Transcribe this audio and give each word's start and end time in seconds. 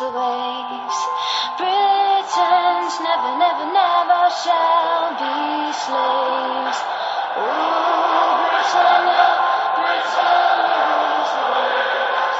Rules 0.00 0.12
the 0.12 0.18
waves. 0.18 0.98
Britons 1.58 3.00
never, 3.00 3.32
never, 3.38 3.66
never 3.72 4.30
shall 4.42 5.10
be 5.20 5.72
slaves. 5.72 6.78
Ooh, 7.36 8.34
Britannia, 8.50 9.26
Britannia 9.76 10.82
rules 10.90 11.30
the 11.36 11.44
waves. 11.52 12.38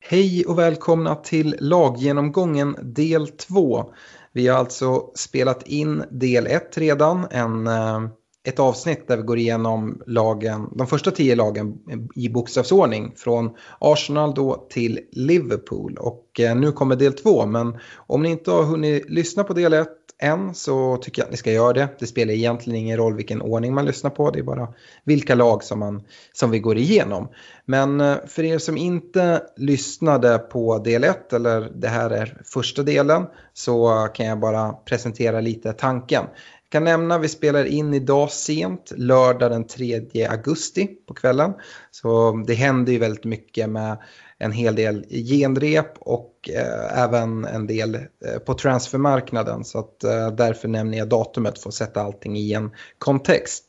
Hej 0.00 0.44
och 0.46 0.58
välkomna 0.58 1.14
till 1.14 1.56
laggenomgången 1.60 2.76
del 2.82 3.28
2. 3.28 3.92
Vi 4.32 4.48
har 4.48 4.58
alltså 4.58 5.10
spelat 5.14 5.66
in 5.66 6.04
del 6.10 6.46
1 6.46 6.78
redan, 6.78 7.26
en, 7.30 7.66
eh, 7.66 8.00
ett 8.44 8.58
avsnitt 8.58 9.08
där 9.08 9.16
vi 9.16 9.22
går 9.22 9.38
igenom 9.38 10.02
lagen, 10.06 10.68
de 10.76 10.86
första 10.86 11.10
tio 11.10 11.34
lagen 11.34 11.78
i 12.14 12.28
bokstavsordning 12.28 13.12
från 13.16 13.50
Arsenal 13.78 14.34
då 14.34 14.66
till 14.70 15.00
Liverpool. 15.12 15.96
Och 16.00 16.40
eh, 16.40 16.56
nu 16.56 16.72
kommer 16.72 16.96
del 16.96 17.12
två 17.12 17.46
men 17.46 17.78
om 17.96 18.22
ni 18.22 18.30
inte 18.30 18.50
har 18.50 18.62
hunnit 18.62 19.10
lyssna 19.10 19.44
på 19.44 19.52
del 19.52 19.72
ett 19.72 19.88
än 20.22 20.54
så 20.54 20.96
tycker 20.96 21.22
jag 21.22 21.26
att 21.26 21.30
ni 21.30 21.36
ska 21.36 21.52
göra 21.52 21.72
det. 21.72 21.88
Det 21.98 22.06
spelar 22.06 22.34
egentligen 22.34 22.78
ingen 22.78 22.96
roll 22.96 23.16
vilken 23.16 23.42
ordning 23.42 23.74
man 23.74 23.84
lyssnar 23.84 24.10
på, 24.10 24.30
det 24.30 24.38
är 24.38 24.42
bara 24.42 24.68
vilka 25.04 25.34
lag 25.34 25.64
som, 25.64 25.78
man, 25.78 26.02
som 26.32 26.50
vi 26.50 26.58
går 26.58 26.78
igenom. 26.78 27.28
Men 27.64 28.00
eh, 28.00 28.16
för 28.26 28.44
er 28.44 28.58
som 28.58 28.76
inte 28.76 29.42
lyssnade 29.56 30.38
på 30.38 30.78
del 30.78 31.04
1 31.04 31.32
eller 31.32 31.60
det 31.74 31.88
här 31.88 32.10
är 32.10 32.40
första 32.44 32.82
delen 32.82 33.26
så 33.52 34.08
kan 34.14 34.26
jag 34.26 34.40
bara 34.40 34.72
presentera 34.72 35.40
lite 35.40 35.72
tanken. 35.72 36.24
Jag 36.72 36.74
kan 36.80 36.84
nämna 36.84 37.14
att 37.14 37.22
vi 37.22 37.28
spelar 37.28 37.64
in 37.64 37.94
idag 37.94 38.30
sent, 38.30 38.92
lördag 38.96 39.50
den 39.50 39.66
3 39.66 40.26
augusti 40.30 40.88
på 41.08 41.14
kvällen. 41.14 41.52
Så 41.90 42.32
det 42.46 42.54
händer 42.54 42.92
ju 42.92 42.98
väldigt 42.98 43.24
mycket 43.24 43.70
med 43.70 43.98
en 44.38 44.52
hel 44.52 44.74
del 44.74 45.06
genrep 45.10 45.94
och 45.98 46.50
eh, 46.52 47.02
även 47.02 47.44
en 47.44 47.66
del 47.66 47.94
eh, 47.94 48.38
på 48.46 48.54
transfermarknaden. 48.54 49.64
Så 49.64 49.78
att, 49.78 50.04
eh, 50.04 50.28
därför 50.28 50.68
nämner 50.68 50.98
jag 50.98 51.08
datumet 51.08 51.58
för 51.58 51.68
att 51.68 51.74
sätta 51.74 52.02
allting 52.02 52.36
i 52.36 52.52
en 52.52 52.70
kontext. 52.98 53.64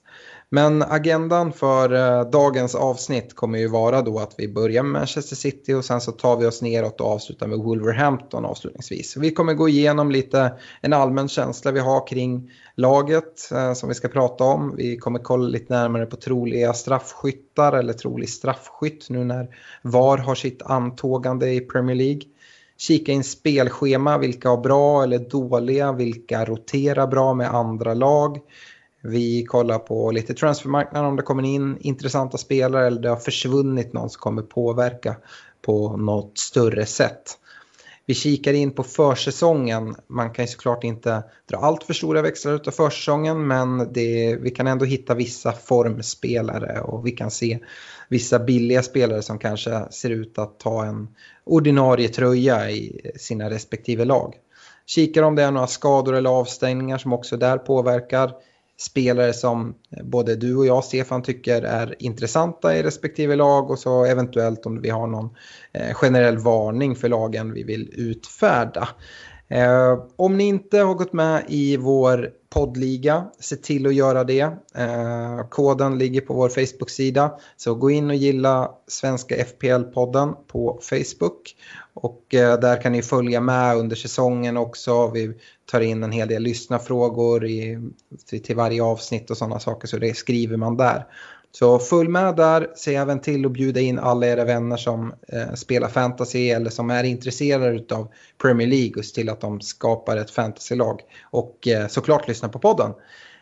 Men 0.49 0.83
agendan 0.83 1.53
för 1.53 1.93
eh, 1.93 2.29
dagens 2.29 2.75
avsnitt 2.75 3.35
kommer 3.35 3.59
ju 3.59 3.67
vara 3.67 4.01
då 4.01 4.19
att 4.19 4.35
vi 4.37 4.53
börjar 4.53 4.83
med 4.83 4.91
Manchester 4.91 5.35
City 5.35 5.73
och 5.73 5.85
sen 5.85 6.01
så 6.01 6.11
tar 6.11 6.37
vi 6.37 6.45
oss 6.45 6.61
neråt 6.61 7.01
och 7.01 7.07
avslutar 7.07 7.47
med 7.47 7.57
Wolverhampton 7.57 8.45
avslutningsvis. 8.45 9.17
Vi 9.17 9.31
kommer 9.31 9.53
gå 9.53 9.69
igenom 9.69 10.11
lite 10.11 10.53
en 10.81 10.93
allmän 10.93 11.27
känsla 11.27 11.71
vi 11.71 11.79
har 11.79 12.07
kring 12.07 12.51
laget 12.75 13.51
eh, 13.51 13.73
som 13.73 13.89
vi 13.89 13.95
ska 13.95 14.07
prata 14.07 14.43
om. 14.43 14.75
Vi 14.75 14.97
kommer 14.97 15.19
kolla 15.19 15.47
lite 15.47 15.73
närmare 15.73 16.05
på 16.05 16.15
troliga 16.15 16.73
straffskyttar 16.73 17.73
eller 17.73 17.93
trolig 17.93 18.29
straffskytt 18.29 19.09
nu 19.09 19.23
när 19.23 19.55
VAR 19.81 20.17
har 20.17 20.35
sitt 20.35 20.61
antågande 20.61 21.53
i 21.53 21.59
Premier 21.59 21.95
League. 21.95 22.21
Kika 22.77 23.11
in 23.11 23.23
spelschema, 23.23 24.17
vilka 24.17 24.49
har 24.49 24.57
bra 24.57 25.03
eller 25.03 25.19
dåliga, 25.19 25.91
vilka 25.91 26.45
roterar 26.45 27.07
bra 27.07 27.33
med 27.33 27.53
andra 27.53 27.93
lag. 27.93 28.39
Vi 29.01 29.45
kollar 29.45 29.79
på 29.79 30.11
lite 30.11 30.33
transfermarknaden 30.33 31.09
om 31.09 31.15
det 31.15 31.23
kommer 31.23 31.43
in 31.43 31.77
intressanta 31.79 32.37
spelare 32.37 32.87
eller 32.87 33.01
det 33.01 33.09
har 33.09 33.15
försvunnit 33.15 33.93
någon 33.93 34.09
som 34.09 34.19
kommer 34.19 34.41
påverka 34.41 35.15
på 35.61 35.97
något 35.97 36.37
större 36.37 36.85
sätt. 36.85 37.37
Vi 38.05 38.13
kikar 38.13 38.53
in 38.53 38.71
på 38.71 38.83
försäsongen. 38.83 39.95
Man 40.07 40.33
kan 40.33 40.45
ju 40.45 40.51
såklart 40.51 40.83
inte 40.83 41.23
dra 41.49 41.57
allt 41.57 41.83
för 41.83 41.93
stora 41.93 42.21
växlar 42.21 42.53
av 42.53 42.71
försäsongen 42.71 43.47
men 43.47 43.93
det, 43.93 44.35
vi 44.35 44.51
kan 44.51 44.67
ändå 44.67 44.85
hitta 44.85 45.15
vissa 45.15 45.51
formspelare 45.51 46.81
och 46.81 47.07
vi 47.07 47.11
kan 47.11 47.31
se 47.31 47.59
vissa 48.09 48.39
billiga 48.39 48.83
spelare 48.83 49.21
som 49.21 49.39
kanske 49.39 49.91
ser 49.91 50.09
ut 50.09 50.37
att 50.37 50.59
ta 50.59 50.85
en 50.85 51.07
ordinarie 51.43 52.09
tröja 52.09 52.71
i 52.71 53.11
sina 53.15 53.49
respektive 53.49 54.05
lag. 54.05 54.35
Kikar 54.85 55.23
om 55.23 55.35
det 55.35 55.43
är 55.43 55.51
några 55.51 55.67
skador 55.67 56.15
eller 56.15 56.29
avstängningar 56.29 56.97
som 56.97 57.13
också 57.13 57.37
där 57.37 57.57
påverkar 57.57 58.31
spelare 58.77 59.33
som 59.33 59.75
eh, 59.91 60.03
både 60.03 60.35
du 60.35 60.55
och 60.55 60.65
jag, 60.65 60.83
Stefan, 60.83 61.21
tycker 61.23 61.61
är 61.61 61.95
intressanta 61.99 62.77
i 62.77 62.83
respektive 62.83 63.35
lag 63.35 63.71
och 63.71 63.79
så 63.79 64.05
eventuellt 64.05 64.65
om 64.65 64.81
vi 64.81 64.89
har 64.89 65.07
någon 65.07 65.29
eh, 65.71 65.93
generell 65.93 66.37
varning 66.37 66.95
för 66.95 67.09
lagen 67.09 67.53
vi 67.53 67.63
vill 67.63 67.89
utfärda. 67.93 68.89
Eh, 69.47 70.03
om 70.15 70.37
ni 70.37 70.43
inte 70.43 70.79
har 70.79 70.93
gått 70.93 71.13
med 71.13 71.43
i 71.47 71.77
vår 71.77 72.29
poddliga, 72.53 73.25
se 73.39 73.55
till 73.55 73.87
att 73.87 73.95
göra 73.95 74.23
det. 74.23 74.49
Koden 75.49 75.97
ligger 75.97 76.21
på 76.21 76.33
vår 76.33 76.49
Facebook-sida. 76.49 77.31
Så 77.57 77.75
gå 77.75 77.91
in 77.91 78.09
och 78.09 78.15
gilla 78.15 78.71
Svenska 78.87 79.35
FPL-podden 79.35 80.33
på 80.47 80.79
Facebook. 80.81 81.55
Och 81.93 82.33
eh, 82.33 82.59
där 82.59 82.81
kan 82.81 82.91
ni 82.91 83.01
följa 83.01 83.41
med 83.41 83.77
under 83.77 83.95
säsongen 83.95 84.57
också. 84.57 85.11
Vi 85.11 85.33
tar 85.65 85.81
in 85.81 86.03
en 86.03 86.11
hel 86.11 86.27
del 86.27 86.43
lyssnarfrågor 86.43 87.45
i, 87.45 87.91
till, 88.43 88.55
varje 88.55 88.83
avsnitt 88.83 89.29
och 89.29 89.37
sådana 89.37 89.59
saker. 89.59 89.87
Så 89.87 89.97
det 89.97 90.17
skriver 90.17 90.57
man 90.57 90.77
där. 90.77 91.05
Så 91.51 91.79
följ 91.79 92.09
med 92.09 92.35
där, 92.35 92.71
se 92.75 92.95
även 92.95 93.19
till 93.19 93.45
att 93.45 93.51
bjuda 93.51 93.79
in 93.79 93.99
alla 93.99 94.27
era 94.27 94.45
vänner 94.45 94.77
som 94.77 95.13
eh, 95.27 95.53
spelar 95.53 95.87
fantasy 95.87 96.49
eller 96.49 96.69
som 96.69 96.89
är 96.89 97.03
intresserade 97.03 97.95
av 97.95 98.07
Premier 98.41 98.67
League 98.67 98.93
och 98.97 99.05
se 99.05 99.15
till 99.15 99.29
att 99.29 99.41
de 99.41 99.61
skapar 99.61 100.17
ett 100.17 100.31
fantasylag. 100.31 101.01
Och 101.31 101.67
eh, 101.67 101.87
såklart 101.87 102.27
lyssna 102.27 102.49
på 102.49 102.59
podden. 102.59 102.91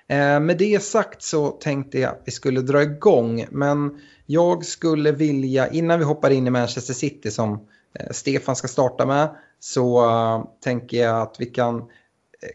Eh, 0.07 0.39
med 0.39 0.57
det 0.57 0.83
sagt 0.83 1.23
så 1.23 1.49
tänkte 1.49 1.99
jag 1.99 2.11
att 2.11 2.21
vi 2.25 2.31
skulle 2.31 2.61
dra 2.61 2.81
igång 2.81 3.45
men 3.51 3.99
jag 4.25 4.65
skulle 4.65 5.11
vilja, 5.11 5.67
innan 5.67 5.99
vi 5.99 6.05
hoppar 6.05 6.29
in 6.29 6.47
i 6.47 6.49
Manchester 6.49 6.93
City 6.93 7.31
som 7.31 7.67
Eh, 7.93 8.11
Stefan 8.11 8.55
ska 8.55 8.67
starta 8.67 9.05
med, 9.05 9.29
så 9.59 10.05
uh, 10.05 10.45
tänker 10.63 10.97
jag 10.97 11.21
att 11.21 11.35
vi 11.39 11.45
kan 11.45 11.77
eh, 11.77 11.85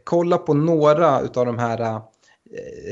kolla 0.04 0.38
på 0.38 0.54
några 0.54 1.19
av 1.19 1.47
de 1.47 1.58
här 1.58 1.80
uh, 1.80 2.00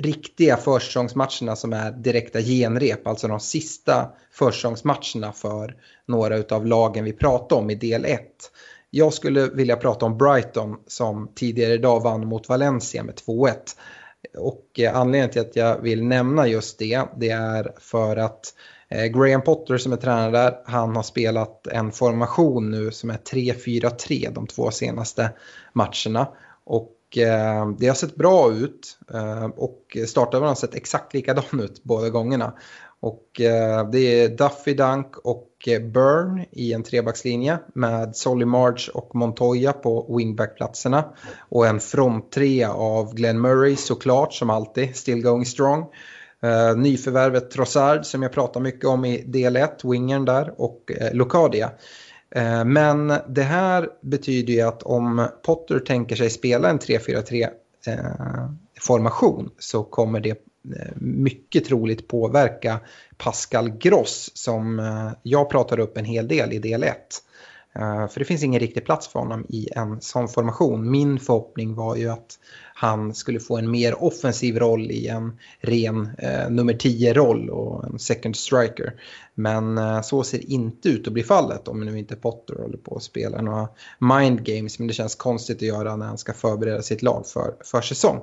riktiga 0.02 0.56
försäsongsmatcherna 0.56 1.56
som 1.56 1.72
är 1.72 1.90
direkta 1.90 2.40
genrep, 2.40 3.06
alltså 3.06 3.28
de 3.28 3.40
sista 3.40 4.10
försäsongsmatcherna 4.32 5.32
för 5.32 5.76
några 6.06 6.56
av 6.56 6.66
lagen 6.66 7.04
vi 7.04 7.12
pratar 7.12 7.56
om 7.56 7.70
i 7.70 7.74
del 7.74 8.04
1. 8.04 8.20
Jag 8.90 9.12
skulle 9.12 9.48
vilja 9.48 9.76
prata 9.76 10.06
om 10.06 10.18
Brighton 10.18 10.76
som 10.86 11.28
tidigare 11.34 11.72
idag 11.74 12.02
vann 12.02 12.26
mot 12.26 12.48
Valencia 12.48 13.02
med 13.02 13.14
2-1. 13.14 13.54
Och 14.38 14.80
anledningen 14.92 15.30
till 15.30 15.40
att 15.40 15.56
jag 15.56 15.78
vill 15.78 16.04
nämna 16.04 16.46
just 16.46 16.78
det, 16.78 17.02
det 17.16 17.30
är 17.30 17.72
för 17.78 18.16
att 18.16 18.54
eh, 18.56 18.73
Eh, 18.94 19.06
Graham 19.06 19.42
Potter 19.42 19.78
som 19.78 19.92
är 19.92 19.96
tränare 19.96 20.30
där, 20.30 20.58
han 20.64 20.96
har 20.96 21.02
spelat 21.02 21.66
en 21.66 21.92
formation 21.92 22.70
nu 22.70 22.90
som 22.90 23.10
är 23.10 23.16
3-4-3 23.16 24.34
de 24.34 24.46
två 24.46 24.70
senaste 24.70 25.30
matcherna. 25.72 26.28
Och 26.64 27.18
eh, 27.18 27.70
det 27.78 27.86
har 27.86 27.94
sett 27.94 28.16
bra 28.16 28.52
ut 28.52 28.98
eh, 29.14 29.44
och 29.44 29.96
startelvan 30.06 30.48
har 30.48 30.54
sett 30.54 30.74
exakt 30.74 31.14
likadan 31.14 31.60
ut 31.60 31.82
båda 31.82 32.10
gångerna. 32.10 32.52
Och 33.00 33.28
det 33.92 34.22
är 34.22 34.28
Duffy 34.28 34.74
Dunk 34.74 35.16
och 35.16 35.50
Burn 35.66 36.44
i 36.50 36.72
en 36.72 36.82
trebackslinje 36.82 37.58
med 37.74 38.16
Solly 38.16 38.44
March 38.44 38.90
och 38.94 39.14
Montoya 39.14 39.72
på 39.72 40.16
wingbackplatserna. 40.16 41.04
Och 41.48 41.66
en 41.66 41.80
fronttrea 41.80 42.72
av 42.72 43.14
Glenn 43.14 43.40
Murray 43.40 43.76
såklart 43.76 44.34
som 44.34 44.50
alltid, 44.50 44.96
still 44.96 45.22
going 45.22 45.46
strong. 45.46 45.86
Uh, 46.44 46.76
nyförvärvet 46.76 47.50
Trossard 47.50 48.06
som 48.06 48.22
jag 48.22 48.32
pratar 48.32 48.60
mycket 48.60 48.84
om 48.84 49.04
i 49.04 49.22
del 49.26 49.56
1, 49.56 49.84
wingern 49.84 50.24
där, 50.24 50.54
och 50.60 50.90
uh, 51.00 51.14
Locadia. 51.14 51.70
Uh, 52.36 52.64
men 52.64 53.12
det 53.28 53.42
här 53.42 53.88
betyder 54.00 54.52
ju 54.52 54.60
att 54.60 54.82
om 54.82 55.28
Potter 55.42 55.78
tänker 55.78 56.16
sig 56.16 56.30
spela 56.30 56.70
en 56.70 56.78
3-4-3 56.78 57.48
formation 58.80 59.50
så 59.58 59.84
kommer 59.84 60.20
det 60.20 60.38
mycket 60.94 61.64
troligt 61.64 62.08
påverka 62.08 62.80
Pascal 63.16 63.70
Gross 63.70 64.30
som 64.34 64.82
jag 65.22 65.50
pratade 65.50 65.82
upp 65.82 65.96
en 65.96 66.04
hel 66.04 66.28
del 66.28 66.52
i 66.52 66.58
del 66.58 66.82
1. 66.82 66.96
För 68.10 68.18
det 68.18 68.24
finns 68.24 68.42
ingen 68.42 68.60
riktig 68.60 68.84
plats 68.84 69.08
för 69.08 69.18
honom 69.18 69.46
i 69.48 69.68
en 69.72 70.00
sån 70.00 70.28
formation. 70.28 70.90
Min 70.90 71.18
förhoppning 71.18 71.74
var 71.74 71.96
ju 71.96 72.08
att 72.08 72.38
han 72.76 73.14
skulle 73.14 73.40
få 73.40 73.58
en 73.58 73.70
mer 73.70 74.02
offensiv 74.02 74.58
roll 74.58 74.90
i 74.90 75.08
en 75.08 75.38
ren 75.60 76.10
eh, 76.18 76.50
nummer 76.50 76.72
10-roll 76.72 77.50
och 77.50 77.84
en 77.84 77.98
second 77.98 78.36
striker. 78.36 78.94
Men 79.34 79.78
eh, 79.78 80.02
så 80.02 80.22
ser 80.22 80.50
inte 80.50 80.88
ut 80.88 81.06
att 81.06 81.12
bli 81.12 81.22
fallet 81.22 81.68
om 81.68 81.80
nu 81.80 81.98
inte 81.98 82.16
Potter 82.16 82.54
håller 82.54 82.78
på 82.78 82.96
att 82.96 83.02
spela 83.02 83.42
några 83.42 83.68
mind 83.98 84.44
games. 84.44 84.78
Men 84.78 84.88
det 84.88 84.94
känns 84.94 85.14
konstigt 85.14 85.56
att 85.56 85.62
göra 85.62 85.96
när 85.96 86.06
han 86.06 86.18
ska 86.18 86.32
förbereda 86.32 86.82
sitt 86.82 87.02
lag 87.02 87.26
för, 87.26 87.54
för 87.64 87.80
säsong. 87.80 88.20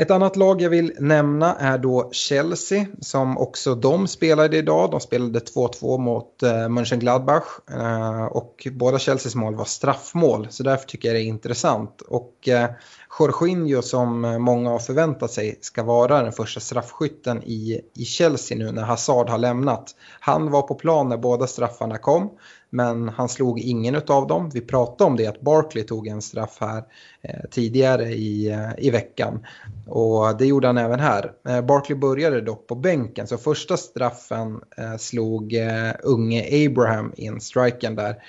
Ett 0.00 0.10
annat 0.10 0.36
lag 0.36 0.62
jag 0.62 0.70
vill 0.70 0.92
nämna 0.98 1.54
är 1.54 1.78
då 1.78 2.08
Chelsea 2.12 2.86
som 3.00 3.38
också 3.38 3.74
de 3.74 4.08
spelade 4.08 4.56
idag. 4.56 4.90
De 4.90 5.00
spelade 5.00 5.38
2-2 5.38 5.98
mot 5.98 6.42
eh, 6.42 6.68
Mönchengladbach 6.68 7.44
eh, 7.70 8.24
och 8.24 8.68
båda 8.72 8.98
Chelseas 8.98 9.34
mål 9.34 9.54
var 9.54 9.64
straffmål 9.64 10.46
så 10.50 10.62
därför 10.62 10.86
tycker 10.86 11.08
jag 11.08 11.16
det 11.16 11.22
är 11.22 11.24
intressant. 11.24 12.00
Och 12.00 12.48
eh, 12.48 12.70
Jorginho 13.18 13.82
som 13.82 14.20
många 14.20 14.70
har 14.70 14.78
förväntat 14.78 15.30
sig 15.30 15.58
ska 15.60 15.82
vara 15.82 16.22
den 16.22 16.32
första 16.32 16.60
straffskytten 16.60 17.42
i, 17.42 17.80
i 17.94 18.04
Chelsea 18.04 18.58
nu 18.58 18.72
när 18.72 18.82
Hazard 18.82 19.28
har 19.28 19.38
lämnat. 19.38 19.94
Han 20.20 20.50
var 20.50 20.62
på 20.62 20.74
plan 20.74 21.08
när 21.08 21.16
båda 21.16 21.46
straffarna 21.46 21.98
kom 21.98 22.30
men 22.70 23.08
han 23.08 23.28
slog 23.28 23.60
ingen 23.60 24.02
av 24.08 24.26
dem. 24.26 24.50
Vi 24.54 24.60
pratade 24.60 25.10
om 25.10 25.16
det 25.16 25.26
att 25.26 25.40
Barkley 25.40 25.84
tog 25.84 26.06
en 26.06 26.22
straff 26.22 26.58
här 26.60 26.84
eh, 27.22 27.40
tidigare 27.50 28.04
i, 28.04 28.50
eh, 28.50 28.70
i 28.78 28.90
veckan. 28.90 29.46
Och 29.86 30.36
det 30.38 30.46
gjorde 30.46 30.66
han 30.66 30.78
även 30.78 31.00
här. 31.00 31.32
Eh, 31.48 31.60
Barkley 31.60 31.98
började 31.98 32.40
dock 32.40 32.66
på 32.66 32.74
bänken 32.74 33.26
så 33.26 33.38
första 33.38 33.76
straffen 33.76 34.60
eh, 34.76 34.96
slog 34.96 35.54
eh, 35.54 35.92
unge 36.02 36.66
Abraham 36.66 37.12
in 37.16 37.40
striken 37.40 37.94
där. 37.94 38.22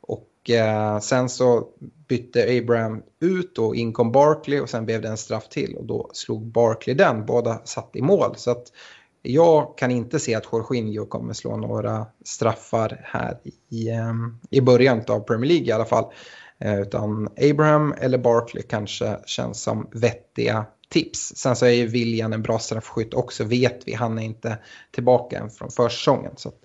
Och 0.00 0.50
eh, 0.50 0.98
sen 0.98 1.28
så 1.28 1.68
bytte 2.08 2.58
Abraham 2.58 3.02
ut 3.20 3.58
och 3.58 3.76
in 3.76 3.92
kom 3.92 4.12
Barkley 4.12 4.60
och 4.60 4.70
sen 4.70 4.86
blev 4.86 5.02
det 5.02 5.08
en 5.08 5.16
straff 5.16 5.48
till 5.48 5.76
och 5.76 5.84
då 5.84 6.10
slog 6.12 6.46
Barkley 6.46 6.96
den. 6.96 7.26
Båda 7.26 7.60
satt 7.64 7.96
i 7.96 8.02
mål. 8.02 8.34
Så 8.36 8.50
att 8.50 8.72
jag 9.26 9.78
kan 9.78 9.90
inte 9.90 10.18
se 10.18 10.34
att 10.34 10.46
Jorginho 10.52 11.06
kommer 11.06 11.32
slå 11.32 11.56
några 11.56 12.06
straffar 12.24 13.00
här 13.04 13.38
i, 13.44 13.76
i 13.76 13.90
ehm, 13.90 14.38
början 14.62 15.02
av 15.08 15.20
Premier 15.20 15.48
League 15.48 15.66
i 15.66 15.72
alla 15.72 15.84
fall. 15.84 16.12
Eh, 16.58 16.80
utan 16.80 17.28
Abraham 17.50 17.94
eller 17.98 18.18
Barkley 18.18 18.62
kanske 18.62 19.18
känns 19.26 19.62
som 19.62 19.88
vettiga 19.92 20.66
tips. 20.88 21.32
Sen 21.36 21.56
så 21.56 21.66
är 21.66 21.70
ju 21.70 21.86
William 21.86 22.32
en 22.32 22.42
bra 22.42 22.58
straffskytt 22.58 23.14
också 23.14 23.44
vet 23.44 23.82
vi. 23.86 23.94
Han 23.94 24.18
är 24.18 24.22
inte 24.22 24.58
tillbaka 24.90 25.38
än 25.38 25.50
från 25.50 25.70
försäsongen. 25.70 26.32
Så 26.36 26.48
att, 26.48 26.60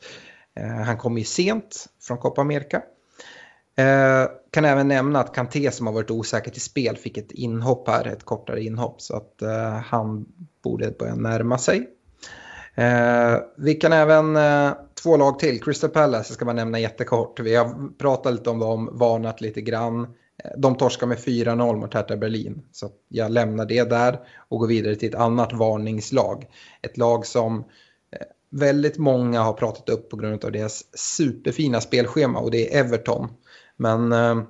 eh, 0.55 0.85
han 0.85 0.97
kommer 0.97 1.19
ju 1.19 1.25
sent 1.25 1.85
från 2.01 2.17
Copa 2.17 2.41
America. 2.41 2.81
Eh, 3.75 4.29
kan 4.51 4.65
även 4.65 4.87
nämna 4.87 5.19
att 5.19 5.35
Kanté 5.35 5.71
som 5.71 5.87
har 5.87 5.93
varit 5.93 6.11
osäker 6.11 6.51
till 6.51 6.61
spel 6.61 6.97
fick 6.97 7.17
ett 7.17 7.31
inhopp 7.31 7.87
här, 7.87 8.07
ett 8.07 8.23
kortare 8.23 8.63
inhopp. 8.63 9.01
Så 9.01 9.15
att 9.15 9.41
eh, 9.41 9.73
han 9.73 10.25
borde 10.63 10.91
börja 10.91 11.15
närma 11.15 11.57
sig. 11.57 11.89
Eh, 12.75 13.37
vi 13.57 13.73
kan 13.73 13.93
även, 13.93 14.35
eh, 14.35 14.73
två 15.03 15.17
lag 15.17 15.39
till, 15.39 15.63
Crystal 15.63 15.89
Palace 15.89 16.33
ska 16.33 16.45
man 16.45 16.55
nämna 16.55 16.79
jättekort. 16.79 17.39
Vi 17.39 17.55
har 17.55 17.97
pratat 17.97 18.33
lite 18.33 18.49
om 18.49 18.59
dem, 18.59 18.89
varnat 18.91 19.41
lite 19.41 19.61
grann. 19.61 20.03
Eh, 20.43 20.51
de 20.57 20.75
torskar 20.75 21.07
med 21.07 21.19
4-0 21.19 21.75
mot 21.75 21.93
Hertha 21.93 22.17
Berlin. 22.17 22.61
Så 22.71 22.89
jag 23.07 23.31
lämnar 23.31 23.65
det 23.65 23.89
där 23.89 24.19
och 24.49 24.59
går 24.59 24.67
vidare 24.67 24.95
till 24.95 25.09
ett 25.09 25.15
annat 25.15 25.53
varningslag. 25.53 26.47
Ett 26.81 26.97
lag 26.97 27.25
som 27.25 27.57
eh, 27.57 28.27
väldigt 28.49 28.97
många 28.97 29.41
har 29.41 29.53
pratat 29.53 29.89
upp 29.89 30.09
på 30.09 30.17
grund 30.17 30.45
av 30.45 30.51
deras 30.51 30.83
superfina 30.97 31.81
spelschema 31.81 32.39
och 32.39 32.51
det 32.51 32.75
är 32.75 32.79
Everton. 32.79 33.27
Men 33.77 34.11
eh, 34.11 34.41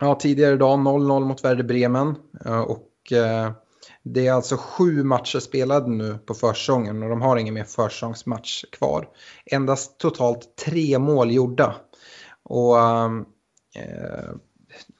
ja, 0.00 0.14
tidigare 0.14 0.54
idag 0.54 0.78
0-0 0.78 1.24
mot 1.24 1.44
Werder 1.44 1.64
Bremen 1.64 2.14
eh, 2.44 2.60
och 2.60 3.12
eh, 3.12 3.50
det 4.08 4.26
är 4.26 4.32
alltså 4.32 4.56
sju 4.56 5.04
matcher 5.04 5.38
spelade 5.38 5.90
nu 5.90 6.18
på 6.26 6.34
försäsongen 6.34 7.02
och 7.02 7.08
de 7.08 7.22
har 7.22 7.36
ingen 7.36 7.54
mer 7.54 7.64
försäsongsmatch 7.64 8.64
kvar. 8.72 9.08
Endast 9.46 9.98
totalt 9.98 10.56
tre 10.64 10.98
mål 10.98 11.32
gjorda. 11.32 11.74
Och 12.42 12.80
ehm, 12.80 13.24
eh, 13.74 14.30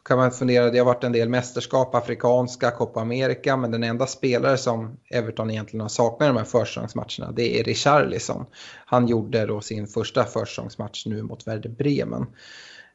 kan 0.04 0.18
man 0.18 0.30
fundera, 0.30 0.70
det 0.70 0.78
har 0.78 0.84
varit 0.84 1.04
en 1.04 1.12
del 1.12 1.28
mästerskap, 1.28 1.94
afrikanska, 1.94 2.70
Copa 2.70 3.00
America, 3.00 3.56
men 3.56 3.70
den 3.70 3.82
enda 3.82 4.06
spelare 4.06 4.56
som 4.56 4.96
Everton 5.10 5.50
egentligen 5.50 5.80
har 5.80 5.88
saknat 5.88 6.26
i 6.26 6.28
de 6.28 6.36
här 6.36 6.44
försäsongsmatcherna, 6.44 7.32
det 7.32 7.60
är 7.60 7.64
Richarlison. 7.64 8.46
Han 8.86 9.08
gjorde 9.08 9.46
då 9.46 9.60
sin 9.60 9.86
första 9.86 10.24
försäsongsmatch 10.24 11.06
nu 11.06 11.22
mot 11.22 11.46
Werder 11.46 11.70
Bremen. 11.70 12.26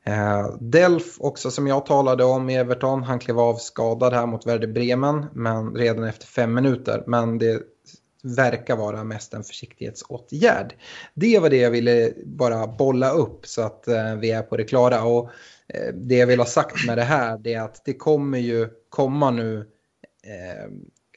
Eh, 0.06 0.56
Delf 0.59 1.18
också 1.19 1.51
som 1.51 1.68
jag 1.68 1.86
talade 1.86 2.24
om 2.24 2.50
i 2.50 2.56
Everton, 2.56 3.03
han 3.03 3.19
klev 3.19 3.39
av 3.39 3.56
skadad 3.56 4.13
här 4.13 4.25
mot 4.25 4.48
Werder 4.48 4.68
Bremen 4.68 5.25
men 5.33 5.75
redan 5.75 6.03
efter 6.03 6.27
fem 6.27 6.53
minuter. 6.53 7.03
Men 7.07 7.38
det 7.38 7.62
verkar 8.24 8.75
vara 8.75 9.03
mest 9.03 9.33
en 9.33 9.44
försiktighetsåtgärd. 9.44 10.74
Det 11.13 11.39
var 11.39 11.50
det 11.50 11.57
jag 11.57 11.71
ville 11.71 12.13
bara 12.25 12.68
bolla 12.68 13.12
upp 13.12 13.48
så 13.48 13.62
att 13.62 13.88
eh, 13.88 14.15
vi 14.15 14.31
är 14.31 14.42
på 14.42 14.57
det 14.57 14.63
klara. 14.63 15.03
Och 15.03 15.30
eh, 15.68 15.94
det 15.94 16.15
jag 16.15 16.27
vill 16.27 16.39
ha 16.39 16.45
sagt 16.45 16.88
med 16.88 16.98
det 16.98 17.03
här 17.03 17.38
det 17.38 17.53
är 17.53 17.62
att 17.62 17.81
det 17.86 17.94
kommer 17.94 18.38
ju 18.38 18.69
komma 18.89 19.31
nu 19.31 19.57
eh, 20.24 20.71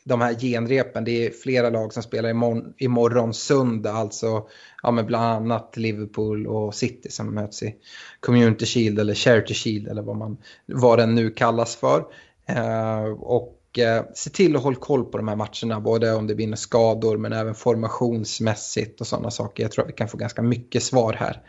de 0.05 0.21
här 0.21 0.35
genrepen. 0.35 1.05
Det 1.05 1.27
är 1.27 1.31
flera 1.31 1.71
lag 1.71 1.93
som 1.93 2.03
spelar 2.03 2.31
imorgon, 2.31 2.75
imorgon 2.79 3.35
söndag, 3.35 3.93
alltså 3.93 4.47
ja, 4.83 4.91
med 4.91 5.07
bland 5.07 5.25
annat 5.25 5.77
Liverpool 5.77 6.47
och 6.47 6.75
City 6.75 7.11
som 7.11 7.35
möts 7.35 7.63
i 7.63 7.75
Community 8.21 8.67
Shield 8.67 8.99
eller 8.99 9.15
Charity 9.15 9.55
Shield 9.55 9.89
eller 9.89 10.03
vad, 10.03 10.17
man, 10.17 10.37
vad 10.67 10.99
den 10.99 11.15
nu 11.15 11.31
kallas 11.31 11.77
för. 11.77 12.05
Eh, 12.47 13.05
och 13.21 13.79
eh, 13.79 14.05
se 14.15 14.31
till 14.31 14.57
att 14.57 14.63
hålla 14.63 14.77
koll 14.77 15.05
på 15.05 15.17
de 15.17 15.29
här 15.29 15.37
matcherna, 15.37 15.81
både 15.81 16.15
om 16.15 16.27
det 16.27 16.35
blir 16.35 16.47
några 16.47 16.57
skador 16.57 17.17
men 17.17 17.33
även 17.33 17.55
formationsmässigt 17.55 19.01
och 19.01 19.07
sådana 19.07 19.31
saker. 19.31 19.63
Jag 19.63 19.73
tror 19.73 19.85
att 19.85 19.91
vi 19.91 19.95
kan 19.95 20.09
få 20.09 20.17
ganska 20.17 20.43
mycket 20.43 20.83
svar 20.83 21.13
här. 21.13 21.43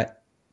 Eh, 0.00 0.06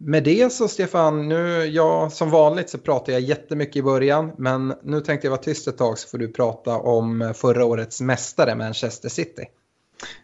med 0.03 0.23
det 0.23 0.51
så 0.51 0.67
Stefan, 0.67 1.27
nu, 1.27 1.65
ja, 1.65 2.09
som 2.09 2.29
vanligt 2.29 2.69
så 2.69 2.77
pratar 2.77 3.13
jag 3.13 3.21
jättemycket 3.21 3.75
i 3.75 3.81
början 3.81 4.31
men 4.37 4.73
nu 4.83 5.01
tänkte 5.01 5.27
jag 5.27 5.31
vara 5.31 5.41
tyst 5.41 5.67
ett 5.67 5.77
tag 5.77 5.99
så 5.99 6.07
får 6.07 6.17
du 6.17 6.27
prata 6.27 6.77
om 6.77 7.21
eh, 7.21 7.33
förra 7.33 7.65
årets 7.65 8.01
mästare 8.01 8.55
Manchester 8.55 9.09
City. 9.09 9.45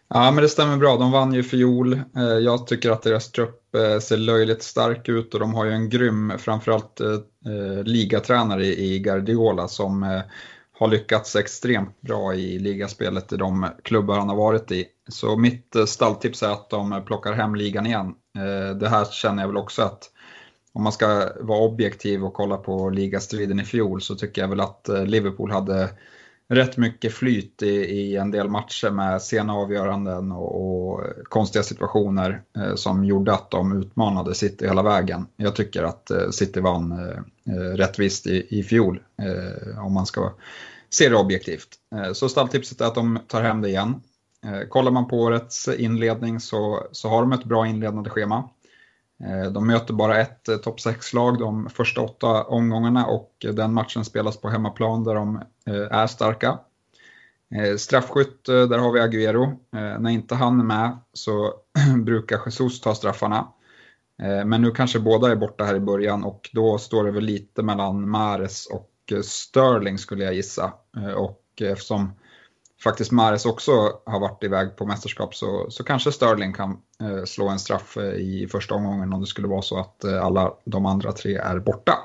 Ja, 0.08 0.30
men 0.30 0.42
det 0.42 0.48
stämmer 0.48 0.76
bra. 0.76 0.96
De 0.96 1.12
vann 1.12 1.32
ju 1.32 1.42
fjol. 1.42 1.92
Eh, 2.16 2.22
jag 2.22 2.66
tycker 2.66 2.90
att 2.90 3.02
deras 3.02 3.32
trupp 3.32 3.74
eh, 3.74 3.98
ser 3.98 4.16
löjligt 4.16 4.62
stark 4.62 5.08
ut 5.08 5.34
och 5.34 5.40
de 5.40 5.54
har 5.54 5.64
ju 5.64 5.72
en 5.72 5.88
grym, 5.88 6.32
framförallt 6.38 7.00
ligatränare 7.84 8.66
i 8.66 8.98
Guardiola 8.98 9.68
som 9.68 10.22
har 10.78 10.88
lyckats 10.88 11.36
extremt 11.36 12.00
bra 12.00 12.34
i 12.34 12.58
ligaspelet 12.58 13.32
i 13.32 13.36
de 13.36 13.66
klubbar 13.82 14.18
han 14.18 14.28
har 14.28 14.36
varit 14.36 14.72
i. 14.72 14.86
Så 15.08 15.36
mitt 15.36 15.76
stalltips 15.86 16.42
är 16.42 16.48
att 16.48 16.70
de 16.70 17.02
plockar 17.06 17.32
hem 17.32 17.54
ligan 17.54 17.86
igen. 17.86 18.14
Eh, 18.38 18.76
det 18.76 18.88
här 18.88 19.04
känner 19.04 19.42
jag 19.42 19.48
väl 19.48 19.56
också 19.56 19.82
att 19.82 20.10
om 20.72 20.82
man 20.82 20.92
ska 20.92 21.32
vara 21.40 21.60
objektiv 21.60 22.24
och 22.24 22.34
kolla 22.34 22.56
på 22.56 22.90
ligastriden 22.90 23.60
i 23.60 23.64
fjol 23.64 24.02
så 24.02 24.14
tycker 24.14 24.40
jag 24.40 24.48
väl 24.48 24.60
att 24.60 24.88
eh, 24.88 25.06
Liverpool 25.06 25.50
hade 25.50 25.88
rätt 26.48 26.76
mycket 26.76 27.12
flyt 27.12 27.62
i, 27.62 27.74
i 27.74 28.16
en 28.16 28.30
del 28.30 28.48
matcher 28.48 28.90
med 28.90 29.22
sena 29.22 29.54
avgöranden 29.54 30.32
och, 30.32 30.90
och 30.90 31.04
konstiga 31.24 31.62
situationer 31.62 32.42
eh, 32.56 32.74
som 32.74 33.04
gjorde 33.04 33.32
att 33.32 33.50
de 33.50 33.82
utmanade 33.82 34.34
City 34.34 34.66
hela 34.66 34.82
vägen. 34.82 35.26
Jag 35.36 35.56
tycker 35.56 35.82
att 35.82 36.10
eh, 36.10 36.30
City 36.30 36.60
vann 36.60 36.92
eh, 36.92 37.54
eh 37.54 37.76
rättvist 37.76 38.26
i, 38.26 38.58
i 38.58 38.62
fjol 38.62 39.00
eh, 39.22 39.84
om 39.84 39.92
man 39.92 40.06
ska 40.06 40.32
se 40.90 41.08
det 41.08 41.16
objektivt. 41.16 41.68
Eh, 41.94 42.12
så 42.12 42.28
stalltipset 42.28 42.80
är 42.80 42.86
att 42.86 42.94
de 42.94 43.18
tar 43.26 43.42
hem 43.42 43.60
det 43.60 43.68
igen. 43.68 44.00
Eh, 44.44 44.68
kollar 44.68 44.90
man 44.90 45.08
på 45.08 45.16
årets 45.16 45.68
inledning 45.68 46.40
så, 46.40 46.86
så 46.92 47.08
har 47.08 47.20
de 47.20 47.32
ett 47.32 47.44
bra 47.44 47.66
inledande 47.66 48.10
schema. 48.10 48.48
Eh, 49.24 49.52
de 49.52 49.66
möter 49.66 49.94
bara 49.94 50.20
ett 50.20 50.48
eh, 50.48 50.56
topp 50.56 50.78
6-lag 50.78 51.38
de 51.38 51.70
första 51.70 52.00
åtta 52.00 52.44
omgångarna 52.44 53.06
och 53.06 53.46
den 53.52 53.74
matchen 53.74 54.04
spelas 54.04 54.40
på 54.40 54.48
hemmaplan 54.48 55.04
där 55.04 55.14
de 55.14 55.42
är 55.90 56.06
starka. 56.06 56.58
Straffskytt, 57.78 58.44
där 58.44 58.78
har 58.78 58.92
vi 58.92 59.00
Agüero. 59.00 59.56
När 59.70 60.10
inte 60.10 60.34
han 60.34 60.60
är 60.60 60.64
med 60.64 60.98
så 61.12 61.54
brukar 62.04 62.40
Jesus 62.46 62.80
ta 62.80 62.94
straffarna. 62.94 63.48
Men 64.46 64.62
nu 64.62 64.70
kanske 64.70 64.98
båda 65.00 65.30
är 65.30 65.36
borta 65.36 65.64
här 65.64 65.74
i 65.74 65.80
början 65.80 66.24
och 66.24 66.50
då 66.52 66.78
står 66.78 67.04
det 67.04 67.10
väl 67.10 67.24
lite 67.24 67.62
mellan 67.62 68.10
Mares 68.10 68.66
och 68.66 69.12
Sterling 69.22 69.98
skulle 69.98 70.24
jag 70.24 70.34
gissa. 70.34 70.72
Och 71.16 71.42
eftersom 71.62 72.12
faktiskt 72.82 73.12
Mares 73.12 73.46
också 73.46 73.70
har 74.06 74.20
varit 74.20 74.44
iväg 74.44 74.76
på 74.76 74.86
mästerskap 74.86 75.34
så, 75.34 75.66
så 75.70 75.84
kanske 75.84 76.12
Sterling 76.12 76.52
kan 76.52 76.70
eh, 77.02 77.24
slå 77.24 77.48
en 77.48 77.58
straff 77.58 77.96
eh, 77.96 78.12
i 78.12 78.48
första 78.52 78.74
omgången 78.74 79.12
om 79.12 79.20
det 79.20 79.26
skulle 79.26 79.48
vara 79.48 79.62
så 79.62 79.78
att 79.78 80.04
eh, 80.04 80.24
alla 80.24 80.54
de 80.64 80.86
andra 80.86 81.12
tre 81.12 81.36
är 81.36 81.58
borta. 81.58 81.98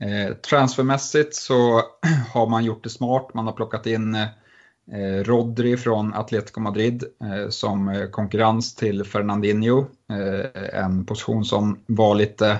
Eh, 0.00 0.34
transfermässigt 0.34 1.34
så 1.34 1.82
har 2.32 2.46
man 2.46 2.64
gjort 2.64 2.84
det 2.84 2.90
smart. 2.90 3.34
Man 3.34 3.46
har 3.46 3.52
plockat 3.52 3.86
in 3.86 4.14
eh, 4.14 4.28
eh 4.92 5.24
Rodri 5.24 5.76
från 5.76 6.14
Atletico 6.14 6.60
Madrid 6.60 7.04
eh, 7.22 7.48
som 7.48 7.88
eh, 7.88 8.08
konkurrens 8.08 8.74
till 8.74 9.04
Fernandinho. 9.04 9.86
Eh, 10.10 10.80
en 10.84 11.06
position 11.06 11.44
som 11.44 11.80
var 11.86 12.14
lite, 12.14 12.58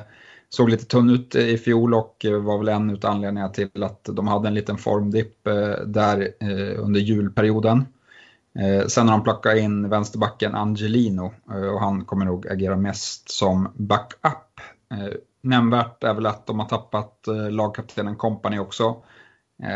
såg 0.50 0.71
lite 0.71 0.85
tunn 0.85 1.11
ut 1.11 1.35
i 1.35 1.59
fjol 1.59 1.95
och 1.95 2.25
eh, 2.25 2.40
var 2.40 2.59
väl 2.59 2.69
en 2.69 2.90
av 2.90 2.99
anledningarna 3.02 3.49
till 3.49 3.83
att 3.83 4.04
de 4.04 4.28
hade 4.28 4.49
en 4.49 4.54
liten 4.54 4.78
formdipp 4.78 5.47
eh, 5.47 5.87
där 5.87 6.28
eh, 6.40 6.85
under 6.85 7.00
julperioden. 7.00 7.87
Sen 8.87 9.09
har 9.09 9.16
de 9.16 9.25
plockat 9.25 9.57
in 9.57 9.88
vänsterbacken 9.88 10.54
Angelino 10.54 11.33
och 11.73 11.80
han 11.80 12.04
kommer 12.04 12.25
nog 12.25 12.49
agera 12.49 12.76
mest 12.76 13.30
som 13.30 13.69
backup 13.75 14.61
Nämnvärt 15.42 16.04
är 16.04 16.14
väl 16.14 16.26
att 16.26 16.47
de 16.47 16.59
har 16.59 16.66
tappat 16.66 17.26
lagkaptenen 17.50 18.16
Company 18.16 18.59
också. 18.59 18.97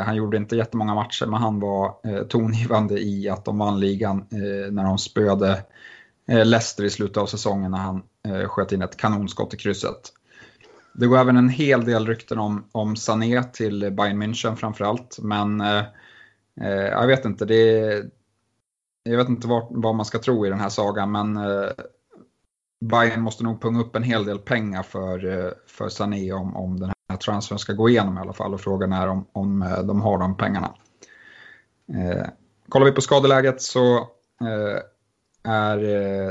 Han 0.04 0.16
gjorde 0.16 0.37
inte 0.37 0.57
jättemånga 0.57 0.95
matcher 0.95 1.26
men 1.26 1.40
han 1.40 1.61
var 1.61 1.95
tongivande 2.25 3.00
i 3.00 3.28
att 3.28 3.45
de 3.45 3.59
vann 3.59 3.81
ligan 3.81 4.26
när 4.71 4.85
de 4.85 4.99
spöade 4.99 5.64
Leicester 6.26 6.85
i 6.85 6.90
slutet 6.90 7.16
av 7.16 7.26
säsongen 7.26 7.71
när 7.71 7.78
han 7.78 8.02
sköt 8.49 8.73
in 8.73 8.83
ett 8.83 8.97
kanonskott 8.97 9.54
i 9.54 9.57
krysset. 9.57 10.12
Det 10.95 11.07
går 11.07 11.19
även 11.19 11.37
en 11.37 11.49
hel 11.49 11.85
del 11.85 12.07
rykten 12.07 12.39
om, 12.39 12.65
om 12.73 12.97
Sané 12.97 13.43
till 13.43 13.81
Bayern 13.93 14.23
München 14.23 14.57
framförallt. 14.57 15.19
Men 15.23 15.61
eh, 15.61 15.85
eh 16.61 16.69
jag 16.71 17.07
vet 17.07 17.25
inte, 17.25 17.45
det 17.45 18.03
jag 19.03 19.17
vet 19.17 19.29
inte 19.29 19.49
vad, 19.49 19.67
vad, 19.71 19.95
man 19.95 20.07
ska 20.07 20.19
tro 20.19 20.47
i 20.47 20.51
den 20.51 20.61
här 20.61 20.69
sagan. 20.69 21.13
Men 21.13 21.37
eh, 21.37 21.71
Bayern 22.81 23.21
måste 23.21 23.45
nog 23.45 23.63
punga 23.63 23.81
upp 23.81 23.97
en 23.97 24.03
hel 24.03 24.25
del 24.25 24.39
pengar 24.39 24.83
för, 24.83 25.27
eh, 25.27 25.53
för 25.67 25.89
Sané 25.89 26.33
om, 26.33 26.57
om 26.57 26.81
den 26.81 26.93
här 27.09 27.17
transfern 27.17 27.59
ska 27.59 27.73
gå 27.73 27.89
igenom 27.89 28.19
i 28.19 28.21
alla 28.21 28.33
fall 28.33 28.55
och 28.55 28.61
frågan 28.61 28.93
är 28.93 29.09
om, 29.09 29.27
om 29.33 29.63
eh, 29.63 29.79
de 29.79 30.01
har 30.01 30.19
de 30.19 30.37
pengarna. 30.37 30.75
Eh, 31.89 32.27
kollar 32.69 32.87
vi 32.87 32.93
på 32.93 33.01
skadeläget 33.01 33.63
så 33.63 33.97
eh, 34.41 34.81
är 35.53 35.77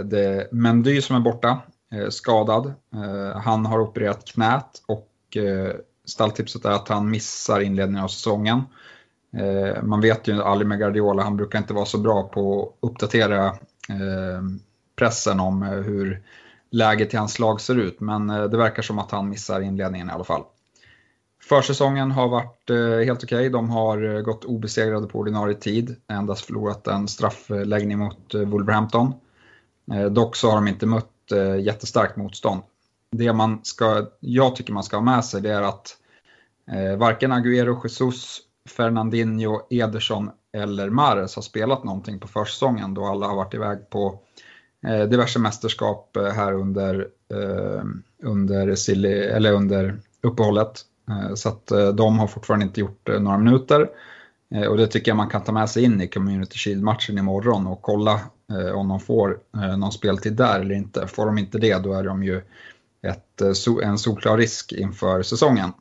det 0.03 0.47
Mendy 0.51 1.01
som 1.01 1.15
är 1.15 1.19
borta, 1.19 1.61
Eh, 1.93 2.09
skadad. 2.09 2.73
Eh, 2.93 3.41
han 3.41 3.65
har 3.65 3.79
opererat 3.79 4.25
knät 4.25 4.81
och 4.85 5.37
eh, 5.37 5.75
stalltipset 6.05 6.65
är 6.65 6.71
att 6.71 6.87
han 6.87 7.09
missar 7.09 7.59
inledningen 7.59 8.03
av 8.03 8.07
säsongen. 8.07 8.61
man 9.83 10.01
vet 10.01 10.27
ju 10.27 10.41
aldrig 10.41 10.67
med 10.67 10.79
Guardiola, 10.79 11.23
han 11.23 11.37
brukar 11.37 11.59
inte 11.59 11.73
vara 11.73 11.85
så 11.85 11.97
bra 11.97 12.23
på 12.23 12.63
att 12.63 12.89
uppdatera 12.89 13.55
pressen 14.95 15.39
om 15.39 15.61
hur 15.61 16.21
läget 16.69 17.13
i 17.13 17.17
hans 17.17 17.39
lag 17.39 17.61
ser 17.61 17.75
ut. 17.75 17.99
Men 17.99 18.27
det 18.27 18.57
verkar 18.57 18.81
som 18.83 18.99
att 18.99 19.11
han 19.11 19.29
missar 19.29 19.61
inledningen 19.61 20.09
i 20.09 20.11
alla 20.11 20.23
fall. 20.23 20.43
Försäsongen 21.49 22.11
har 22.11 22.27
varit 22.27 22.69
helt 23.05 23.23
okej. 23.23 23.37
Okay. 23.37 23.49
De 23.49 23.69
har 23.69 24.21
gått 24.21 24.45
obesegrade 24.45 25.07
på 25.07 25.19
ordinarie 25.19 25.55
tid. 25.55 25.95
Endast 26.07 26.45
förlorat 26.45 26.87
en 26.87 27.07
straffläggning 27.07 27.99
mot 27.99 28.33
Wolverhampton. 28.33 29.13
Dock 30.11 30.35
så 30.35 30.49
har 30.49 30.55
de 30.55 30.67
inte 30.67 30.85
mött 30.85 31.12
Eh, 31.31 31.59
jättestarkt 31.59 32.15
motstånd. 32.15 32.61
Det 33.11 33.33
man 33.33 33.59
ska, 33.63 34.07
jag 34.19 34.55
tycker 34.55 34.73
man 34.73 34.83
ska 34.83 34.97
ha 34.97 35.03
med 35.03 35.25
sig 35.25 35.41
det 35.41 35.53
är 35.53 35.61
att 35.61 35.97
eh, 36.71 36.97
varken 36.97 37.31
Agüero, 37.31 37.83
Jesus, 37.83 38.39
Fernandinho, 38.69 39.61
Ederson 39.69 40.29
eller 40.57 40.89
Mares 40.89 41.35
har 41.35 41.41
spelat 41.41 41.83
någonting 41.83 42.19
på 42.19 42.27
försäsongen 42.27 42.93
då 42.93 43.05
alla 43.05 43.27
har 43.27 43.35
varit 43.35 43.53
iväg 43.53 43.89
på 43.89 44.19
Eh, 44.87 45.03
diverse 45.03 45.39
mästerskap 45.39 46.17
eh, 46.17 46.23
här 46.23 46.53
under, 46.53 47.07
eh, 47.33 47.83
under, 48.23 48.75
silly, 48.75 49.13
eller 49.13 49.51
under 49.51 49.99
uppehållet. 50.21 50.81
Eh, 51.09 51.33
så 51.33 51.49
att 51.49 51.67
de 51.95 52.19
har 52.19 52.27
fortfarande 52.27 52.65
inte 52.65 52.79
gjort 52.79 53.09
några 53.19 53.37
minuter. 53.37 53.89
Eh, 54.53 54.67
och 54.67 54.77
det 54.77 54.87
tycker 54.87 55.11
jag 55.11 55.17
man 55.17 55.29
kan 55.29 55.43
ta 55.43 55.51
med 55.51 55.69
sig 55.69 55.83
in 55.83 56.01
i 56.01 56.07
Community 56.07 56.57
Shield-matchen 56.57 57.17
imorgon 57.17 57.67
och 57.67 57.81
kolla 57.81 58.21
eh, 58.51 58.71
om 58.71 58.87
de 58.87 58.99
får 58.99 59.39
eh, 59.55 59.77
någon 59.77 59.91
speltid 59.91 60.33
där 60.33 60.59
eller 60.59 60.75
inte. 60.75 61.07
Får 61.07 61.25
de 61.25 61.37
inte 61.37 61.57
det 61.57 61.83
då 61.83 61.93
är 61.93 62.03
de 62.03 62.23
ju 62.23 62.41
ett, 63.01 63.41
en 63.83 63.97
solklar 63.97 64.37
risk 64.37 64.71
inför 64.71 65.23
säsongen. 65.23 65.71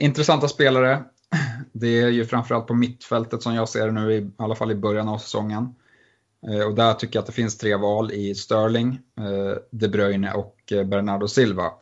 Intressanta 0.00 0.48
spelare. 0.48 1.04
Det 1.72 2.00
är 2.00 2.08
ju 2.08 2.24
framförallt 2.24 2.66
på 2.66 2.74
mittfältet 2.74 3.42
som 3.42 3.54
jag 3.54 3.68
ser 3.68 3.86
det 3.86 3.92
nu, 3.92 4.12
i 4.12 4.30
alla 4.36 4.54
fall 4.54 4.70
i 4.70 4.74
början 4.74 5.08
av 5.08 5.18
säsongen. 5.18 5.74
Och 6.66 6.74
där 6.74 6.94
tycker 6.94 7.16
jag 7.16 7.20
att 7.20 7.26
det 7.26 7.32
finns 7.32 7.58
tre 7.58 7.76
val 7.76 8.12
i 8.12 8.34
Sterling, 8.34 9.00
De 9.70 9.88
Bruyne 9.88 10.32
och 10.32 10.72
Bernardo 10.84 11.28
Silva. 11.28 11.72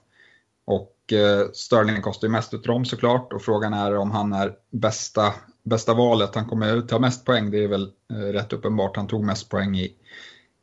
Och 0.65 0.94
Eh, 1.13 1.51
Sterling 1.53 2.03
kostar 2.03 2.29
ju 2.29 2.33
mest 2.33 2.55
utav 2.55 2.75
dem 2.75 2.85
såklart 2.85 3.33
och 3.33 3.43
frågan 3.43 3.75
är 3.75 3.97
om 3.97 4.11
han 4.11 4.33
är 4.33 4.53
bästa, 4.71 5.35
bästa 5.63 5.95
valet. 5.95 6.35
Han 6.35 6.49
kommer 6.49 6.81
ta 6.81 6.99
mest 6.99 7.25
poäng, 7.25 7.51
det 7.51 7.65
är 7.65 7.69
väl 7.69 7.91
eh, 8.13 8.17
rätt 8.17 8.53
uppenbart. 8.53 8.97
Han 8.97 9.07
tog 9.07 9.25
mest 9.25 9.49
poäng 9.49 9.77
i, 9.77 9.93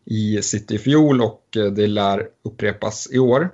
i 0.06 0.42
City 0.42 0.76
i 0.76 0.78
fjol 0.78 1.22
och 1.22 1.58
eh, 1.58 1.66
det 1.66 1.88
lär 1.88 2.28
upprepas 2.44 3.12
i 3.12 3.20
år. 3.20 3.50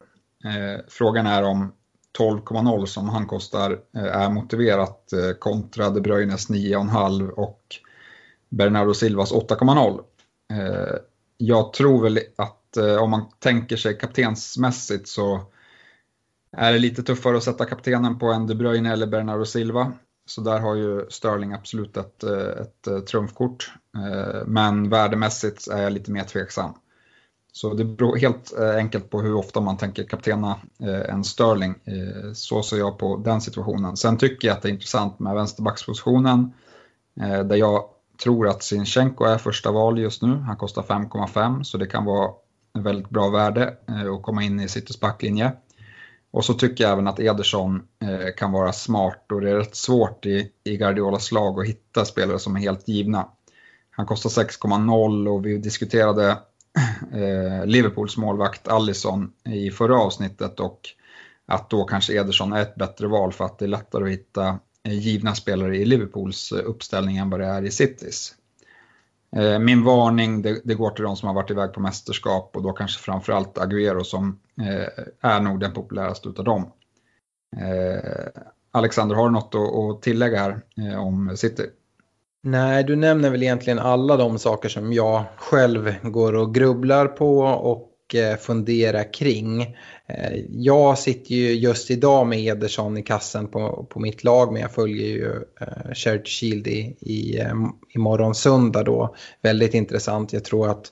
Frågan 0.87 1.27
är 1.27 1.43
om 1.43 1.73
12,0 2.19 2.85
som 2.85 3.09
han 3.09 3.25
kostar 3.25 3.79
är 3.93 4.29
motiverat 4.29 5.13
kontra 5.39 5.89
De 5.89 6.01
Bruynes 6.01 6.49
9,5 6.49 7.29
och 7.29 7.61
Bernardo 8.49 8.93
Silvas 8.93 9.33
8,0. 9.33 10.01
Jag 11.37 11.73
tror 11.73 12.03
väl 12.03 12.19
att 12.35 12.77
om 13.01 13.09
man 13.09 13.25
tänker 13.39 13.77
sig 13.77 13.97
kaptensmässigt 13.97 15.07
så 15.07 15.41
är 16.57 16.73
det 16.73 16.79
lite 16.79 17.03
tuffare 17.03 17.37
att 17.37 17.43
sätta 17.43 17.65
kaptenen 17.65 18.19
på 18.19 18.31
en 18.31 18.47
De 18.47 18.55
Bruyne 18.55 18.93
eller 18.93 19.07
Bernardo 19.07 19.45
Silva. 19.45 19.93
Så 20.25 20.41
där 20.41 20.59
har 20.59 20.75
ju 20.75 21.05
Sterling 21.09 21.53
absolut 21.53 21.97
ett, 21.97 22.23
eh, 22.23 22.61
ett 22.61 22.87
eh, 22.87 22.99
trumfkort. 22.99 23.71
Eh, 23.97 24.45
men 24.45 24.89
värdemässigt 24.89 25.67
är 25.67 25.81
jag 25.81 25.93
lite 25.93 26.11
mer 26.11 26.23
tveksam. 26.23 26.73
Så 27.51 27.73
det 27.73 27.85
beror 27.85 28.17
helt 28.17 28.53
enkelt 28.77 29.09
på 29.09 29.21
hur 29.21 29.35
ofta 29.35 29.61
man 29.61 29.77
tänker 29.77 30.03
kaptena 30.03 30.55
en 31.09 31.23
Sterling. 31.23 31.75
Så 32.33 32.63
ser 32.63 32.77
jag 32.77 32.97
på 32.97 33.17
den 33.17 33.41
situationen. 33.41 33.97
Sen 33.97 34.17
tycker 34.17 34.47
jag 34.47 34.57
att 34.57 34.61
det 34.61 34.69
är 34.69 34.73
intressant 34.73 35.19
med 35.19 35.35
vänsterbackspositionen. 35.35 36.53
Där 37.15 37.55
jag 37.55 37.83
tror 38.23 38.47
att 38.47 38.63
Sinchenko 38.63 39.25
är 39.25 39.37
första 39.37 39.71
val 39.71 39.99
just 39.99 40.21
nu. 40.21 40.35
Han 40.35 40.55
kostar 40.55 40.81
5,5 40.81 41.63
så 41.63 41.77
det 41.77 41.87
kan 41.87 42.05
vara 42.05 42.31
en 42.73 42.83
väldigt 42.83 43.09
bra 43.09 43.29
värde 43.29 43.77
att 44.15 44.23
komma 44.23 44.43
in 44.43 44.59
i 44.59 44.67
Citys 44.67 44.99
backlinje. 44.99 45.51
Och 46.31 46.45
så 46.45 46.53
tycker 46.53 46.83
jag 46.83 46.93
även 46.93 47.07
att 47.07 47.19
Ederson 47.19 47.81
eh, 48.01 48.35
kan 48.37 48.51
vara 48.51 48.73
smart 48.73 49.25
och 49.31 49.41
det 49.41 49.49
är 49.49 49.55
rätt 49.55 49.75
svårt 49.75 50.25
i, 50.25 50.51
i 50.63 50.77
Guardiolas 50.77 51.31
lag 51.31 51.59
att 51.59 51.67
hitta 51.67 52.05
spelare 52.05 52.39
som 52.39 52.55
är 52.55 52.59
helt 52.59 52.87
givna. 52.87 53.27
Han 53.91 54.05
kostar 54.05 54.29
6,0 54.29 55.27
och 55.27 55.45
vi 55.45 55.57
diskuterade 55.57 56.29
eh, 57.13 57.65
Liverpools 57.65 58.17
målvakt 58.17 58.67
Allison 58.67 59.31
i 59.49 59.71
förra 59.71 59.99
avsnittet 59.99 60.59
och 60.59 60.79
att 61.45 61.69
då 61.69 61.83
kanske 61.83 62.13
Ederson 62.13 62.53
är 62.53 62.61
ett 62.61 62.75
bättre 62.75 63.07
val 63.07 63.33
för 63.33 63.45
att 63.45 63.59
det 63.59 63.65
är 63.65 63.69
lättare 63.69 64.03
att 64.03 64.09
hitta 64.09 64.59
eh, 64.83 64.99
givna 64.99 65.35
spelare 65.35 65.77
i 65.77 65.85
Liverpools 65.85 66.51
eh, 66.51 66.61
uppställning 66.65 67.17
än 67.17 67.29
vad 67.29 67.39
det 67.39 67.45
är 67.45 67.65
i 67.65 67.71
Citys. 67.71 68.35
Eh, 69.35 69.59
min 69.59 69.83
varning 69.83 70.41
det, 70.41 70.61
det, 70.63 70.73
går 70.73 70.89
till 70.89 71.03
de 71.03 71.15
som 71.15 71.27
har 71.27 71.35
varit 71.35 71.51
iväg 71.51 71.73
på 71.73 71.79
mästerskap 71.79 72.55
och 72.55 72.63
då 72.63 72.73
kanske 72.73 73.03
framförallt 73.03 73.57
Agüero 73.57 74.03
som 74.03 74.39
eh, 74.61 75.31
är 75.31 75.39
nog 75.39 75.59
den 75.59 75.73
populäraste 75.73 76.29
utav 76.29 76.45
dem. 76.45 76.71
Eh, 77.57 78.41
Alexander, 78.71 79.15
har 79.15 79.25
du 79.25 79.31
något 79.31 79.55
att 79.55 80.01
tillägga 80.01 80.39
här 80.39 80.61
om 80.97 81.37
City? 81.37 81.63
Nej, 82.43 82.83
du 82.83 82.95
nämner 82.95 83.29
väl 83.29 83.43
egentligen 83.43 83.79
alla 83.79 84.17
de 84.17 84.39
saker 84.39 84.69
som 84.69 84.93
jag 84.93 85.23
själv 85.37 85.95
går 86.03 86.35
och 86.35 86.55
grubblar 86.55 87.07
på 87.07 87.39
och 87.41 87.93
funderar 88.39 89.13
kring. 89.13 89.77
Eh, 90.09 90.39
jag 90.49 90.97
sitter 90.97 91.35
ju 91.35 91.53
just 91.53 91.91
idag 91.91 92.27
med 92.27 92.39
Ederson 92.39 92.97
i 92.97 93.03
kassen 93.03 93.47
på, 93.47 93.87
på 93.89 93.99
mitt 93.99 94.23
lag 94.23 94.53
men 94.53 94.61
jag 94.61 94.71
följer 94.71 95.07
ju 95.07 95.25
uh, 95.61 96.23
Shield 96.25 96.67
i, 96.67 96.97
i, 96.99 97.39
eh, 97.39 97.53
imorgon 97.89 98.35
söndag 98.35 98.83
då. 98.83 99.15
Väldigt 99.41 99.73
intressant. 99.73 100.33
Jag 100.33 100.43
tror 100.43 100.69
att 100.69 100.91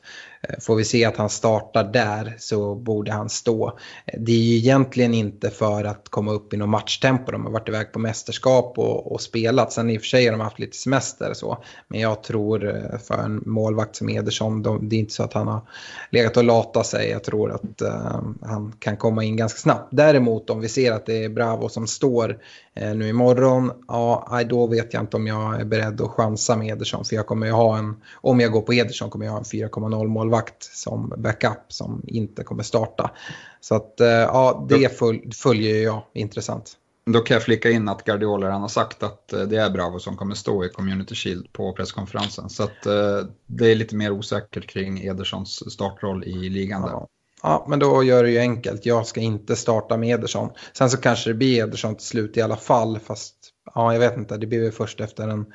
får 0.59 0.75
vi 0.75 0.83
se 0.83 1.05
att 1.05 1.17
han 1.17 1.29
startar 1.29 1.83
där 1.83 2.35
så 2.39 2.75
borde 2.75 3.11
han 3.11 3.29
stå. 3.29 3.77
Det 4.17 4.31
är 4.31 4.35
ju 4.35 4.55
egentligen 4.55 5.13
inte 5.13 5.49
för 5.49 5.83
att 5.83 6.09
komma 6.09 6.31
upp 6.31 6.53
i 6.53 6.57
något 6.57 6.69
matchtempo. 6.69 7.31
De 7.31 7.45
har 7.45 7.51
varit 7.51 7.69
iväg 7.69 7.91
på 7.91 7.99
mästerskap 7.99 8.77
och, 8.77 9.11
och 9.11 9.21
spelat. 9.21 9.73
Sen 9.73 9.89
i 9.89 9.97
och 9.97 10.01
för 10.01 10.07
sig 10.07 10.25
har 10.25 10.31
de 10.31 10.41
haft 10.41 10.59
lite 10.59 10.77
semester 10.77 11.29
och 11.29 11.37
så. 11.37 11.63
Men 11.87 11.99
jag 11.99 12.23
tror 12.23 12.89
för 13.07 13.17
en 13.17 13.43
målvakt 13.45 13.95
som 13.95 14.09
Ederson, 14.09 14.63
de, 14.63 14.89
det 14.89 14.95
är 14.95 14.99
inte 14.99 15.13
så 15.13 15.23
att 15.23 15.33
han 15.33 15.47
har 15.47 15.61
legat 16.09 16.37
och 16.37 16.43
latat 16.43 16.85
sig. 16.85 17.09
Jag 17.09 17.23
tror 17.23 17.51
att 17.51 17.81
uh, 17.81 18.21
han 18.41 18.75
kan 18.79 18.97
komma 18.97 19.04
in 19.07 19.35
ganska 19.35 19.59
snabbt. 19.59 19.87
Däremot 19.91 20.49
om 20.49 20.59
vi 20.59 20.69
ser 20.69 20.91
att 20.91 21.05
det 21.05 21.23
är 21.23 21.29
Bravo 21.29 21.69
som 21.69 21.87
står 21.87 22.37
eh, 22.73 22.95
nu 22.95 23.09
imorgon, 23.09 23.71
ja 23.87 24.41
då 24.49 24.67
vet 24.67 24.93
jag 24.93 25.03
inte 25.03 25.17
om 25.17 25.27
jag 25.27 25.61
är 25.61 25.65
beredd 25.65 26.01
att 26.01 26.11
chansa 26.11 26.55
med 26.55 26.67
Ederson. 26.67 27.05
För 27.05 27.15
jag 27.15 27.25
kommer 27.25 27.45
ju 27.45 27.51
ha 27.51 27.77
en, 27.77 27.95
om 28.15 28.39
jag 28.39 28.51
går 28.51 28.61
på 28.61 28.73
Ederson 28.73 29.09
kommer 29.09 29.25
jag 29.25 29.31
ha 29.31 29.39
en 29.39 29.43
4,0 29.43 30.07
målvakt 30.07 30.63
som 30.63 31.13
backup 31.17 31.65
som 31.67 32.01
inte 32.07 32.43
kommer 32.43 32.63
starta. 32.63 33.11
Så 33.59 33.75
att 33.75 33.99
eh, 33.99 34.07
ja, 34.07 34.65
det 34.69 34.99
följer 35.35 35.83
jag 35.83 36.01
intressant. 36.13 36.77
Då 37.05 37.19
kan 37.19 37.35
jag 37.35 37.43
flika 37.43 37.71
in 37.71 37.89
att 37.89 38.03
Guardiola 38.03 38.47
redan 38.47 38.61
har 38.61 38.67
sagt 38.67 39.03
att 39.03 39.33
eh, 39.33 39.41
det 39.41 39.57
är 39.57 39.69
Bravo 39.69 39.99
som 39.99 40.17
kommer 40.17 40.35
stå 40.35 40.65
i 40.65 40.69
Community 40.69 41.15
Shield 41.15 41.53
på 41.53 41.73
presskonferensen. 41.73 42.49
Så 42.49 42.63
att 42.63 42.85
eh, 42.85 43.27
det 43.45 43.71
är 43.71 43.75
lite 43.75 43.95
mer 43.95 44.11
osäkert 44.11 44.67
kring 44.67 45.03
Edersons 45.03 45.73
startroll 45.73 46.23
i 46.23 46.49
ligan 46.49 46.81
där. 46.81 46.89
Ja. 46.89 47.07
Ja, 47.45 47.65
men 47.69 47.79
då 47.79 48.03
gör 48.03 48.23
det 48.23 48.31
ju 48.31 48.39
enkelt. 48.39 48.85
Jag 48.85 49.07
ska 49.07 49.21
inte 49.21 49.55
starta 49.55 49.97
med 49.97 50.09
Ederson. 50.09 50.49
Sen 50.73 50.89
så 50.89 50.97
kanske 50.97 51.29
det 51.29 51.33
blir 51.33 51.63
Ederson 51.63 51.95
till 51.95 52.05
slut 52.05 52.37
i 52.37 52.41
alla 52.41 52.57
fall. 52.57 52.99
Fast 52.99 53.35
ja, 53.75 53.93
jag 53.93 53.99
vet 53.99 54.17
inte, 54.17 54.37
det 54.37 54.47
blir 54.47 54.61
väl 54.61 54.71
först 54.71 55.01
efter 55.01 55.27
en 55.27 55.45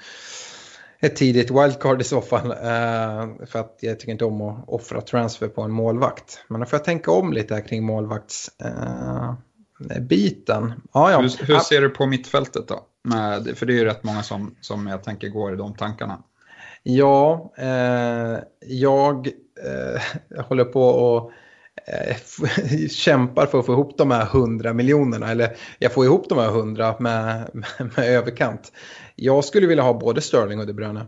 ett 1.02 1.16
tidigt 1.16 1.50
wildcard 1.50 2.00
i 2.00 2.04
så 2.04 2.20
fall. 2.20 2.52
Uh, 2.52 3.46
för 3.46 3.58
att 3.58 3.78
jag 3.80 4.00
tycker 4.00 4.12
inte 4.12 4.24
om 4.24 4.40
att 4.40 4.64
offra 4.68 5.00
transfer 5.00 5.48
på 5.48 5.62
en 5.62 5.70
målvakt. 5.70 6.44
Men 6.48 6.60
då 6.60 6.66
får 6.66 6.76
jag 6.76 6.84
tänka 6.84 7.10
om 7.10 7.32
lite 7.32 7.54
här 7.54 7.68
kring 7.68 7.84
målvakts... 7.84 8.50
Uh, 8.64 9.34
biten. 10.00 10.72
Ja, 10.92 11.10
ja. 11.10 11.20
Hur, 11.20 11.46
hur 11.46 11.58
ser 11.58 11.80
du 11.80 11.88
på 11.88 12.06
mittfältet 12.06 12.68
då? 12.68 12.80
Med, 13.02 13.58
för 13.58 13.66
det 13.66 13.72
är 13.72 13.78
ju 13.78 13.84
rätt 13.84 14.04
många 14.04 14.22
som, 14.22 14.54
som 14.60 14.86
jag 14.86 15.04
tänker 15.04 15.28
går 15.28 15.52
i 15.54 15.56
de 15.56 15.74
tankarna. 15.74 16.22
Ja, 16.82 17.52
eh, 17.58 18.38
jag 18.66 19.28
eh, 19.64 20.02
håller 20.44 20.64
på 20.64 20.82
och 20.82 21.30
eh, 21.30 21.36
Eh, 21.84 22.16
kämpar 22.88 23.46
för 23.46 23.58
att 23.58 23.66
få 23.66 23.72
ihop 23.72 23.98
de 23.98 24.10
här 24.10 24.22
100 24.22 24.72
miljonerna. 24.72 25.30
Eller 25.30 25.56
jag 25.78 25.92
får 25.92 26.04
ihop 26.04 26.28
de 26.28 26.38
här 26.38 26.48
100 26.48 26.94
med, 26.98 27.50
med, 27.52 27.90
med 27.96 28.08
överkant. 28.08 28.72
Jag 29.16 29.44
skulle 29.44 29.66
vilja 29.66 29.84
ha 29.84 29.94
både 29.94 30.20
Sterling 30.20 30.60
och 30.60 30.66
De 30.66 30.72
Bruyne. 30.72 31.00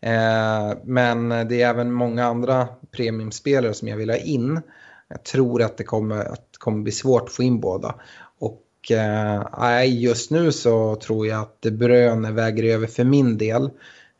Eh, 0.00 0.78
men 0.84 1.28
det 1.28 1.62
är 1.62 1.68
även 1.68 1.92
många 1.92 2.24
andra 2.24 2.68
premiumspelare 2.90 3.74
som 3.74 3.88
jag 3.88 3.96
vill 3.96 4.10
ha 4.10 4.16
in. 4.16 4.60
Jag 5.08 5.24
tror 5.24 5.62
att 5.62 5.76
det 5.76 5.84
kommer 5.84 6.24
att 6.24 6.46
kommer 6.58 6.82
bli 6.82 6.92
svårt 6.92 7.22
att 7.22 7.32
få 7.32 7.42
in 7.42 7.60
båda. 7.60 7.94
Och 8.38 8.90
eh, 8.90 10.00
just 10.00 10.30
nu 10.30 10.52
så 10.52 10.96
tror 10.96 11.26
jag 11.26 11.40
att 11.40 11.62
De 11.62 11.70
Bruyne 11.70 12.32
väger 12.32 12.64
över 12.64 12.86
för 12.86 13.04
min 13.04 13.38
del. 13.38 13.70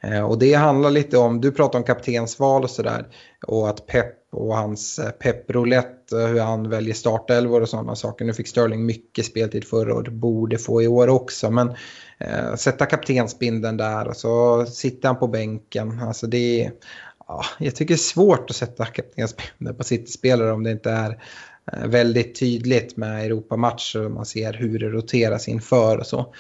Eh, 0.03 0.23
och 0.23 0.39
det 0.39 0.55
handlar 0.55 0.91
lite 0.91 1.19
om, 1.19 1.41
du 1.41 1.53
pratar 1.53 1.79
om 1.79 1.85
kaptensval 1.85 2.63
och 2.63 2.71
sådär. 2.71 3.07
Och 3.47 3.69
att 3.69 3.87
Pep 3.87 4.20
och 4.31 4.57
hans 4.57 4.99
eh, 4.99 5.11
pepprolett, 5.11 6.13
eh, 6.13 6.27
hur 6.27 6.41
han 6.41 6.71
väljer 6.71 6.95
startelvor 6.95 7.61
och 7.63 7.69
sådana 7.69 7.97
saker. 7.97 8.25
Nu 8.25 8.33
fick 8.33 8.49
Sterling 8.49 8.87
mycket 8.87 9.27
speltid 9.27 9.65
förra 9.65 9.95
året, 9.95 10.13
borde 10.13 10.59
få 10.59 10.83
i 10.83 10.89
år 10.89 11.09
också. 11.09 11.51
Men 11.51 11.75
eh, 12.19 12.55
sätta 12.55 12.87
kaptensbinden 12.87 13.77
där 13.77 14.09
och 14.09 14.17
så 14.17 14.67
sitter 14.67 15.09
han 15.09 15.19
på 15.19 15.29
bänken. 15.29 16.01
Alltså 16.03 16.27
det 16.27 16.71
ja, 17.29 17.45
jag 17.59 17.77
tycker 17.77 17.95
det 17.95 17.97
är 17.97 17.99
svårt 17.99 18.51
att 18.51 18.57
sätta 18.57 18.85
kaptensbinden 18.85 19.77
på 19.77 19.85
City-spelare 19.85 20.53
om 20.53 20.63
det 20.63 20.71
inte 20.71 20.91
är 20.91 21.19
Eh, 21.73 21.87
väldigt 21.87 22.41
tydligt 22.41 22.97
med 22.97 23.25
Europamatcher 23.27 24.05
och 24.05 24.11
man 24.11 24.27
ser 24.27 24.53
hur 24.53 24.79
det 24.79 24.89
roteras 24.89 25.49
inför 25.49 25.99
och 25.99 26.07
så. 26.07 26.35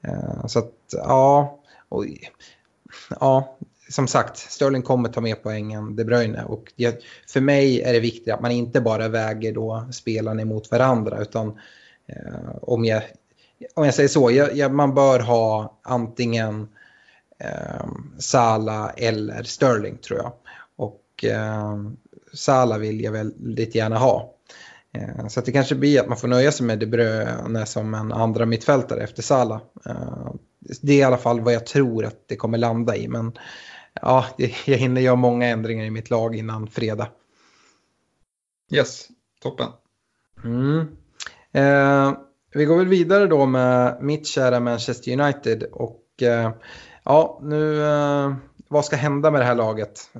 Eh, 0.00 0.46
så 0.46 0.58
att 0.58 0.74
ja, 0.90 1.58
och, 1.88 2.04
ja, 3.20 3.56
som 3.92 4.08
sagt, 4.08 4.36
Sterling 4.38 4.82
kommer 4.82 5.08
ta 5.08 5.20
med 5.20 5.42
poängen 5.42 5.96
De 5.96 6.04
Bruyne 6.04 6.44
och 6.44 6.72
det, 6.76 7.04
för 7.28 7.40
mig 7.40 7.82
är 7.82 7.92
det 7.92 8.00
viktigt 8.00 8.34
att 8.34 8.40
man 8.40 8.50
inte 8.50 8.80
bara 8.80 9.08
väger 9.08 9.52
då 9.52 9.88
spelarna 9.92 10.42
emot 10.42 10.70
varandra 10.70 11.18
utan 11.20 11.48
eh, 12.06 12.54
om, 12.62 12.84
jag, 12.84 13.02
om 13.74 13.84
jag 13.84 13.94
säger 13.94 14.08
så, 14.08 14.30
jag, 14.30 14.56
jag, 14.56 14.74
man 14.74 14.94
bör 14.94 15.20
ha 15.20 15.78
antingen 15.82 16.68
eh, 17.38 17.86
Sala 18.18 18.92
eller 18.96 19.42
Sterling 19.42 19.98
tror 19.98 20.18
jag. 20.18 20.32
Och 20.76 21.24
eh, 21.24 21.78
Sala 22.32 22.78
vill 22.78 23.00
jag 23.00 23.12
väldigt 23.12 23.74
gärna 23.74 23.98
ha. 23.98 24.34
Eh, 24.94 25.26
så 25.28 25.40
det 25.40 25.52
kanske 25.52 25.74
blir 25.74 26.00
att 26.00 26.08
man 26.08 26.18
får 26.18 26.28
nöja 26.28 26.52
sig 26.52 26.66
med 26.66 26.78
De 26.78 26.86
Bruyne 26.86 27.66
som 27.66 27.94
en 27.94 28.12
andra 28.12 28.46
mittfältare 28.46 29.02
efter 29.02 29.22
Salah. 29.22 29.60
Eh, 29.86 30.32
det 30.80 30.92
är 30.92 30.98
i 30.98 31.02
alla 31.02 31.18
fall 31.18 31.40
vad 31.40 31.54
jag 31.54 31.66
tror 31.66 32.04
att 32.04 32.28
det 32.28 32.36
kommer 32.36 32.58
landa 32.58 32.96
i. 32.96 33.08
Men 33.08 33.32
ja, 34.00 34.26
jag 34.66 34.78
hinner 34.78 35.00
göra 35.00 35.16
många 35.16 35.48
ändringar 35.48 35.84
i 35.84 35.90
mitt 35.90 36.10
lag 36.10 36.36
innan 36.36 36.66
fredag. 36.66 37.08
Yes, 38.70 39.08
toppen. 39.42 39.68
Mm. 40.44 40.96
Eh, 41.52 42.12
vi 42.54 42.64
går 42.64 42.76
väl 42.76 42.88
vidare 42.88 43.26
då 43.26 43.46
med 43.46 43.98
mitt 44.00 44.26
kära 44.26 44.60
Manchester 44.60 45.20
United. 45.20 45.62
Och 45.62 46.22
eh, 46.22 46.52
ja, 47.04 47.40
nu, 47.42 47.82
eh, 47.82 48.34
vad 48.68 48.84
ska 48.84 48.96
hända 48.96 49.30
med 49.30 49.40
det 49.40 49.44
här 49.44 49.54
laget? 49.54 50.10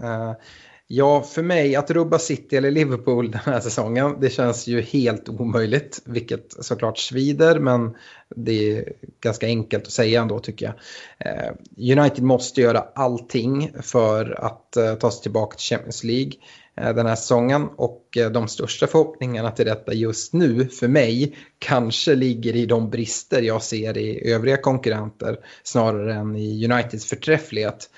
Ja, 0.95 1.23
för 1.23 1.43
mig 1.43 1.77
att 1.77 1.91
rubba 1.91 2.19
City 2.19 2.57
eller 2.57 2.71
Liverpool 2.71 3.31
den 3.31 3.41
här 3.45 3.61
säsongen, 3.61 4.17
det 4.21 4.31
känns 4.31 4.67
ju 4.67 4.81
helt 4.81 5.29
omöjligt. 5.29 6.03
Vilket 6.05 6.65
såklart 6.65 6.99
svider, 6.99 7.59
men 7.59 7.97
det 8.37 8.79
är 8.79 8.93
ganska 9.21 9.47
enkelt 9.47 9.87
att 9.87 9.93
säga 9.93 10.21
ändå 10.21 10.39
tycker 10.39 10.67
jag. 10.67 10.75
Eh, 11.19 11.53
United 11.99 12.25
måste 12.25 12.61
göra 12.61 12.85
allting 12.95 13.71
för 13.83 14.45
att 14.45 14.77
eh, 14.77 14.95
ta 14.95 15.11
sig 15.11 15.23
tillbaka 15.23 15.57
till 15.57 15.65
Champions 15.65 16.05
League 16.05 16.33
eh, 16.77 16.95
den 16.95 17.07
här 17.07 17.17
säsongen. 17.17 17.69
Och 17.77 18.19
de 18.33 18.49
största 18.49 18.87
förhoppningarna 18.87 19.51
till 19.51 19.67
detta 19.67 19.93
just 19.93 20.33
nu 20.33 20.69
för 20.69 20.89
mig 20.89 21.37
kanske 21.59 22.15
ligger 22.15 22.57
i 22.57 22.67
de 22.67 22.91
brister 22.91 23.43
jag 23.43 23.63
ser 23.63 23.99
i 23.99 24.33
övriga 24.33 24.57
konkurrenter 24.57 25.39
snarare 25.63 26.15
än 26.15 26.37
i 26.37 26.69
Uniteds 26.71 27.07
förträfflighet. 27.07 27.91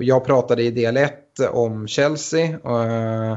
Jag 0.00 0.24
pratade 0.24 0.62
i 0.62 0.70
del 0.70 0.96
1 0.96 1.23
om 1.40 1.86
Chelsea. 1.86 2.46
Eh, 2.46 3.36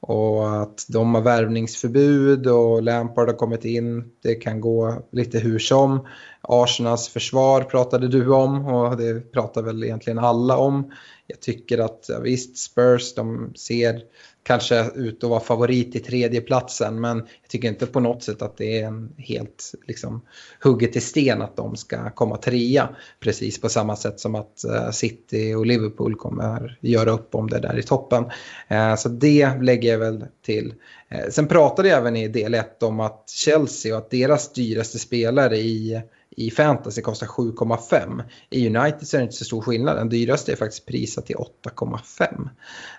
och 0.00 0.62
att 0.62 0.86
de 0.88 1.14
har 1.14 1.22
värvningsförbud 1.22 2.46
och 2.46 2.82
Lampard 2.82 3.28
har 3.28 3.34
kommit 3.34 3.64
in. 3.64 4.04
Det 4.22 4.34
kan 4.34 4.60
gå 4.60 5.02
lite 5.12 5.38
hur 5.38 5.58
som. 5.58 6.06
Arsenals 6.40 7.08
försvar 7.08 7.62
pratade 7.62 8.08
du 8.08 8.32
om 8.32 8.66
och 8.66 8.96
det 8.96 9.32
pratar 9.32 9.62
väl 9.62 9.84
egentligen 9.84 10.18
alla 10.18 10.56
om. 10.56 10.92
Jag 11.26 11.40
tycker 11.40 11.78
att 11.78 12.10
visst, 12.22 12.58
Spurs 12.58 13.14
de 13.14 13.52
ser 13.56 14.02
kanske 14.46 14.90
ut 14.94 15.24
och 15.24 15.30
vara 15.30 15.40
favorit 15.40 15.96
i 15.96 16.00
tredjeplatsen. 16.00 17.00
Men 17.00 17.16
jag 17.16 17.48
tycker 17.48 17.68
inte 17.68 17.86
på 17.86 18.00
något 18.00 18.22
sätt 18.22 18.42
att 18.42 18.56
det 18.56 18.80
är 18.80 18.86
en 18.86 19.12
helt 19.18 19.72
liksom, 19.86 20.20
hugget 20.60 20.96
i 20.96 21.00
sten 21.00 21.42
att 21.42 21.56
de 21.56 21.76
ska 21.76 22.10
komma 22.10 22.36
trea. 22.36 22.88
Precis 23.20 23.60
på 23.60 23.68
samma 23.68 23.96
sätt 23.96 24.20
som 24.20 24.34
att 24.34 24.64
uh, 24.68 24.90
City 24.90 25.54
och 25.54 25.66
Liverpool 25.66 26.14
kommer 26.14 26.78
göra 26.80 27.10
upp 27.10 27.34
om 27.34 27.50
det 27.50 27.58
där 27.58 27.78
i 27.78 27.82
toppen. 27.82 28.24
Uh, 28.72 28.96
så 28.96 29.08
det 29.08 29.62
lägger 29.62 29.92
jag 29.92 29.98
väl 29.98 30.24
till. 30.42 30.74
Uh, 31.14 31.30
sen 31.30 31.48
pratade 31.48 31.88
jag 31.88 31.98
även 31.98 32.16
i 32.16 32.28
del 32.28 32.54
1 32.54 32.82
om 32.82 33.00
att 33.00 33.30
Chelsea 33.30 33.96
och 33.96 33.98
att 33.98 34.10
deras 34.10 34.52
dyraste 34.52 34.98
spelare 34.98 35.56
i 35.56 36.02
i 36.30 36.50
fantasy 36.50 37.02
kostar 37.02 37.26
7,5. 37.26 38.22
I 38.50 38.68
United 38.68 39.08
så 39.08 39.16
är 39.16 39.20
det 39.20 39.24
inte 39.24 39.36
så 39.36 39.44
stor 39.44 39.60
skillnad. 39.60 39.96
Den 39.96 40.08
dyraste 40.08 40.52
är 40.52 40.56
faktiskt 40.56 40.86
prisat 40.86 41.26
till 41.26 41.36
8,5. 41.36 42.48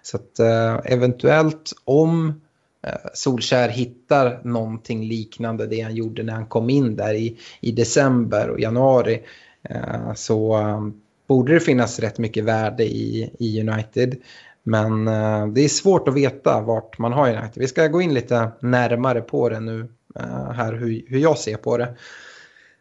Så 0.02 0.18
att 0.18 0.40
eh, 0.40 0.94
eventuellt 0.94 1.74
om 1.86 2.42
eh, 2.88 2.94
Solskär 3.14 3.70
hittar 3.70 4.42
någonting 4.44 5.04
liknande 5.08 5.68
det 5.68 5.82
han 5.82 5.96
gjorde 5.96 6.24
när 6.24 6.34
han 6.34 6.46
kom 6.46 6.70
in 6.70 6.96
där 6.96 7.14
i, 7.14 7.38
i 7.62 7.72
december 7.72 8.50
och 8.50 8.60
januari 8.60 9.24
eh, 9.64 10.14
så 10.16 10.58
eh, 10.58 10.82
borde 11.28 11.54
det 11.54 11.60
finnas 11.60 12.00
rätt 12.00 12.18
mycket 12.18 12.44
värde 12.44 12.84
i, 12.84 13.32
i 13.40 13.62
United. 13.62 14.16
Men 14.64 15.08
eh, 15.08 15.48
det 15.48 15.62
är 15.62 15.70
svårt 15.70 16.08
att 16.08 16.14
veta 16.14 16.62
vart 16.62 16.98
man 16.98 17.14
har 17.14 17.30
United. 17.30 17.54
Vi 17.56 17.68
ska 17.68 17.88
gå 17.88 18.02
in 18.02 18.14
lite 18.14 18.52
närmare 18.60 19.22
på 19.22 19.50
det 19.50 19.60
nu 19.60 19.88
eh, 20.16 20.52
här 20.52 20.74
hur, 20.74 21.06
hur 21.08 21.20
jag 21.20 21.38
ser 21.38 21.58
på 21.58 21.78
det. 21.78 21.96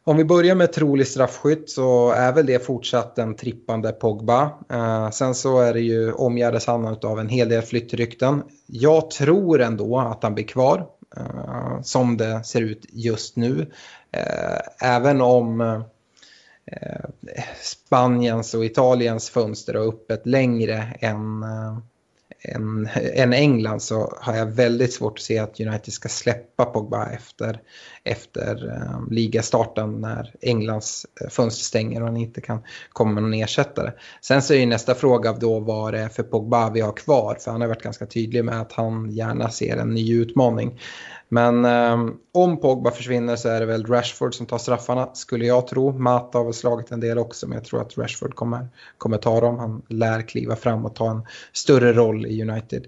Om 0.09 0.17
vi 0.17 0.25
börjar 0.25 0.55
med 0.55 0.73
trolig 0.73 1.07
straffskytt 1.07 1.71
så 1.71 2.11
är 2.11 2.33
väl 2.33 2.47
det 2.47 2.67
fortsatt 2.67 3.19
en 3.19 3.37
trippande 3.37 3.93
Pogba. 3.93 4.51
Eh, 4.71 5.11
sen 5.11 5.35
så 5.35 5.61
är 5.61 5.75
det 5.75 5.81
ju 5.81 6.13
omgärdas 6.13 6.67
han 6.67 6.87
av 7.03 7.21
en 7.21 7.29
hel 7.29 7.49
del 7.49 7.63
flyttrykten. 7.63 8.43
Jag 8.67 9.11
tror 9.11 9.61
ändå 9.61 9.99
att 9.99 10.23
han 10.23 10.35
blir 10.35 10.45
kvar 10.45 10.87
eh, 11.17 11.83
som 11.83 12.17
det 12.17 12.45
ser 12.45 12.61
ut 12.61 12.87
just 12.89 13.37
nu. 13.37 13.73
Eh, 14.13 14.89
även 14.95 15.21
om 15.21 15.61
eh, 15.61 17.05
Spaniens 17.63 18.55
och 18.55 18.65
Italiens 18.65 19.31
fönster 19.31 19.75
har 19.75 19.89
öppet 19.89 20.27
längre 20.27 20.97
än 21.01 21.43
eh, 21.43 21.79
än, 22.49 22.89
än 22.95 23.33
England 23.33 23.83
så 23.83 24.19
har 24.21 24.37
jag 24.37 24.47
väldigt 24.47 24.93
svårt 24.93 25.19
att 25.19 25.25
se 25.25 25.39
att 25.39 25.61
United 25.61 25.93
ska 25.93 26.09
släppa 26.09 26.65
Pogba 26.65 27.11
efter, 27.11 27.61
efter 28.07 28.73
eh, 28.73 29.01
ligastarten 29.11 30.01
när 30.01 30.35
Englands 30.41 31.07
eh, 31.21 31.29
fönster 31.29 31.65
stänger 31.65 32.01
och 32.01 32.07
han 32.07 32.17
inte 32.17 32.41
kan 32.41 32.63
komma 32.93 33.11
med 33.11 33.23
någon 33.23 33.35
ersättare. 33.35 33.93
Sen 34.21 34.43
så 34.43 34.55
är 34.55 34.59
ju 34.59 34.67
nästa 34.67 34.95
fråga 34.95 35.33
då 35.33 35.61
vad 35.61 35.95
det 35.95 36.01
är 36.01 36.09
för 36.09 36.23
Pogba 36.23 36.71
vi 36.71 36.81
har 36.81 36.93
kvar 36.93 37.35
för 37.41 37.51
han 37.51 37.61
har 37.61 37.69
varit 37.69 37.83
ganska 37.83 38.07
tydlig 38.07 38.45
med 38.45 38.61
att 38.61 38.73
han 38.73 39.11
gärna 39.11 39.49
ser 39.49 39.77
en 39.77 39.91
ny 39.91 40.15
utmaning. 40.15 40.81
Men 41.29 41.65
eh, 41.65 42.15
om 42.33 42.61
Pogba 42.61 42.91
försvinner 42.91 43.37
så 43.37 43.49
är 43.49 43.61
det 43.61 43.67
väl 43.67 43.87
Rashford 43.87 44.35
som 44.35 44.47
tar 44.47 44.59
straffarna 44.59 45.15
skulle 45.15 45.47
jag 45.47 45.67
tro. 45.67 45.99
Mata 45.99 46.39
har 46.39 46.45
väl 46.45 46.55
slagit 46.55 46.91
en 46.91 47.01
del 47.01 47.19
också 47.19 47.49
men 47.49 47.59
jag 47.59 47.65
tror 47.65 47.83
att 47.83 47.99
Rashford 47.99 48.35
kommer, 48.35 48.69
kommer 48.99 49.17
ta 49.17 49.41
dem. 49.41 49.59
Han 49.59 49.83
lär 49.89 50.23
kliva 50.23 50.57
fram 50.57 50.85
och 50.85 50.95
ta 50.95 51.11
en 51.11 51.27
större 51.53 51.93
roll 51.93 52.27
i 52.27 52.43
United. 52.43 52.87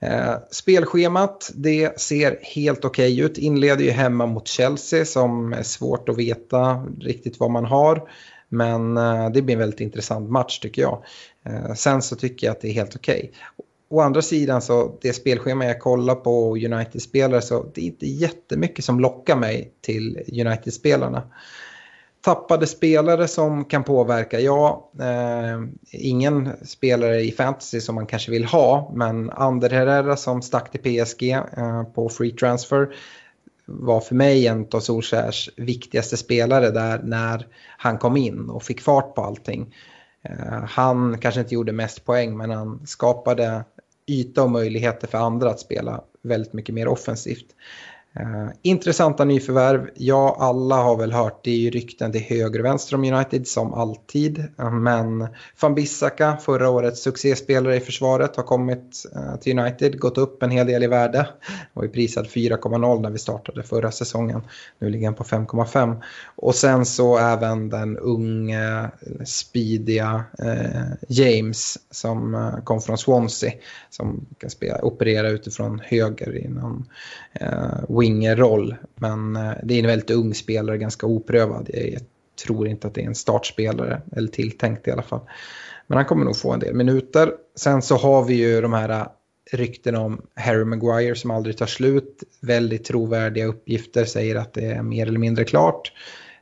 Eh, 0.00 0.34
spelschemat 0.50 1.50
det 1.54 2.00
ser 2.00 2.38
helt 2.42 2.84
okej 2.84 3.12
okay 3.12 3.24
ut. 3.24 3.38
Inleder 3.38 3.84
ju 3.84 3.90
hemma 3.90 4.26
mot 4.26 4.48
Chelsea 4.48 5.04
som 5.04 5.52
är 5.52 5.62
svårt 5.62 6.08
att 6.08 6.18
veta 6.18 6.86
riktigt 7.00 7.40
vad 7.40 7.50
man 7.50 7.64
har. 7.64 8.08
Men 8.48 8.96
eh, 8.96 9.30
det 9.30 9.42
blir 9.42 9.54
en 9.54 9.60
väldigt 9.60 9.80
intressant 9.80 10.30
match 10.30 10.58
tycker 10.58 10.82
jag. 10.82 11.04
Eh, 11.46 11.74
sen 11.74 12.02
så 12.02 12.16
tycker 12.16 12.46
jag 12.46 12.52
att 12.52 12.60
det 12.60 12.68
är 12.68 12.72
helt 12.72 12.96
okej. 12.96 13.18
Okay. 13.18 13.30
Å 13.88 14.00
andra 14.00 14.22
sidan 14.22 14.62
så 14.62 14.98
det 15.00 15.12
spelschema 15.12 15.64
jag 15.64 15.80
kollar 15.80 16.14
på 16.14 16.56
United-spelare 16.56 17.42
så 17.42 17.66
det 17.74 17.80
är 17.80 17.84
inte 17.84 18.06
jättemycket 18.06 18.84
som 18.84 19.00
lockar 19.00 19.36
mig 19.36 19.72
till 19.80 20.22
United-spelarna. 20.32 21.22
Tappade 22.24 22.66
spelare 22.66 23.28
som 23.28 23.64
kan 23.64 23.84
påverka, 23.84 24.40
ja, 24.40 24.90
eh, 25.00 25.60
ingen 25.90 26.66
spelare 26.66 27.20
i 27.20 27.32
fantasy 27.32 27.80
som 27.80 27.94
man 27.94 28.06
kanske 28.06 28.30
vill 28.30 28.44
ha, 28.44 28.92
men 28.94 29.30
Ander 29.30 29.70
Herrera 29.70 30.16
som 30.16 30.42
stack 30.42 30.70
till 30.70 30.80
PSG 30.80 31.30
eh, 31.30 31.82
på 31.82 32.08
free 32.08 32.30
transfer 32.30 32.94
var 33.66 34.00
för 34.00 34.14
mig 34.14 34.46
en 34.46 34.66
av 34.72 34.80
Solskjärs 34.80 35.50
viktigaste 35.56 36.16
spelare 36.16 36.70
där 36.70 37.00
när 37.02 37.46
han 37.78 37.98
kom 37.98 38.16
in 38.16 38.50
och 38.50 38.62
fick 38.62 38.80
fart 38.80 39.14
på 39.14 39.22
allting. 39.22 39.74
Eh, 40.22 40.64
han 40.68 41.18
kanske 41.18 41.40
inte 41.40 41.54
gjorde 41.54 41.72
mest 41.72 42.04
poäng 42.04 42.36
men 42.36 42.50
han 42.50 42.86
skapade 42.86 43.64
yta 44.06 44.42
och 44.42 44.50
möjligheter 44.50 45.06
för 45.06 45.18
andra 45.18 45.50
att 45.50 45.60
spela 45.60 46.04
väldigt 46.22 46.52
mycket 46.52 46.74
mer 46.74 46.88
offensivt. 46.88 47.46
Uh, 48.20 48.48
intressanta 48.62 49.24
nyförvärv. 49.24 49.90
Ja, 49.94 50.36
alla 50.40 50.76
har 50.76 50.96
väl 50.96 51.12
hört 51.12 51.44
det 51.44 51.50
är 51.50 51.56
ju 51.56 51.70
rykten 51.70 52.12
till 52.12 52.20
höger 52.20 52.58
och 52.58 52.64
vänster 52.64 52.94
om 52.94 53.04
United 53.04 53.46
som 53.46 53.74
alltid. 53.74 54.38
Uh, 54.60 54.70
men 54.70 55.28
van 55.60 55.74
Bissaka, 55.74 56.36
förra 56.36 56.70
årets 56.70 57.02
succéspelare 57.02 57.76
i 57.76 57.80
försvaret, 57.80 58.36
har 58.36 58.42
kommit 58.42 59.02
uh, 59.16 59.36
till 59.36 59.58
United, 59.58 59.98
gått 59.98 60.18
upp 60.18 60.42
en 60.42 60.50
hel 60.50 60.66
del 60.66 60.82
i 60.82 60.86
värde. 60.86 61.28
Var 61.72 61.82
ju 61.82 61.88
prisad 61.88 62.26
4,0 62.26 63.00
när 63.00 63.10
vi 63.10 63.18
startade 63.18 63.62
förra 63.62 63.90
säsongen. 63.90 64.42
Nu 64.78 64.90
ligger 64.90 65.06
han 65.06 65.14
på 65.14 65.24
5,5. 65.24 66.02
Och 66.36 66.54
sen 66.54 66.86
så 66.86 67.18
även 67.18 67.68
den 67.68 67.98
unge, 67.98 68.90
speediga 69.24 70.24
James 71.08 71.78
som 71.90 72.50
kom 72.64 72.80
från 72.80 72.98
Swansea. 72.98 73.52
Som 73.90 74.26
kan 74.38 74.50
spela, 74.50 74.84
operera 74.84 75.28
utifrån 75.28 75.80
höger 75.84 76.36
i 76.36 76.48
någon 76.48 76.86
wingerroll. 78.04 78.76
Men 78.94 79.36
eh, 79.36 79.52
det 79.62 79.74
är 79.74 79.78
en 79.78 79.86
väldigt 79.86 80.10
ung 80.10 80.34
spelare, 80.34 80.78
ganska 80.78 81.06
oprövad. 81.06 81.70
Jag 81.72 82.02
tror 82.46 82.68
inte 82.68 82.86
att 82.86 82.94
det 82.94 83.02
är 83.02 83.06
en 83.06 83.14
startspelare, 83.14 84.02
eller 84.16 84.28
tilltänkt 84.28 84.88
i 84.88 84.90
alla 84.90 85.02
fall. 85.02 85.20
Men 85.86 85.96
han 85.96 86.04
kommer 86.04 86.24
nog 86.24 86.36
få 86.36 86.52
en 86.52 86.60
del 86.60 86.74
minuter. 86.74 87.32
Sen 87.56 87.82
så 87.82 87.96
har 87.96 88.24
vi 88.24 88.34
ju 88.34 88.60
de 88.60 88.72
här 88.72 88.88
eh, 88.88 89.06
rykten 89.52 89.96
om 89.96 90.22
Harry 90.34 90.64
Maguire 90.64 91.14
som 91.14 91.30
aldrig 91.30 91.56
tar 91.56 91.66
slut. 91.66 92.22
Väldigt 92.40 92.84
trovärdiga 92.84 93.46
uppgifter 93.46 94.04
säger 94.04 94.36
att 94.36 94.52
det 94.52 94.66
är 94.66 94.82
mer 94.82 95.06
eller 95.06 95.18
mindre 95.18 95.44
klart. 95.44 95.92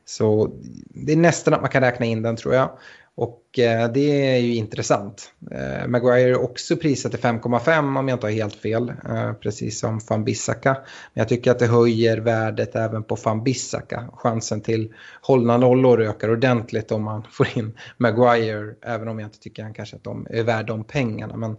Så 0.05 0.51
det 0.89 1.11
är 1.11 1.17
nästan 1.17 1.53
att 1.53 1.61
man 1.61 1.69
kan 1.69 1.81
räkna 1.81 2.05
in 2.05 2.21
den 2.21 2.35
tror 2.35 2.53
jag. 2.53 2.69
Och 3.15 3.59
eh, 3.59 3.91
det 3.91 4.35
är 4.35 4.37
ju 4.37 4.55
intressant. 4.55 5.31
Eh, 5.51 5.87
Maguire 5.87 6.29
är 6.29 6.41
också 6.41 6.75
prisat 6.75 7.11
till 7.11 7.21
5,5 7.21 7.99
om 7.99 8.07
jag 8.07 8.15
inte 8.15 8.27
har 8.27 8.31
helt 8.31 8.55
fel. 8.55 8.93
Eh, 9.09 9.33
precis 9.33 9.79
som 9.79 9.99
van 10.09 10.23
Bissaka. 10.23 10.73
Men 11.13 11.21
jag 11.21 11.29
tycker 11.29 11.51
att 11.51 11.59
det 11.59 11.67
höjer 11.67 12.17
värdet 12.17 12.75
även 12.75 13.03
på 13.03 13.17
van 13.23 13.43
Bissaka. 13.43 14.09
Chansen 14.13 14.61
till 14.61 14.93
hållna 15.21 15.57
nollor 15.57 16.01
ökar 16.01 16.31
ordentligt 16.31 16.91
om 16.91 17.03
man 17.03 17.23
får 17.31 17.57
in 17.57 17.77
Maguire. 17.97 18.75
Även 18.81 19.07
om 19.07 19.19
jag 19.19 19.27
inte 19.27 19.39
tycker 19.39 19.63
han 19.63 19.73
kanske 19.73 19.95
att 19.95 20.03
de 20.03 20.27
är 20.29 20.43
värda 20.43 20.73
de 20.73 20.83
pengarna. 20.83 21.37
Men 21.37 21.57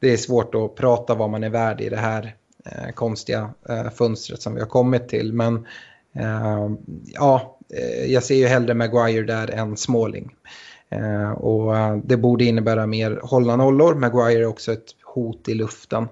det 0.00 0.12
är 0.12 0.16
svårt 0.16 0.54
att 0.54 0.74
prata 0.74 1.14
vad 1.14 1.30
man 1.30 1.44
är 1.44 1.50
värd 1.50 1.80
i 1.80 1.88
det 1.88 1.96
här 1.96 2.34
konstiga 2.94 3.50
fönstret 3.94 4.42
som 4.42 4.54
vi 4.54 4.60
har 4.60 4.68
kommit 4.68 5.08
till. 5.08 5.32
Men 5.32 5.66
ja, 7.14 7.58
jag 8.06 8.22
ser 8.22 8.34
ju 8.34 8.46
hellre 8.46 8.74
Maguire 8.74 9.26
där 9.26 9.50
än 9.50 9.76
Småling. 9.76 10.34
Eh, 10.90 11.30
och 11.30 11.76
eh, 11.76 11.96
det 12.04 12.16
borde 12.16 12.44
innebära 12.44 12.86
mer 12.86 13.20
hållna 13.22 13.56
nollor. 13.56 13.94
Maguire 13.94 14.42
är 14.42 14.46
också 14.46 14.72
ett 14.72 14.86
hot 15.04 15.48
i 15.48 15.54
luften. 15.54 16.08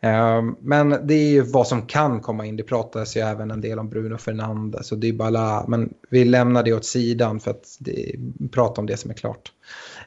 Eh, 0.00 0.42
men 0.60 1.06
det 1.06 1.14
är 1.14 1.28
ju 1.28 1.42
vad 1.42 1.66
som 1.66 1.86
kan 1.86 2.20
komma 2.20 2.46
in. 2.46 2.56
Det 2.56 2.62
pratas 2.62 3.16
ju 3.16 3.20
även 3.20 3.50
en 3.50 3.60
del 3.60 3.78
om 3.78 3.88
Bruno 3.88 4.18
Fernandes 4.18 4.92
och 4.92 4.98
Dybala. 4.98 5.64
Men 5.68 5.94
vi 6.10 6.24
lämnar 6.24 6.62
det 6.62 6.72
åt 6.72 6.84
sidan 6.84 7.40
för 7.40 7.50
att 7.50 7.76
det, 7.78 8.14
prata 8.52 8.80
om 8.80 8.86
det 8.86 8.96
som 8.96 9.10
är 9.10 9.14
klart. 9.14 9.52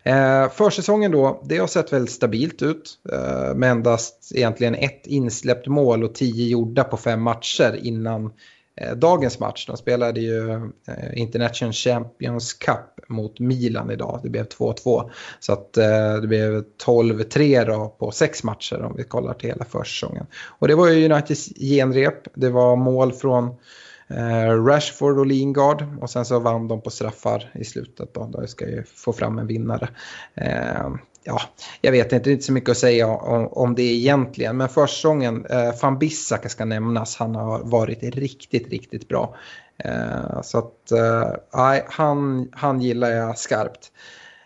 Eh, 0.03 0.49
försäsongen 0.49 1.11
då, 1.11 1.41
det 1.45 1.57
har 1.57 1.67
sett 1.67 1.93
väldigt 1.93 2.11
stabilt 2.11 2.61
ut. 2.61 2.99
Eh, 3.11 3.55
med 3.55 3.71
endast 3.71 4.31
egentligen 4.35 4.75
ett 4.75 5.07
insläppt 5.07 5.67
mål 5.67 6.03
och 6.03 6.15
tio 6.15 6.47
gjorda 6.47 6.83
på 6.83 6.97
fem 6.97 7.21
matcher 7.21 7.79
innan 7.83 8.31
Eh, 8.81 8.95
dagens 8.95 9.39
match. 9.39 9.65
De 9.67 9.77
spelade 9.77 10.19
ju 10.19 10.51
eh, 10.87 11.13
International 11.13 11.73
Champions 11.73 12.53
Cup 12.53 12.98
mot 13.09 13.39
Milan 13.39 13.91
idag. 13.91 14.19
Det 14.23 14.29
blev 14.29 14.47
2-2. 14.47 15.09
Så 15.39 15.53
att 15.53 15.77
eh, 15.77 16.13
det 16.21 16.27
blev 16.27 16.63
12-3 16.85 17.89
på 17.89 18.11
sex 18.11 18.43
matcher 18.43 18.81
om 18.81 18.93
vi 18.97 19.03
kollar 19.03 19.33
till 19.33 19.49
hela 19.49 19.65
försäsongen. 19.65 20.25
Och 20.33 20.67
det 20.67 20.75
var 20.75 20.87
ju 20.87 21.05
Uniteds 21.11 21.49
genrep. 21.55 22.27
Det 22.33 22.49
var 22.49 22.75
mål 22.75 23.13
från 23.13 23.45
eh, 24.07 24.65
Rashford 24.65 25.19
och 25.19 25.25
Lingard 25.25 25.85
och 26.01 26.09
sen 26.09 26.25
så 26.25 26.39
vann 26.39 26.67
de 26.67 26.81
på 26.81 26.89
straffar 26.89 27.51
i 27.53 27.65
slutet. 27.65 28.13
Då, 28.13 28.29
då 28.33 28.47
ska 28.47 28.65
ju 28.65 28.83
få 28.83 29.13
fram 29.13 29.39
en 29.39 29.47
vinnare 29.47 29.89
eh, 30.35 30.89
ja, 31.23 31.41
jag 31.81 31.91
vet 31.91 32.13
inte, 32.13 32.23
det 32.23 32.29
är 32.29 32.31
inte 32.31 32.45
så 32.45 32.53
mycket 32.53 32.69
att 32.69 32.77
säga 32.77 33.07
om, 33.07 33.47
om 33.47 33.75
det 33.75 33.83
egentligen. 33.83 34.57
Men 34.57 34.69
försäsongen, 34.69 35.45
eh, 35.45 35.81
van 35.81 35.99
Bissaka 35.99 36.49
ska 36.49 36.65
nämnas. 36.65 37.15
Han 37.15 37.35
har 37.35 37.59
varit 37.63 38.03
riktigt, 38.03 38.69
riktigt 38.69 39.07
bra. 39.07 39.35
Eh, 39.83 40.41
så 40.41 40.57
att, 40.57 40.91
eh, 40.91 41.31
nej, 41.53 41.85
han, 41.87 42.49
han 42.51 42.81
gillar 42.81 43.09
jag 43.11 43.37
skarpt. 43.37 43.91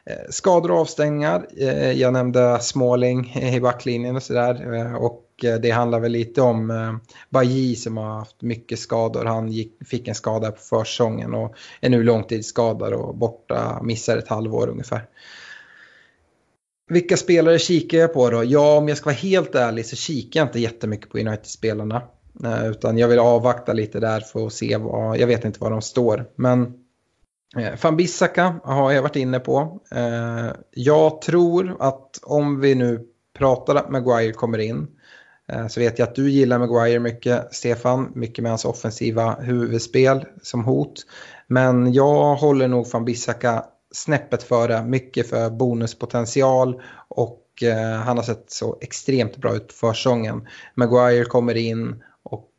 Eh, 0.06 0.30
skador 0.30 0.72
och 0.72 0.78
avstängningar. 0.78 1.48
Jag 1.94 2.14
nämnde 2.14 2.60
Småling 2.62 3.36
i 3.36 3.60
backlinjen 3.60 4.16
och 4.16 4.24
sådär. 4.24 4.96
Och 4.96 5.20
det 5.62 5.72
handlar 5.72 6.00
väl 6.00 6.12
lite 6.12 6.42
om 6.42 7.00
Baji 7.30 7.76
som 7.76 7.98
har 7.98 8.20
haft 8.20 8.42
mycket 8.42 8.80
skador. 8.80 9.26
Han 9.26 9.52
gick, 9.52 9.88
fick 9.88 10.08
en 10.08 10.16
skada 10.16 10.52
på 10.52 10.60
försäsongen 10.62 11.34
och 11.34 11.56
är 11.82 11.90
nu 11.90 12.04
långtidsskadad 12.04 12.94
och 12.94 13.16
borta, 13.16 13.80
missar 13.84 14.18
ett 14.18 14.28
halvår 14.28 14.68
ungefär. 14.68 15.08
Vilka 16.90 17.18
spelare 17.18 17.60
kikar 17.60 17.98
jag 17.98 18.14
på 18.14 18.30
då? 18.30 18.44
Ja, 18.44 18.78
om 18.78 18.88
jag 18.88 18.98
ska 18.98 19.06
vara 19.06 19.16
helt 19.16 19.56
ärlig 19.56 19.86
så 19.86 19.96
kikar 19.96 20.40
jag 20.40 20.48
inte 20.48 20.60
jättemycket 20.60 21.10
på 21.10 21.18
United-spelarna. 21.18 22.02
Eh, 22.44 22.68
utan 22.68 22.98
jag 22.98 23.08
vill 23.08 23.20
avvakta 23.20 23.74
lite 23.74 24.00
där 24.00 24.20
för 24.20 24.48
att 24.48 24.54
se 24.54 24.78
vad, 24.78 25.18
jag 25.18 25.28
vet 25.28 25.46
inte 25.46 25.60
var 25.60 25.72
de 25.72 25.82
står. 25.82 26.26
Men 26.36 26.62
eh, 27.58 27.74
Van 27.84 27.98
Bissaka 27.98 28.56
har 28.64 28.92
jag 28.92 29.02
varit 29.02 29.16
inne 29.16 29.40
på. 29.40 29.82
Eh, 29.92 30.52
jag 30.72 31.22
tror 31.22 31.78
att 31.80 32.20
om 32.24 32.60
vi 32.60 32.76
nu 32.76 33.08
pratar 33.38 33.76
att 33.76 33.90
Maguire 33.90 34.34
kommer 34.34 34.58
in 34.58 34.88
eh, 35.48 35.68
så 35.68 35.80
vet 35.80 36.00
jag 36.00 36.08
att 36.08 36.16
du 36.16 36.30
gillar 36.30 36.60
Maguire 36.60 37.00
mycket, 37.00 37.54
Stefan. 37.56 38.12
Mycket 38.16 38.44
med 38.44 38.52
hans 38.52 38.66
offensiva 38.66 39.36
huvudspel 39.40 40.26
som 40.42 40.64
hot. 40.64 41.06
Men 41.48 41.94
jag 41.94 42.36
håller 42.36 42.68
nog 42.68 42.88
van 42.92 43.06
Bissaka 43.06 43.66
snäppet 43.92 44.44
före, 44.44 44.84
mycket 44.84 45.30
för 45.30 45.50
bonuspotential 45.50 46.82
och 47.08 47.64
eh, 47.64 48.00
han 48.00 48.18
har 48.18 48.24
sett 48.24 48.52
så 48.52 48.78
extremt 48.82 49.38
bra 49.38 49.56
ut 49.56 49.68
på 49.68 49.74
försäsongen. 49.74 50.48
Maguire 50.76 51.26
kommer 51.26 51.56
in 51.56 52.04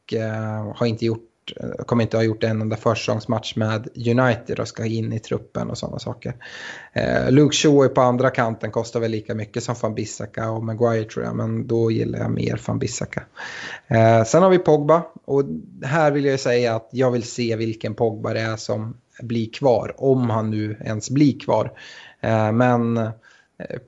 och 0.05 0.14
eh, 0.14 0.77
har 0.77 0.87
inte 0.87 1.07
gjort 1.07 1.31
kommer 1.87 2.03
inte 2.03 2.17
ha 2.17 2.25
gjort 2.25 2.45
en 2.45 2.61
enda 2.61 2.77
försäsongsmatch 2.77 3.57
med 3.57 3.88
United 4.09 4.61
och 4.61 4.69
ska 4.69 4.85
in 4.85 5.12
i 5.12 5.19
truppen 5.19 5.71
och 5.71 5.79
sådana 5.79 5.99
saker. 5.99 6.35
Eh, 6.93 7.31
Luke 7.31 7.57
Shaw 7.57 7.85
är 7.85 7.88
på 7.88 8.01
andra 8.01 8.31
kanten, 8.31 8.71
kostar 8.71 9.01
väl 9.01 9.11
lika 9.11 9.35
mycket 9.35 9.64
som 9.64 9.75
van 9.83 9.95
Bissaka 9.95 10.51
och 10.51 10.64
Maguire 10.64 11.05
tror 11.05 11.25
jag, 11.25 11.37
men 11.37 11.67
då 11.67 11.90
gillar 11.90 12.19
jag 12.19 12.31
mer 12.31 12.61
van 12.67 12.79
Bissaka. 12.79 13.23
Eh, 13.87 14.25
sen 14.25 14.43
har 14.43 14.51
vi 14.51 14.59
Pogba 14.59 15.03
och 15.25 15.43
här 15.85 16.11
vill 16.11 16.25
jag 16.25 16.40
säga 16.40 16.77
att 16.77 16.88
jag 16.93 17.11
vill 17.11 17.23
se 17.23 17.57
vilken 17.57 17.95
Pogba 17.95 18.33
det 18.33 18.40
är 18.40 18.57
som 18.57 18.97
blir 19.23 19.53
kvar, 19.53 19.95
om 19.97 20.31
han 20.31 20.51
nu 20.51 20.77
ens 20.85 21.11
blir 21.11 21.40
kvar. 21.40 21.73
Eh, 22.21 22.53
men 22.53 22.97
eh, 22.97 23.12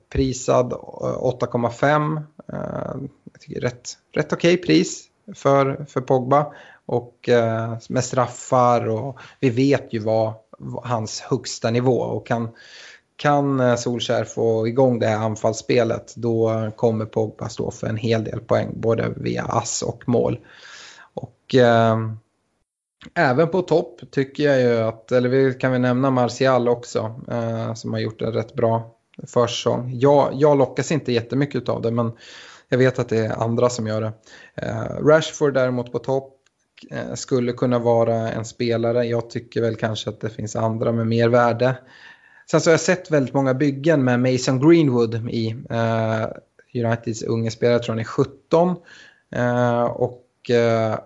prisad 0.09 0.71
eh, 0.73 0.77
8,5. 0.77 2.17
Eh, 2.53 3.01
jag 3.33 3.41
tycker 3.41 3.61
rätt, 3.61 3.89
rätt 4.13 4.33
okej 4.33 4.53
okay 4.53 4.65
pris 4.65 5.06
för, 5.35 5.85
för 5.89 6.01
Pogba. 6.01 6.53
Och 6.85 7.29
eh, 7.29 7.77
med 7.89 8.03
straffar 8.03 8.89
och 8.89 9.19
vi 9.39 9.49
vet 9.49 9.93
ju 9.93 9.99
vad, 9.99 10.33
hans 10.83 11.21
högsta 11.21 11.71
nivå 11.71 11.99
och 11.99 12.27
kan, 12.27 12.49
kan 13.15 13.59
eh, 13.59 13.75
Solskär 13.75 14.23
få 14.23 14.67
igång 14.67 14.99
det 14.99 15.07
här 15.07 15.17
anfallsspelet 15.17 16.13
då 16.15 16.71
kommer 16.75 17.05
Pogba 17.05 17.49
stå 17.49 17.71
för 17.71 17.87
en 17.87 17.97
hel 17.97 18.23
del 18.23 18.39
poäng 18.39 18.69
både 18.73 19.13
via 19.15 19.43
ass 19.43 19.81
och 19.81 20.03
mål. 20.07 20.39
Och 21.13 21.55
eh, 21.55 21.97
även 23.13 23.47
på 23.47 23.61
topp 23.61 24.01
tycker 24.11 24.43
jag 24.43 24.61
ju 24.61 24.77
att, 24.77 25.11
eller 25.11 25.29
vi 25.29 25.53
kan 25.53 25.71
vi 25.71 25.79
nämna 25.79 26.11
Martial 26.11 26.69
också, 26.69 27.15
eh, 27.31 27.73
som 27.73 27.93
har 27.93 27.99
gjort 27.99 28.21
en 28.21 28.33
rätt 28.33 28.53
bra 28.53 28.95
försäsong. 29.27 29.91
Jag, 29.95 30.29
jag 30.33 30.57
lockas 30.57 30.91
inte 30.91 31.11
jättemycket 31.11 31.69
av 31.69 31.81
det, 31.81 31.91
men 31.91 32.11
jag 32.69 32.77
vet 32.77 32.99
att 32.99 33.09
det 33.09 33.17
är 33.17 33.43
andra 33.43 33.69
som 33.69 33.87
gör 33.87 34.01
det. 34.01 34.13
Eh, 34.55 35.05
Rashford 35.05 35.53
däremot 35.53 35.91
på 35.91 35.99
topp 35.99 36.33
eh, 36.91 37.13
skulle 37.13 37.53
kunna 37.53 37.79
vara 37.79 38.31
en 38.31 38.45
spelare. 38.45 39.05
Jag 39.05 39.29
tycker 39.29 39.61
väl 39.61 39.75
kanske 39.75 40.09
att 40.09 40.21
det 40.21 40.29
finns 40.29 40.55
andra 40.55 40.91
med 40.91 41.07
mer 41.07 41.29
värde. 41.29 41.77
Sen 42.51 42.61
så 42.61 42.69
har 42.69 42.73
jag 42.73 42.81
sett 42.81 43.11
väldigt 43.11 43.33
många 43.33 43.53
byggen 43.53 44.03
med 44.03 44.19
Mason 44.19 44.69
Greenwood 44.69 45.29
i 45.29 45.55
eh, 45.69 46.25
Uniteds 46.73 47.23
unge 47.23 47.51
spelare, 47.51 47.75
jag 47.75 47.83
tror 47.83 47.93
han 47.93 47.99
är 47.99 48.03
17. 48.03 48.75
Och 49.93 50.23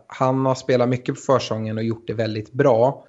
han 0.08 0.46
har 0.46 0.56
spelat 0.56 0.90
mycket 0.90 1.16
på 1.16 1.22
försången 1.22 1.78
och 1.78 1.84
gjort 1.84 2.08
det 2.08 2.14
väldigt 2.14 2.52
bra. 2.52 3.06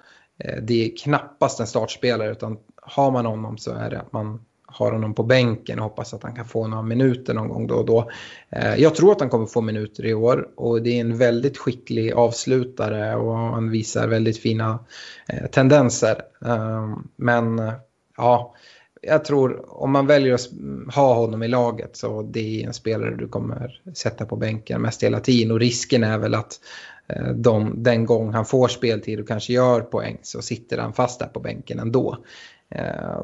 Det 0.61 0.85
är 0.85 0.97
knappast 0.97 1.59
en 1.59 1.67
startspelare 1.67 2.31
utan 2.31 2.57
har 2.81 3.11
man 3.11 3.25
honom 3.25 3.57
så 3.57 3.71
är 3.71 3.89
det 3.89 3.99
att 3.99 4.13
man 4.13 4.45
har 4.73 4.91
honom 4.91 5.13
på 5.13 5.23
bänken 5.23 5.79
och 5.79 5.83
hoppas 5.83 6.13
att 6.13 6.23
han 6.23 6.35
kan 6.35 6.45
få 6.45 6.67
några 6.67 6.83
minuter 6.83 7.33
någon 7.33 7.47
gång 7.47 7.67
då 7.67 7.75
och 7.75 7.85
då. 7.85 8.11
Eh, 8.49 8.75
jag 8.75 8.95
tror 8.95 9.11
att 9.11 9.19
han 9.19 9.29
kommer 9.29 9.45
få 9.45 9.61
minuter 9.61 10.05
i 10.05 10.13
år 10.13 10.47
och 10.55 10.81
det 10.81 10.89
är 10.89 11.01
en 11.01 11.17
väldigt 11.17 11.57
skicklig 11.57 12.13
avslutare 12.13 13.15
och 13.15 13.35
han 13.35 13.69
visar 13.69 14.07
väldigt 14.07 14.37
fina 14.37 14.79
eh, 15.27 15.47
tendenser. 15.47 16.21
Ehm, 16.45 17.07
men 17.15 17.59
eh, 17.59 17.73
ja, 18.17 18.55
jag 19.01 19.25
tror 19.25 19.65
om 19.83 19.91
man 19.91 20.07
väljer 20.07 20.33
att 20.33 20.49
ha 20.95 21.13
honom 21.13 21.43
i 21.43 21.47
laget 21.47 21.97
så 21.97 22.21
det 22.21 22.61
är 22.61 22.67
en 22.67 22.73
spelare 22.73 23.15
du 23.15 23.27
kommer 23.27 23.81
sätta 23.93 24.25
på 24.25 24.35
bänken 24.35 24.81
mest 24.81 25.03
hela 25.03 25.19
tiden 25.19 25.51
och 25.51 25.59
risken 25.59 26.03
är 26.03 26.17
väl 26.17 26.35
att 26.35 26.59
de, 27.35 27.83
den 27.83 28.05
gång 28.05 28.33
han 28.33 28.45
får 28.45 28.67
speltid 28.67 29.19
och 29.19 29.27
kanske 29.27 29.53
gör 29.53 29.81
poäng 29.81 30.17
så 30.21 30.41
sitter 30.41 30.77
han 30.77 30.93
fast 30.93 31.19
där 31.19 31.27
på 31.27 31.39
bänken 31.39 31.79
ändå. 31.79 32.17
Eh, 32.75 33.21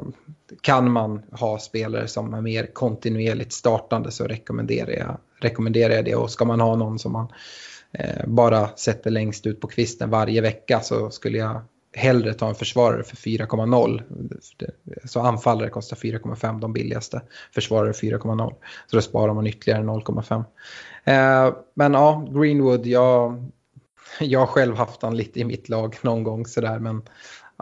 kan 0.61 0.91
man 0.91 1.23
ha 1.31 1.59
spelare 1.59 2.07
som 2.07 2.33
är 2.33 2.41
mer 2.41 2.73
kontinuerligt 2.73 3.53
startande 3.53 4.11
så 4.11 4.23
rekommenderar 4.23 4.91
jag, 4.91 5.17
rekommenderar 5.39 5.93
jag 5.93 6.05
det. 6.05 6.15
Och 6.15 6.31
ska 6.31 6.45
man 6.45 6.59
ha 6.59 6.75
någon 6.75 6.99
som 6.99 7.11
man 7.11 7.27
eh, 7.91 8.27
bara 8.27 8.67
sätter 8.67 9.11
längst 9.11 9.45
ut 9.45 9.61
på 9.61 9.67
kvisten 9.67 10.09
varje 10.09 10.41
vecka 10.41 10.79
så 10.79 11.09
skulle 11.09 11.37
jag 11.37 11.61
hellre 11.93 12.33
ta 12.33 12.49
en 12.49 12.55
försvarare 12.55 13.03
för 13.03 13.15
4,0. 13.15 14.01
Så 15.05 15.19
anfallare 15.19 15.69
kostar 15.69 15.97
4,5 15.97 16.59
de 16.59 16.73
billigaste. 16.73 17.21
Försvarare 17.53 17.91
4,0. 17.91 18.53
Så 18.87 18.95
då 18.95 19.01
sparar 19.01 19.33
man 19.33 19.47
ytterligare 19.47 19.83
0,5. 19.83 20.43
Eh, 21.03 21.53
men 21.73 21.93
ja, 21.93 22.27
Greenwood, 22.31 22.85
jag, 22.85 23.45
jag 24.19 24.39
har 24.39 24.47
själv 24.47 24.75
haft 24.75 25.01
han 25.01 25.17
lite 25.17 25.39
i 25.39 25.45
mitt 25.45 25.69
lag 25.69 25.97
någon 26.01 26.23
gång 26.23 26.45
sådär 26.45 26.79
men 26.79 27.01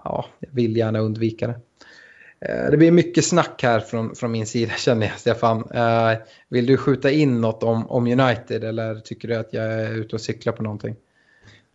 ja, 0.03 0.25
jag 0.39 0.49
vill 0.51 0.77
gärna 0.77 0.99
undvika 0.99 1.47
det. 1.47 1.59
Eh, 2.39 2.71
det 2.71 2.77
blir 2.77 2.91
mycket 2.91 3.25
snack 3.25 3.63
här 3.63 3.79
från, 3.79 4.15
från 4.15 4.31
min 4.31 4.45
sida 4.45 4.73
känner 4.77 5.07
jag, 5.07 5.19
Stefan. 5.19 5.71
Eh, 5.71 6.17
vill 6.49 6.65
du 6.65 6.77
skjuta 6.77 7.11
in 7.11 7.41
något 7.41 7.63
om, 7.63 7.87
om 7.89 8.07
United 8.07 8.63
eller 8.63 8.95
tycker 8.95 9.27
du 9.27 9.35
att 9.35 9.53
jag 9.53 9.65
är 9.65 9.93
ute 9.93 10.15
och 10.15 10.21
cyklar 10.21 10.53
på 10.53 10.63
någonting? 10.63 10.95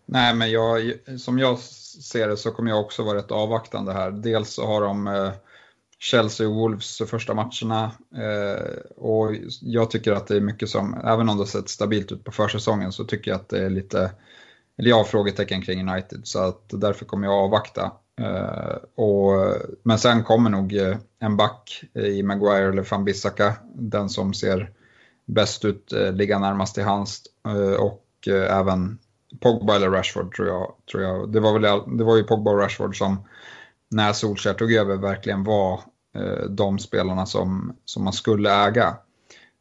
Nej, 0.06 0.34
men 0.34 0.50
jag, 0.50 0.92
som 1.18 1.38
jag 1.38 1.58
ser 1.58 2.28
det 2.28 2.36
så 2.36 2.50
kommer 2.50 2.70
jag 2.70 2.80
också 2.80 3.02
vara 3.02 3.18
rätt 3.18 3.30
avvaktande 3.30 3.92
här. 3.92 4.10
Dels 4.10 4.50
så 4.50 4.66
har 4.66 4.80
de 4.80 5.06
eh, 5.06 5.32
Chelsea 5.98 6.48
och 6.48 6.54
Wolves 6.54 6.98
första 6.98 7.34
matcherna 7.34 7.92
eh, 8.16 8.76
och 8.96 9.34
jag 9.60 9.90
tycker 9.90 10.12
att 10.12 10.26
det 10.26 10.36
är 10.36 10.40
mycket 10.40 10.68
som, 10.68 10.94
även 10.94 11.28
om 11.28 11.36
det 11.36 11.42
har 11.42 11.46
sett 11.46 11.68
stabilt 11.68 12.12
ut 12.12 12.24
på 12.24 12.32
försäsongen 12.32 12.92
så 12.92 13.04
tycker 13.04 13.30
jag 13.30 13.40
att 13.40 13.48
det 13.48 13.64
är 13.64 13.70
lite, 13.70 14.10
eller 14.78 14.88
jag 14.88 14.96
har 14.96 15.04
frågetecken 15.04 15.62
kring 15.62 15.88
United 15.90 16.20
så 16.24 16.38
att 16.38 16.64
därför 16.68 17.04
kommer 17.04 17.26
jag 17.26 17.34
avvakta. 17.34 17.92
Eh, 18.20 18.76
och, 19.04 19.56
men 19.82 19.98
sen 19.98 20.24
kommer 20.24 20.50
nog 20.50 20.76
eh, 20.76 20.96
en 21.18 21.36
back 21.36 21.84
i 21.94 22.22
Maguire 22.22 22.68
eller 22.68 22.86
van 22.90 23.04
Bissaka, 23.04 23.56
den 23.74 24.08
som 24.08 24.34
ser 24.34 24.70
bäst 25.26 25.64
ut, 25.64 25.92
eh, 25.92 26.12
ligga 26.12 26.38
närmast 26.38 26.74
till 26.74 26.84
hands. 26.84 27.22
och 27.78 28.08
även 28.28 28.98
Pogba 29.40 29.76
eller 29.76 29.90
Rashford 29.90 30.34
tror 30.34 30.48
jag. 30.48 30.72
Tror 30.90 31.02
jag. 31.02 31.32
Det, 31.32 31.40
var 31.40 31.58
väl, 31.58 31.98
det 31.98 32.04
var 32.04 32.16
ju 32.16 32.22
Pogba 32.22 32.50
och 32.50 32.58
Rashford 32.58 32.98
som 32.98 33.28
när 33.90 34.12
Solskjaer 34.12 34.54
tog 34.54 34.72
över 34.72 34.96
verkligen 34.96 35.44
var 35.44 35.80
de 36.48 36.78
spelarna 36.78 37.26
som, 37.26 37.76
som 37.84 38.04
man 38.04 38.12
skulle 38.12 38.66
äga. 38.66 38.96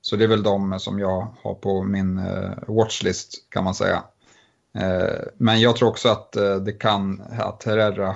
Så 0.01 0.15
det 0.15 0.23
är 0.23 0.27
väl 0.27 0.43
de 0.43 0.79
som 0.79 0.99
jag 0.99 1.27
har 1.43 1.53
på 1.53 1.83
min 1.83 2.21
watchlist 2.67 3.49
kan 3.49 3.63
man 3.63 3.75
säga. 3.75 4.03
Men 5.37 5.61
jag 5.61 5.75
tror 5.75 5.89
också 5.89 6.09
att 6.09 6.31
det 6.65 6.79
kan, 6.79 7.21
att 7.39 7.63
Herrera 7.63 8.15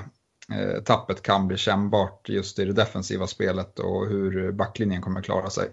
Eh, 0.52 0.84
tappet 0.84 1.22
kan 1.22 1.48
bli 1.48 1.58
kännbart 1.58 2.30
just 2.30 2.60
i 2.60 2.66
det 2.66 2.74
defensiva 2.74 3.28
spelet 3.28 3.80
och 3.80 4.08
hur 4.08 4.52
backlinjen 4.52 5.02
kommer 5.02 5.20
att 5.20 5.26
klara 5.26 5.50
sig. 5.50 5.70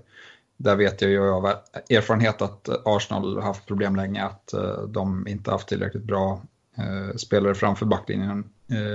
Där 0.57 0.77
vet 0.77 1.03
jag 1.03 1.11
ju 1.11 1.31
av 1.31 1.47
erfarenhet 1.91 2.43
att 2.43 2.69
Arsenal 2.85 3.37
har 3.37 3.43
haft 3.43 3.67
problem 3.67 3.97
länge, 3.97 4.25
att 4.25 4.53
eh, 4.53 4.83
de 4.83 5.29
inte 5.29 5.51
haft 5.51 5.69
tillräckligt 5.69 6.05
bra 6.05 6.43
eh, 6.79 7.17
spelare 7.17 7.55
framför 7.55 7.87
backlinjen 7.87 8.45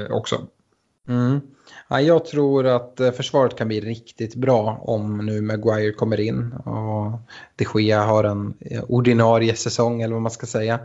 också. 0.10 0.42
Mm. 1.08 1.42
Ja, 1.88 2.02
jag 2.02 2.26
tror 2.26 2.68
att 2.68 3.02
försvaret 3.16 3.56
kan 3.58 3.68
bli 3.68 3.82
riktigt 3.82 4.36
bra 4.36 4.78
om 4.82 5.26
nu 5.26 5.42
Maguire 5.42 5.94
kommer 5.94 6.20
in 6.20 6.54
och 6.54 7.20
de 7.56 7.82
Gea 7.82 8.04
har 8.04 8.24
en 8.24 8.54
ordinarie 8.88 9.56
säsong 9.56 10.02
eller 10.02 10.14
vad 10.14 10.22
man 10.22 10.32
ska 10.32 10.46
säga. 10.46 10.80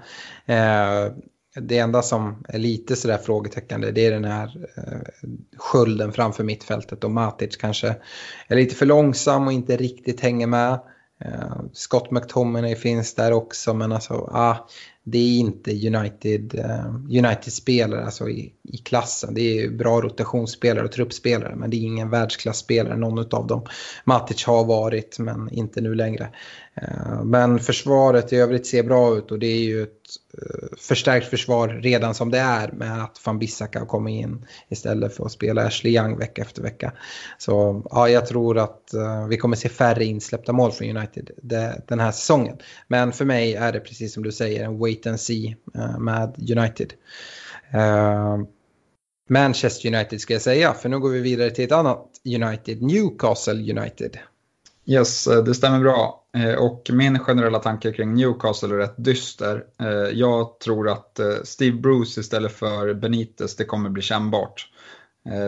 Det 1.54 1.78
enda 1.78 2.02
som 2.02 2.44
är 2.48 2.58
lite 2.58 2.96
sådär 2.96 3.18
frågetecknande 3.18 3.92
det 3.92 4.06
är 4.06 4.10
den 4.10 4.24
här 4.24 4.66
eh, 4.76 5.28
skölden 5.56 6.12
framför 6.12 6.44
mittfältet 6.44 7.04
och 7.04 7.10
Matic 7.10 7.56
kanske 7.56 7.96
är 8.48 8.56
lite 8.56 8.74
för 8.74 8.86
långsam 8.86 9.46
och 9.46 9.52
inte 9.52 9.76
riktigt 9.76 10.20
hänger 10.20 10.46
med. 10.46 10.80
Eh, 11.24 11.62
Scott 11.72 12.10
McTominay 12.10 12.76
finns 12.76 13.14
där 13.14 13.32
också 13.32 13.74
men 13.74 13.92
alltså 13.92 14.14
ah, 14.14 14.68
det 15.04 15.18
är 15.18 15.38
inte 15.38 15.70
United, 15.70 16.54
eh, 16.54 16.94
United-spelare 16.94 18.04
alltså 18.04 18.28
i, 18.28 18.52
i 18.62 18.76
klassen. 18.76 19.34
Det 19.34 19.58
är 19.58 19.70
bra 19.70 20.00
rotationsspelare 20.00 20.84
och 20.84 20.92
truppspelare 20.92 21.56
men 21.56 21.70
det 21.70 21.76
är 21.76 21.82
ingen 21.82 22.10
världsklasspelare 22.10 22.96
någon 22.96 23.18
av 23.18 23.46
dem. 23.46 23.66
Matic 24.04 24.44
har 24.44 24.64
varit 24.64 25.18
men 25.18 25.50
inte 25.52 25.80
nu 25.80 25.94
längre. 25.94 26.28
Eh, 26.74 27.24
men 27.24 27.58
försvaret 27.58 28.32
i 28.32 28.36
övrigt 28.36 28.66
ser 28.66 28.82
bra 28.82 29.16
ut 29.16 29.30
och 29.30 29.38
det 29.38 29.46
är 29.46 29.62
ju 29.62 29.82
ett 29.82 29.90
eh, 30.38 30.76
förstärkt 30.78 31.26
försvar 31.26 31.68
redan 31.68 32.14
som 32.14 32.30
det 32.30 32.38
är 32.38 32.72
med 32.72 33.04
att 33.04 33.20
van 33.26 33.38
Bissaka 33.38 33.86
kommit 33.86 34.22
in 34.24 34.46
istället 34.68 35.16
för 35.16 35.24
att 35.24 35.32
spela 35.32 35.66
Ashley 35.66 35.96
Young 35.96 36.18
vecka 36.18 36.42
efter 36.42 36.62
vecka. 36.62 36.92
Så 37.38 37.82
ja, 37.90 38.08
jag 38.08 38.26
tror 38.26 38.58
att 38.58 38.94
eh, 38.94 39.26
vi 39.26 39.36
kommer 39.36 39.56
se 39.56 39.68
färre 39.68 40.04
insläppta 40.04 40.52
mål 40.52 40.72
från 40.72 40.96
United 40.96 41.30
den 41.88 42.00
här 42.00 42.12
säsongen. 42.12 42.56
Men 42.88 43.12
för 43.12 43.24
mig 43.24 43.54
är 43.54 43.72
det 43.72 43.80
precis 43.80 44.14
som 44.14 44.22
du 44.22 44.32
säger 44.32 44.64
en 44.64 44.78
wait 44.78 45.06
and 45.06 45.20
see 45.20 45.56
med 45.98 46.34
United. 46.58 46.92
Manchester 49.28 49.94
United 49.94 50.20
ska 50.20 50.32
jag 50.32 50.42
säga, 50.42 50.74
för 50.74 50.88
nu 50.88 50.98
går 50.98 51.10
vi 51.10 51.20
vidare 51.20 51.50
till 51.50 51.64
ett 51.64 51.72
annat 51.72 52.06
United, 52.24 52.82
Newcastle 52.82 53.72
United. 53.72 54.18
Yes, 54.84 55.26
eh, 55.26 55.44
det 55.44 55.54
stämmer 55.54 55.80
bra. 55.80 56.24
Eh, 56.36 56.54
och 56.54 56.90
min 56.92 57.18
generella 57.18 57.58
tanke 57.58 57.92
kring 57.92 58.14
Newcastle 58.14 58.74
är 58.74 58.78
rätt 58.78 58.94
dyster. 58.96 59.64
Eh, 59.80 59.88
jag 60.12 60.58
tror 60.60 60.88
att 60.88 61.20
Steve 61.44 61.76
Bruce 61.76 62.20
istället 62.20 62.52
för 62.52 62.94
Benitez, 62.94 63.56
det 63.56 63.64
kommer 63.64 63.90
bli 63.90 64.02
kännbart. 64.02 64.68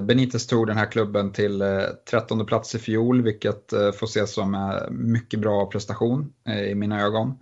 Benitez 0.02 0.46
tog 0.46 0.66
den 0.66 0.76
här 0.76 0.86
klubben 0.86 1.32
till 1.32 1.62
13 2.10 2.46
plats 2.46 2.74
i 2.74 2.78
fjol, 2.78 3.22
vilket 3.22 3.70
får 3.70 4.04
ses 4.04 4.34
som 4.34 4.54
en 4.54 5.12
mycket 5.12 5.40
bra 5.40 5.66
prestation 5.66 6.32
i 6.70 6.74
mina 6.74 7.02
ögon. 7.02 7.38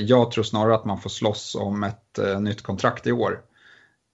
Jag 0.00 0.30
tror 0.30 0.44
snarare 0.44 0.74
att 0.74 0.84
man 0.84 1.00
får 1.00 1.10
slåss 1.10 1.54
om 1.54 1.84
ett 1.84 2.18
nytt 2.40 2.62
kontrakt 2.62 3.06
i 3.06 3.12
år. 3.12 3.40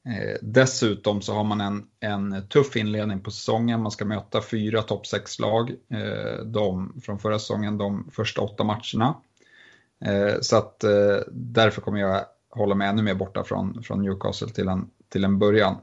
Eh, 0.09 0.37
dessutom 0.43 1.23
så 1.23 1.35
har 1.35 1.45
man 1.45 1.61
en, 1.61 1.87
en 2.01 2.49
tuff 2.49 2.77
inledning 2.77 3.21
på 3.21 3.31
säsongen. 3.31 3.83
Man 3.83 3.93
ska 3.93 4.05
möta 4.05 4.43
fyra 4.43 4.83
topp 4.83 5.05
6-lag 5.05 5.71
eh, 5.71 6.45
de, 6.45 7.01
från 7.05 7.19
förra 7.19 7.38
säsongen, 7.38 7.79
de 7.79 8.11
första 8.12 8.40
åtta 8.40 8.64
matcherna. 8.64 9.17
Eh, 10.05 10.40
så 10.40 10.57
att 10.57 10.85
eh, 10.85 11.19
därför 11.33 11.81
kommer 11.81 12.01
jag 12.01 12.25
hålla 12.51 12.75
mig 12.75 12.88
ännu 12.88 13.03
mer 13.03 13.14
borta 13.14 13.45
från, 13.45 13.83
från 13.83 14.03
Newcastle 14.03 14.49
till 14.49 14.69
en, 14.69 14.90
till 15.09 15.25
en 15.25 15.38
början. 15.38 15.77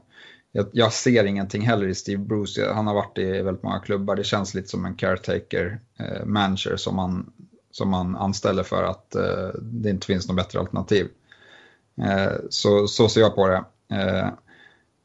Jag, 0.52 0.66
jag, 0.72 0.92
ser 0.92 1.24
ingenting 1.24 1.62
heller 1.62 1.88
i 1.88 1.94
Steve 1.94 2.22
Bruce. 2.22 2.72
Han 2.74 2.86
har 2.86 2.94
varit 2.94 3.18
i 3.18 3.42
väldigt 3.42 3.62
många 3.62 3.78
klubbar. 3.78 4.16
Det 4.16 4.24
känns 4.24 4.54
lite 4.54 4.68
som 4.68 4.84
en 4.84 4.94
caretaker 4.94 5.80
manager 6.24 6.76
som 6.76 6.96
man 6.96 7.32
som 7.70 7.88
man 7.88 8.16
anställer 8.16 8.62
för 8.62 8.82
att 8.82 9.16
det 9.62 9.90
inte 9.90 10.06
finns 10.06 10.28
något 10.28 10.36
bättre 10.36 10.58
alternativ. 10.58 11.08
Så, 12.48 12.86
så 12.86 13.08
ser 13.08 13.20
jag 13.20 13.34
på 13.34 13.48
det. 13.48 13.64
Eh, 13.92 14.28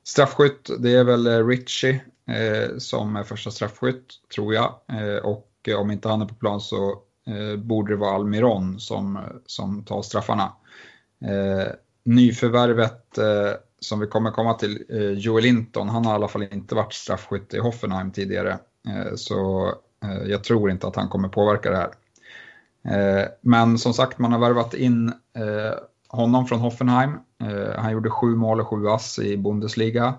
straffskytt, 0.03 0.69
det 0.79 0.91
är 0.95 1.03
väl 1.03 1.27
eh, 1.27 1.47
Richie 1.47 2.01
eh, 2.27 2.77
som 2.77 3.15
är 3.15 3.23
första 3.23 3.51
straffskytt, 3.51 4.13
tror 4.35 4.53
jag. 4.53 4.73
Eh, 4.87 5.25
och 5.25 5.69
om 5.77 5.91
inte 5.91 6.09
han 6.09 6.21
är 6.21 6.25
på 6.25 6.35
plan 6.35 6.61
så 6.61 7.01
eh, 7.27 7.59
borde 7.59 7.93
det 7.93 7.97
vara 7.97 8.15
Almiron 8.15 8.79
som, 8.79 9.19
som 9.45 9.83
tar 9.83 10.01
straffarna. 10.01 10.51
Eh, 11.21 11.71
nyförvärvet 12.03 13.17
eh, 13.17 13.51
som 13.79 13.99
vi 13.99 14.07
kommer 14.07 14.31
komma 14.31 14.53
till, 14.53 14.83
eh, 14.89 15.11
Joel 15.11 15.43
Linton, 15.43 15.89
han 15.89 16.05
har 16.05 16.13
i 16.13 16.15
alla 16.15 16.27
fall 16.27 16.43
inte 16.43 16.75
varit 16.75 16.93
straffskytt 16.93 17.53
i 17.53 17.59
Hoffenheim 17.59 18.11
tidigare. 18.11 18.59
Eh, 18.87 19.15
så 19.15 19.67
eh, 20.03 20.23
jag 20.27 20.43
tror 20.43 20.71
inte 20.71 20.87
att 20.87 20.95
han 20.95 21.09
kommer 21.09 21.29
påverka 21.29 21.71
det 21.71 21.77
här. 21.77 21.91
Eh, 22.87 23.27
men 23.41 23.77
som 23.77 23.93
sagt, 23.93 24.19
man 24.19 24.31
har 24.31 24.39
värvat 24.39 24.73
in 24.73 25.07
eh, 25.35 25.73
honom 26.09 26.45
från 26.47 26.59
Hoffenheim. 26.59 27.11
Eh, 27.43 27.81
han 27.81 27.91
gjorde 27.91 28.09
sju 28.09 28.35
mål 28.35 28.59
och 28.59 28.67
sju 28.67 28.87
ass 28.87 29.19
i 29.19 29.37
Bundesliga. 29.37 30.15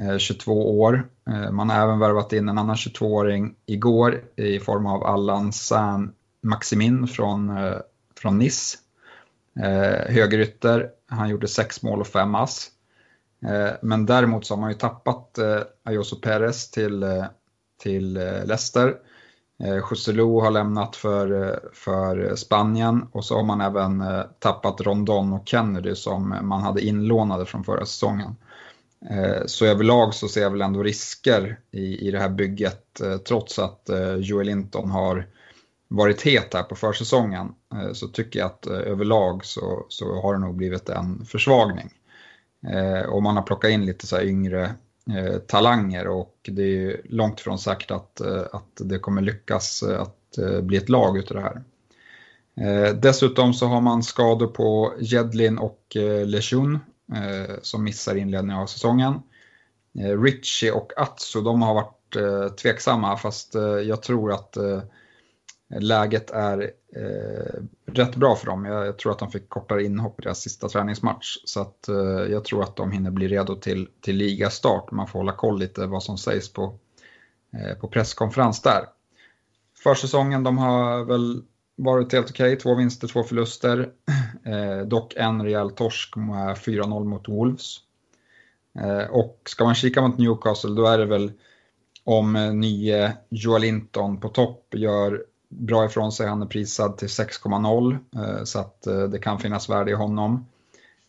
Eh, 0.00 0.18
22 0.18 0.80
år. 0.80 1.08
Eh, 1.30 1.50
man 1.50 1.70
har 1.70 1.82
även 1.82 1.98
värvat 1.98 2.32
in 2.32 2.48
en 2.48 2.58
annan 2.58 2.76
22-åring 2.76 3.54
igår 3.66 4.20
i 4.36 4.60
form 4.60 4.86
av 4.86 5.04
Allan 5.04 5.52
San 5.52 6.12
Maximin 6.42 7.06
från, 7.06 7.58
från 8.18 8.38
Nice. 8.38 8.78
Högerytter, 10.08 10.90
han 11.06 11.28
gjorde 11.28 11.48
sex 11.48 11.82
mål 11.82 12.00
och 12.00 12.06
fem 12.06 12.34
ass. 12.34 12.70
Men 13.80 14.06
däremot 14.06 14.46
så 14.46 14.54
har 14.54 14.60
man 14.60 14.70
ju 14.70 14.76
tappat 14.76 15.38
Ayoso 15.84 16.16
Perez 16.16 16.70
till, 16.70 17.04
till 17.82 18.12
Leicester. 18.44 18.94
Eh, 19.64 19.74
Joselu 19.90 20.40
har 20.40 20.50
lämnat 20.50 20.96
för, 20.96 21.42
eh, 21.42 21.56
för 21.72 22.36
Spanien 22.36 23.06
och 23.12 23.24
så 23.24 23.36
har 23.36 23.42
man 23.42 23.60
även 23.60 24.00
eh, 24.00 24.22
tappat 24.38 24.80
Rondon 24.80 25.32
och 25.32 25.48
Kennedy 25.48 25.94
som 25.94 26.36
man 26.42 26.62
hade 26.62 26.80
inlånade 26.80 27.46
från 27.46 27.64
förra 27.64 27.86
säsongen. 27.86 28.36
Så 29.46 29.66
överlag 29.66 30.14
så 30.14 30.28
ser 30.28 30.42
jag 30.42 30.50
väl 30.50 30.62
ändå 30.62 30.82
risker 30.82 31.60
i, 31.70 32.08
i 32.08 32.10
det 32.10 32.18
här 32.18 32.28
bygget 32.28 33.00
trots 33.28 33.58
att 33.58 33.90
Joel 34.18 34.46
Linton 34.46 34.90
har 34.90 35.26
varit 35.88 36.22
het 36.22 36.54
här 36.54 36.62
på 36.62 36.74
försäsongen 36.74 37.48
så 37.92 38.08
tycker 38.08 38.38
jag 38.38 38.46
att 38.46 38.66
överlag 38.66 39.44
så, 39.44 39.86
så 39.88 40.20
har 40.20 40.34
det 40.34 40.40
nog 40.40 40.54
blivit 40.54 40.88
en 40.88 41.24
försvagning. 41.24 41.90
Och 43.08 43.22
man 43.22 43.36
har 43.36 43.42
plockat 43.42 43.70
in 43.70 43.86
lite 43.86 44.06
så 44.06 44.20
yngre 44.20 44.74
Eh, 45.10 45.38
talanger 45.38 46.08
och 46.08 46.36
det 46.52 46.62
är 46.62 47.00
långt 47.04 47.40
ifrån 47.40 47.58
säkert 47.58 47.90
att, 47.90 48.20
eh, 48.20 48.42
att 48.52 48.80
det 48.80 48.98
kommer 48.98 49.22
lyckas 49.22 49.82
eh, 49.82 50.00
att 50.00 50.38
bli 50.62 50.76
ett 50.76 50.88
lag 50.88 51.18
utav 51.18 51.36
det 51.36 51.42
här. 51.42 51.62
Dessutom 52.94 53.54
så 53.54 53.66
har 53.66 53.80
man 53.80 54.02
skador 54.02 54.46
på 54.46 54.94
Jedlin 55.00 55.58
och 55.58 55.96
Lechun 56.26 56.78
eh, 57.14 57.54
som 57.62 57.84
missar 57.84 58.14
inledningen 58.14 58.60
av 58.60 58.66
säsongen. 58.66 59.22
Eh, 59.98 60.22
Richie 60.22 60.72
och 60.72 60.92
Atsu, 60.96 61.40
de 61.40 61.62
har 61.62 61.74
varit 61.74 62.16
eh, 62.16 62.48
tveksamma 62.48 63.16
fast 63.16 63.54
eh, 63.54 63.62
jag 63.62 64.02
tror 64.02 64.32
att 64.32 64.56
eh, 64.56 64.82
läget 65.80 66.30
är 66.30 66.70
eh, 66.96 67.62
rätt 67.86 68.16
bra 68.16 68.36
för 68.36 68.46
dem. 68.46 68.64
Jag, 68.64 68.86
jag, 68.86 68.98
tror 68.98 69.12
att 69.12 69.18
de 69.18 69.30
fick 69.30 69.48
kortare 69.48 69.84
inhopp 69.84 70.20
i 70.20 70.22
deras 70.22 70.40
sista 70.40 70.68
träningsmatch. 70.68 71.36
Så 71.44 71.60
att, 71.60 71.88
eh, 71.88 71.96
jag 72.30 72.44
tror 72.44 72.62
att 72.62 72.76
de 72.76 72.92
hinner 72.92 73.10
bli 73.10 73.28
redo 73.28 73.56
till, 73.56 73.88
till 74.00 74.16
ligastart. 74.16 74.90
Man 74.90 75.06
får 75.06 75.18
hålla 75.18 75.32
koll 75.32 75.58
lite 75.58 75.86
vad 75.86 76.02
som 76.02 76.18
sägs 76.18 76.52
på, 76.52 76.78
eh, 77.52 77.78
på 77.80 77.88
presskonferens 77.88 78.62
där. 78.62 78.84
Försäsongen, 79.82 80.42
de 80.42 80.58
har 80.58 81.04
väl 81.04 81.42
varit 81.76 82.12
helt 82.12 82.30
okej. 82.30 82.46
Okay. 82.46 82.56
Två 82.56 82.74
vinster, 82.74 83.08
två 83.08 83.22
förluster. 83.22 83.90
Eh, 84.46 84.86
dock 84.86 85.14
en 85.16 85.42
rejäl 85.42 85.70
torsk 85.70 86.16
med 86.16 86.56
4-0 86.56 87.04
mot 87.04 87.28
Wolves. 87.28 87.76
Eh, 88.78 89.10
och 89.10 89.42
ska 89.46 89.64
man 89.64 89.74
kika 89.74 90.02
mot 90.02 90.18
Newcastle 90.18 90.70
då 90.70 90.86
är 90.86 90.98
det 90.98 91.06
väl 91.06 91.32
om 92.04 92.36
eh, 92.36 92.52
nye 92.52 93.16
Joel 93.28 93.62
Linton 93.62 94.20
på 94.20 94.28
topp 94.28 94.74
gör 94.74 95.24
bra 95.58 95.84
ifrån 95.84 96.12
sig. 96.12 96.26
Han 96.26 96.42
är 96.42 96.46
prisad 96.46 96.96
till 96.96 97.08
6,0 97.08 97.98
eh, 98.16 98.44
så 98.44 98.58
att 98.58 98.86
eh, 98.86 99.02
det 99.02 99.18
kan 99.18 99.38
finnas 99.38 99.68
värde 99.68 99.90
i 99.90 99.94
honom. 99.94 100.46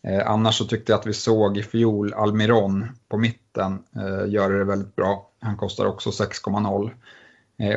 Eh, 0.02 0.30
annars 0.30 0.58
så 0.58 0.64
tyckte 0.64 0.92
jag 0.92 1.00
att 1.00 1.06
vi 1.06 1.12
såg 1.12 1.58
i 1.58 1.62
fjol 1.62 2.14
Almiron 2.14 2.88
på 3.08 3.18
mitten 3.18 3.82
göra 4.28 4.58
det 4.58 4.64
väldigt 4.64 4.96
bra. 4.96 5.30
Han 5.40 5.56
kostar 5.56 5.86
också 5.86 6.10
6,0. 6.10 6.90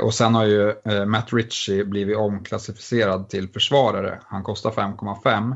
Och 0.01 0.13
sen 0.13 0.35
har 0.35 0.45
ju 0.45 0.75
Matt 1.05 1.33
Ritchie 1.33 1.85
blivit 1.85 2.17
omklassificerad 2.17 3.29
till 3.29 3.49
försvarare. 3.49 4.19
Han 4.23 4.43
kostar 4.43 4.71
5,5. 4.71 5.55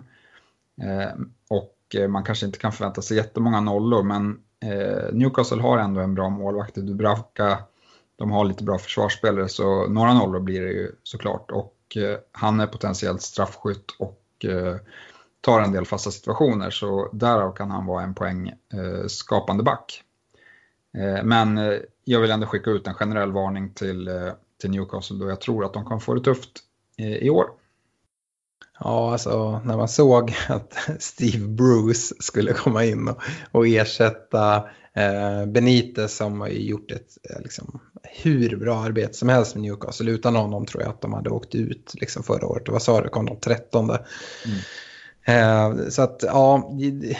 Och 1.49 2.10
man 2.10 2.23
kanske 2.23 2.45
inte 2.45 2.60
kan 2.60 2.71
förvänta 2.71 3.02
sig 3.02 3.17
jättemånga 3.17 3.62
nollor 3.62 4.04
men 4.04 4.39
Newcastle 5.12 5.62
har 5.62 5.78
ändå 5.78 6.02
en 6.02 6.15
bra 6.15 6.30
målvakt. 6.30 6.76
Dubravka, 6.76 7.58
de 8.23 8.31
har 8.31 8.45
lite 8.45 8.63
bra 8.63 8.77
försvarsspelare 8.77 9.49
så 9.49 9.88
några 9.88 10.13
nollor 10.13 10.39
blir 10.39 10.62
det 10.62 10.71
ju 10.71 10.91
såklart. 11.03 11.51
Och 11.51 11.97
eh, 11.97 12.17
han 12.31 12.59
är 12.59 12.67
potentiellt 12.67 13.21
straffskytt 13.21 13.91
och 13.99 14.45
eh, 14.45 14.75
tar 15.41 15.62
en 15.62 15.71
del 15.71 15.86
fasta 15.86 16.12
situationer 16.12 16.69
så 16.69 17.09
därav 17.13 17.55
kan 17.55 17.71
han 17.71 17.86
vara 17.86 18.03
en 18.03 18.13
poäng 18.13 18.47
eh, 18.49 19.07
skapande 19.07 19.63
back. 19.63 20.03
Men 21.23 21.59
jag 22.03 22.19
vill 22.19 22.31
ändå 22.31 22.47
skicka 22.47 22.69
ut 22.69 22.88
en 22.88 22.93
generell 22.93 23.31
varning 23.31 23.73
till, 23.73 24.07
eh, 24.07 24.33
till 24.62 24.71
Newcastle 24.71 25.17
då 25.17 25.29
jag 25.29 25.41
tror 25.41 25.65
att 25.65 25.73
de 25.73 25.86
kan 25.86 26.01
få 26.01 26.13
det 26.13 26.23
tufft 26.23 26.49
i 26.97 27.29
år. 27.29 27.45
Ja, 28.79 29.12
alltså 29.12 29.62
när 29.65 29.77
man 29.77 29.88
såg 29.88 30.36
att 30.49 30.73
Steve 30.99 31.47
Bruce 31.47 32.15
skulle 32.19 32.53
komma 32.53 32.86
in 32.86 33.07
och, 33.07 33.21
och 33.51 33.67
ersätta 33.67 34.55
eh, 34.93 35.45
Benitez 35.45 36.15
som 36.15 36.41
har 36.41 36.47
gjort 36.47 36.91
ett 36.91 37.17
liksom, 37.39 37.79
hur 38.03 38.57
bra 38.57 38.75
arbete 38.75 39.13
som 39.13 39.29
helst 39.29 39.55
med 39.55 39.61
Newcastle. 39.61 40.11
Utan 40.11 40.35
honom 40.35 40.65
tror 40.65 40.83
jag 40.83 40.89
att 40.89 41.01
de 41.01 41.13
hade 41.13 41.29
åkt 41.29 41.55
ut 41.55 41.93
liksom, 41.93 42.23
förra 42.23 42.47
året. 42.47 42.67
Och 42.67 42.73
vad 42.73 42.81
sa 42.81 43.01
du, 43.01 43.09
kom 43.09 43.25
de 43.25 43.39
13? 43.39 43.89
Mm. 43.89 43.99
Eh, 45.25 45.89
så 45.89 46.01
att 46.01 46.23
ja, 46.27 46.71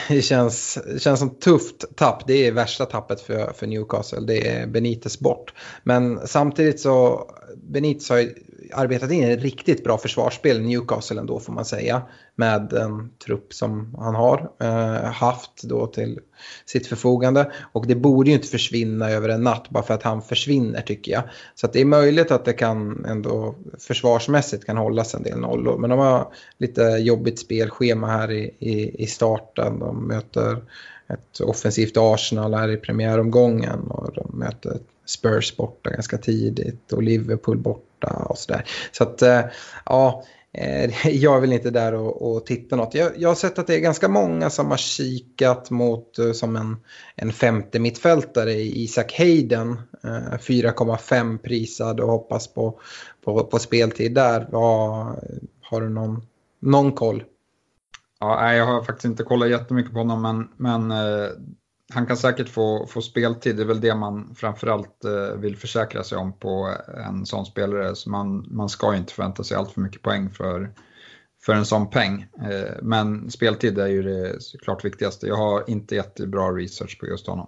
det 0.10 0.22
känns, 0.22 0.80
känns 1.00 1.20
som 1.20 1.30
tufft 1.30 1.96
tapp. 1.96 2.28
Det 2.28 2.48
är 2.48 2.52
värsta 2.52 2.86
tappet 2.86 3.22
för, 3.22 3.54
för 3.54 3.68
Newcastle. 3.68 4.22
Det 4.28 4.48
är 4.48 4.68
Benites 4.68 5.20
bort. 5.20 5.54
Men 5.84 6.28
samtidigt 6.28 6.80
så 6.80 7.28
Benitez 7.56 8.10
har 8.10 8.30
arbetat 8.76 9.12
in 9.12 9.24
ett 9.24 9.42
riktigt 9.42 9.84
bra 9.84 9.98
försvarsspel 9.98 10.58
i 10.58 10.64
Newcastle 10.64 11.20
ändå 11.20 11.40
får 11.40 11.54
man 11.54 11.66
säga. 11.66 12.02
Med 12.36 12.68
den 12.70 13.10
trupp 13.26 13.54
som 13.54 13.96
han 14.00 14.16
har 14.16 14.52
eh, 14.60 15.12
haft 15.12 15.64
då 15.64 15.88
till 15.88 16.20
sitt 16.66 16.88
förfogande. 16.88 17.52
Och 17.72 17.88
det 17.88 17.96
borde 17.96 18.30
ju 18.30 18.36
inte 18.36 18.48
försvinna 18.48 19.10
över 19.10 19.30
en 19.30 19.44
natt 19.44 19.70
bara 19.70 19.84
för 19.84 19.94
att 19.94 20.04
han 20.04 20.22
försvinner 20.22 20.82
tycker 20.82 21.12
jag. 21.12 21.24
Så 21.56 21.66
att 21.66 21.74
det 21.74 21.82
är 21.82 21.86
möjligt 21.86 22.32
att 22.32 22.46
det 22.46 22.54
kan 22.54 23.06
ändå 23.06 23.56
försvarsmässigt 23.80 24.66
kan 24.66 24.78
hållas 24.78 25.16
en 25.16 25.24
del 25.24 25.40
nollor. 25.40 25.78
Men 25.78 25.90
de 25.90 26.00
har 26.00 26.28
lite 26.58 26.82
jobbigt 26.82 27.40
spelschema 27.40 28.08
här 28.08 28.32
i, 28.32 28.56
i, 28.60 29.04
i 29.04 29.08
starten. 29.08 29.80
De 29.80 30.08
möter 30.08 30.64
ett 31.08 31.40
offensivt 31.40 31.98
Arsenal 31.98 32.54
här 32.54 32.72
i 32.72 32.78
premiäromgången 32.78 33.80
och 33.80 34.14
de 34.14 34.40
möter 34.40 34.80
Spurs 35.06 35.56
borta 35.56 35.90
ganska 35.90 36.18
tidigt 36.18 36.94
och 36.94 37.04
Liverpool 37.04 37.58
borta 37.58 37.93
och 38.10 38.38
sådär. 38.38 38.66
Så 38.92 39.04
att 39.04 39.22
eh, 39.22 39.42
ja, 39.86 40.24
eh, 40.54 41.08
jag 41.18 41.36
är 41.36 41.40
väl 41.40 41.54
inte 41.54 41.70
där 41.70 41.94
och, 41.94 42.36
och 42.36 42.46
tittar 42.46 42.78
något. 42.78 42.94
Jag, 42.94 43.12
jag, 43.18 43.30
har 43.30 43.36
sett 43.36 43.60
att 43.60 43.68
det 43.68 43.76
är 43.76 43.80
ganska 43.80 44.08
många 44.08 44.50
som 44.50 44.70
har 44.70 44.78
kikat 44.78 45.70
mot 45.70 46.20
eh, 46.20 46.32
som 46.32 46.56
en, 46.56 46.78
en 47.16 47.34
femte 47.34 47.80
mittfältare 47.80 48.52
i 48.52 48.84
Isak 48.84 49.18
Hayden. 49.18 49.82
4,5 50.04 51.38
prisad 51.38 52.00
och 52.00 52.10
hoppas 52.10 52.48
på, 52.48 52.80
på, 53.26 53.44
på 53.44 53.60
speltid 53.60 54.14
där. 54.14 54.48
Var, 54.52 55.06
har 55.62 55.82
du 55.82 55.90
någon, 55.90 56.26
någon 56.60 56.92
koll? 56.92 57.24
Ja, 58.20 58.54
jag 58.54 58.66
har 58.66 58.84
faktiskt 58.84 59.06
inte 59.06 59.24
kollat 59.24 59.50
jättemycket 59.50 59.94
på 59.94 60.00
honom 60.00 60.22
men, 60.22 60.50
men 60.58 60.92
han 61.94 62.06
kan 62.06 62.18
säkert 62.18 62.50
få, 62.50 62.88
få 62.88 63.02
speltid. 63.02 63.56
Det 63.56 63.64
är 63.64 63.68
väl 63.68 63.82
det 63.82 63.96
man 63.96 64.36
framförallt 64.36 65.06
eh, 65.06 65.36
vill 65.38 65.58
försäkra 65.58 66.04
sig 66.04 66.18
om 66.18 66.34
på 66.40 66.76
en 67.08 67.26
sån 67.26 67.46
spelare. 67.46 67.96
Så 67.96 68.10
man, 68.10 68.48
man 68.52 68.70
ska 68.70 68.96
inte 68.96 69.14
förvänta 69.14 69.44
sig 69.44 69.58
allt 69.58 69.72
för 69.72 69.82
mycket 69.82 70.02
poäng 70.02 70.30
för, 70.30 70.74
för 71.46 71.54
en 71.54 71.66
sån 71.66 71.90
peng. 71.90 72.22
Eh, 72.22 72.72
men 72.82 73.32
speltid 73.32 73.80
är 73.80 73.88
ju 73.88 74.04
det 74.04 74.40
klart 74.64 74.86
viktigaste. 74.86 75.28
Jag 75.28 75.36
har 75.36 75.70
inte 75.70 75.96
jättebra 75.96 76.52
research 76.52 77.00
på 77.00 77.08
just 77.08 77.28
honom. 77.28 77.48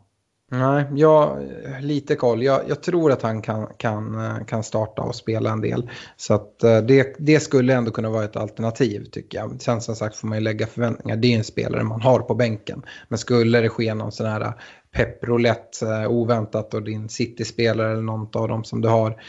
Nej, 0.51 0.85
jag 0.95 1.37
lite 1.81 2.15
koll. 2.15 2.43
Jag, 2.43 2.61
jag, 2.67 2.83
tror 2.83 3.11
att 3.11 3.21
han 3.21 3.41
kan, 3.41 3.67
kan, 3.77 4.45
kan 4.45 4.63
starta 4.63 5.01
och 5.01 5.15
spela 5.15 5.51
en 5.51 5.61
del. 5.61 5.89
Så 6.17 6.33
att 6.33 6.63
eh, 6.63 6.77
det, 6.77 7.15
det 7.19 7.39
skulle 7.39 7.73
ändå 7.73 7.91
kunna 7.91 8.09
vara 8.09 8.23
ett 8.23 8.35
alternativ 8.35 9.05
tycker 9.11 9.37
jag. 9.37 9.61
Sen 9.61 9.81
som 9.81 9.95
sagt 9.95 10.15
får 10.15 10.27
man 10.27 10.37
ju 10.37 10.43
lägga 10.43 10.67
förväntningar. 10.67 11.17
Det 11.17 11.33
är 11.33 11.37
en 11.37 11.43
spelare 11.43 11.83
man 11.83 12.01
har 12.01 12.19
på 12.19 12.35
bänken. 12.35 12.83
Men 13.07 13.17
skulle 13.17 13.61
det 13.61 13.69
ske 13.69 13.93
någon 13.93 14.11
sån 14.11 14.25
här 14.25 14.41
eh, 14.41 14.53
pepprolett 14.91 15.81
eh, 15.81 16.11
oväntat 16.11 16.73
och 16.73 16.83
din 16.83 17.09
City-spelare 17.09 17.91
eller 17.91 18.01
någon 18.01 18.29
av 18.33 18.47
dem 18.47 18.63
som 18.63 18.81
du 18.81 18.87
har 18.87 19.21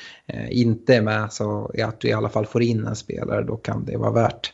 inte 0.51 0.95
är 0.95 1.03
med 1.03 1.33
så 1.33 1.71
att 1.85 2.01
du 2.01 2.09
i 2.09 2.12
alla 2.12 2.29
fall 2.29 2.47
får 2.47 2.62
in 2.62 2.87
en 2.87 2.97
spelare 2.97 3.43
då 3.43 3.57
kan 3.57 3.85
det 3.85 3.97
vara 3.97 4.12
värt 4.12 4.53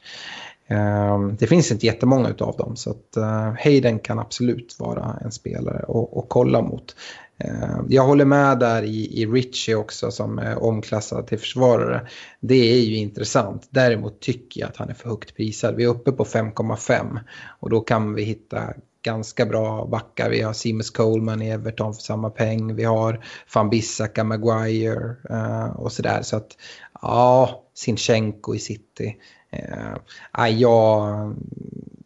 Ehm, 0.67 1.37
det 1.37 1.47
finns 1.47 1.73
inte 1.73 1.87
jättemånga 1.87 2.35
av 2.39 2.57
dem 2.57 2.77
så 2.77 2.91
att 2.91 3.17
eh, 3.17 3.55
Hayden 3.65 3.99
kan 3.99 4.19
absolut 4.19 4.77
vara 4.79 5.19
en 5.25 5.33
spelare 5.33 5.85
att 6.19 6.27
kolla 6.29 6.63
mot. 6.63 6.97
Ehm, 7.39 7.87
jag 7.89 8.03
håller 8.03 8.25
med 8.25 8.59
där 8.59 8.83
i, 8.83 9.23
i 9.23 9.27
Richie 9.27 9.75
också 9.75 10.11
som 10.11 10.39
är 10.39 10.63
omklassad 10.63 11.27
till 11.27 11.39
försvarare. 11.39 12.09
Det 12.41 12.73
är 12.73 12.81
ju 12.81 12.97
intressant. 12.97 13.69
Däremot 13.71 14.21
tycker 14.21 14.61
jag 14.61 14.69
att 14.69 14.77
han 14.77 14.89
är 14.89 14.95
för 14.95 15.09
högt 15.09 15.37
prisad. 15.37 15.75
Vi 15.77 15.85
är 15.85 15.89
uppe 15.89 16.13
på 16.13 16.25
5,5 16.25 17.19
och 17.61 17.71
då 17.71 17.81
kan 17.81 18.15
vi 18.15 18.23
hitta 18.23 18.75
ganska 19.03 19.47
bra 19.47 19.87
backar. 19.87 20.31
Vi 20.31 20.41
har 20.41 20.53
Seamus 20.53 20.91
Coleman 20.91 21.43
i 21.43 21.51
Everton 21.51 21.95
för 21.95 22.03
samma 22.03 22.31
peng. 22.31 22.75
Vi 22.75 22.85
har 22.85 23.25
van 23.55 23.71
Bissaka, 23.71 24.25
Maguire 24.25 25.17
eh, 25.31 25.77
och 25.77 25.93
sådär. 25.93 26.23
Så 26.23 26.37
att 26.37 26.57
ja, 27.03 27.63
Sinchenko 27.75 28.55
i 28.55 28.59
City. 28.59 29.17
Eh, 29.53 30.49
jag, 30.49 31.35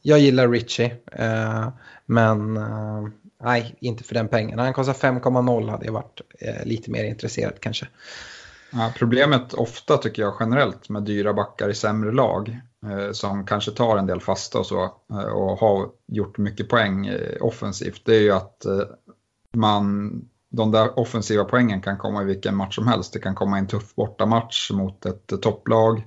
jag 0.03 0.19
gillar 0.19 0.49
Richie, 0.49 0.97
eh, 1.13 1.69
men 2.07 2.57
eh, 2.57 3.09
nej, 3.43 3.77
inte 3.81 4.05
för 4.05 4.15
den 4.15 4.29
pengen. 4.29 4.59
Han 4.59 4.73
kostar 4.73 4.93
5,0 4.93 5.71
hade 5.71 5.87
jag 5.87 5.93
varit 5.93 6.21
eh, 6.41 6.65
lite 6.65 6.91
mer 6.91 7.05
intresserad 7.05 7.61
kanske. 7.61 7.89
Ja, 8.73 8.93
problemet 8.97 9.55
ofta 9.55 9.97
tycker 9.97 10.23
jag 10.23 10.35
generellt 10.41 10.89
med 10.89 11.03
dyra 11.03 11.35
backar 11.35 11.69
i 11.69 11.75
sämre 11.75 12.13
lag 12.13 12.61
eh, 12.87 13.13
som 13.13 13.47
kanske 13.47 13.71
tar 13.71 13.97
en 13.97 14.07
del 14.07 14.21
fasta 14.21 14.59
och 14.59 14.67
så 14.67 14.85
eh, 15.11 15.19
och 15.19 15.59
har 15.59 15.89
gjort 16.07 16.39
mycket 16.39 16.69
poäng 16.69 17.11
offensivt 17.41 18.03
det 18.05 18.17
är 18.17 18.21
ju 18.21 18.33
att 18.33 18.67
man 19.53 20.11
de 20.51 20.71
där 20.71 20.99
offensiva 20.99 21.45
poängen 21.45 21.81
kan 21.81 21.99
komma 21.99 22.23
i 22.23 22.25
vilken 22.25 22.57
match 22.57 22.75
som 22.75 22.87
helst. 22.87 23.13
Det 23.13 23.19
kan 23.19 23.35
komma 23.35 23.57
i 23.57 23.61
en 23.61 23.67
tuff 23.67 23.95
bortamatch 23.95 24.71
mot 24.71 25.07
ett 25.07 25.43
topplag 25.43 26.03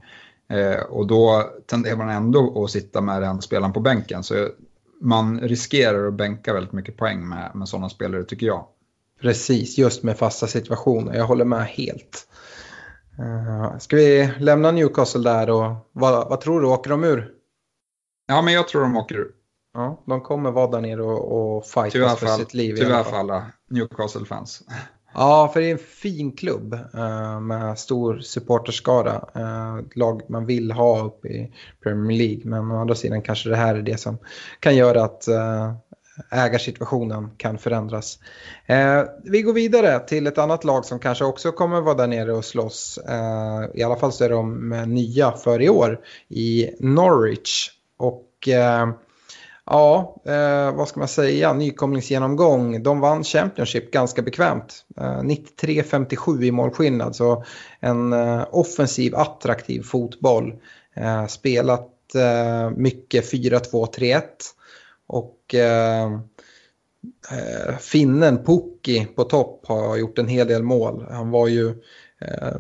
Eh, 0.49 0.81
och 0.81 1.07
då 1.07 1.49
tenderar 1.65 1.95
man 1.95 2.09
ändå 2.09 2.63
att 2.63 2.71
sitta 2.71 3.01
med 3.01 3.21
den 3.21 3.41
spelaren 3.41 3.73
på 3.73 3.79
bänken. 3.79 4.23
Så 4.23 4.49
man 5.01 5.39
riskerar 5.39 6.07
att 6.07 6.13
bänka 6.13 6.53
väldigt 6.53 6.73
mycket 6.73 6.97
poäng 6.97 7.29
med, 7.29 7.51
med 7.55 7.67
sådana 7.67 7.89
spelare 7.89 8.23
tycker 8.23 8.45
jag. 8.45 8.65
Precis, 9.21 9.77
just 9.77 10.03
med 10.03 10.17
fasta 10.17 10.47
situationer. 10.47 11.15
Jag 11.15 11.25
håller 11.25 11.45
med 11.45 11.65
helt. 11.65 12.27
Uh, 13.19 13.77
ska 13.77 13.95
vi 13.95 14.29
lämna 14.39 14.71
Newcastle 14.71 15.23
där 15.23 15.49
och 15.49 15.89
vad, 15.91 16.29
vad 16.29 16.41
tror 16.41 16.61
du, 16.61 16.67
åker 16.67 16.89
de 16.89 17.03
ur? 17.03 17.31
Ja, 18.27 18.41
men 18.41 18.53
jag 18.53 18.67
tror 18.67 18.81
de 18.81 18.97
åker 18.97 19.15
ur. 19.15 19.31
Ja, 19.73 20.03
de 20.05 20.21
kommer 20.21 20.51
vara 20.51 20.67
där 20.67 20.81
nere 20.81 21.03
och, 21.03 21.57
och 21.57 21.65
fightas 21.65 22.19
för 22.19 22.27
sitt 22.27 22.53
liv. 22.53 22.75
Tyvärr 22.75 23.03
för 23.03 23.17
alla 23.17 23.45
Newcastle-fans. 23.69 24.63
Ja, 25.13 25.49
för 25.53 25.61
det 25.61 25.67
är 25.67 25.71
en 25.71 25.77
fin 25.77 26.31
klubb 26.31 26.73
eh, 26.73 27.39
med 27.39 27.79
stor 27.79 28.19
supporterskara. 28.19 29.15
Ett 29.85 29.95
lag 29.95 30.21
man 30.29 30.45
vill 30.45 30.71
ha 30.71 31.05
uppe 31.05 31.27
i 31.27 31.53
Premier 31.83 32.17
League. 32.17 32.41
Men 32.45 32.71
å 32.71 32.81
andra 32.81 32.95
sidan 32.95 33.21
kanske 33.21 33.49
det 33.49 33.55
här 33.55 33.75
är 33.75 33.81
det 33.81 33.99
som 33.99 34.17
kan 34.59 34.75
göra 34.75 35.03
att 35.03 35.27
eh, 35.27 35.73
ägarsituationen 36.31 37.31
kan 37.37 37.57
förändras. 37.57 38.19
vi 39.23 39.41
går 39.41 39.53
vidare 39.53 39.99
till 39.99 40.27
ett 40.27 40.37
annat 40.37 40.63
lag 40.63 40.85
som 40.85 40.99
kanske 40.99 41.25
också 41.25 41.51
kommer 41.51 41.81
vara 41.81 41.95
där 41.95 42.07
nere 42.07 42.33
och 42.33 42.45
slåss. 42.45 42.99
I 43.73 43.83
alla 43.83 43.95
fall 43.95 44.11
så 44.11 44.23
är 44.23 44.29
de 44.29 44.69
nya 44.87 45.31
för 45.31 45.61
i 45.61 45.69
år 45.69 45.99
i 46.29 46.69
Norwich. 46.79 47.69
Och 47.97 48.49
Ja, 49.71 50.15
eh, 50.25 50.75
vad 50.75 50.87
ska 50.87 50.99
man 50.99 51.07
säga, 51.07 51.53
nykomlingsgenomgång. 51.53 52.83
De 52.83 52.99
vann 52.99 53.23
Championship 53.23 53.91
ganska 53.91 54.21
bekvämt. 54.21 54.85
Eh, 54.97 55.21
93-57 55.21 56.43
i 56.43 56.51
målskillnad, 56.51 57.15
så 57.15 57.43
en 57.79 58.13
eh, 58.13 58.45
offensiv, 58.51 59.15
attraktiv 59.15 59.81
fotboll. 59.81 60.53
Eh, 60.93 61.25
spelat 61.27 62.15
eh, 62.15 62.69
mycket 62.69 63.33
4-2-3-1 63.33 64.21
och 65.07 65.55
eh, 65.55 66.13
eh, 67.31 67.77
finnen 67.79 68.43
Pukki 68.43 69.05
på 69.15 69.23
topp 69.23 69.65
har 69.67 69.97
gjort 69.97 70.17
en 70.17 70.27
hel 70.27 70.47
del 70.47 70.63
mål. 70.63 71.05
Han 71.09 71.31
var 71.31 71.47
ju 71.47 71.69
eh, 72.21 72.55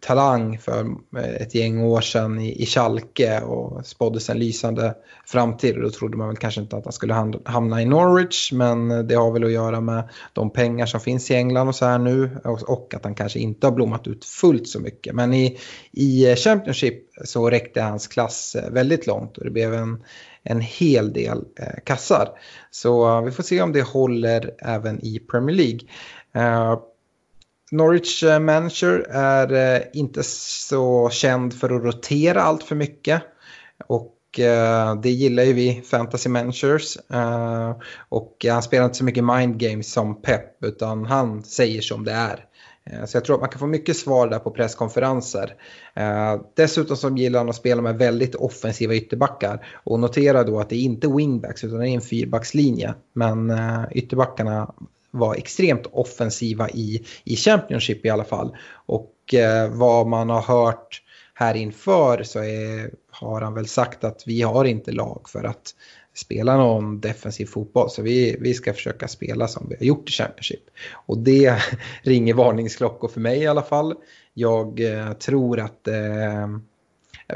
talang 0.00 0.58
för 0.58 0.86
eh, 1.16 1.24
ett 1.24 1.54
gäng 1.54 1.80
år 1.80 2.00
sedan 2.00 2.40
i, 2.40 2.62
i 2.62 2.66
Schalke 2.66 3.40
och 3.40 3.86
spåddes 3.86 4.30
en 4.30 4.38
lysande 4.38 4.94
framtid. 5.26 5.76
Och 5.76 5.82
då 5.82 5.90
trodde 5.90 6.16
man 6.16 6.28
väl 6.28 6.36
kanske 6.36 6.60
inte 6.60 6.76
att 6.76 6.84
han 6.84 6.92
skulle 6.92 7.14
hamna 7.44 7.82
i 7.82 7.84
Norwich 7.84 8.52
men 8.52 8.90
eh, 8.90 8.98
det 8.98 9.14
har 9.14 9.32
väl 9.32 9.44
att 9.44 9.52
göra 9.52 9.80
med 9.80 10.08
de 10.32 10.50
pengar 10.50 10.86
som 10.86 11.00
finns 11.00 11.30
i 11.30 11.34
England 11.34 11.68
och 11.68 11.74
så 11.74 11.86
här 11.86 11.98
nu 11.98 12.30
och, 12.44 12.94
att 12.94 13.04
han 13.04 13.14
kanske 13.14 13.38
inte 13.38 13.66
har 13.66 13.72
blommat 13.72 14.06
ut 14.06 14.24
fullt 14.24 14.68
så 14.68 14.80
mycket. 14.80 15.14
Men 15.14 15.34
i, 15.34 15.58
i 15.92 16.30
eh, 16.30 16.36
Championship 16.36 17.02
så 17.24 17.50
räckte 17.50 17.80
hans 17.80 18.06
klass 18.06 18.56
väldigt 18.70 19.06
långt 19.06 19.38
och 19.38 19.44
det 19.44 19.50
blev 19.50 19.74
en, 19.74 20.04
en 20.42 20.60
hel 20.60 21.12
del 21.12 21.44
eh, 21.60 21.82
kassar. 21.84 22.28
Så 22.70 23.20
vi 23.20 23.30
får 23.30 23.42
se 23.42 23.62
om 23.62 23.72
det 23.72 23.82
håller 23.82 24.50
även 24.58 25.04
i 25.04 25.18
Premier 25.18 25.56
League. 25.56 25.80
Uh, 26.36 26.78
Norwich 27.70 28.22
eh, 28.22 28.38
manager 28.38 29.06
är 29.10 29.52
eh, 29.52 29.82
inte 29.92 30.22
så 30.22 31.10
känd 31.10 31.54
för 31.54 31.76
att 31.76 31.84
rotera 31.84 32.42
allt 32.42 32.62
för 32.62 32.74
mycket. 32.74 33.22
Och 33.86 34.40
eh, 34.40 35.00
det 35.00 35.10
gillar 35.10 35.42
ju 35.42 35.52
vi 35.52 35.82
fantasy 35.82 36.28
managers. 36.28 36.98
Och 38.08 38.46
han 38.48 38.62
spelar 38.62 38.84
inte 38.84 38.96
så 38.96 39.04
mycket 39.04 39.24
mind 39.24 39.58
games 39.58 39.92
som 39.92 40.22
Pep 40.22 40.64
utan 40.64 41.06
han 41.06 41.42
säger 41.42 41.80
som 41.80 42.04
det 42.04 42.12
är. 42.12 42.44
Så 43.06 43.16
jag 43.16 43.24
tror 43.24 43.34
att 43.34 43.40
man 43.40 43.50
kan 43.50 43.58
få 43.58 43.66
mycket 43.66 43.96
svar 43.96 44.28
där 44.28 44.38
på 44.38 44.50
presskonferenser. 44.50 45.54
Dessutom 46.56 46.96
så 46.96 47.10
gillar 47.16 47.38
han 47.38 47.48
att 47.48 47.56
spela 47.56 47.82
med 47.82 47.98
väldigt 47.98 48.34
offensiva 48.34 48.94
ytterbackar. 48.94 49.66
Och 49.84 50.00
notera 50.00 50.44
då 50.44 50.60
att 50.60 50.68
det 50.68 50.76
är 50.76 50.80
inte 50.80 51.08
wingbacks 51.08 51.64
utan 51.64 51.78
det 51.78 51.88
är 51.88 51.94
en 51.94 52.00
fyrbackslinje. 52.00 52.94
Men 53.12 53.52
ytterbackarna 53.92 54.74
var 55.10 55.34
extremt 55.34 55.86
offensiva 55.92 56.70
i, 56.70 57.04
i 57.24 57.36
Championship 57.36 58.06
i 58.06 58.10
alla 58.10 58.24
fall. 58.24 58.56
Och 58.86 59.34
eh, 59.34 59.70
vad 59.70 60.06
man 60.06 60.30
har 60.30 60.42
hört 60.42 61.02
här 61.34 61.54
inför 61.54 62.22
så 62.22 62.38
är, 62.38 62.90
har 63.10 63.40
han 63.40 63.54
väl 63.54 63.66
sagt 63.66 64.04
att 64.04 64.22
vi 64.26 64.42
har 64.42 64.64
inte 64.64 64.92
lag 64.92 65.28
för 65.28 65.44
att 65.44 65.74
spela 66.14 66.56
någon 66.56 67.00
defensiv 67.00 67.46
fotboll. 67.46 67.90
Så 67.90 68.02
vi, 68.02 68.36
vi 68.40 68.54
ska 68.54 68.72
försöka 68.72 69.08
spela 69.08 69.48
som 69.48 69.66
vi 69.68 69.76
har 69.76 69.84
gjort 69.84 70.08
i 70.08 70.12
Championship. 70.12 70.70
Och 70.92 71.18
det 71.18 71.62
ringer 72.02 72.34
varningsklockor 72.34 73.08
för 73.08 73.20
mig 73.20 73.38
i 73.38 73.46
alla 73.46 73.62
fall. 73.62 73.94
Jag 74.34 74.80
eh, 74.80 75.12
tror 75.12 75.60
att 75.60 75.88
eh, 75.88 76.48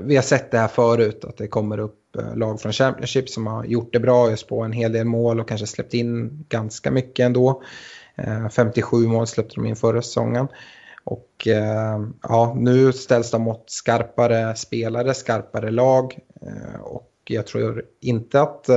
vi 0.01 0.17
har 0.17 0.23
sett 0.23 0.51
det 0.51 0.59
här 0.59 0.69
förut, 0.69 1.25
att 1.25 1.37
det 1.37 1.47
kommer 1.47 1.79
upp 1.79 2.00
Eh, 2.19 2.37
lag 2.37 2.61
från 2.61 2.73
Championship 2.73 3.29
som 3.29 3.47
har 3.47 3.65
gjort 3.65 3.93
det 3.93 4.01
bra, 4.01 4.31
just 4.31 4.49
på 4.49 4.63
en 4.63 4.73
hel 4.73 4.93
del 4.93 5.05
mål 5.05 5.41
och 5.41 5.49
kanske 5.49 5.67
släppt 5.67 5.95
in 5.95 6.45
ganska 6.49 6.91
mycket 6.91 7.27
ändå. 7.27 7.63
Eh, 8.15 8.49
57 8.49 8.97
mål 9.07 9.27
släppte 9.27 9.55
de 9.55 9.67
in 9.67 9.77
förra 9.77 10.03
säsongen. 10.03 10.49
Och 11.05 11.47
eh, 11.47 12.01
ja, 12.23 12.55
nu 12.59 12.93
ställs 12.93 13.31
de 13.31 13.43
mot 13.43 13.71
skarpare 13.71 14.57
spelare, 14.57 15.15
skarpare 15.15 15.71
lag. 15.71 16.19
Och 16.81 17.13
jag 17.25 17.47
tror 17.47 17.85
inte 18.01 18.41
att 18.41 18.69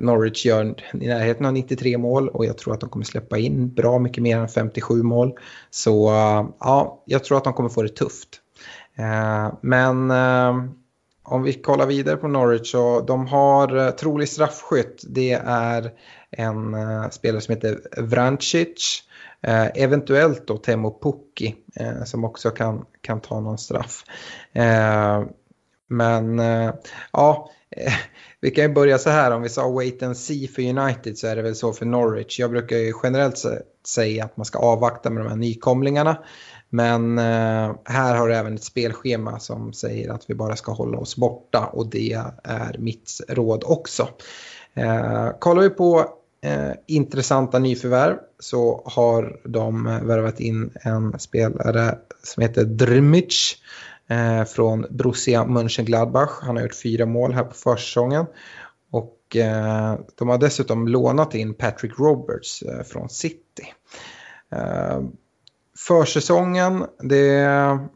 Norwich 0.00 0.46
gör 0.46 0.74
i 0.92 1.06
närheten 1.06 1.46
av 1.46 1.52
93 1.52 1.98
mål 1.98 2.28
och 2.28 2.44
jag 2.44 2.58
tror 2.58 2.74
att 2.74 2.80
de 2.80 2.90
kommer 2.90 3.04
släppa 3.04 3.38
in 3.38 3.74
bra 3.74 3.98
mycket 3.98 4.22
mer 4.22 4.38
än 4.38 4.48
57 4.48 5.02
mål. 5.02 5.38
Så 5.70 6.08
ja, 6.60 7.02
jag 7.06 7.24
tror 7.24 7.38
att 7.38 7.44
de 7.44 7.52
kommer 7.52 7.68
få 7.68 7.82
det 7.82 7.88
tufft. 7.88 8.28
Men 9.60 10.12
om 11.30 11.42
vi 11.42 11.52
kollar 11.52 11.86
vidare 11.86 12.16
på 12.16 12.28
Norwich 12.28 12.70
så 12.70 13.00
de 13.00 13.26
har 13.26 13.76
eh, 13.76 13.90
trolig 13.90 14.28
straffskytt. 14.28 15.02
Det 15.08 15.32
är 15.44 15.90
en 16.30 16.74
eh, 16.74 17.08
spelare 17.10 17.40
som 17.40 17.54
heter 17.54 17.80
Vrancic. 17.96 19.02
Eh, 19.42 19.66
eventuellt 19.74 20.46
då 20.46 20.56
Temo 20.56 20.98
Pukki 21.02 21.54
som 22.04 22.24
också 22.24 22.50
kan, 22.50 22.84
kan 23.00 23.20
ta 23.20 23.40
någon 23.40 23.58
straff. 23.58 24.04
men 25.88 26.38
ja, 27.12 27.50
vi 28.40 28.50
kan 28.50 28.64
ju 28.64 28.72
börja 28.72 28.98
så 28.98 29.10
här. 29.10 29.30
Om 29.30 29.42
vi 29.42 29.48
sa 29.48 29.70
wait 29.70 30.02
and 30.02 30.16
see 30.16 30.48
för 30.48 30.62
United 30.62 31.18
så 31.18 31.26
är 31.26 31.36
det 31.36 31.42
väl 31.42 31.54
så 31.54 31.72
för 31.72 31.86
Norwich. 31.86 32.40
Jag 32.40 32.50
brukar 32.50 32.76
ju 32.76 32.92
generellt 33.02 33.44
säga 33.86 34.24
att 34.24 34.36
man 34.36 34.46
ska 34.46 34.58
avvakta 34.58 35.10
med 35.10 35.24
de 35.24 35.28
här 35.28 35.36
nykomlingarna. 35.36 36.18
Men 36.70 37.18
eh, 37.18 37.74
här 37.84 38.14
har 38.16 38.28
du 38.28 38.34
även 38.34 38.54
ett 38.54 38.64
spelschema 38.64 39.40
som 39.40 39.72
säger 39.72 40.10
att 40.10 40.30
vi 40.30 40.34
bara 40.34 40.56
ska 40.56 40.72
hålla 40.72 40.98
oss 40.98 41.16
borta 41.16 41.66
och 41.72 41.86
det 41.86 42.12
är 42.44 42.78
mitt 42.78 43.20
råd 43.28 43.64
också. 43.66 44.08
Eh, 44.74 45.30
kollar 45.38 45.62
vi 45.62 45.70
på 45.70 46.14
eh, 46.42 46.72
intressanta 46.86 47.58
nyförvärv 47.58 48.16
så 48.38 48.82
har 48.84 49.40
de 49.44 49.84
värvat 49.84 50.40
in 50.40 50.70
en 50.80 51.18
spelare 51.18 51.98
som 52.22 52.42
heter 52.42 52.64
Drmic 52.64 53.56
eh, 54.08 54.44
från 54.44 54.86
Borussia 54.90 55.44
Mönchengladbach. 55.44 56.30
Han 56.42 56.56
har 56.56 56.62
gjort 56.62 56.74
fyra 56.74 57.06
mål 57.06 57.32
här 57.32 57.44
på 57.44 57.54
försäsongen. 57.54 58.26
Och 58.90 59.36
eh, 59.36 59.98
de 60.14 60.28
har 60.28 60.38
dessutom 60.38 60.88
lånat 60.88 61.34
in 61.34 61.54
Patrick 61.54 61.98
Roberts 61.98 62.62
eh, 62.62 62.82
från 62.82 63.08
City. 63.08 63.64
Eh, 64.52 65.00
Försäsongen, 65.86 66.86
det, 67.02 67.26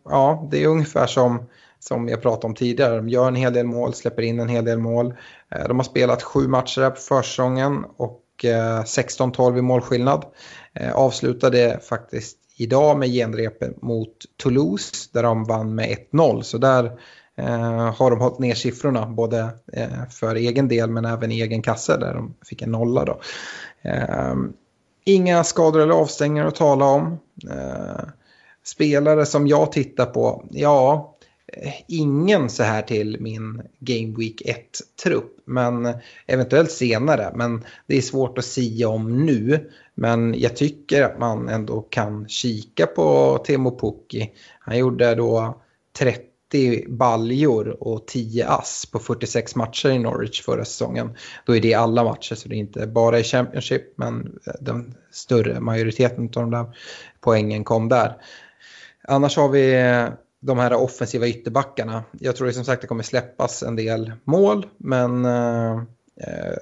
ja, 0.05 0.49
det 0.51 0.63
är 0.63 0.67
ungefär 0.67 1.07
som 1.07 1.47
som 1.85 2.09
jag 2.09 2.23
pratade 2.23 2.47
om 2.47 2.55
tidigare. 2.55 2.97
De 2.97 3.09
gör 3.09 3.29
en 3.29 3.35
hel 3.35 3.53
del 3.53 3.67
mål, 3.67 3.95
släpper 3.95 4.23
in 4.23 4.41
en 4.41 4.49
hel 4.49 4.65
del 4.65 4.79
mål. 4.79 5.15
Eh, 5.55 5.69
de 5.69 5.79
har 5.79 5.85
spelat 5.85 6.23
sju 6.23 6.49
matcher 6.49 6.81
här 6.81 6.91
på 6.91 7.01
försäsongen 7.01 7.85
och 7.97 8.45
eh, 8.45 8.83
16-12 8.83 9.59
i 9.59 9.63
målskillnad. 9.63 10.25
Eh, 10.75 10.93
avslutade 10.93 11.81
faktiskt 11.89 12.39
idag 12.57 12.99
med 12.99 13.09
genrepet 13.09 13.83
mot 13.83 14.17
Toulouse 14.43 15.09
där 15.13 15.23
de 15.23 15.45
vann 15.45 15.75
med 15.75 15.97
1-0. 16.13 16.43
Så 16.43 16.59
där 16.59 16.85
eh, 17.37 17.95
har 17.95 18.11
de 18.11 18.21
hållit 18.21 18.39
ner 18.39 18.55
siffrorna 18.55 19.07
både 19.07 19.49
eh, 19.73 20.09
för 20.11 20.35
egen 20.35 20.69
del 20.69 20.91
men 20.91 21.05
även 21.05 21.33
i 21.33 21.41
egen 21.41 21.63
kasse 21.63 21.97
där 21.97 22.15
de 22.15 22.35
fick 22.45 22.63
en 22.63 22.71
nolla. 22.71 23.05
Då. 23.05 23.21
Eh, 23.83 24.35
inga 25.05 25.45
skador 25.45 25.81
eller 25.81 25.95
avstängningar 25.95 26.47
att 26.47 26.55
tala 26.55 26.85
om. 26.85 27.19
Eh, 27.51 28.05
spelare 28.65 29.27
som 29.27 29.47
jag 29.47 29.73
tittar 29.73 30.07
på, 30.07 30.45
ja 30.51 31.17
eh, 31.47 31.73
ingen 31.89 32.51
så 32.51 32.63
här 32.63 32.83
till 32.83 33.17
min 33.21 33.63
Game 33.79 34.17
Week 34.19 34.43
1-trupp. 34.43 35.43
Men 35.45 35.95
eventuellt 36.27 36.71
senare. 36.71 37.33
Men 37.35 37.65
det 37.87 37.97
är 37.97 38.03
svårt 38.03 38.39
att 38.39 38.45
sia 38.45 38.89
om 38.89 39.27
nu. 39.27 39.71
Men 39.95 40.41
jag 40.41 40.57
tycker 40.57 41.03
att 41.03 41.19
man 41.19 41.49
ändå 41.49 41.81
kan 41.81 42.29
kika 42.29 42.87
på 42.87 43.39
Temo 43.47 43.79
Pukki. 43.79 44.31
Han 44.61 44.79
gjorde 44.79 45.15
då 45.15 45.63
30 45.99 46.32
baljor 46.89 47.83
och 47.83 48.07
10 48.07 48.49
ass 48.49 48.87
på 48.93 48.99
46 48.99 49.55
matcher 49.57 49.89
i 49.89 49.99
Norwich 49.99 50.43
förra 50.43 50.65
säsongen. 50.65 51.17
Då 51.47 51.57
är 51.57 51.61
det 51.61 51.75
alla 51.75 52.05
matcher 52.05 52.35
så 52.35 52.49
det 52.49 52.55
är 52.55 52.59
inte 52.59 52.87
bara 52.87 53.19
i 53.19 53.25
Championship 53.25 53.99
men 53.99 54.39
eh, 54.47 54.53
den 54.61 54.95
större 55.11 55.61
majoriteten 55.61 56.25
av 56.25 56.31
de 56.31 56.51
där 56.51 56.77
poängen 57.21 57.65
kom 57.65 57.89
där. 57.89 58.17
Annars 59.09 59.37
har 59.37 59.49
vi 59.49 59.75
eh, 59.75 60.09
de 60.43 60.59
här 60.59 60.73
offensiva 60.75 61.27
ytterbackarna. 61.27 62.05
Jag 62.13 62.37
tror 62.37 62.51
som 62.51 62.65
sagt 62.65 62.83
det 62.83 62.89
kommer 62.89 63.03
släppas 63.03 63.63
en 63.63 63.77
del 63.77 64.13
mål, 64.25 64.67
men 64.77 65.25
uh, 65.25 65.77
uh, 65.77 66.57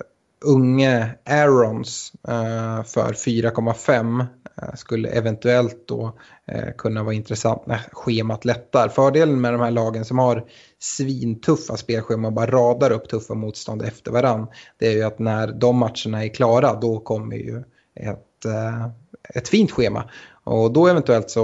unge 0.44 1.10
Aarons 1.24 2.12
uh, 2.28 2.82
för 2.82 3.12
4,5 3.12 4.26
Eh, 4.62 4.74
skulle 4.74 5.08
eventuellt 5.08 5.88
då 5.88 6.18
eh, 6.46 6.74
kunna 6.78 7.02
vara 7.02 7.14
intressant 7.14 7.66
när 7.66 7.78
schemat 7.92 8.44
lättar. 8.44 8.88
Fördelen 8.88 9.40
med 9.40 9.52
de 9.52 9.60
här 9.60 9.70
lagen 9.70 10.04
som 10.04 10.18
har 10.18 10.44
svintuffa 10.78 11.76
spelscheman 11.76 12.24
och 12.24 12.32
bara 12.32 12.50
radar 12.50 12.90
upp 12.90 13.08
tuffa 13.08 13.34
motstånd 13.34 13.82
efter 13.82 14.12
varann, 14.12 14.46
det 14.78 14.86
är 14.86 14.92
ju 14.92 15.02
att 15.02 15.18
när 15.18 15.46
de 15.52 15.76
matcherna 15.76 16.24
är 16.24 16.28
klara 16.28 16.74
då 16.74 17.00
kommer 17.00 17.36
ju 17.36 17.62
ett, 17.94 18.44
eh, 18.44 18.88
ett 19.34 19.48
fint 19.48 19.70
schema. 19.70 20.10
Och 20.44 20.72
då 20.72 20.86
eventuellt 20.86 21.30
så 21.30 21.42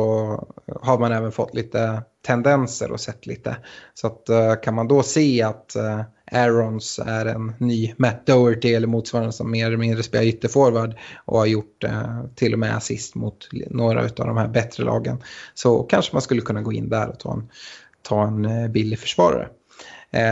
har 0.80 0.98
man 0.98 1.12
även 1.12 1.32
fått 1.32 1.54
lite 1.54 2.02
tendenser 2.26 2.92
och 2.92 3.00
sett 3.00 3.26
lite. 3.26 3.56
Så 3.94 4.06
att, 4.06 4.28
eh, 4.28 4.54
kan 4.62 4.74
man 4.74 4.88
då 4.88 5.02
se 5.02 5.42
att 5.42 5.76
eh, 5.76 6.00
Aarons 6.32 7.00
är 7.06 7.26
en 7.26 7.52
ny 7.58 7.94
Matt 7.96 8.26
Doherty 8.26 8.74
eller 8.74 8.86
motsvarande 8.86 9.32
som 9.32 9.50
mer 9.50 9.66
eller 9.66 9.76
mindre 9.76 10.02
spelar 10.02 10.24
ytterforward 10.24 10.94
och 11.24 11.38
har 11.38 11.46
gjort 11.46 11.84
eh, 11.84 12.24
till 12.34 12.52
och 12.52 12.58
med 12.58 12.76
assist 12.76 13.14
mot 13.14 13.48
några 13.70 14.02
av 14.02 14.08
de 14.16 14.36
här 14.36 14.48
bättre 14.48 14.84
lagen. 14.84 15.22
Så 15.54 15.82
kanske 15.82 16.14
man 16.14 16.22
skulle 16.22 16.40
kunna 16.40 16.62
gå 16.62 16.72
in 16.72 16.88
där 16.88 17.08
och 17.08 17.18
ta 17.18 17.32
en, 17.32 17.48
ta 18.02 18.26
en 18.26 18.72
billig 18.72 18.98
försvarare. 18.98 19.48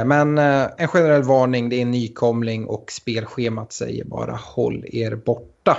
Men 0.06 0.38
en 0.38 0.88
generell 0.88 1.22
varning, 1.22 1.68
det 1.68 1.76
är 1.76 1.82
en 1.82 1.90
nykomling 1.90 2.66
och 2.66 2.92
spelschemat 2.92 3.72
säger 3.72 4.04
bara 4.04 4.32
håll 4.32 4.84
er 4.92 5.14
borta. 5.16 5.78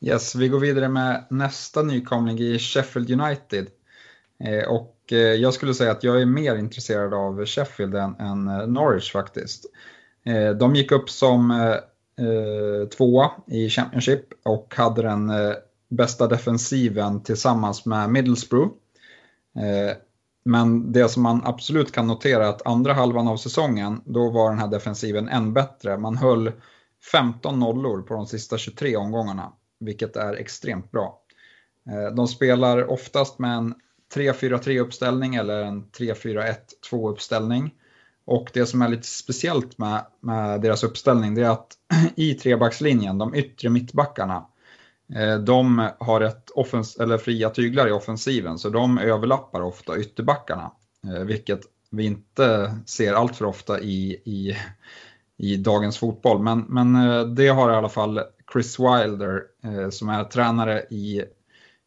Yes, 0.00 0.34
vi 0.34 0.48
går 0.48 0.60
vidare 0.60 0.88
med 0.88 1.24
nästa 1.30 1.82
nykomling 1.82 2.38
i 2.38 2.58
Sheffield 2.58 3.10
United. 3.10 3.66
Eh, 4.44 4.68
och 4.68 5.12
eh, 5.12 5.18
jag 5.18 5.54
skulle 5.54 5.74
säga 5.74 5.90
att 5.90 6.04
jag 6.04 6.22
är 6.22 6.26
mer 6.26 6.56
intresserad 6.56 7.14
av 7.14 7.46
Sheffield 7.46 7.94
än, 7.94 8.14
än 8.14 8.48
eh, 8.48 8.66
Norwich 8.66 9.12
faktiskt. 9.12 9.66
De 10.58 10.74
gick 10.74 10.92
upp 10.92 11.10
som 11.10 11.74
tvåa 12.96 13.30
i 13.46 13.68
Championship 13.68 14.24
och 14.44 14.74
hade 14.76 15.02
den 15.02 15.32
bästa 15.88 16.26
defensiven 16.26 17.22
tillsammans 17.22 17.86
med 17.86 18.10
Middlesbrough. 18.10 18.72
Men 20.44 20.92
det 20.92 21.08
som 21.08 21.22
man 21.22 21.42
absolut 21.44 21.92
kan 21.92 22.06
notera 22.06 22.46
är 22.46 22.48
att 22.48 22.66
andra 22.66 22.92
halvan 22.92 23.28
av 23.28 23.36
säsongen, 23.36 24.00
då 24.04 24.30
var 24.30 24.50
den 24.50 24.58
här 24.58 24.68
defensiven 24.68 25.28
än 25.28 25.52
bättre. 25.52 25.98
Man 25.98 26.16
höll 26.16 26.52
15 27.12 27.58
nollor 27.60 28.02
på 28.02 28.14
de 28.14 28.26
sista 28.26 28.58
23 28.58 28.96
omgångarna, 28.96 29.52
vilket 29.80 30.16
är 30.16 30.34
extremt 30.34 30.90
bra. 30.90 31.22
De 32.16 32.28
spelar 32.28 32.90
oftast 32.90 33.38
med 33.38 33.56
en 33.56 33.74
3-4-3 34.14 34.80
uppställning 34.80 35.34
eller 35.34 35.62
en 35.62 35.84
3-4-1-2 35.84 37.10
uppställning. 37.10 37.74
Och 38.24 38.50
det 38.52 38.66
som 38.66 38.82
är 38.82 38.88
lite 38.88 39.06
speciellt 39.06 39.78
med, 39.78 40.06
med 40.20 40.60
deras 40.60 40.84
uppställning 40.84 41.34
det 41.34 41.42
är 41.42 41.50
att 41.50 41.72
i 42.16 42.34
trebackslinjen, 42.34 43.18
de 43.18 43.34
yttre 43.34 43.68
mittbackarna, 43.68 44.46
eh, 45.14 45.38
de 45.38 45.88
har 45.98 46.20
ett 46.20 46.50
offens 46.50 46.96
eller 46.96 47.18
fria 47.18 47.50
tyglar 47.50 47.88
i 47.88 47.92
offensiven 47.92 48.58
så 48.58 48.68
de 48.68 48.98
överlappar 48.98 49.60
ofta 49.60 49.98
ytterbackarna. 49.98 50.72
Eh, 51.04 51.24
vilket 51.24 51.60
vi 51.90 52.04
inte 52.04 52.74
ser 52.86 53.12
allt 53.12 53.36
för 53.36 53.44
ofta 53.44 53.80
i, 53.80 54.22
i, 54.24 54.56
i 55.36 55.56
dagens 55.56 55.98
fotboll. 55.98 56.42
Men, 56.42 56.60
men 56.60 56.94
eh, 56.94 57.24
det 57.24 57.48
har 57.48 57.72
i 57.72 57.76
alla 57.76 57.88
fall 57.88 58.20
Chris 58.52 58.78
Wilder 58.80 59.42
som 59.90 60.08
är 60.08 60.24
tränare 60.24 60.80
i 60.80 61.24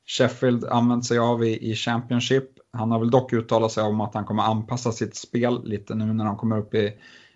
Sheffield 0.08 0.66
använt 0.66 1.06
sig 1.06 1.20
av 1.20 1.44
i, 1.44 1.72
i 1.72 1.76
Championship. 1.76 2.50
Han 2.74 2.92
har 2.92 3.00
väl 3.00 3.12
dock 3.12 3.34
uttalat 3.34 3.72
sig 3.72 3.84
om 3.84 4.02
att 4.02 4.14
han 4.14 4.26
kommer 4.26 4.44
anpassa 4.44 4.92
sitt 4.92 5.16
spel 5.16 5.62
lite 5.64 5.96
nu 5.96 6.14
när 6.14 6.26
de 6.26 6.38
kommer 6.38 6.58
upp 6.58 6.74
i, 6.74 6.94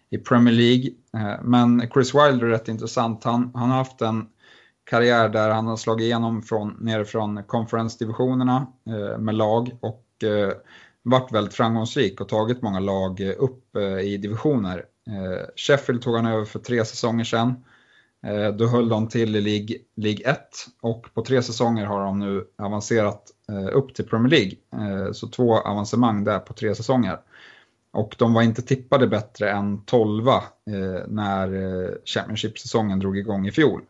i 0.09 0.17
Premier 0.17 0.53
League. 0.53 0.89
Eh, 1.13 1.43
men 1.43 1.89
Chris 1.93 2.15
Wilder 2.15 2.45
är 2.45 2.49
rätt 2.49 2.67
intressant. 2.67 3.23
Han, 3.23 3.51
han 3.53 3.69
har 3.69 3.77
haft 3.77 4.01
en 4.01 4.27
karriär 4.89 5.29
där 5.29 5.49
han 5.49 5.67
har 5.67 5.77
slagit 5.77 6.03
igenom 6.03 6.41
från, 6.41 6.77
nerifrån 6.79 7.43
conference-divisionerna 7.43 8.67
eh, 8.87 9.17
med 9.17 9.35
lag 9.35 9.77
och 9.79 10.23
eh, 10.23 10.53
varit 11.03 11.31
väldigt 11.31 11.53
framgångsrik 11.53 12.21
och 12.21 12.29
tagit 12.29 12.61
många 12.61 12.79
lag 12.79 13.19
upp 13.37 13.75
eh, 13.75 13.99
i 13.99 14.17
divisioner. 14.17 14.85
Eh, 15.07 15.45
Sheffield 15.55 16.01
tog 16.01 16.15
han 16.15 16.25
över 16.25 16.45
för 16.45 16.59
tre 16.59 16.85
säsonger 16.85 17.23
sedan. 17.23 17.63
Eh, 18.25 18.51
då 18.51 18.67
höll 18.67 18.89
de 18.89 19.07
till 19.07 19.35
i 19.35 19.41
League, 19.41 19.77
League 19.95 20.31
1 20.31 20.39
och 20.81 21.13
på 21.13 21.21
tre 21.21 21.41
säsonger 21.41 21.85
har 21.85 21.99
de 21.99 22.19
nu 22.19 22.45
avancerat 22.57 23.23
eh, 23.49 23.77
upp 23.77 23.93
till 23.93 24.05
Premier 24.05 24.29
League. 24.29 24.55
Eh, 24.73 25.11
så 25.11 25.27
två 25.27 25.57
avancemang 25.57 26.23
där 26.23 26.39
på 26.39 26.53
tre 26.53 26.75
säsonger. 26.75 27.19
Och 27.91 28.15
de 28.17 28.33
var 28.33 28.41
inte 28.41 28.61
tippade 28.61 29.07
bättre 29.07 29.51
än 29.51 29.81
12 29.85 30.25
när 31.07 31.47
Championship-säsongen 32.05 32.99
drog 32.99 33.17
igång 33.17 33.47
i 33.47 33.51
fjol. 33.51 33.81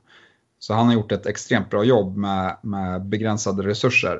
Så 0.59 0.73
han 0.73 0.85
har 0.85 0.93
gjort 0.93 1.11
ett 1.11 1.25
extremt 1.25 1.69
bra 1.69 1.83
jobb 1.83 2.17
med, 2.17 2.57
med 2.61 3.05
begränsade 3.05 3.63
resurser. 3.63 4.19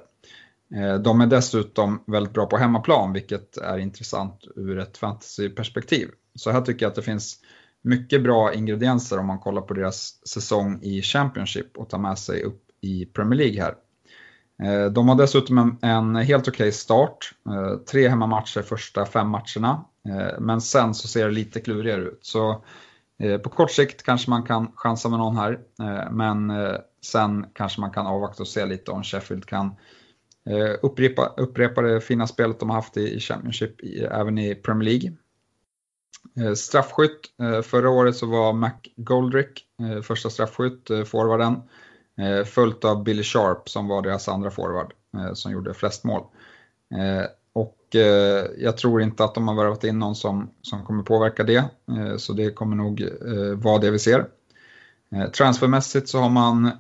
De 1.03 1.22
är 1.22 1.28
dessutom 1.28 2.03
väldigt 2.07 2.34
bra 2.34 2.45
på 2.45 2.57
hemmaplan, 2.57 3.13
vilket 3.13 3.57
är 3.57 3.78
intressant 3.78 4.43
ur 4.55 4.80
ett 4.80 4.97
fantasyperspektiv. 4.97 6.09
Så 6.36 6.51
här 6.51 6.61
tycker 6.61 6.86
jag 6.86 6.89
att 6.89 6.95
det 6.95 7.01
finns 7.01 7.39
mycket 7.86 8.24
bra 8.24 8.54
ingredienser 8.54 9.20
om 9.20 9.28
man 9.28 9.40
kollar 9.40 9.62
på 9.62 9.74
deras 9.74 10.28
säsong 10.28 10.80
i 10.82 11.02
Championship 11.02 11.78
och 11.78 11.90
tar 11.90 11.98
med 11.98 12.18
sig 12.18 12.44
upp 12.44 12.62
i 12.82 13.06
Premier 13.06 13.38
League 13.38 13.62
här. 13.62 13.76
Eh, 14.64 14.92
de 14.92 15.10
har 15.10 15.16
dessutom 15.16 15.78
en, 15.82 16.16
helt 16.16 16.48
okej 16.48 16.64
okay 16.64 16.72
start. 16.72 17.32
Eh, 17.50 17.78
tre 17.78 18.08
hemmamatcher 18.10 18.62
första 18.62 19.06
fem 19.06 19.30
matcherna. 19.30 19.86
Eh, 20.10 20.40
men 20.40 20.62
sen 20.62 20.94
så 20.94 21.08
ser 21.08 21.26
det 21.26 21.32
lite 21.32 21.60
klurigare 21.60 22.02
ut. 22.02 22.20
Så 22.22 22.64
på 23.44 23.50
kort 23.50 23.72
sikt 23.72 24.04
kanske 24.04 24.30
man 24.30 24.44
kan 24.44 24.72
chansa 24.76 25.10
med 25.10 25.20
någon 25.20 25.38
här. 25.38 25.60
Men 26.12 26.52
sen 27.06 27.46
kanske 27.54 27.82
man 27.82 27.92
kan 27.92 28.08
avvakta 28.08 28.44
och 28.44 28.48
se 28.48 28.66
lite 28.66 28.92
om 28.92 29.04
Sheffield 29.04 29.46
kan 29.46 29.76
upprepa, 30.82 31.34
upprepa 31.38 31.82
det 31.82 32.02
fina 32.02 32.28
spelet 32.28 32.60
de 32.60 32.70
har 32.70 32.76
haft 32.76 32.98
i 32.98 33.20
Championship 33.20 33.72
även 34.12 34.38
i 34.38 34.56
Premier 34.56 34.90
League. 34.90 35.18
Eh, 36.39 36.53
straffskytt, 36.53 37.21
eh, 37.41 37.61
förra 37.61 37.89
året 37.89 38.15
så 38.15 38.26
var 38.26 38.53
Mac 38.53 38.71
Goldrick 38.95 39.65
eh, 39.82 40.01
första 40.01 40.30
straffskytt, 40.30 40.89
forwarden. 41.05 41.61
Följt 42.45 42.86
av 42.86 43.03
Billy 43.03 43.23
Sharp 43.23 43.69
som 43.69 43.88
var 43.88 44.01
deras 44.01 44.28
andra 44.28 44.51
forward 44.51 44.93
som 45.34 45.51
gjorde 45.51 45.73
flest 45.73 46.03
mål. 46.03 46.23
Och 47.53 47.78
jag 48.57 48.78
tror 48.78 49.01
inte 49.01 49.23
att 49.23 49.36
de 49.36 49.47
har 49.47 49.55
värvat 49.55 49.84
in 49.84 49.99
någon 49.99 50.15
som, 50.15 50.49
som 50.61 50.86
kommer 50.86 51.03
påverka 51.03 51.43
det, 51.43 51.63
så 52.17 52.34
det 52.34 52.51
kommer 52.51 52.76
nog 52.76 53.09
vara 53.55 53.78
det 53.78 53.91
vi 53.91 53.99
ser. 53.99 54.26
Transfermässigt 55.38 56.09
så 56.09 56.19
har 56.19 56.30
man 56.30 56.71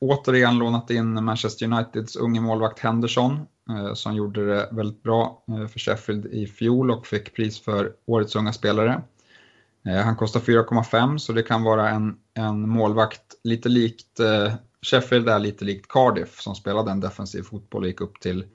återigen 0.00 0.58
lånat 0.58 0.90
in 0.90 1.24
Manchester 1.24 1.66
Uniteds 1.66 2.16
unge 2.16 2.40
målvakt 2.40 2.78
Henderson 2.78 3.46
Eh, 3.68 3.94
som 3.94 4.14
gjorde 4.14 4.46
det 4.46 4.68
väldigt 4.72 5.02
bra 5.02 5.44
eh, 5.48 5.66
för 5.66 5.78
Sheffield 5.78 6.26
i 6.26 6.46
fjol 6.46 6.90
och 6.90 7.06
fick 7.06 7.36
pris 7.36 7.60
för 7.60 7.92
Årets 8.06 8.36
unga 8.36 8.52
spelare. 8.52 9.02
Eh, 9.86 9.96
han 9.96 10.16
kostar 10.16 10.40
4,5 10.40 11.18
så 11.18 11.32
det 11.32 11.42
kan 11.42 11.62
vara 11.62 11.90
en, 11.90 12.16
en 12.34 12.68
målvakt 12.68 13.22
lite 13.44 13.68
likt 13.68 14.20
eh, 14.20 14.54
Sheffield 14.82 15.28
är 15.28 15.38
lite 15.38 15.64
likt 15.64 15.88
Cardiff 15.88 16.40
som 16.40 16.54
spelade 16.54 16.90
en 16.90 17.00
defensiv 17.00 17.42
fotboll 17.42 17.82
och 17.82 17.88
gick 17.88 18.00
upp 18.00 18.20
till 18.20 18.46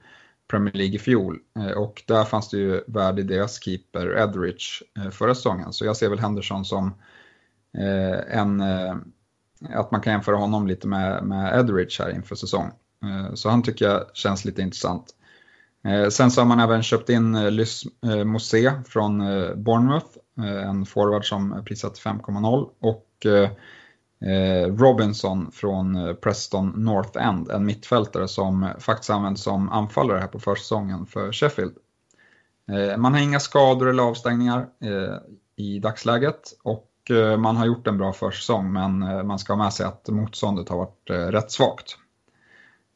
Premier 0.48 0.74
League 0.74 0.94
i 0.94 0.98
fjol 0.98 1.38
eh, 1.58 1.70
och 1.70 2.02
där 2.06 2.24
fanns 2.24 2.50
det 2.50 2.56
ju 2.56 2.80
värde 2.86 3.20
i 3.20 3.24
deras 3.24 3.62
keeper 3.62 4.18
Edrich 4.18 4.82
förra 5.12 5.34
säsongen. 5.34 5.72
Så 5.72 5.84
jag 5.84 5.96
ser 5.96 6.08
väl 6.08 6.18
Henderson 6.18 6.64
som 6.64 6.94
en, 8.28 8.60
att 9.74 9.90
man 9.90 10.00
kan 10.00 10.12
jämföra 10.12 10.36
honom 10.36 10.66
lite 10.66 10.86
med, 10.88 11.24
med 11.24 11.60
Edrich 11.60 12.00
här 12.00 12.14
inför 12.14 12.34
säsong. 12.34 12.72
Eh, 13.04 13.34
så 13.34 13.50
han 13.50 13.62
tycker 13.62 13.84
jag 13.84 14.04
känns 14.14 14.44
lite 14.44 14.62
intressant. 14.62 15.14
Eh, 15.84 16.08
sen 16.08 16.30
så 16.30 16.40
har 16.40 16.46
man 16.46 16.60
även 16.60 16.82
köpt 16.82 17.08
in 17.08 17.34
eh, 17.34 17.50
Lys 17.50 17.84
Mosé 18.24 18.72
från 18.86 19.18
Bournemouth, 19.64 20.06
en 20.66 20.86
forward 20.86 21.28
som 21.28 21.52
är 21.52 21.62
prissatt 21.62 21.98
5,0 21.98 22.68
och 22.80 23.26
Robinson 24.78 25.50
från 25.52 26.16
Preston 26.22 26.68
North 26.76 27.26
End, 27.26 27.50
en 27.50 27.66
mittfältare 27.66 28.28
som 28.28 28.68
faktiskt 28.78 29.10
används 29.10 29.42
som 29.42 29.68
anfallare 29.68 30.18
här 30.18 30.26
på 30.26 30.40
försäsongen 30.40 31.06
för 31.06 31.32
Sheffield. 31.32 31.74
Man 32.98 33.14
har 33.14 33.20
inga 33.20 33.40
skador 33.40 33.88
eller 33.88 34.02
avstängningar 34.02 34.66
i 35.56 35.78
dagsläget 35.78 36.40
och 36.62 36.90
man 37.38 37.56
har 37.56 37.66
gjort 37.66 37.86
en 37.86 37.98
bra 37.98 38.12
försäsong 38.12 38.72
men 38.72 38.98
man 39.26 39.38
ska 39.38 39.52
ha 39.52 39.62
med 39.62 39.72
sig 39.72 39.86
att 39.86 40.08
motståndet 40.08 40.68
har 40.68 40.76
varit 40.76 41.10
rätt 41.34 41.50
svagt. 41.50 41.96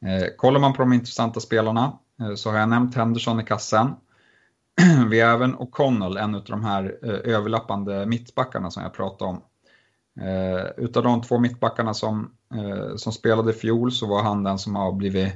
Eh, 0.07 0.27
kollar 0.37 0.61
man 0.61 0.73
på 0.73 0.83
de 0.83 0.93
intressanta 0.93 1.41
spelarna 1.41 1.99
eh, 2.21 2.35
så 2.35 2.51
har 2.51 2.59
jag 2.59 2.69
nämnt 2.69 2.95
Henderson 2.95 3.41
i 3.41 3.45
kassen. 3.45 3.95
Vi 5.11 5.21
har 5.21 5.35
även 5.35 5.57
O'Connell, 5.57 6.19
en 6.19 6.35
av 6.35 6.45
de 6.45 6.65
här 6.65 6.99
eh, 7.03 7.35
överlappande 7.35 8.07
mittbackarna 8.07 8.71
som 8.71 8.83
jag 8.83 8.95
pratade 8.95 9.31
om. 9.31 9.43
Utav 10.77 11.03
de 11.03 11.23
två 11.23 11.39
mittbackarna 11.39 11.95
som, 11.95 12.31
som 12.97 13.13
spelade 13.13 13.51
i 13.51 13.55
fjol 13.55 13.93
så 13.93 14.07
var 14.07 14.23
han 14.23 14.43
den 14.43 14.59
som 14.59 14.75
har 14.77 14.93
blivit 14.93 15.33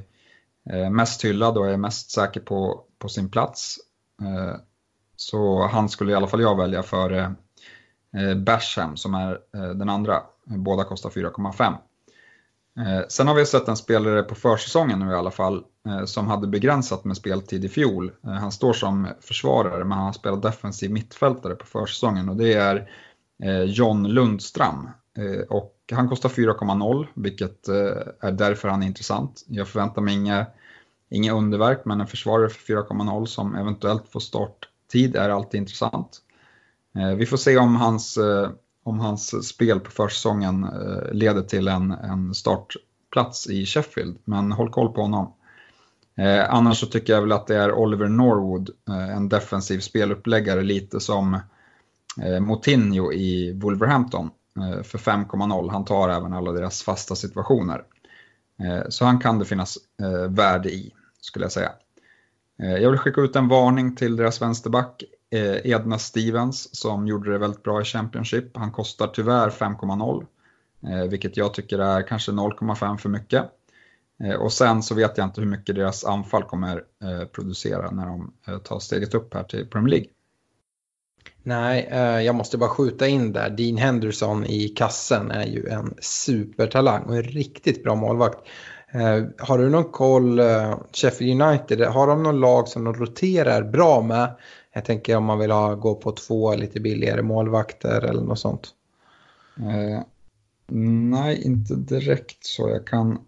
mest 0.91 1.25
hyllad 1.25 1.57
och 1.57 1.67
är 1.67 1.77
mest 1.77 2.11
säker 2.11 2.39
på, 2.39 2.83
på 2.99 3.09
sin 3.09 3.29
plats. 3.29 3.77
Så 5.15 5.67
han 5.67 5.89
skulle 5.89 6.11
i 6.11 6.15
alla 6.15 6.27
fall 6.27 6.41
jag 6.41 6.57
välja 6.57 6.83
före 6.83 7.33
Basham 8.45 8.97
som 8.97 9.13
är 9.13 9.39
den 9.73 9.89
andra. 9.89 10.21
Båda 10.45 10.83
kostar 10.83 11.09
4,5. 11.09 11.73
Eh, 12.79 13.07
sen 13.09 13.27
har 13.27 13.35
vi 13.35 13.45
sett 13.45 13.67
en 13.67 13.77
spelare 13.77 14.23
på 14.23 14.35
försäsongen 14.35 14.99
nu 14.99 15.11
i 15.11 15.15
alla 15.15 15.31
fall 15.31 15.63
eh, 15.87 16.05
som 16.05 16.27
hade 16.27 16.47
begränsat 16.47 17.03
med 17.03 17.17
speltid 17.17 17.65
i 17.65 17.69
fjol. 17.69 18.11
Eh, 18.23 18.29
han 18.29 18.51
står 18.51 18.73
som 18.73 19.07
försvarare 19.21 19.83
men 19.85 19.97
han 19.97 20.05
har 20.05 20.13
spelat 20.13 20.41
defensiv 20.41 20.91
mittfältare 20.91 21.55
på 21.55 21.65
försäsongen 21.65 22.29
och 22.29 22.35
det 22.35 22.53
är 22.53 22.89
Eh, 23.43 23.63
John 23.63 24.07
Lundström. 24.07 24.89
Eh, 25.17 25.41
och 25.49 25.75
han 25.91 26.09
kostar 26.09 26.29
4,0 26.29 27.07
vilket 27.13 27.67
eh, 27.67 28.07
är 28.19 28.31
därför 28.31 28.67
han 28.67 28.83
är 28.83 28.87
intressant. 28.87 29.45
Jag 29.47 29.67
förväntar 29.67 30.01
mig 30.01 30.13
inga, 30.13 30.45
inga 31.09 31.33
underverk 31.33 31.85
men 31.85 32.01
en 32.01 32.07
försvarare 32.07 32.49
för 32.49 32.73
4,0 32.73 33.25
som 33.25 33.55
eventuellt 33.55 34.07
får 34.07 34.19
starttid 34.19 35.15
är 35.15 35.29
alltid 35.29 35.57
intressant. 35.57 36.21
Eh, 36.95 37.15
vi 37.15 37.25
får 37.25 37.37
se 37.37 37.57
om 37.57 37.75
hans, 37.75 38.19
om 38.83 38.99
hans 38.99 39.47
spel 39.47 39.79
på 39.79 39.91
försäsongen 39.91 40.63
eh, 40.63 41.13
leder 41.13 41.41
till 41.41 41.67
en, 41.67 41.91
en 41.91 42.33
startplats 42.33 43.47
i 43.49 43.65
Sheffield, 43.65 44.17
men 44.23 44.51
håll 44.51 44.69
koll 44.69 44.93
på 44.93 45.01
honom. 45.01 45.33
Eh, 46.17 46.53
annars 46.53 46.79
så 46.79 46.85
tycker 46.85 47.13
jag 47.13 47.21
väl 47.21 47.31
att 47.31 47.47
det 47.47 47.55
är 47.55 47.71
Oliver 47.73 48.07
Norwood, 48.07 48.69
eh, 48.89 49.15
en 49.15 49.29
defensiv 49.29 49.79
speluppläggare 49.79 50.63
lite 50.63 50.99
som 50.99 51.33
eh, 52.21 52.39
Moutinho 52.39 53.11
i 53.13 53.53
Wolverhampton 53.53 54.29
eh, 54.57 54.83
för 54.83 54.97
5,0. 54.97 55.71
Han 55.71 55.85
tar 55.85 56.09
även 56.09 56.33
alla 56.33 56.51
deras 56.51 56.83
fasta 56.83 57.15
situationer. 57.15 57.83
Eh, 58.63 58.89
så 58.89 59.05
han 59.05 59.19
kan 59.19 59.39
det 59.39 59.45
finnas 59.45 59.77
eh, 60.01 60.31
värde 60.31 60.69
i, 60.69 60.91
skulle 61.21 61.45
jag 61.45 61.51
säga. 61.51 61.71
Eh, 62.59 62.75
jag 62.75 62.89
vill 62.89 62.99
skicka 62.99 63.21
ut 63.21 63.35
en 63.35 63.47
varning 63.47 63.95
till 63.95 64.15
deras 64.15 64.41
vänsterback 64.41 65.03
eh, 65.33 65.71
Edna 65.71 65.99
Stevens 65.99 66.75
som 66.75 67.07
gjorde 67.07 67.31
det 67.31 67.37
väldigt 67.37 67.63
bra 67.63 67.81
i 67.81 67.85
Championship. 67.85 68.57
Han 68.57 68.71
kostar 68.71 69.07
tyvärr 69.07 69.49
5,0 69.49 70.25
eh, 70.87 71.09
vilket 71.09 71.37
jag 71.37 71.53
tycker 71.53 71.79
är 71.79 72.07
kanske 72.07 72.31
0,5 72.31 72.97
för 72.97 73.09
mycket. 73.09 73.43
Eh, 74.23 74.35
och 74.35 74.53
sen 74.53 74.83
så 74.83 74.95
vet 74.95 75.17
jag 75.17 75.27
inte 75.27 75.41
hur 75.41 75.47
mycket 75.47 75.75
deras 75.75 76.05
anfall 76.05 76.43
kommer 76.43 76.83
eh, 77.03 77.25
producera 77.25 77.91
när 77.91 78.05
de 78.05 78.33
tar 78.63 78.79
steget 78.79 79.13
upp 79.13 79.33
här 79.33 79.43
till 79.43 79.67
Premier 79.67 79.89
League. 79.89 80.07
Nej, 81.45 81.89
jag 82.25 82.35
måste 82.35 82.57
bara 82.57 82.69
skjuta 82.69 83.07
in 83.07 83.33
där. 83.33 83.49
Dean 83.49 83.77
Henderson 83.77 84.45
i 84.45 84.67
kassen 84.67 85.31
är 85.31 85.45
ju 85.45 85.67
en 85.67 85.93
supertalang 86.01 87.03
och 87.03 87.15
en 87.15 87.23
riktigt 87.23 87.83
bra 87.83 87.95
målvakt. 87.95 88.39
Har 89.39 89.57
du 89.57 89.69
någon 89.69 89.91
koll, 89.91 90.41
Sheffield 90.93 91.41
United, 91.41 91.81
har 91.81 92.07
de 92.07 92.23
någon 92.23 92.39
lag 92.39 92.67
som 92.67 92.83
de 92.83 92.93
roterar 92.93 93.63
bra 93.63 94.01
med? 94.01 94.35
Jag 94.73 94.85
tänker 94.85 95.17
om 95.17 95.23
man 95.23 95.39
vill 95.39 95.51
ha, 95.51 95.75
gå 95.75 95.95
på 95.95 96.11
två 96.11 96.55
lite 96.55 96.79
billigare 96.79 97.21
målvakter 97.21 98.01
eller 98.01 98.21
något 98.21 98.39
sånt. 98.39 98.69
Eh, 99.57 100.03
nej, 101.11 101.43
inte 101.45 101.75
direkt 101.75 102.45
så. 102.45 102.69
Jag 102.69 102.87
kan 102.87 103.19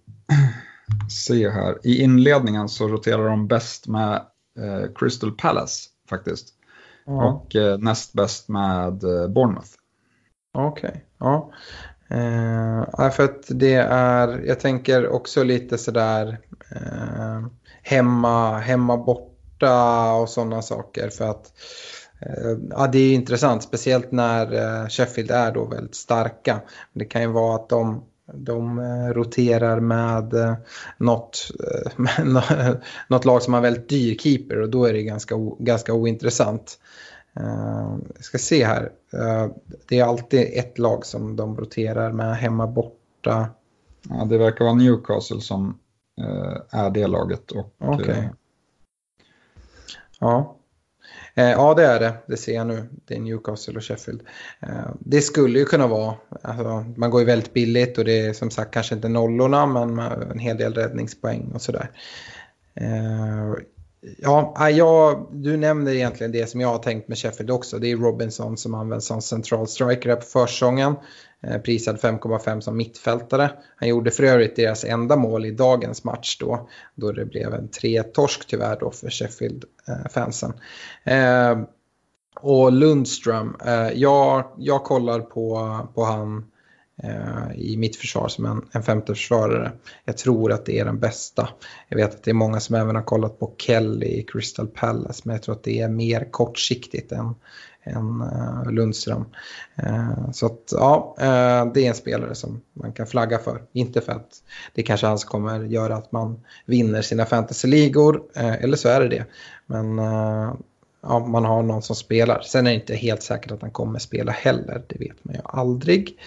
se 1.09 1.49
här. 1.49 1.77
I 1.83 2.01
inledningen 2.01 2.69
så 2.69 2.87
roterar 2.87 3.29
de 3.29 3.47
bäst 3.47 3.87
med 3.87 4.15
eh, 4.59 4.93
Crystal 4.95 5.31
Palace 5.31 5.89
faktiskt. 6.09 6.53
Ja. 7.05 7.25
Och 7.25 7.55
eh, 7.55 7.77
näst 7.77 8.13
bäst 8.13 8.49
med 8.49 9.03
eh, 9.03 9.27
Bournemouth. 9.27 9.69
Okej, 10.53 10.89
okay. 10.89 11.01
ja. 11.17 11.51
Eh, 12.07 13.11
för 13.11 13.23
att 13.23 13.45
det 13.49 13.73
är, 13.89 14.41
jag 14.47 14.59
tänker 14.59 15.07
också 15.07 15.43
lite 15.43 15.77
sådär 15.77 16.37
eh, 16.71 17.47
hemma, 17.83 18.59
hemma 18.59 18.97
borta 19.59 20.13
och 20.13 20.29
sådana 20.29 20.61
saker. 20.61 21.09
För 21.09 21.25
att 21.25 21.53
eh, 22.21 22.57
ja, 22.69 22.87
det 22.87 22.99
är 22.99 23.13
intressant, 23.13 23.63
speciellt 23.63 24.11
när 24.11 24.53
eh, 24.53 24.87
Sheffield 24.89 25.31
är 25.31 25.51
då 25.51 25.65
väldigt 25.65 25.95
starka. 25.95 26.61
Det 26.93 27.05
kan 27.05 27.21
ju 27.21 27.27
vara 27.27 27.55
att 27.55 27.69
de 27.69 28.03
de 28.33 28.79
eh, 28.79 29.13
roterar 29.13 29.79
med 29.79 30.33
något, 30.97 31.51
med 31.97 32.81
något 33.07 33.25
lag 33.25 33.41
som 33.41 33.53
har 33.53 33.61
väldigt 33.61 33.89
dyr 33.89 34.17
keeper 34.17 34.61
och 34.61 34.69
då 34.69 34.85
är 34.85 34.93
det 34.93 35.03
ganska, 35.03 35.35
ganska 35.59 35.93
ointressant. 35.93 36.79
Jag 38.15 38.23
ska 38.23 38.37
se 38.37 38.65
här. 38.65 38.91
Det 39.87 39.99
är 39.99 40.03
alltid 40.03 40.51
ett 40.53 40.77
lag 40.77 41.05
som 41.05 41.35
de 41.35 41.57
roterar 41.57 42.11
med 42.11 42.37
hemma 42.37 42.67
borta. 42.67 43.49
Ja, 44.09 44.25
det 44.25 44.37
verkar 44.37 44.65
vara 44.65 44.75
Newcastle 44.75 45.41
som 45.41 45.77
är 46.71 46.89
det 46.89 47.07
laget. 47.07 47.51
Okej. 47.79 47.95
Okay. 47.95 48.23
Ja. 50.19 50.57
Eh, 51.35 51.51
ja, 51.51 51.73
det 51.73 51.85
är 51.85 51.99
det. 51.99 52.13
Det 52.27 52.37
ser 52.37 52.55
jag 52.55 52.67
nu. 52.67 52.89
Det 53.05 53.15
är 53.15 53.19
Newcastle 53.19 53.75
och 53.75 53.83
Sheffield. 53.83 54.21
Eh, 54.59 54.89
det 54.99 55.21
skulle 55.21 55.59
ju 55.59 55.65
kunna 55.65 55.87
vara. 55.87 56.15
Alltså, 56.41 56.85
man 56.97 57.09
går 57.09 57.21
ju 57.21 57.25
väldigt 57.25 57.53
billigt 57.53 57.97
och 57.97 58.05
det 58.05 58.19
är 58.19 58.33
som 58.33 58.51
sagt 58.51 58.73
kanske 58.73 58.95
inte 58.95 59.09
nollorna 59.09 59.65
men 59.65 59.99
en 60.31 60.39
hel 60.39 60.57
del 60.57 60.73
räddningspoäng 60.73 61.51
och 61.53 61.61
sådär. 61.61 61.89
Eh, 62.73 63.53
Ja, 64.17 64.53
ah, 64.55 64.69
jag, 64.69 65.27
du 65.31 65.57
nämner 65.57 65.91
egentligen 65.91 66.31
det 66.31 66.49
som 66.49 66.61
jag 66.61 66.67
har 66.67 66.77
tänkt 66.77 67.07
med 67.07 67.17
Sheffield 67.17 67.51
också. 67.51 67.79
Det 67.79 67.91
är 67.91 67.97
Robinson 67.97 68.57
som 68.57 68.73
används 68.73 69.07
som 69.07 69.21
central 69.21 69.67
striker 69.67 70.09
här 70.09 70.15
på 70.15 70.25
försäsongen. 70.25 70.95
Eh, 71.41 71.61
prisad 71.61 71.99
5,5 71.99 72.59
som 72.59 72.77
mittfältare. 72.77 73.51
Han 73.75 73.89
gjorde 73.89 74.11
för 74.11 74.23
övrigt 74.23 74.55
deras 74.55 74.83
enda 74.83 75.15
mål 75.15 75.45
i 75.45 75.51
dagens 75.51 76.03
match 76.03 76.37
då. 76.39 76.69
Då 76.95 77.11
det 77.11 77.25
blev 77.25 77.53
en 77.53 77.69
3-torsk 77.69 78.47
tyvärr 78.47 78.77
då 78.79 78.91
för 78.91 79.09
Sheffield-fansen. 79.09 80.53
Eh, 81.03 81.59
och 82.41 82.71
Lundström, 82.71 83.55
eh, 83.65 83.89
jag, 83.93 84.51
jag 84.57 84.83
kollar 84.83 85.19
på, 85.19 85.79
på 85.95 86.03
han 86.03 86.45
Eh, 87.03 87.55
i 87.55 87.77
mitt 87.77 87.95
försvar 87.95 88.27
som 88.27 88.45
en, 88.45 88.61
en 88.71 88.83
femte 88.83 89.13
försvarare. 89.13 89.71
Jag 90.05 90.17
tror 90.17 90.51
att 90.51 90.65
det 90.65 90.79
är 90.79 90.85
den 90.85 90.99
bästa. 90.99 91.49
Jag 91.89 91.97
vet 91.97 92.15
att 92.15 92.23
det 92.23 92.31
är 92.31 92.35
många 92.35 92.59
som 92.59 92.75
även 92.75 92.95
har 92.95 93.03
kollat 93.03 93.39
på 93.39 93.53
Kelly 93.57 94.05
i 94.05 94.23
Crystal 94.23 94.67
Palace 94.67 95.21
men 95.23 95.35
jag 95.35 95.43
tror 95.43 95.55
att 95.55 95.63
det 95.63 95.79
är 95.79 95.89
mer 95.89 96.31
kortsiktigt 96.31 97.11
än, 97.11 97.35
än 97.83 98.21
uh, 98.21 98.71
Lundström. 98.71 99.25
Uh, 99.83 100.31
så 100.31 100.45
att 100.45 100.71
ja, 100.71 101.15
uh, 101.19 101.73
det 101.73 101.85
är 101.85 101.89
en 101.89 101.95
spelare 101.95 102.35
som 102.35 102.61
man 102.73 102.93
kan 102.93 103.07
flagga 103.07 103.39
för. 103.39 103.61
Inte 103.73 104.01
för 104.01 104.11
att 104.11 104.43
det 104.73 104.83
kanske 104.83 105.07
alls 105.07 105.23
kommer 105.23 105.63
göra 105.63 105.95
att 105.95 106.11
man 106.11 106.39
vinner 106.65 107.01
sina 107.01 107.25
fantasyligor, 107.25 108.23
eller 108.33 108.77
så 108.77 108.89
är 108.89 108.99
det 108.99 109.07
det. 109.07 109.25
Men 109.65 109.97
ja, 111.01 111.19
man 111.27 111.45
har 111.45 111.63
någon 111.63 111.81
som 111.81 111.95
spelar. 111.95 112.41
Sen 112.41 112.67
är 112.67 112.71
det 112.71 112.75
inte 112.75 112.95
helt 112.95 113.23
säkert 113.23 113.51
att 113.51 113.61
han 113.61 113.71
kommer 113.71 113.99
spela 113.99 114.31
heller, 114.31 114.83
det 114.87 114.99
vet 114.99 115.25
man 115.25 115.35
ju 115.35 115.41
aldrig. 115.43 116.17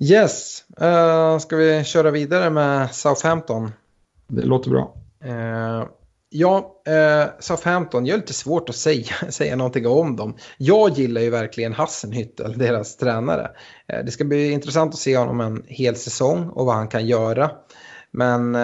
Yes, 0.00 0.64
uh, 0.82 1.38
ska 1.38 1.56
vi 1.56 1.84
köra 1.84 2.10
vidare 2.10 2.50
med 2.50 2.94
Southampton? 2.94 3.72
Det 4.28 4.42
låter 4.42 4.70
bra. 4.70 4.94
Uh, 5.24 5.88
ja, 6.30 6.74
uh, 6.88 7.30
Southampton, 7.40 8.06
jag 8.06 8.14
är 8.14 8.18
lite 8.18 8.32
svårt 8.32 8.68
att 8.68 8.76
säga, 8.76 9.12
säga 9.28 9.56
någonting 9.56 9.86
om 9.86 10.16
dem. 10.16 10.36
Jag 10.58 10.90
gillar 10.90 11.20
ju 11.20 11.30
verkligen 11.30 11.74
Hassenhüttel, 11.74 12.54
deras 12.58 12.96
tränare. 12.96 13.50
Uh, 13.92 14.04
det 14.04 14.10
ska 14.10 14.24
bli 14.24 14.52
intressant 14.52 14.94
att 14.94 15.00
se 15.00 15.16
honom 15.16 15.40
en 15.40 15.64
hel 15.66 15.96
säsong 15.96 16.48
och 16.48 16.66
vad 16.66 16.74
han 16.74 16.88
kan 16.88 17.06
göra. 17.06 17.50
Men 18.10 18.56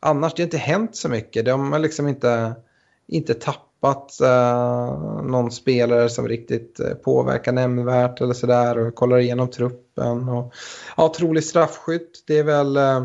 annars 0.00 0.34
det 0.34 0.42
har 0.42 0.46
inte 0.46 0.58
hänt 0.58 0.96
så 0.96 1.08
mycket. 1.08 1.44
De 1.44 1.72
har 1.72 1.78
liksom 1.78 2.08
inte, 2.08 2.54
inte 3.06 3.34
tappat 3.34 3.65
uh, 4.22 5.22
någon 5.22 5.50
spelare 5.50 6.08
som 6.08 6.28
riktigt 6.28 6.80
eh, 6.80 6.94
påverkar 6.94 7.52
nämnvärt 7.52 8.20
eller 8.20 8.34
sådär 8.34 8.78
och 8.78 8.94
kollar 8.94 9.18
igenom 9.18 9.50
truppen. 9.50 10.28
Och, 10.28 10.52
ja, 10.96 11.12
trolig 11.16 11.44
straffskytt, 11.44 12.24
det 12.26 12.38
är 12.38 12.44
väl 12.44 12.76
eh, 12.76 13.04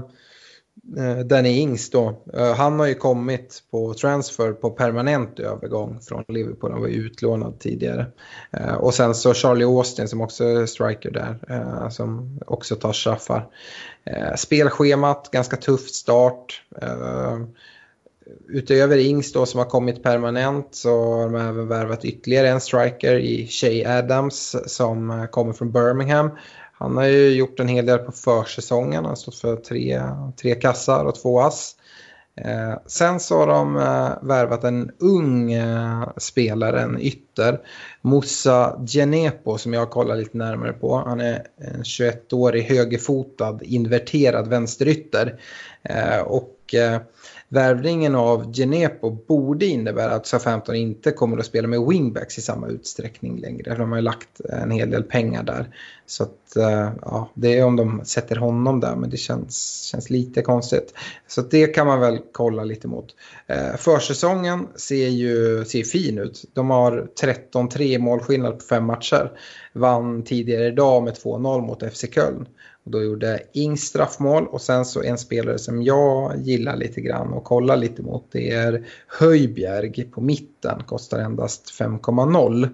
eh 0.98 1.18
Danny 1.26 1.50
Ings 1.50 1.90
då. 1.90 2.24
Han 2.58 2.80
har 2.80 2.88
ju 2.88 2.94
kommit 2.94 3.64
på 3.72 3.94
transfer 3.94 4.52
på 4.52 4.70
permanent 4.70 5.40
övergång 5.40 6.00
från 6.02 6.24
Liverpool. 6.28 6.72
Han 6.72 6.82
var 6.82 6.88
ju 6.88 7.06
utlånad 7.06 7.60
tidigare. 7.60 8.06
Och 8.80 8.94
sen 8.94 9.16
så 9.16 9.34
Charlie 9.34 9.66
Austin 9.66 10.08
som 10.08 10.22
också 10.22 10.44
är 10.44 10.66
striker 10.66 11.12
där. 11.12 11.90
Som 11.90 12.40
också 12.48 12.76
tar 12.76 12.94
straffar. 12.94 13.48
Spelschemat, 14.36 15.30
ganska 15.32 15.58
tufft 15.58 15.96
start. 15.96 16.64
Utöver 18.48 18.98
Ings 18.98 19.34
då 19.34 19.46
som 19.46 19.58
har 19.58 19.66
kommit 19.66 20.04
permanent 20.04 20.68
så 20.72 20.90
har 20.90 21.24
de 21.24 21.36
även 21.36 21.68
värvat 21.68 22.06
ytterligare 22.06 22.50
en 22.50 22.62
striker 22.62 23.16
i 23.16 23.48
Shay 23.48 23.86
Adams 23.86 24.56
som 24.66 25.10
eh, 25.10 25.26
kommer 25.26 25.54
från 25.54 25.72
Birmingham. 25.72 26.30
Han 26.74 26.98
har 26.98 27.06
ju 27.06 27.30
gjort 27.30 27.60
en 27.60 27.68
hel 27.68 27.86
del 27.86 27.98
på 27.98 28.12
försäsongen. 28.12 28.96
Han 28.96 29.06
har 29.06 29.16
stått 29.16 29.36
för 29.36 29.56
tre, 29.56 30.02
tre 30.42 30.56
kassar 30.56 31.06
och 31.06 31.16
två 31.16 31.42
ass. 31.42 31.76
Eh, 32.36 32.74
sen 32.86 33.20
så 33.20 33.38
har 33.38 33.48
de 33.48 33.78
eh, 33.78 34.28
värvat 34.28 34.64
en 34.64 34.92
ung 35.00 35.54
eh, 35.54 36.10
spelare, 36.18 36.82
en 36.82 37.02
ytter, 37.02 37.60
Moussa 38.02 38.80
Genepo 38.88 39.58
som 39.58 39.74
jag 39.74 39.90
kollar 39.90 40.16
lite 40.16 40.38
närmare 40.38 40.74
på. 40.74 40.96
Han 40.96 41.20
är 41.20 41.48
en 41.58 41.84
21-årig 41.84 42.64
högerfotad 42.64 43.60
inverterad 43.62 44.48
vänsterytter. 44.48 45.40
Eh, 45.84 46.20
och 46.20 46.76
eh, 46.76 47.02
Värvningen 47.54 48.16
av 48.16 48.54
Genepo 48.54 49.12
borde 49.12 49.66
innebära 49.66 50.12
att 50.12 50.28
Southampton 50.28 50.76
inte 50.76 51.12
kommer 51.12 51.38
att 51.38 51.46
spela 51.46 51.68
med 51.68 51.82
wingbacks 51.88 52.38
i 52.38 52.42
samma 52.42 52.68
utsträckning 52.68 53.40
längre. 53.40 53.76
De 53.76 53.90
har 53.90 53.98
ju 53.98 54.02
lagt 54.02 54.42
en 54.50 54.72
hel 54.72 54.90
del 54.90 55.04
pengar 55.04 55.44
där. 55.44 55.76
Så 56.06 56.24
att, 56.24 56.56
eh, 56.56 56.92
ja, 57.02 57.30
det 57.34 57.58
är 57.58 57.66
om 57.66 57.76
de 57.76 58.02
sätter 58.06 58.36
honom 58.36 58.80
där, 58.80 58.96
men 58.96 59.10
det 59.10 59.18
känns, 59.18 59.84
känns 59.92 60.10
lite 60.10 60.42
konstigt. 60.42 60.94
Så 61.28 61.42
det 61.42 61.68
kan 61.68 61.88
man 61.88 62.00
väl 62.00 62.20
kolla 62.32 62.64
lite 62.64 62.88
mot. 62.88 63.16
Eh, 63.48 63.76
försäsongen 63.78 64.68
ser 64.76 65.08
ju 65.08 65.66
ser 65.66 65.84
fin 65.84 66.18
ut. 66.18 66.46
De 66.54 66.70
har 66.70 67.08
13-3 67.22 68.00
målskillnad 68.00 68.60
på 68.60 68.66
fem 68.66 68.86
matcher. 68.86 69.32
Vann 69.74 70.24
tidigare 70.24 70.68
idag 70.68 71.04
med 71.04 71.14
2-0 71.14 71.62
mot 71.62 71.94
FC 71.94 72.06
Köln. 72.14 72.48
Och 72.84 72.92
då 72.92 73.04
gjorde 73.04 73.42
Ing 73.54 73.78
straffmål 73.78 74.48
och 74.48 74.62
sen 74.62 74.86
så 74.86 75.04
en 75.04 75.18
spelare 75.18 75.60
som 75.60 75.84
jag 75.84 76.38
gillar 76.38 76.76
lite 76.76 77.02
grann 77.02 77.34
och 77.34 77.44
kollar 77.44 77.78
lite 77.78 78.02
mot 78.02 78.28
det 78.32 78.52
är 78.52 78.88
Höjbjerg 79.08 80.04
på 80.04 80.22
mitten, 80.22 80.84
kostar 80.86 81.20
endast 81.20 81.80
5,0. 81.80 82.70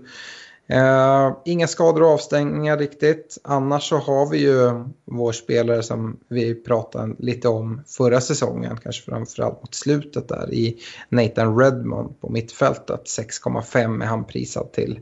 Uh, 0.70 0.78
eh, 0.78 1.38
inga 1.46 1.68
skador 1.68 2.04
och 2.04 2.10
avstängningar 2.10 2.78
riktigt. 2.78 3.38
Annars 3.44 3.90
så 3.90 3.98
har 3.98 4.30
vi 4.30 4.38
ju 4.38 4.84
vår 5.06 5.32
spelare 5.32 5.84
som 5.84 6.20
vi 6.28 6.56
pratade 6.56 7.16
lite 7.20 7.48
om 7.48 7.82
förra 7.88 8.22
säsongen, 8.22 8.78
kanske 8.84 9.12
framförallt 9.12 9.62
mot 9.62 9.76
slutet 9.76 10.28
där 10.28 10.54
i 10.54 10.78
Nathan 11.10 11.60
Redmond 11.60 12.22
på 12.22 12.30
mittfältet. 12.30 13.04
6,5 13.04 14.04
är 14.04 14.06
han 14.06 14.26
prisad 14.26 14.72
till. 14.72 15.00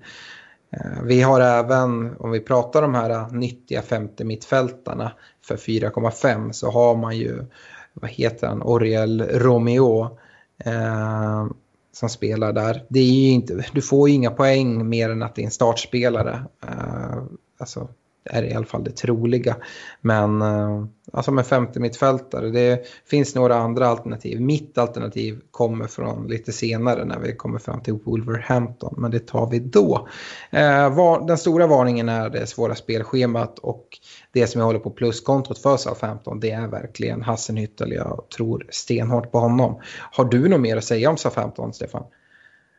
Eh, 0.76 1.04
vi 1.04 1.22
har 1.22 1.42
även, 1.42 2.18
om 2.18 2.32
vi 2.32 2.40
pratar 2.40 2.82
de 2.82 2.96
här 2.96 3.32
nyttiga 3.32 3.82
femte 3.82 4.24
mittfältarna 4.24 5.12
för 5.48 5.58
4,5 5.58 6.52
så 6.52 6.72
har 6.72 6.96
man 6.96 7.18
ju, 7.18 7.46
vad 7.94 8.10
heter 8.10 8.48
han, 8.48 8.62
Oriel 8.62 9.22
Romeo 9.22 10.18
eh, 10.58 11.46
som 11.92 12.10
spelar 12.10 12.54
där. 12.54 12.84
Det 12.90 13.00
är 13.00 13.32
inte, 13.32 13.66
du 13.74 13.82
får 13.82 14.10
ju 14.10 14.16
inga 14.16 14.32
poäng 14.32 14.90
mer 14.90 15.10
än 15.10 15.24
att 15.24 15.36
det 15.36 15.42
är 15.42 15.46
en 15.46 15.52
startspelare. 15.52 16.46
Eh, 16.68 17.24
alltså, 17.58 17.88
är 18.26 18.44
i 18.44 18.54
alla 18.54 18.66
fall 18.66 18.84
det 18.84 18.92
troliga. 18.92 19.56
Men 20.02 20.42
eh, 20.42 20.86
alltså 21.14 21.32
med 21.32 21.46
50 21.46 21.80
mittfältare, 21.80 22.50
det 22.50 22.86
finns 23.10 23.36
några 23.36 23.56
andra 23.56 23.88
alternativ. 23.88 24.42
Mitt 24.42 24.78
alternativ 24.78 25.42
kommer 25.52 25.88
från 25.88 26.28
lite 26.28 26.52
senare 26.52 27.06
när 27.06 27.20
vi 27.20 27.36
kommer 27.36 27.60
fram 27.60 27.82
till 27.82 27.94
Wolverhampton, 27.94 28.94
men 28.98 29.12
det 29.12 29.20
tar 29.20 29.50
vi 29.50 29.60
då. 29.60 30.08
Eh, 30.50 31.26
den 31.28 31.38
stora 31.38 31.68
varningen 31.68 32.10
är 32.10 32.30
det 32.30 32.48
svåra 32.48 32.76
spelschemat 32.76 33.60
och 33.60 33.88
det 34.32 34.48
som 34.48 34.60
jag 34.60 34.66
håller 34.66 34.80
på 34.80 34.90
pluskontot 34.90 35.58
för 35.58 35.78
Southampton, 35.78 36.40
det 36.40 36.52
är 36.52 36.68
verkligen 36.68 37.24
Hassenhüttel. 37.24 37.94
Jag 37.94 38.26
tror 38.38 38.68
stenhårt 38.70 39.32
på 39.32 39.40
honom. 39.40 39.82
Har 40.12 40.26
du 40.26 40.50
något 40.50 40.62
mer 40.62 40.78
att 40.78 40.84
säga 40.84 41.10
om 41.10 41.18
Southampton, 41.18 41.74
Stefan? 41.74 42.04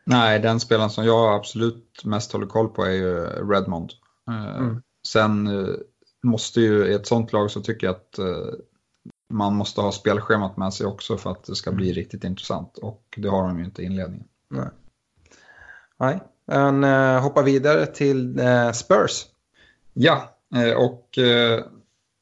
Nej, 0.09 0.39
den 0.39 0.59
spelaren 0.59 0.89
som 0.89 1.05
jag 1.05 1.35
absolut 1.35 2.01
mest 2.05 2.31
håller 2.31 2.47
koll 2.47 2.67
på 2.67 2.85
är 2.85 2.91
ju 2.91 3.25
Redmond. 3.25 3.91
Eh, 4.29 4.57
mm. 4.57 4.81
Sen 5.07 5.47
eh, 5.47 5.75
måste 6.23 6.61
ju 6.61 6.85
i 6.87 6.93
ett 6.93 7.07
sånt 7.07 7.33
lag 7.33 7.51
så 7.51 7.61
tycker 7.61 7.87
jag 7.87 7.95
att 7.95 8.17
eh, 8.19 8.53
man 9.33 9.55
måste 9.55 9.81
ha 9.81 9.91
spelschemat 9.91 10.57
med 10.57 10.73
sig 10.73 10.85
också 10.85 11.17
för 11.17 11.31
att 11.31 11.43
det 11.43 11.55
ska 11.55 11.71
bli 11.71 11.85
mm. 11.85 11.95
riktigt 11.95 12.23
intressant 12.23 12.77
och 12.77 13.03
det 13.17 13.27
har 13.27 13.47
de 13.47 13.59
ju 13.59 13.65
inte 13.65 13.81
i 13.81 13.85
inledningen. 13.85 14.27
Nej, 14.49 14.69
Nej. 15.97 16.19
men 16.45 16.83
uh, 16.83 17.21
hoppa 17.21 17.41
vidare 17.41 17.85
till 17.85 18.39
uh, 18.39 18.71
Spurs. 18.71 19.25
Ja, 19.93 20.37
och 20.77 21.17
uh, 21.17 21.65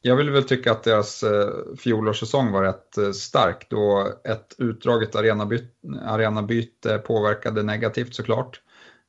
jag 0.01 0.15
vill 0.15 0.29
väl 0.29 0.43
tycka 0.43 0.71
att 0.71 0.83
deras 0.83 1.23
uh, 1.23 1.75
fjolårssäsong 1.77 2.51
var 2.51 2.63
rätt 2.63 3.15
stark 3.15 3.67
då 3.69 4.13
ett 4.23 4.55
utdraget 4.57 5.15
arenabyte, 5.15 5.69
arenabyte 6.05 6.97
påverkade 6.97 7.63
negativt 7.63 8.15
såklart. 8.15 8.61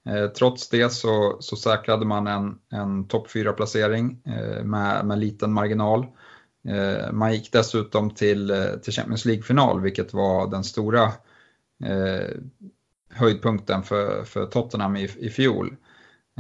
Eh, 0.07 0.27
trots 0.27 0.69
det 0.69 0.93
så, 0.93 1.37
så 1.41 1.57
säkrade 1.57 2.07
man 2.07 2.27
en, 2.27 2.59
en 2.71 3.09
topp 3.09 3.29
4-placering 3.29 4.19
eh, 4.25 4.65
med, 4.65 5.07
med 5.07 5.19
liten 5.19 5.53
marginal. 5.53 6.07
Eh, 6.69 7.13
man 7.13 7.33
gick 7.33 7.53
dessutom 7.53 8.11
till, 8.11 8.53
till 8.83 8.93
Champions 8.93 9.25
League-final, 9.25 9.81
vilket 9.81 10.15
var 10.15 10.51
den 10.51 10.65
stora 10.65 11.03
eh, 11.85 12.37
höjdpunkten 13.11 13.83
för, 13.83 14.25
för 14.25 14.47
Tottenham 14.47 14.97
i, 14.97 15.09
i 15.19 15.31
fjol. 15.31 15.77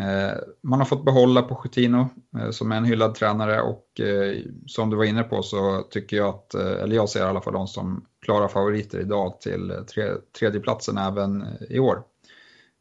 Eh, 0.00 0.38
man 0.62 0.78
har 0.78 0.86
fått 0.86 1.04
behålla 1.04 1.42
Pochettino 1.42 2.08
eh, 2.38 2.50
som 2.50 2.72
är 2.72 2.76
en 2.76 2.84
hyllad 2.84 3.14
tränare 3.14 3.60
och 3.60 4.00
eh, 4.00 4.42
som 4.66 4.90
du 4.90 4.96
var 4.96 5.04
inne 5.04 5.22
på 5.22 5.42
så 5.42 5.82
tycker 5.90 6.16
jag 6.16 6.28
att, 6.28 6.54
eller 6.54 6.96
jag 6.96 7.08
ser 7.08 7.20
i 7.20 7.28
alla 7.28 7.40
fall 7.40 7.52
de 7.52 7.66
som 7.66 8.06
klara 8.22 8.48
favoriter 8.48 9.00
idag 9.00 9.40
till 9.40 9.84
tre, 9.94 10.12
tredjeplatsen 10.38 10.98
även 10.98 11.44
i 11.70 11.78
år. 11.78 12.02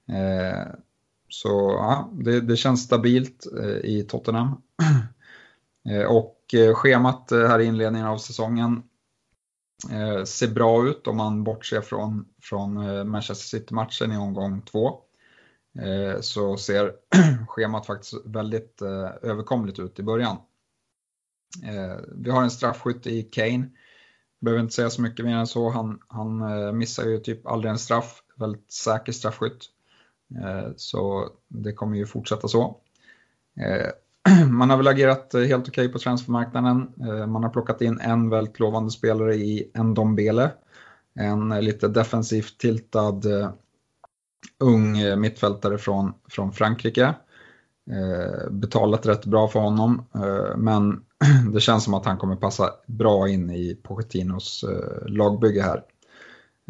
Eh, 0.09 0.73
så 1.29 1.49
ja, 1.79 2.09
det, 2.13 2.41
det 2.41 2.57
känns 2.57 2.83
stabilt 2.83 3.45
eh, 3.59 3.89
i 3.89 4.05
Tottenham. 4.09 4.61
Eh, 5.89 6.05
och 6.05 6.53
eh, 6.53 6.73
schemat 6.73 7.31
eh, 7.31 7.47
här 7.47 7.59
i 7.59 7.65
inledningen 7.65 8.07
av 8.07 8.17
säsongen 8.17 8.83
eh, 9.91 10.23
ser 10.23 10.47
bra 10.47 10.87
ut 10.87 11.07
om 11.07 11.17
man 11.17 11.43
bortser 11.43 11.81
från, 11.81 12.25
från 12.41 12.73
Manchester 13.09 13.57
City-matchen 13.57 14.11
i 14.11 14.17
omgång 14.17 14.61
två. 14.61 14.99
Så 16.21 16.57
ser 16.57 16.93
schemat 17.47 17.85
faktiskt 17.85 18.13
väldigt 18.25 18.81
överkomligt 19.21 19.79
ut 19.79 19.99
i 19.99 20.03
början. 20.03 20.37
Vi 22.15 22.31
har 22.31 22.43
en 22.43 22.51
straffskytt 22.51 23.07
i 23.07 23.23
Kane. 23.23 23.69
Behöver 24.41 24.61
inte 24.61 24.75
säga 24.75 24.89
så 24.89 25.01
mycket 25.01 25.25
mer 25.25 25.35
än 25.35 25.47
så. 25.47 25.69
Han, 25.69 25.99
han 26.07 26.41
missar 26.77 27.03
ju 27.03 27.19
typ 27.19 27.47
aldrig 27.47 27.71
en 27.71 27.79
straff. 27.79 28.23
Väldigt 28.35 28.71
säker 28.71 29.11
straffskytt. 29.11 29.69
Eh, 30.33 30.71
så 30.75 31.29
det 31.47 31.73
kommer 31.73 31.97
ju 31.97 32.05
fortsätta 32.05 32.47
så. 32.47 32.77
Eh, 33.59 33.89
man 34.49 34.69
har 34.69 34.77
väl 34.77 34.87
agerat 34.87 35.33
helt 35.33 35.67
okej 35.67 35.85
okay 35.85 35.87
på 35.87 35.99
transfermarknaden. 35.99 36.93
Eh, 37.01 37.27
man 37.27 37.43
har 37.43 37.49
plockat 37.49 37.81
in 37.81 37.99
en 37.99 38.29
väldigt 38.29 38.59
lovande 38.59 38.91
spelare 38.91 39.35
i 39.35 39.71
Ndombele. 39.75 40.51
En 41.19 41.49
lite 41.49 41.87
defensivt 41.87 42.57
tiltad 42.57 43.21
ung 44.59 45.19
mittfältare 45.19 45.77
från, 45.77 46.13
från 46.29 46.51
Frankrike. 46.51 47.13
Betalat 48.51 49.05
rätt 49.05 49.25
bra 49.25 49.47
för 49.47 49.59
honom, 49.59 50.05
men 50.57 51.03
det 51.53 51.59
känns 51.59 51.83
som 51.83 51.93
att 51.93 52.05
han 52.05 52.17
kommer 52.17 52.35
passa 52.35 52.69
bra 52.87 53.29
in 53.29 53.49
i 53.49 53.75
Pochettinos 53.83 54.65
lagbygge 55.07 55.61
här. 55.61 55.83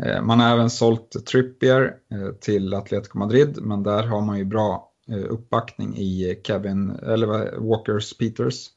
Eh, 0.04 0.22
man 0.22 0.40
har 0.40 0.54
även 0.54 0.70
sålt 0.70 1.26
Trippier 1.26 1.96
eh, 2.12 2.32
till 2.32 2.74
Atletico 2.74 3.18
Madrid, 3.18 3.58
men 3.62 3.84
där 3.84 4.04
har 4.04 4.22
man 4.22 4.38
ju 4.38 4.46
bra 4.46 4.92
eh, 5.10 5.24
uppbackning 5.30 5.98
i 5.98 6.42
Kevin, 6.44 6.92
eller 6.92 7.58
Walkers 7.58 8.18
Peters. 8.18 8.70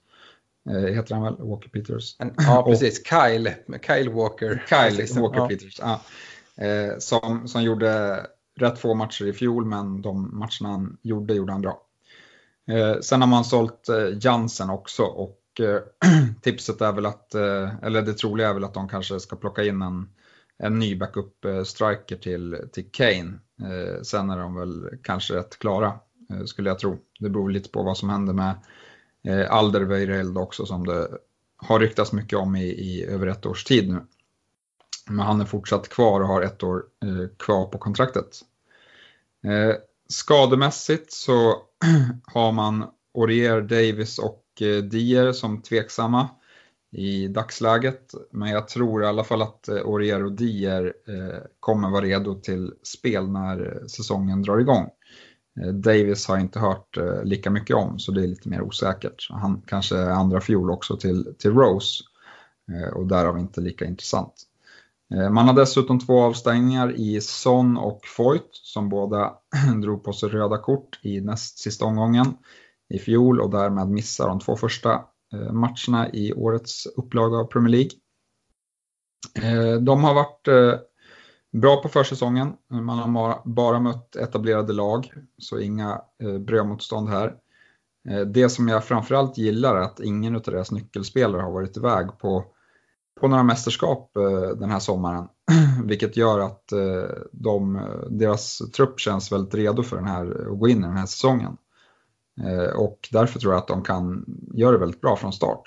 Heter 0.90 1.14
han 1.14 1.24
väl? 1.24 1.36
Walker 1.38 1.68
Peters? 1.68 2.16
Ja, 2.36 2.64
precis. 2.66 3.02
Kyle, 3.06 3.54
Kyle 3.82 4.10
Walker. 4.10 4.64
Kyle 4.68 5.20
Walker 5.20 5.38
ja. 5.38 5.48
Peters, 5.48 5.80
ja. 5.80 6.00
Som, 6.98 7.48
som 7.48 7.62
gjorde 7.62 8.20
rätt 8.56 8.78
få 8.78 8.94
matcher 8.94 9.26
i 9.26 9.32
fjol, 9.32 9.64
men 9.64 10.02
de 10.02 10.38
matcherna 10.38 10.68
han 10.68 10.96
gjorde, 11.02 11.34
gjorde 11.34 11.52
han 11.52 11.60
bra. 11.60 11.82
Sen 13.00 13.20
har 13.20 13.28
man 13.28 13.44
sålt 13.44 13.86
Jansen 14.20 14.70
också 14.70 15.02
och 15.02 15.40
tipset 16.42 16.80
är 16.80 16.92
väl 16.92 17.06
att, 17.06 17.34
eller 17.82 18.02
det 18.02 18.14
troliga 18.14 18.48
är 18.48 18.54
väl 18.54 18.64
att 18.64 18.74
de 18.74 18.88
kanske 18.88 19.20
ska 19.20 19.36
plocka 19.36 19.64
in 19.64 19.82
en 19.82 20.08
en 20.58 20.78
ny 20.78 20.96
backup-striker 20.96 22.16
till, 22.16 22.68
till 22.72 22.90
Kane. 22.90 23.38
Eh, 23.60 24.02
sen 24.02 24.30
är 24.30 24.38
de 24.38 24.54
väl 24.54 24.88
kanske 25.02 25.34
rätt 25.34 25.58
klara, 25.58 26.00
eh, 26.30 26.44
skulle 26.44 26.70
jag 26.70 26.78
tro. 26.78 26.98
Det 27.20 27.30
beror 27.30 27.50
lite 27.50 27.70
på 27.70 27.82
vad 27.82 27.98
som 27.98 28.10
händer 28.10 28.32
med 28.32 28.54
eh, 29.22 29.52
Alderweireld 29.52 30.38
också 30.38 30.66
som 30.66 30.86
det 30.86 31.08
har 31.56 31.80
ryktats 31.80 32.12
mycket 32.12 32.38
om 32.38 32.56
i, 32.56 32.64
i 32.64 33.04
över 33.04 33.26
ett 33.26 33.46
års 33.46 33.64
tid 33.64 33.88
nu. 33.88 34.00
Men 35.10 35.26
han 35.26 35.40
är 35.40 35.44
fortsatt 35.44 35.88
kvar 35.88 36.20
och 36.20 36.28
har 36.28 36.42
ett 36.42 36.62
år 36.62 36.84
eh, 37.04 37.28
kvar 37.38 37.66
på 37.66 37.78
kontraktet. 37.78 38.40
Eh, 39.44 39.74
skademässigt 40.08 41.12
så 41.12 41.62
har 42.24 42.52
man 42.52 42.84
Orier, 43.14 43.60
Davis 43.60 44.18
och 44.18 44.44
eh, 44.60 44.82
Dier 44.82 45.32
som 45.32 45.62
tveksamma 45.62 46.28
i 46.92 47.28
dagsläget. 47.28 48.14
Men 48.30 48.50
jag 48.50 48.68
tror 48.68 49.02
i 49.02 49.06
alla 49.06 49.24
fall 49.24 49.42
att 49.42 49.68
eh, 49.68 49.74
Aurier 49.74 49.86
Orier 49.88 50.24
och 50.24 50.32
Dier 50.32 50.94
eh, 51.08 51.40
kommer 51.60 51.90
vara 51.90 52.04
redo 52.04 52.34
till 52.34 52.72
spel 52.82 53.28
när 53.28 53.76
eh, 53.76 53.86
säsongen 53.86 54.42
drar 54.42 54.58
igång. 54.58 54.88
Davis 55.72 56.28
har 56.28 56.36
jag 56.36 56.44
inte 56.44 56.58
hört 56.58 56.98
lika 57.24 57.50
mycket 57.50 57.76
om 57.76 57.98
så 57.98 58.12
det 58.12 58.22
är 58.22 58.26
lite 58.26 58.48
mer 58.48 58.62
osäkert. 58.62 59.28
Han 59.30 59.62
kanske 59.66 59.96
är 59.96 60.10
andra 60.10 60.40
fjol 60.40 60.70
också 60.70 60.96
till, 60.96 61.34
till 61.38 61.52
Rose 61.52 62.04
och 62.94 63.06
därav 63.06 63.38
inte 63.38 63.60
lika 63.60 63.84
intressant. 63.84 64.34
Man 65.30 65.48
har 65.48 65.54
dessutom 65.54 65.98
två 65.98 66.22
avstängningar 66.22 66.92
i 66.96 67.20
Son 67.20 67.76
och 67.76 68.00
Foyt 68.16 68.48
som 68.52 68.88
båda 68.88 69.34
drog 69.82 70.04
på 70.04 70.12
sig 70.12 70.28
röda 70.28 70.58
kort 70.58 71.00
i 71.02 71.20
näst 71.20 71.58
sista 71.58 71.84
omgången 71.84 72.26
i 72.88 72.98
fjol 72.98 73.40
och 73.40 73.50
därmed 73.50 73.88
missar 73.88 74.28
de 74.28 74.40
två 74.40 74.56
första 74.56 75.04
Eh, 75.32 75.52
matcherna 75.52 76.10
i 76.12 76.32
årets 76.32 76.86
upplaga 76.86 77.36
av 77.36 77.44
Premier 77.44 77.70
League. 77.70 77.90
Eh, 79.42 79.80
de 79.80 80.04
har 80.04 80.14
varit 80.14 80.48
eh, 80.48 80.80
Bra 81.52 81.82
på 81.82 81.88
försäsongen. 81.88 82.52
Man 82.70 82.98
har 82.98 83.42
bara 83.44 83.80
mött 83.80 84.16
etablerade 84.16 84.72
lag, 84.72 85.12
så 85.38 85.60
inga 85.60 86.00
brödmotstånd 86.40 87.08
här. 87.08 87.34
Det 88.26 88.48
som 88.48 88.68
jag 88.68 88.84
framförallt 88.84 89.38
gillar 89.38 89.76
är 89.76 89.80
att 89.80 90.00
ingen 90.00 90.36
av 90.36 90.42
deras 90.42 90.70
nyckelspelare 90.70 91.42
har 91.42 91.52
varit 91.52 91.76
iväg 91.76 92.18
på, 92.18 92.44
på 93.20 93.28
några 93.28 93.42
mästerskap 93.42 94.10
den 94.56 94.70
här 94.70 94.78
sommaren. 94.78 95.28
Vilket 95.84 96.16
gör 96.16 96.40
att 96.40 96.72
de, 97.32 97.80
deras 98.10 98.58
trupp 98.58 99.00
känns 99.00 99.32
väldigt 99.32 99.54
redo 99.54 99.82
för 99.82 99.96
den 99.96 100.06
här, 100.06 100.50
att 100.52 100.58
gå 100.58 100.68
in 100.68 100.78
i 100.78 100.86
den 100.86 100.96
här 100.96 101.06
säsongen. 101.06 101.56
Eh, 102.44 102.76
och 102.76 103.08
därför 103.12 103.38
tror 103.38 103.52
jag 103.52 103.60
att 103.60 103.68
de 103.68 103.82
kan 103.82 104.24
göra 104.54 104.72
det 104.72 104.78
väldigt 104.78 105.00
bra 105.00 105.16
från 105.16 105.32
start. 105.32 105.62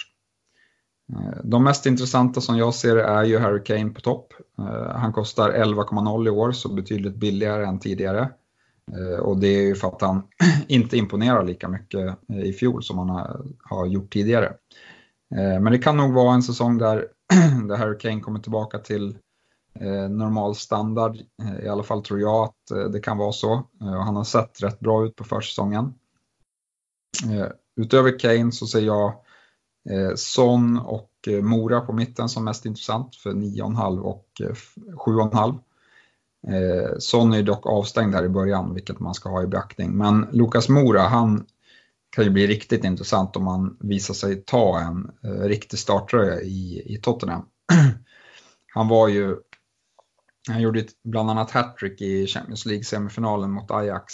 Eh, 1.13 1.39
de 1.43 1.63
mest 1.63 1.86
intressanta 1.86 2.41
som 2.41 2.57
jag 2.57 2.74
ser 2.74 2.95
är 2.95 3.24
ju 3.24 3.39
Harry 3.39 3.63
Kane 3.63 3.89
på 3.89 4.01
topp. 4.01 4.34
Eh, 4.59 4.95
han 4.95 5.13
kostar 5.13 5.49
11,0 5.49 6.28
i 6.28 6.30
år, 6.30 6.51
så 6.51 6.74
betydligt 6.74 7.15
billigare 7.15 7.65
än 7.65 7.80
tidigare. 7.80 8.30
Och 9.22 9.38
det 9.38 9.47
är 9.47 9.61
ju 9.61 9.76
för 9.76 9.88
att 9.88 10.01
han 10.01 10.24
inte 10.67 10.97
imponerar 10.97 11.43
lika 11.43 11.67
mycket 11.67 12.17
i 12.28 12.53
fjol 12.53 12.84
som 12.84 12.97
han 12.97 13.09
har 13.63 13.86
gjort 13.86 14.13
tidigare. 14.13 14.53
Men 15.30 15.72
det 15.72 15.78
kan 15.78 15.97
nog 15.97 16.13
vara 16.13 16.34
en 16.34 16.43
säsong 16.43 16.78
där, 16.78 17.07
där 17.67 17.78
Harry 17.78 17.97
Kane 17.97 18.19
kommer 18.19 18.39
tillbaka 18.39 18.80
till 18.80 19.17
normal 20.09 20.55
standard. 20.55 21.17
I 21.63 21.67
alla 21.67 21.84
fall 21.84 22.03
tror 22.03 22.19
jag 22.19 22.43
att 22.43 22.91
det 22.93 22.99
kan 22.99 23.17
vara 23.17 23.32
så. 23.32 23.63
Han 23.80 24.15
har 24.15 24.24
sett 24.24 24.63
rätt 24.63 24.80
bra 24.80 25.05
ut 25.05 25.15
på 25.15 25.24
försäsongen. 25.24 25.93
Eh, 27.30 27.47
utöver 27.76 28.20
Kane 28.20 28.51
så 28.51 28.68
ser 28.68 28.82
jag 28.82 29.14
eh, 29.89 30.16
Son 30.16 30.80
och 30.80 31.12
eh, 31.28 31.41
Mora 31.41 31.82
på 31.82 31.93
mitten 31.93 32.30
som 32.30 32.43
mest 32.43 32.66
intressant 32.66 33.16
för 33.16 33.32
9,5 33.32 33.99
och 33.99 34.28
7,5. 35.07 35.59
Son 36.99 37.34
är 37.34 37.43
dock 37.43 37.66
avstängd 37.66 38.16
här 38.16 38.24
i 38.24 38.30
början, 38.30 38.74
vilket 38.74 38.99
man 38.99 39.14
ska 39.14 39.30
ha 39.30 39.43
i 39.43 39.47
beaktning. 39.47 39.91
Men 39.91 40.28
Lukas 40.32 40.70
Mora, 40.70 41.01
han 41.01 41.45
kan 42.09 42.24
ju 42.24 42.30
bli 42.30 42.47
riktigt 42.47 42.84
intressant 42.84 43.36
om 43.36 43.43
man 43.43 43.78
visar 43.80 44.14
sig 44.14 44.43
ta 44.45 44.80
en 44.80 45.12
riktig 45.24 45.80
starttröja 45.80 46.41
i, 46.41 46.84
i 46.86 46.97
Tottenham. 46.97 47.45
han 48.74 48.88
var 48.88 49.07
ju, 49.07 49.36
han 50.49 50.62
gjorde 50.62 50.86
bland 51.03 51.30
annat 51.30 51.51
hattrick 51.51 52.01
i 52.01 52.28
Champions 52.28 52.66
League-semifinalen 52.66 53.51
mot 53.51 53.72
Ajax 53.72 54.14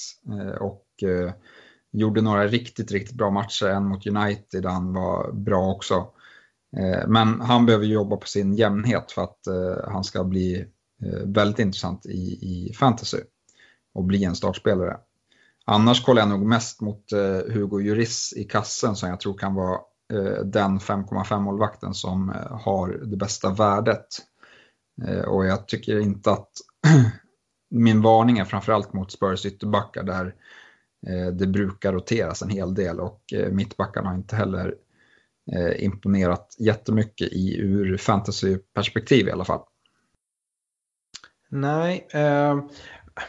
och 0.59 0.85
Gjorde 1.97 2.21
några 2.21 2.47
riktigt, 2.47 2.91
riktigt 2.91 3.17
bra 3.17 3.29
matcher, 3.29 3.65
en 3.65 3.85
mot 3.85 4.07
United 4.07 4.63
där 4.63 4.69
han 4.69 4.93
var 4.93 5.31
bra 5.31 5.71
också. 5.71 6.07
Eh, 6.77 7.07
men 7.07 7.41
han 7.41 7.65
behöver 7.65 7.85
jobba 7.85 8.17
på 8.17 8.27
sin 8.27 8.53
jämnhet 8.53 9.11
för 9.11 9.23
att 9.23 9.47
eh, 9.47 9.91
han 9.91 10.03
ska 10.03 10.23
bli 10.23 10.65
eh, 11.03 11.19
väldigt 11.25 11.59
intressant 11.59 12.05
i, 12.05 12.39
i 12.41 12.73
fantasy 12.73 13.17
och 13.93 14.03
bli 14.03 14.23
en 14.23 14.35
startspelare. 14.35 14.97
Annars 15.65 16.05
kollar 16.05 16.21
jag 16.21 16.29
nog 16.29 16.45
mest 16.45 16.81
mot 16.81 17.03
Hugo 17.47 17.81
Juris 17.81 18.33
i 18.37 18.43
kassen 18.43 18.95
som 18.95 19.09
jag 19.09 19.19
tror 19.19 19.37
kan 19.37 19.55
vara 19.55 19.79
den 20.43 20.79
5,5 20.79 21.39
målvakten 21.39 21.93
som 21.93 22.33
har 22.51 22.87
det 22.87 23.17
bästa 23.17 23.49
värdet. 23.49 24.07
Och 25.27 25.45
jag 25.45 25.67
tycker 25.67 25.99
inte 25.99 26.31
att 26.31 26.49
min 27.69 28.01
varning 28.01 28.37
är 28.37 28.45
framförallt 28.45 28.93
mot 28.93 29.11
Spurs 29.11 29.45
ytterbackar 29.45 30.03
där 30.03 30.35
Eh, 31.07 31.27
det 31.27 31.47
brukar 31.47 31.93
roteras 31.93 32.41
en 32.41 32.49
hel 32.49 32.73
del 32.73 32.99
och 32.99 33.33
eh, 33.33 33.51
mittbackarna 33.51 34.09
har 34.09 34.15
inte 34.15 34.35
heller 34.35 34.75
eh, 35.55 35.83
imponerat 35.83 36.55
jättemycket 36.59 37.27
i 37.31 37.57
ur 37.57 37.97
fantasyperspektiv 37.97 39.27
i 39.27 39.31
alla 39.31 39.45
fall. 39.45 39.61
Nej, 41.49 42.07
eh, 42.11 42.59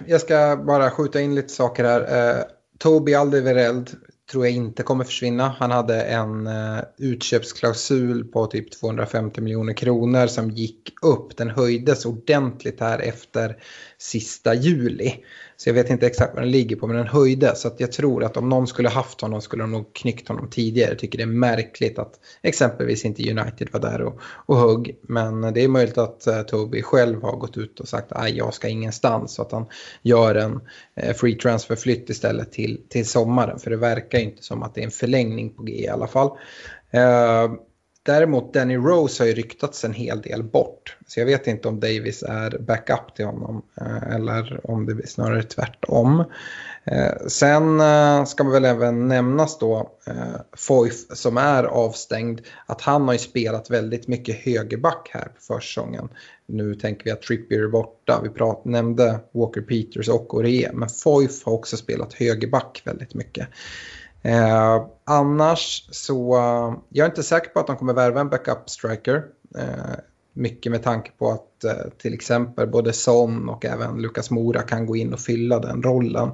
jag 0.07 0.21
ska 0.21 0.63
bara 0.67 0.91
skjuta 0.91 1.21
in 1.21 1.35
lite 1.35 1.49
saker 1.49 1.85
här. 1.85 2.01
Eh, 2.01 2.45
Tobi 2.79 3.15
Aldevereld 3.15 3.91
tror 4.31 4.47
jag 4.47 4.55
inte 4.55 4.83
kommer 4.83 5.05
försvinna. 5.05 5.49
Han 5.59 5.71
hade 5.71 6.03
en 6.03 6.47
eh, 6.47 6.81
utköpsklausul 6.99 8.25
på 8.25 8.47
typ 8.47 8.71
250 8.81 9.41
miljoner 9.41 9.73
kronor 9.73 10.27
som 10.27 10.51
gick 10.51 10.93
upp. 11.03 11.37
Den 11.37 11.51
höjdes 11.51 12.07
ordentligt 12.07 12.81
här 12.81 12.99
efter 12.99 13.57
sista 13.99 14.55
juli. 14.55 15.25
Så 15.61 15.69
jag 15.69 15.75
vet 15.75 15.91
inte 15.91 16.07
exakt 16.07 16.35
vad 16.35 16.43
den 16.43 16.51
ligger 16.51 16.77
på 16.77 16.87
men 16.87 16.97
den 16.97 17.07
höjdes. 17.07 17.61
Så 17.61 17.69
att 17.69 17.81
jag 17.81 17.93
tror 17.93 18.25
att 18.25 18.37
om 18.37 18.49
någon 18.49 18.67
skulle 18.67 18.89
haft 18.89 19.21
honom 19.21 19.41
skulle 19.41 19.63
de 19.63 19.71
nog 19.71 19.95
knyckt 19.95 20.29
honom 20.29 20.51
tidigare. 20.51 20.91
Jag 20.91 20.99
tycker 20.99 21.19
det 21.19 21.25
är 21.25 21.27
märkligt 21.27 21.99
att 21.99 22.13
exempelvis 22.43 23.05
inte 23.05 23.31
United 23.31 23.69
var 23.73 23.81
där 23.81 24.03
och, 24.03 24.21
och 24.23 24.57
högg. 24.57 24.99
Men 25.03 25.41
det 25.41 25.65
är 25.65 25.69
möjligt 25.69 25.99
att 25.99 26.25
uh, 26.29 26.43
Toby 26.43 26.83
själv 26.83 27.23
har 27.23 27.37
gått 27.37 27.57
ut 27.57 27.81
och 27.81 27.89
sagt 27.89 28.13
att 28.13 28.31
jag 28.31 28.55
ska 28.55 28.69
ingenstans. 28.69 29.35
Så 29.35 29.43
att 29.43 29.53
han 29.53 29.67
gör 30.03 30.35
en 30.35 30.61
uh, 31.05 31.13
free 31.13 31.35
transfer-flytt 31.35 32.11
istället 32.11 32.53
till, 32.53 32.81
till 32.89 33.07
sommaren. 33.07 33.59
För 33.59 33.71
det 33.71 33.77
verkar 33.77 34.19
inte 34.19 34.43
som 34.43 34.63
att 34.63 34.75
det 34.75 34.81
är 34.81 34.85
en 34.85 34.91
förlängning 34.91 35.55
på 35.55 35.63
G 35.63 35.85
i 35.85 35.89
alla 35.89 36.07
fall. 36.07 36.29
Uh, 36.95 37.59
Däremot 38.09 38.55
Danny 38.55 38.77
Rose 38.77 39.23
har 39.23 39.29
ju 39.29 39.35
ryktats 39.35 39.85
en 39.85 39.93
hel 39.93 40.23
del 40.23 40.43
bort. 40.43 40.97
Så 41.07 41.21
jag 41.21 41.27
vet 41.27 41.47
inte 41.47 41.69
om 41.69 41.81
Davis 41.81 42.23
är 42.23 42.59
backup 42.59 43.15
till 43.17 43.25
honom 43.25 43.63
eh, 43.81 44.15
eller 44.15 44.71
om 44.71 44.87
det 44.87 44.95
blir 44.95 45.07
snarare 45.07 45.43
tvärtom. 45.43 46.25
Eh, 46.85 47.27
sen 47.27 47.81
eh, 47.81 48.25
ska 48.25 48.45
man 48.45 48.53
väl 48.53 48.65
även 48.65 49.09
nämnas 49.09 49.59
då 49.59 49.91
Foyf 50.57 50.95
som 51.13 51.37
är 51.37 51.65
avstängd. 51.65 52.41
Att 52.67 52.81
han 52.81 53.03
har 53.03 53.13
ju 53.13 53.19
spelat 53.19 53.71
väldigt 53.71 54.09
mycket 54.09 54.37
högerback 54.37 55.11
här 55.13 55.25
på 55.25 55.41
försäsongen. 55.55 56.09
Nu 56.47 56.75
tänker 56.75 57.05
vi 57.05 57.11
att 57.11 57.23
Trippier 57.23 57.63
är 57.63 57.69
borta. 57.69 58.21
Vi 58.23 58.29
prat, 58.29 58.65
nämnde 58.65 59.21
Walker 59.33 59.61
Peters 59.61 60.09
och 60.09 60.35
Orie. 60.35 60.71
Men 60.73 60.89
Foyf 60.89 61.45
har 61.45 61.53
också 61.53 61.77
spelat 61.77 62.15
högerback 62.15 62.83
väldigt 62.85 63.15
mycket. 63.15 63.49
Eh, 64.23 64.87
annars 65.05 65.89
så, 65.91 66.35
jag 66.89 67.05
är 67.05 67.11
inte 67.11 67.23
säker 67.23 67.51
på 67.51 67.61
att 67.61 67.67
de 67.67 67.77
kommer 67.77 67.95
värva 67.95 68.21
en 68.21 68.29
backup 68.29 68.71
striker. 68.71 69.25
Eh, 69.59 69.97
mycket 70.33 70.73
med 70.73 70.83
tanke 70.83 71.11
på 71.19 71.31
att 71.31 71.65
eh, 71.65 71.91
till 71.99 72.15
exempel 72.15 72.69
både 72.69 72.93
Son 72.93 73.49
och 73.49 73.65
även 73.65 74.03
Lukas 74.03 74.31
Mora 74.31 74.63
kan 74.63 74.87
gå 74.87 74.97
in 74.97 75.13
och 75.13 75.21
fylla 75.21 75.59
den 75.59 75.83
rollen. 75.83 76.31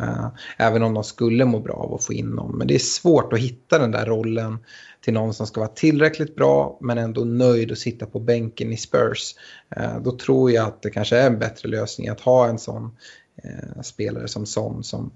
Eh, 0.00 0.26
även 0.58 0.82
om 0.82 0.94
de 0.94 1.04
skulle 1.04 1.44
må 1.44 1.60
bra 1.60 1.74
av 1.74 1.94
att 1.94 2.04
få 2.04 2.12
in 2.12 2.26
någon. 2.26 2.58
Men 2.58 2.66
det 2.66 2.74
är 2.74 2.78
svårt 2.78 3.32
att 3.32 3.38
hitta 3.38 3.78
den 3.78 3.90
där 3.90 4.06
rollen 4.06 4.58
till 5.00 5.14
någon 5.14 5.34
som 5.34 5.46
ska 5.46 5.60
vara 5.60 5.70
tillräckligt 5.70 6.36
bra 6.36 6.78
men 6.80 6.98
ändå 6.98 7.24
nöjd 7.24 7.72
att 7.72 7.78
sitta 7.78 8.06
på 8.06 8.20
bänken 8.20 8.72
i 8.72 8.76
Spurs. 8.76 9.34
Eh, 9.76 10.00
då 10.00 10.18
tror 10.18 10.50
jag 10.50 10.66
att 10.66 10.82
det 10.82 10.90
kanske 10.90 11.16
är 11.16 11.26
en 11.26 11.38
bättre 11.38 11.68
lösning 11.68 12.08
att 12.08 12.20
ha 12.20 12.48
en 12.48 12.58
sån 12.58 12.96
eh, 13.44 13.82
spelare 13.82 14.28
som 14.28 14.46
Son 14.46 14.84
som 14.84 15.10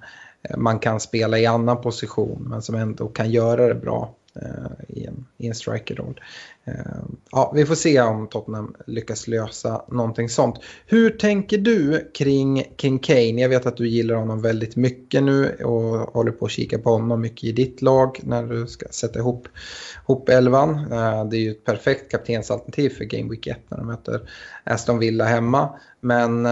Eh, 0.48 0.56
man 0.56 0.78
kan 0.78 1.00
spela 1.00 1.38
i 1.38 1.46
annan 1.46 1.80
position 1.80 2.46
men 2.50 2.62
som 2.62 2.74
ändå 2.74 3.08
kan 3.08 3.30
göra 3.30 3.68
det 3.68 3.74
bra 3.74 4.14
eh, 4.36 4.96
i 4.96 5.06
en, 5.06 5.26
i 5.38 5.48
en 5.48 5.54
strikerroll. 5.54 6.20
Eh, 6.64 6.74
ja, 7.30 7.52
vi 7.54 7.66
får 7.66 7.74
se 7.74 8.00
om 8.00 8.28
Tottenham 8.28 8.74
lyckas 8.86 9.28
lösa 9.28 9.84
någonting 9.88 10.28
sånt. 10.28 10.56
Hur 10.86 11.10
tänker 11.10 11.58
du 11.58 12.10
kring 12.14 12.64
King 12.76 12.98
Kane? 12.98 13.40
Jag 13.40 13.48
vet 13.48 13.66
att 13.66 13.76
du 13.76 13.88
gillar 13.88 14.14
honom 14.14 14.42
väldigt 14.42 14.76
mycket 14.76 15.22
nu 15.22 15.54
och 15.64 16.14
håller 16.14 16.32
på 16.32 16.44
att 16.44 16.50
kika 16.50 16.78
på 16.78 16.90
honom 16.90 17.20
mycket 17.20 17.44
i 17.44 17.52
ditt 17.52 17.82
lag 17.82 18.20
när 18.22 18.42
du 18.42 18.66
ska 18.66 18.86
sätta 18.90 19.18
ihop, 19.18 19.48
ihop 20.04 20.28
elvan. 20.28 20.88
Det 21.30 21.36
är 21.36 21.40
ju 21.40 21.50
ett 21.50 21.64
perfekt 21.64 22.10
kaptensalternativ 22.10 22.90
för 22.90 23.04
Game 23.04 23.30
Week 23.30 23.46
1 23.46 23.58
när 23.68 23.78
de 23.78 23.86
möter 23.86 24.30
Aston 24.64 24.98
Villa 24.98 25.24
hemma. 25.24 25.78
Men 26.00 26.46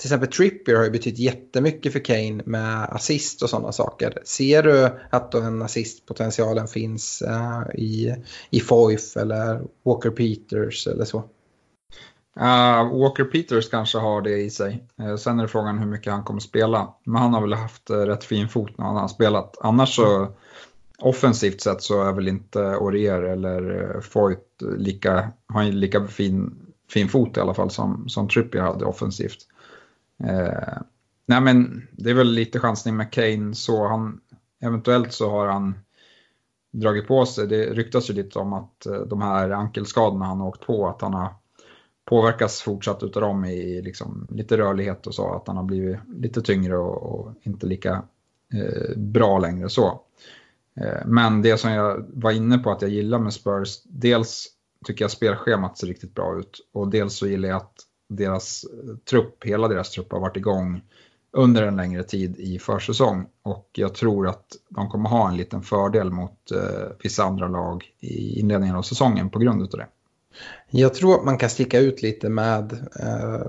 till 0.00 0.06
exempel 0.06 0.28
Trippier 0.28 0.76
har 0.76 0.84
ju 0.84 0.90
betytt 0.90 1.18
jättemycket 1.18 1.92
för 1.92 2.04
Kane 2.04 2.42
med 2.46 2.84
assist 2.90 3.42
och 3.42 3.50
sådana 3.50 3.72
saker. 3.72 4.18
Ser 4.24 4.62
du 4.62 4.90
att 5.10 5.32
den 5.32 5.62
assistpotentialen 5.62 6.68
finns 6.68 7.22
uh, 7.26 7.74
i, 7.74 8.14
i 8.50 8.60
Foyf 8.60 9.16
eller 9.16 9.62
Walker 9.84 10.10
Peters 10.10 10.86
eller 10.86 11.04
så? 11.04 11.18
Uh, 12.36 12.98
Walker 12.98 13.24
Peters 13.24 13.70
kanske 13.70 13.98
har 13.98 14.22
det 14.22 14.36
i 14.36 14.50
sig. 14.50 14.84
Uh, 15.00 15.16
sen 15.16 15.38
är 15.38 15.42
det 15.42 15.48
frågan 15.48 15.78
hur 15.78 15.86
mycket 15.86 16.12
han 16.12 16.24
kommer 16.24 16.40
spela. 16.40 16.94
Men 17.04 17.22
han 17.22 17.34
har 17.34 17.40
väl 17.40 17.52
haft 17.52 17.90
uh, 17.90 17.96
rätt 17.96 18.24
fin 18.24 18.48
fot 18.48 18.78
när 18.78 18.84
han 18.84 18.96
har 18.96 19.08
spelat. 19.08 19.56
Annars 19.60 19.96
så 19.96 20.28
offensivt 20.98 21.60
sett 21.60 21.82
så 21.82 22.02
är 22.02 22.12
väl 22.12 22.28
inte 22.28 22.60
Orier 22.76 23.22
eller 23.22 23.94
uh, 23.94 24.00
Foyt 24.00 24.62
lika, 24.78 25.32
har 25.46 25.64
lika 25.64 26.06
fin, 26.06 26.54
fin 26.90 27.08
fot 27.08 27.36
i 27.36 27.40
alla 27.40 27.54
fall 27.54 27.70
som, 27.70 28.08
som 28.08 28.28
Trippier 28.28 28.62
hade 28.62 28.84
offensivt. 28.84 29.46
Eh, 30.24 30.78
nej 31.26 31.40
men 31.40 31.88
det 31.92 32.10
är 32.10 32.14
väl 32.14 32.30
lite 32.30 32.60
chansning 32.60 32.96
med 32.96 33.12
Kane. 33.12 33.54
Så 33.54 33.88
han 33.88 34.20
eventuellt 34.60 35.12
så 35.12 35.30
har 35.30 35.46
han 35.46 35.74
dragit 36.70 37.08
på 37.08 37.26
sig, 37.26 37.46
det 37.46 37.66
ryktas 37.66 38.10
ju 38.10 38.14
lite 38.14 38.38
om 38.38 38.52
att 38.52 38.86
eh, 38.86 39.00
de 39.00 39.22
här 39.22 39.50
ankelskadorna 39.50 40.24
han 40.24 40.40
har 40.40 40.48
åkt 40.48 40.66
på, 40.66 40.88
att 40.88 41.02
han 41.02 41.14
har 41.14 41.34
påverkas 42.04 42.60
fortsatt 42.60 43.02
utav 43.02 43.22
dem 43.22 43.44
i 43.44 43.82
liksom 43.82 44.26
lite 44.30 44.56
rörlighet 44.56 45.06
och 45.06 45.14
så, 45.14 45.34
att 45.34 45.46
han 45.46 45.56
har 45.56 45.64
blivit 45.64 45.98
lite 46.08 46.42
tyngre 46.42 46.76
och, 46.76 47.02
och 47.02 47.34
inte 47.42 47.66
lika 47.66 48.02
eh, 48.54 48.96
bra 48.96 49.38
längre 49.38 49.68
så. 49.68 50.00
Eh, 50.80 51.06
men 51.06 51.42
det 51.42 51.56
som 51.56 51.70
jag 51.70 52.06
var 52.08 52.30
inne 52.30 52.58
på 52.58 52.70
att 52.70 52.82
jag 52.82 52.90
gillar 52.90 53.18
med 53.18 53.32
Spurs, 53.32 53.82
dels 53.84 54.46
tycker 54.86 55.04
jag 55.04 55.10
spelschemat 55.10 55.78
ser 55.78 55.86
riktigt 55.86 56.14
bra 56.14 56.38
ut. 56.38 56.68
Och 56.72 56.88
dels 56.88 57.14
så 57.14 57.26
gillar 57.26 57.48
jag 57.48 57.56
att 57.56 57.74
deras 58.10 58.64
eh, 58.64 58.96
trupp, 59.10 59.44
hela 59.44 59.68
deras 59.68 59.90
trupp 59.90 60.12
har 60.12 60.20
varit 60.20 60.36
igång 60.36 60.82
under 61.32 61.62
en 61.62 61.76
längre 61.76 62.02
tid 62.02 62.36
i 62.36 62.58
försäsong 62.58 63.26
och 63.42 63.68
jag 63.72 63.94
tror 63.94 64.28
att 64.28 64.46
de 64.68 64.88
kommer 64.88 65.08
ha 65.08 65.28
en 65.28 65.36
liten 65.36 65.62
fördel 65.62 66.10
mot 66.10 66.50
eh, 66.50 66.88
vissa 67.02 67.24
andra 67.24 67.48
lag 67.48 67.84
i 68.00 68.40
inledningen 68.40 68.76
av 68.76 68.82
säsongen 68.82 69.30
på 69.30 69.38
grund 69.38 69.62
av 69.62 69.68
det. 69.68 69.86
Jag 70.72 70.94
tror 70.94 71.14
att 71.14 71.24
man 71.24 71.38
kan 71.38 71.50
sticka 71.50 71.78
ut 71.78 72.02
lite 72.02 72.28
med 72.28 72.72
eh, 73.00 73.40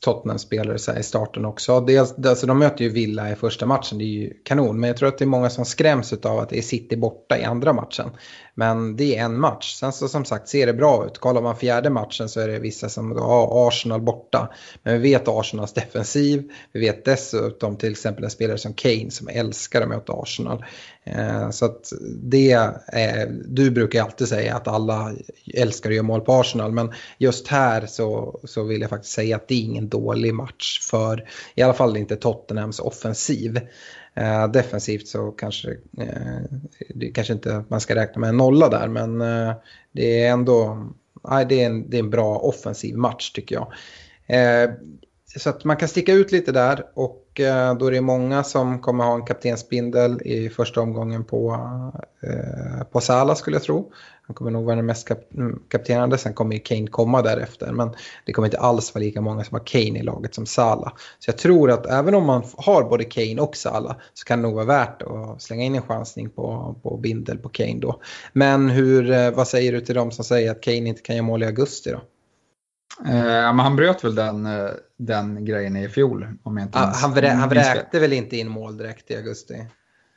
Tottenham-spelare 0.00 1.00
i 1.00 1.02
starten 1.02 1.44
också. 1.44 1.80
Dels, 1.80 2.14
alltså 2.26 2.46
de 2.46 2.58
möter 2.58 2.84
ju 2.84 2.90
Villa 2.90 3.32
i 3.32 3.34
första 3.34 3.66
matchen, 3.66 3.98
det 3.98 4.04
är 4.04 4.06
ju 4.06 4.32
kanon. 4.44 4.80
Men 4.80 4.88
jag 4.88 4.96
tror 4.96 5.08
att 5.08 5.18
det 5.18 5.24
är 5.24 5.26
många 5.26 5.50
som 5.50 5.64
skräms 5.64 6.12
av 6.12 6.38
att 6.38 6.48
det 6.48 6.58
är 6.58 6.62
City 6.62 6.96
borta 6.96 7.38
i 7.38 7.44
andra 7.44 7.72
matchen. 7.72 8.10
Men 8.54 8.96
det 8.96 9.16
är 9.16 9.24
en 9.24 9.40
match. 9.40 9.74
Sen 9.74 9.92
så 9.92 10.08
som 10.08 10.24
sagt 10.24 10.48
ser 10.48 10.66
det 10.66 10.72
bra 10.72 11.06
ut. 11.06 11.18
Kollar 11.18 11.42
man 11.42 11.56
fjärde 11.56 11.90
matchen 11.90 12.28
så 12.28 12.40
är 12.40 12.48
det 12.48 12.58
vissa 12.58 12.88
som 12.88 13.16
har 13.16 13.68
Arsenal 13.68 14.00
borta. 14.00 14.48
Men 14.82 15.00
vi 15.02 15.10
vet 15.10 15.28
Arsenals 15.28 15.72
defensiv. 15.72 16.50
Vi 16.72 16.80
vet 16.80 17.04
dessutom 17.04 17.76
till 17.76 17.90
exempel 17.90 18.24
en 18.24 18.30
spelare 18.30 18.58
som 18.58 18.74
Kane 18.74 19.10
som 19.10 19.28
älskar 19.28 19.82
att 19.82 19.88
möta 19.88 20.12
Arsenal. 20.12 20.64
Eh, 21.04 21.50
så 21.50 21.64
att 21.64 21.92
det 22.22 22.52
är, 22.86 23.26
du 23.46 23.70
brukar 23.70 24.02
alltid 24.02 24.28
säga 24.28 24.56
att 24.56 24.68
alla 24.68 25.12
älskar 25.54 25.90
att 25.90 25.96
göra 25.96 26.06
mål 26.06 26.20
på 26.20 26.32
Arsenal. 26.32 26.59
Men 26.68 26.92
just 27.18 27.48
här 27.48 27.86
så, 27.86 28.40
så 28.44 28.62
vill 28.62 28.80
jag 28.80 28.90
faktiskt 28.90 29.14
säga 29.14 29.36
att 29.36 29.48
det 29.48 29.54
är 29.54 29.64
ingen 29.64 29.88
dålig 29.88 30.34
match 30.34 30.80
för 30.90 31.28
i 31.54 31.62
alla 31.62 31.74
fall 31.74 31.96
inte 31.96 32.16
Tottenhams 32.16 32.80
offensiv. 32.80 33.60
Eh, 34.14 34.48
defensivt 34.48 35.08
så 35.08 35.30
kanske, 35.30 35.70
eh, 35.98 36.58
det 36.94 37.10
kanske 37.10 37.32
inte 37.32 37.64
man 37.68 37.80
ska 37.80 37.94
räkna 37.94 38.20
med 38.20 38.28
en 38.28 38.36
nolla 38.36 38.68
där 38.68 38.88
men 38.88 39.20
eh, 39.20 39.54
det 39.92 40.24
är 40.24 40.32
ändå 40.32 40.86
nej, 41.28 41.46
det 41.48 41.62
är, 41.62 41.66
en, 41.66 41.90
det 41.90 41.96
är 41.96 42.00
en 42.00 42.10
bra 42.10 42.38
offensiv 42.38 42.96
match 42.96 43.32
tycker 43.32 43.54
jag. 43.54 43.72
Eh, 44.26 44.70
så 45.38 45.50
att 45.50 45.64
man 45.64 45.76
kan 45.76 45.88
sticka 45.88 46.12
ut 46.12 46.32
lite 46.32 46.52
där 46.52 46.86
och 46.94 47.40
eh, 47.40 47.74
då 47.74 47.86
är 47.86 47.90
det 47.90 48.00
många 48.00 48.44
som 48.44 48.80
kommer 48.80 49.04
ha 49.04 49.14
en 49.14 49.24
kaptensbindel 49.24 50.22
i 50.22 50.48
första 50.48 50.80
omgången 50.80 51.24
på, 51.24 51.54
eh, 52.22 52.84
på 52.84 53.00
Sala 53.00 53.34
skulle 53.34 53.56
jag 53.56 53.62
tro. 53.62 53.92
Han 54.30 54.34
kommer 54.34 54.50
nog 54.50 54.64
vara 54.64 54.76
den 54.76 54.86
mest 54.86 55.08
kap 55.08 55.34
mm, 55.34 55.62
kaptenerande, 55.68 56.18
sen 56.18 56.34
kommer 56.34 56.54
ju 56.54 56.60
Kane 56.60 56.86
komma 56.86 57.22
därefter. 57.22 57.72
Men 57.72 57.90
det 58.26 58.32
kommer 58.32 58.48
inte 58.48 58.58
alls 58.58 58.94
vara 58.94 59.04
lika 59.04 59.20
många 59.20 59.44
som 59.44 59.54
har 59.54 59.66
Kane 59.66 59.98
i 59.98 60.02
laget 60.02 60.34
som 60.34 60.46
Sala. 60.46 60.92
Så 61.18 61.28
jag 61.30 61.38
tror 61.38 61.70
att 61.70 61.86
även 61.86 62.14
om 62.14 62.26
man 62.26 62.42
har 62.56 62.84
både 62.84 63.04
Kane 63.04 63.40
och 63.40 63.56
Sala 63.56 63.96
så 64.14 64.24
kan 64.24 64.38
det 64.38 64.42
nog 64.42 64.54
vara 64.54 64.64
värt 64.64 65.02
att 65.02 65.42
slänga 65.42 65.64
in 65.64 65.74
en 65.74 65.82
chansning 65.82 66.30
på, 66.30 66.74
på 66.82 66.96
bindel 66.96 67.38
på 67.38 67.48
Kane 67.48 67.80
då. 67.80 68.00
Men 68.32 68.70
hur, 68.70 69.10
eh, 69.10 69.30
vad 69.30 69.48
säger 69.48 69.72
du 69.72 69.80
till 69.80 69.94
dem 69.94 70.10
som 70.10 70.24
säger 70.24 70.50
att 70.50 70.60
Kane 70.60 70.76
inte 70.76 71.02
kan 71.02 71.16
göra 71.16 71.26
mål 71.26 71.42
i 71.42 71.46
augusti 71.46 71.90
då? 71.90 72.00
Eh, 73.10 73.54
han 73.54 73.76
bröt 73.76 74.04
väl 74.04 74.14
den, 74.14 74.46
eh, 74.46 74.70
den 74.98 75.44
grejen 75.44 75.76
i 75.76 75.88
fjol? 75.88 76.26
Om 76.42 76.56
jag 76.56 76.66
inte 76.66 76.78
ah, 76.78 76.92
han, 76.94 77.14
vrä, 77.14 77.28
han 77.28 77.48
vräkte 77.48 78.00
väl 78.00 78.12
inte 78.12 78.36
in 78.36 78.48
mål 78.48 78.76
direkt 78.76 79.10
i 79.10 79.16
augusti? 79.16 79.54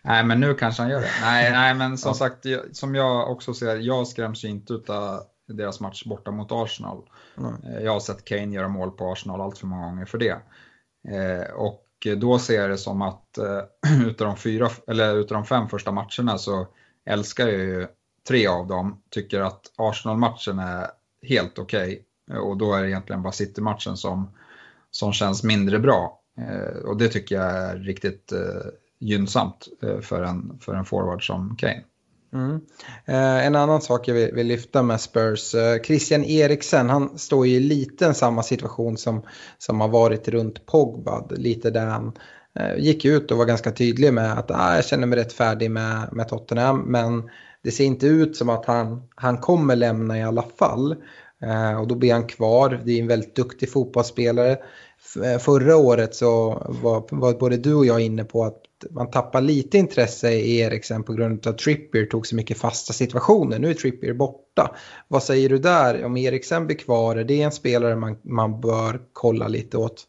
Nej, 0.04 0.26
men 0.26 0.39
nu 0.39 0.54
kanske 0.54 0.82
han 0.82 0.91
gör 0.91 1.01
det. 1.01 1.12
Nej, 1.22 1.51
nej 1.51 1.76
men 1.76 1.97
som 1.97 2.10
ja. 2.10 2.14
sagt, 2.14 2.45
som 2.72 2.95
jag 2.95 3.32
också 3.32 3.54
ser, 3.54 3.76
jag 3.76 4.08
skräms 4.08 4.43
ju 4.43 4.47
inte 4.47 4.74
av 4.74 5.22
deras 5.47 5.80
match 5.80 6.06
borta 6.06 6.32
mot 6.32 6.51
Arsenal. 6.51 7.01
Mm. 7.38 7.84
Jag 7.84 7.91
har 7.91 7.99
sett 7.99 8.26
Kane 8.26 8.56
göra 8.56 8.68
mål 8.68 8.91
på 8.91 9.12
Arsenal 9.12 9.41
allt 9.41 9.58
för 9.58 9.68
många 9.68 9.86
gånger 9.86 10.06
för 10.06 10.18
det. 10.18 10.38
Och 11.54 12.08
då 12.18 12.39
ser 12.39 12.62
jag 12.62 12.70
det 12.70 12.78
som 12.78 13.01
att 13.01 13.38
utav 14.06 14.28
de, 14.28 14.38
fyra, 14.38 14.70
eller 14.88 15.16
utav 15.16 15.36
de 15.36 15.45
fem 15.45 15.70
första 15.70 15.91
matcherna 15.91 16.38
så 16.38 16.68
älskar 17.06 17.47
jag 17.47 17.60
ju 17.60 17.88
tre 18.28 18.47
av 18.47 18.68
dem. 18.68 19.01
Tycker 19.10 19.41
att 19.41 19.62
Arsenal-matchen 19.78 20.60
är 20.60 20.88
helt 21.28 21.60
okej. 21.60 21.88
Okay 21.88 22.04
och 22.32 22.58
då 22.58 22.74
är 22.74 22.82
det 22.82 22.89
egentligen 22.89 23.22
bara 23.22 23.34
City-matchen 23.34 23.97
som, 23.97 24.32
som 24.91 25.14
känns 25.14 25.43
mindre 25.43 25.80
bra. 25.80 26.22
Eh, 26.38 26.84
och 26.84 26.97
det 26.97 27.08
tycker 27.08 27.36
jag 27.36 27.51
är 27.51 27.78
riktigt 27.78 28.32
eh, 28.32 28.72
gynnsamt 29.04 29.68
eh, 29.84 29.99
för, 29.99 30.24
en, 30.24 30.60
för 30.62 30.74
en 30.74 30.86
forward 30.86 31.28
som 31.28 31.56
Kane. 31.56 31.84
Mm. 32.34 32.62
Eh, 33.06 33.47
en 33.47 33.56
annan 33.56 33.82
sak 33.82 34.08
jag 34.08 34.16
vill, 34.16 34.34
vill 34.34 34.47
lyfta 34.47 34.84
med 34.84 35.01
Spurs. 35.01 35.56
Eh, 35.56 35.82
Christian 35.82 36.24
Eriksen, 36.24 36.89
han 36.89 37.18
står 37.18 37.47
i 37.47 37.60
lite 37.60 38.14
samma 38.14 38.43
situation 38.43 38.97
som, 38.97 39.22
som 39.58 39.82
har 39.82 39.88
varit 39.88 40.28
runt 40.28 40.66
Pogba. 40.66 41.28
Lite 41.30 41.70
där 41.70 41.86
han 41.86 42.12
eh, 42.60 42.78
gick 42.78 43.06
ut 43.06 43.32
och 43.32 43.38
var 43.38 43.45
ganska 43.45 43.72
tydlig 43.72 44.14
med 44.14 44.39
att 44.39 44.51
ah, 44.51 44.76
jag 44.76 44.86
känner 44.86 45.08
mig 45.08 45.20
rätt 45.20 45.34
färdig 45.34 45.72
med, 45.72 46.10
med 46.12 46.28
Tottenham. 46.28 46.80
Men 46.80 47.30
det 47.64 47.72
ser 47.72 47.86
inte 47.86 48.08
ut 48.08 48.38
som 48.38 48.49
att 48.49 48.66
han, 48.66 49.04
han 49.16 49.38
kommer 49.38 49.76
lämna 49.76 50.20
i 50.20 50.24
alla 50.24 50.43
fall. 50.60 50.95
Eh, 51.43 51.80
och 51.80 51.88
då 51.88 51.95
blir 51.95 52.14
han 52.14 52.28
kvar. 52.28 52.82
Det 52.86 52.91
är 52.91 53.01
en 53.01 53.08
väldigt 53.08 53.36
duktig 53.36 53.72
fotbollsspelare. 53.72 54.58
Eh, 55.24 55.39
förra 55.39 55.78
året 55.78 56.16
så 56.16 56.49
var, 56.82 57.04
var 57.10 57.34
både 57.34 57.58
du 57.58 57.74
och 57.74 57.86
jag 57.86 58.01
inne 58.01 58.24
på 58.24 58.43
att 58.43 58.62
man 58.91 59.11
tappar 59.11 59.41
lite 59.41 59.77
intresse 59.77 60.31
i 60.31 60.59
Eriksen 60.59 61.03
på 61.03 61.13
grund 61.13 61.47
av 61.47 61.53
att 61.53 61.59
Trippier 61.59 62.05
tog 62.05 62.27
så 62.27 62.36
mycket 62.36 62.57
fasta 62.57 62.93
situationer. 62.93 63.59
Nu 63.59 63.69
är 63.69 63.73
Trippier 63.73 64.13
borta. 64.13 64.75
Vad 65.07 65.23
säger 65.23 65.49
du 65.49 65.57
där? 65.57 66.05
Om 66.05 66.17
Eriksen 66.17 66.65
blir 66.67 66.77
kvar, 66.77 67.15
är 67.15 67.23
det 67.23 67.41
en 67.41 67.51
spelare 67.51 67.95
man, 67.95 68.17
man 68.21 68.61
bör 68.61 69.01
kolla 69.13 69.47
lite 69.47 69.77
åt? 69.77 70.07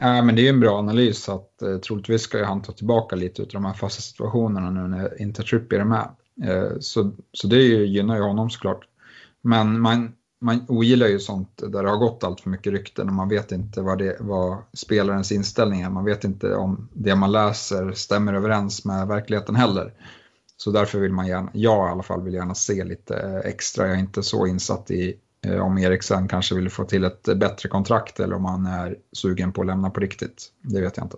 Ja, 0.00 0.22
men 0.22 0.36
det 0.36 0.46
är 0.46 0.50
en 0.50 0.60
bra 0.60 0.78
analys 0.78 1.28
att 1.28 1.62
eh, 1.62 1.78
troligtvis 1.78 2.22
ska 2.22 2.44
han 2.44 2.62
ta 2.62 2.72
tillbaka 2.72 3.16
lite 3.16 3.42
av 3.42 3.48
de 3.48 3.64
här 3.64 3.74
fasta 3.74 4.02
situationerna 4.02 4.70
nu 4.70 4.88
när 4.88 5.22
inte 5.22 5.42
Trippier 5.42 5.80
är 5.80 5.84
med. 5.84 6.08
Eh, 6.44 6.78
så, 6.80 7.12
så 7.32 7.46
det 7.46 7.62
gynnar 7.62 8.16
ju 8.16 8.22
honom 8.22 8.50
såklart. 8.50 8.88
Men 9.42 9.80
man, 9.80 10.12
man 10.40 10.64
ogillar 10.68 11.06
ju 11.06 11.18
sånt 11.18 11.56
där 11.56 11.82
det 11.82 11.90
har 11.90 11.96
gått 11.96 12.24
allt 12.24 12.40
för 12.40 12.50
mycket 12.50 12.72
rykten 12.72 13.08
och 13.08 13.14
man 13.14 13.28
vet 13.28 13.52
inte 13.52 13.80
vad, 13.80 13.98
det, 13.98 14.16
vad 14.20 14.58
spelarens 14.72 15.32
inställning 15.32 15.80
är. 15.80 15.90
Man 15.90 16.04
vet 16.04 16.24
inte 16.24 16.54
om 16.54 16.88
det 16.92 17.14
man 17.14 17.32
läser 17.32 17.92
stämmer 17.92 18.34
överens 18.34 18.84
med 18.84 19.08
verkligheten 19.08 19.56
heller. 19.56 19.92
Så 20.56 20.70
därför 20.70 20.98
vill 20.98 21.12
man 21.12 21.26
gärna, 21.26 21.50
jag 21.54 21.88
i 21.88 21.90
alla 21.90 22.02
fall 22.02 22.22
vill 22.22 22.34
gärna 22.34 22.54
se 22.54 22.84
lite 22.84 23.16
eh, 23.16 23.50
extra. 23.50 23.86
Jag 23.86 23.96
är 23.96 24.00
inte 24.00 24.22
så 24.22 24.46
insatt 24.46 24.90
i 24.90 25.14
eh, 25.46 25.58
om 25.58 25.78
Eriksen 25.78 26.28
kanske 26.28 26.54
vill 26.54 26.70
få 26.70 26.84
till 26.84 27.04
ett 27.04 27.28
eh, 27.28 27.34
bättre 27.34 27.68
kontrakt 27.68 28.20
eller 28.20 28.36
om 28.36 28.44
han 28.44 28.66
är 28.66 28.96
sugen 29.12 29.52
på 29.52 29.60
att 29.60 29.66
lämna 29.66 29.90
på 29.90 30.00
riktigt. 30.00 30.52
Det 30.62 30.80
vet 30.80 30.96
jag 30.96 31.06
inte. 31.06 31.16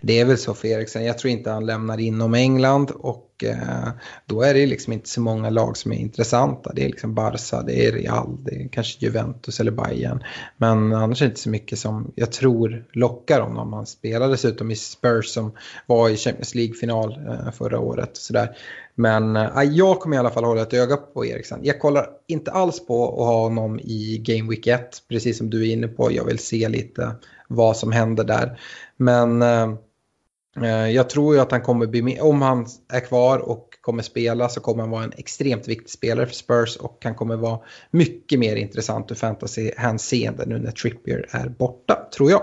Det 0.00 0.20
är 0.20 0.24
väl 0.24 0.38
så 0.38 0.54
för 0.54 0.68
Eriksen. 0.68 1.04
Jag 1.04 1.18
tror 1.18 1.30
inte 1.30 1.50
han 1.50 1.66
lämnar 1.66 2.00
inom 2.00 2.34
England 2.34 2.90
och 2.90 3.44
eh, 3.44 3.88
då 4.26 4.42
är 4.42 4.54
det 4.54 4.66
liksom 4.66 4.92
inte 4.92 5.08
så 5.08 5.20
många 5.20 5.50
lag 5.50 5.76
som 5.76 5.92
är 5.92 5.96
intressanta. 5.96 6.72
Det 6.74 6.84
är 6.84 6.88
liksom 6.88 7.14
Barca, 7.14 7.62
det 7.62 7.86
är 7.86 7.92
Real, 7.92 8.36
det 8.44 8.54
är 8.54 8.68
kanske 8.68 9.04
Juventus 9.04 9.60
eller 9.60 9.70
Bayern. 9.70 10.24
Men 10.56 10.92
annars 10.92 11.22
är 11.22 11.26
det 11.26 11.30
inte 11.30 11.40
så 11.40 11.50
mycket 11.50 11.78
som 11.78 12.12
jag 12.14 12.32
tror 12.32 12.84
lockar 12.92 13.40
honom. 13.40 13.72
Han 13.72 13.86
spelar 13.86 14.28
dessutom 14.28 14.70
i 14.70 14.76
Spurs 14.76 15.26
som 15.26 15.52
var 15.86 16.08
i 16.08 16.16
Champions 16.16 16.54
League-final 16.54 17.26
eh, 17.28 17.50
förra 17.52 17.78
året. 17.78 18.10
Och 18.10 18.16
sådär. 18.16 18.56
Men 18.98 19.36
äh, 19.36 19.62
jag 19.62 20.00
kommer 20.00 20.16
i 20.16 20.18
alla 20.18 20.30
fall 20.30 20.44
hålla 20.44 20.62
ett 20.62 20.74
öga 20.74 20.96
på 20.96 21.26
Eriksen. 21.26 21.60
Jag 21.62 21.80
kollar 21.80 22.08
inte 22.26 22.50
alls 22.50 22.86
på 22.86 23.08
att 23.08 23.26
ha 23.26 23.42
honom 23.42 23.80
i 23.80 24.22
Game 24.24 24.50
Week 24.50 24.66
1, 24.66 25.02
precis 25.08 25.38
som 25.38 25.50
du 25.50 25.68
är 25.68 25.72
inne 25.72 25.88
på. 25.88 26.12
Jag 26.12 26.24
vill 26.24 26.38
se 26.38 26.68
lite 26.68 27.14
vad 27.48 27.76
som 27.76 27.92
händer 27.92 28.24
där. 28.24 28.60
Men 28.96 29.42
äh, 29.42 30.90
jag 30.90 31.10
tror 31.10 31.34
ju 31.34 31.40
att 31.40 31.50
han 31.50 31.60
kommer 31.60 31.86
bli 31.86 32.02
med, 32.02 32.20
om 32.20 32.42
han 32.42 32.66
är 32.92 33.00
kvar 33.00 33.38
och 33.38 33.68
kommer 33.80 34.02
spela 34.02 34.48
så 34.48 34.60
kommer 34.60 34.82
han 34.82 34.90
vara 34.90 35.04
en 35.04 35.12
extremt 35.16 35.68
viktig 35.68 35.90
spelare 35.90 36.26
för 36.26 36.34
Spurs 36.34 36.76
och 36.76 36.98
han 37.04 37.14
kommer 37.14 37.36
vara 37.36 37.60
mycket 37.90 38.38
mer 38.38 38.56
intressant 38.56 39.10
ur 39.10 39.14
fantasy-hänseende 39.14 40.46
nu 40.46 40.58
när 40.58 40.70
Trippier 40.70 41.26
är 41.30 41.48
borta, 41.48 42.08
tror 42.16 42.30
jag. 42.30 42.42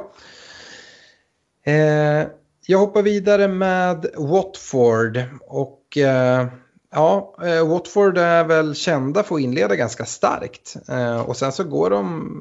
Eh, 1.65 2.27
jag 2.65 2.79
hoppar 2.79 3.01
vidare 3.01 3.47
med 3.47 4.05
Watford 4.17 5.23
och 5.47 5.97
eh, 5.97 6.47
ja, 6.91 7.35
eh, 7.43 7.67
Watford 7.67 8.17
är 8.17 8.43
väl 8.43 8.75
kända 8.75 9.23
för 9.23 9.35
att 9.35 9.41
inleda 9.41 9.75
ganska 9.75 10.05
starkt 10.05 10.75
eh, 10.89 11.21
och 11.21 11.37
sen 11.37 11.51
så 11.51 11.63
går 11.63 11.89
de 11.89 12.31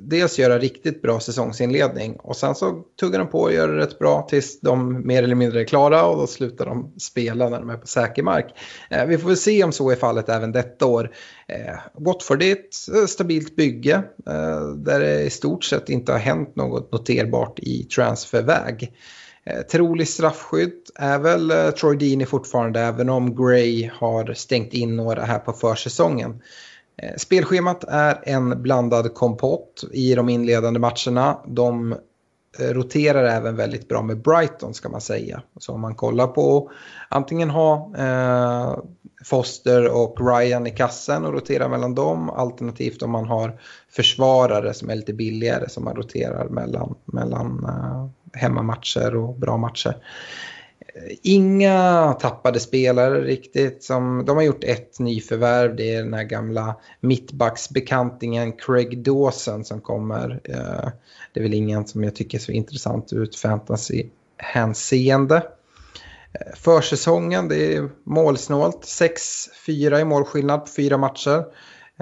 dels 0.00 0.38
göra 0.38 0.58
riktigt 0.58 1.02
bra 1.02 1.20
säsongsinledning 1.20 2.16
och 2.16 2.36
sen 2.36 2.54
så 2.54 2.82
tuggar 3.00 3.18
de 3.18 3.28
på 3.28 3.40
och 3.40 3.52
gör 3.52 3.68
det 3.68 3.78
rätt 3.78 3.98
bra 3.98 4.26
tills 4.30 4.60
de 4.60 5.06
mer 5.06 5.22
eller 5.22 5.34
mindre 5.34 5.60
är 5.60 5.64
klara 5.64 6.04
och 6.04 6.16
då 6.16 6.26
slutar 6.26 6.66
de 6.66 6.92
spela 6.98 7.48
när 7.48 7.58
de 7.58 7.70
är 7.70 7.76
på 7.76 7.86
säker 7.86 8.22
mark. 8.22 8.54
Eh, 8.90 9.06
vi 9.06 9.18
får 9.18 9.28
väl 9.28 9.36
se 9.36 9.64
om 9.64 9.72
så 9.72 9.90
är 9.90 9.96
fallet 9.96 10.28
även 10.28 10.52
detta 10.52 10.86
år. 10.86 11.10
Eh, 11.48 11.78
Watford 11.94 12.42
är 12.42 12.52
ett 12.52 13.10
stabilt 13.10 13.56
bygge 13.56 14.02
där 14.76 15.00
det 15.00 15.22
i 15.22 15.30
stort 15.30 15.64
sett 15.64 15.88
inte 15.88 16.12
har 16.12 16.18
hänt 16.18 16.56
något 16.56 16.92
noterbart 16.92 17.58
i 17.58 17.84
transferväg. 17.84 18.92
Eh, 19.44 19.62
trolig 19.62 20.08
straffskydd 20.08 20.72
är 20.94 21.18
väl 21.18 21.50
eh, 21.50 21.70
Troy 21.70 21.96
Deeney 21.96 22.26
fortfarande 22.26 22.80
även 22.80 23.08
om 23.08 23.36
Gray 23.36 23.90
har 23.94 24.34
stängt 24.34 24.74
in 24.74 24.96
några 24.96 25.24
här 25.24 25.38
på 25.38 25.52
försäsongen. 25.52 26.42
Eh, 26.96 27.16
spelschemat 27.16 27.84
är 27.88 28.22
en 28.22 28.62
blandad 28.62 29.14
kompott 29.14 29.84
i 29.92 30.14
de 30.14 30.28
inledande 30.28 30.80
matcherna. 30.80 31.38
De 31.46 31.94
Eh, 32.58 32.68
roterar 32.68 33.24
även 33.24 33.56
väldigt 33.56 33.88
bra 33.88 34.02
med 34.02 34.22
Brighton 34.22 34.74
ska 34.74 34.88
man 34.88 35.00
säga. 35.00 35.42
Så 35.60 35.72
om 35.72 35.80
man 35.80 35.94
kollar 35.94 36.26
på 36.26 36.70
antingen 37.08 37.50
ha 37.50 37.92
eh, 37.98 38.76
Foster 39.24 39.88
och 39.88 40.16
Ryan 40.20 40.66
i 40.66 40.70
kassen 40.70 41.24
och 41.24 41.32
rotera 41.32 41.68
mellan 41.68 41.94
dem. 41.94 42.30
Alternativt 42.30 43.02
om 43.02 43.10
man 43.10 43.24
har 43.28 43.60
försvarare 43.90 44.74
som 44.74 44.90
är 44.90 44.96
lite 44.96 45.12
billigare 45.12 45.68
som 45.68 45.84
man 45.84 45.96
roterar 45.96 46.48
mellan, 46.48 46.94
mellan 47.04 47.64
eh, 47.64 48.08
hemmamatcher 48.40 49.16
och 49.16 49.34
bra 49.34 49.56
matcher. 49.56 49.96
Inga 51.22 52.12
tappade 52.12 52.60
spelare 52.60 53.20
riktigt. 53.20 53.82
Som, 53.82 54.24
de 54.26 54.36
har 54.36 54.42
gjort 54.42 54.64
ett 54.64 54.98
nyförvärv. 54.98 55.76
Det 55.76 55.94
är 55.94 56.02
den 56.02 56.14
här 56.14 56.24
gamla 56.24 56.76
mittbacksbekantingen 57.00 58.52
Craig 58.52 59.04
Dawson 59.04 59.64
som 59.64 59.80
kommer. 59.80 60.40
Eh, 60.44 60.88
det 61.32 61.40
är 61.40 61.42
väl 61.42 61.54
ingen 61.54 61.86
som 61.86 62.04
jag 62.04 62.14
tycker 62.14 62.38
ser 62.38 62.52
intressant 62.52 63.12
ut 63.12 63.36
fantasy-hänseende. 63.36 65.42
Eh, 66.32 66.54
försäsongen, 66.54 67.48
det 67.48 67.76
är 67.76 67.88
målsnålt. 68.04 68.82
6-4 69.66 70.00
i 70.00 70.04
målskillnad 70.04 70.60
på 70.60 70.70
fyra 70.76 70.98
matcher. 70.98 71.44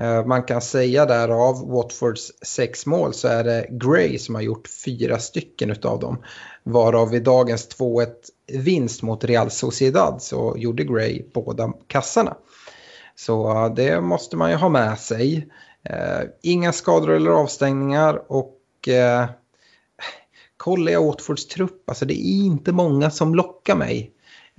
Eh, 0.00 0.26
man 0.26 0.42
kan 0.42 0.60
säga 0.60 1.06
där 1.06 1.28
av 1.28 1.68
Watfords 1.68 2.32
sex 2.42 2.86
mål 2.86 3.14
så 3.14 3.28
är 3.28 3.44
det 3.44 3.66
Gray 3.70 4.18
som 4.18 4.34
har 4.34 4.42
gjort 4.42 4.68
fyra 4.84 5.18
stycken 5.18 5.76
av 5.82 6.00
dem. 6.00 6.22
Varav 6.62 7.14
i 7.14 7.20
dagens 7.20 7.68
2-1 7.78 8.06
vinst 8.52 9.02
mot 9.02 9.24
Real 9.24 9.50
Sociedad 9.50 10.22
så 10.22 10.54
gjorde 10.56 10.84
Gray 10.84 11.22
båda 11.34 11.72
kassarna. 11.86 12.36
Så 13.14 13.68
det 13.76 14.00
måste 14.00 14.36
man 14.36 14.50
ju 14.50 14.56
ha 14.56 14.68
med 14.68 14.98
sig. 14.98 15.48
Eh, 15.82 16.20
inga 16.42 16.72
skador 16.72 17.10
eller 17.10 17.30
avstängningar 17.30 18.32
och 18.32 18.88
eh, 18.88 19.24
kollar 20.56 20.92
jag 20.92 21.04
Watfords 21.04 21.46
trupp, 21.46 21.90
alltså 21.90 22.04
det 22.04 22.14
är 22.14 22.44
inte 22.44 22.72
många 22.72 23.10
som 23.10 23.34
lockar 23.34 23.76
mig. 23.76 24.12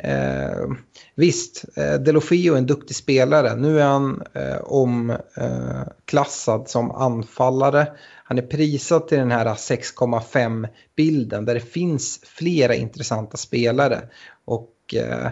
Eh, 0.03 0.67
visst, 1.15 1.65
eh, 1.75 1.93
Delofio 1.93 2.53
är 2.53 2.57
en 2.57 2.65
duktig 2.65 2.95
spelare. 2.95 3.55
Nu 3.55 3.79
är 3.79 3.85
han 3.85 4.21
eh, 4.33 4.57
omklassad 4.63 6.59
eh, 6.59 6.65
som 6.65 6.91
anfallare. 6.91 7.87
Han 8.23 8.37
är 8.37 8.41
prisad 8.41 9.07
till 9.07 9.17
den 9.17 9.31
här 9.31 9.45
6,5 9.45 10.67
bilden 10.95 11.45
där 11.45 11.53
det 11.53 11.59
finns 11.59 12.19
flera 12.23 12.75
intressanta 12.75 13.37
spelare. 13.37 14.01
Och 14.45 14.75
eh, 14.95 15.27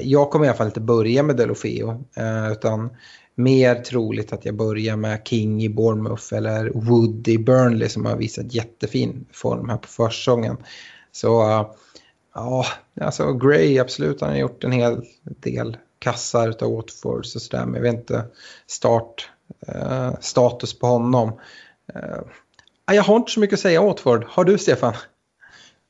jag 0.00 0.30
kommer 0.30 0.46
i 0.46 0.48
alla 0.48 0.56
fall 0.56 0.66
inte 0.66 0.80
börja 0.80 1.22
med 1.22 1.36
Delofio. 1.36 2.04
Eh, 2.14 2.52
utan 2.52 2.90
mer 3.34 3.74
troligt 3.74 4.32
att 4.32 4.44
jag 4.44 4.56
börjar 4.56 4.96
med 4.96 5.20
King 5.24 5.62
i 5.62 5.68
Bournemouth 5.68 6.34
eller 6.34 6.70
Wood 6.74 7.28
i 7.28 7.38
Burnley 7.38 7.88
som 7.88 8.06
har 8.06 8.16
visat 8.16 8.54
jättefin 8.54 9.26
form 9.32 9.68
här 9.68 9.76
på 9.76 9.88
försäsongen. 9.88 10.56
Så 11.12 11.50
eh, 11.50 11.66
Ja, 12.34 12.64
alltså 13.00 13.32
Gray 13.32 13.78
absolut. 13.78 14.20
Han 14.20 14.30
har 14.30 14.36
gjort 14.36 14.64
en 14.64 14.72
hel 14.72 15.04
del 15.22 15.76
kassar 15.98 16.54
av 16.60 16.72
Watford 16.72 17.18
och 17.18 17.26
sådär. 17.26 17.64
Men 17.64 17.74
jag 17.74 17.82
vet 17.82 17.94
inte 17.94 18.24
start, 18.66 19.30
eh, 19.66 20.12
status 20.20 20.78
på 20.78 20.86
honom. 20.86 21.40
Eh, 21.94 22.20
jag 22.94 23.02
har 23.02 23.16
inte 23.16 23.32
så 23.32 23.40
mycket 23.40 23.54
att 23.54 23.60
säga 23.60 23.82
Watford. 23.82 24.24
Har 24.28 24.44
du 24.44 24.58
Stefan? 24.58 24.94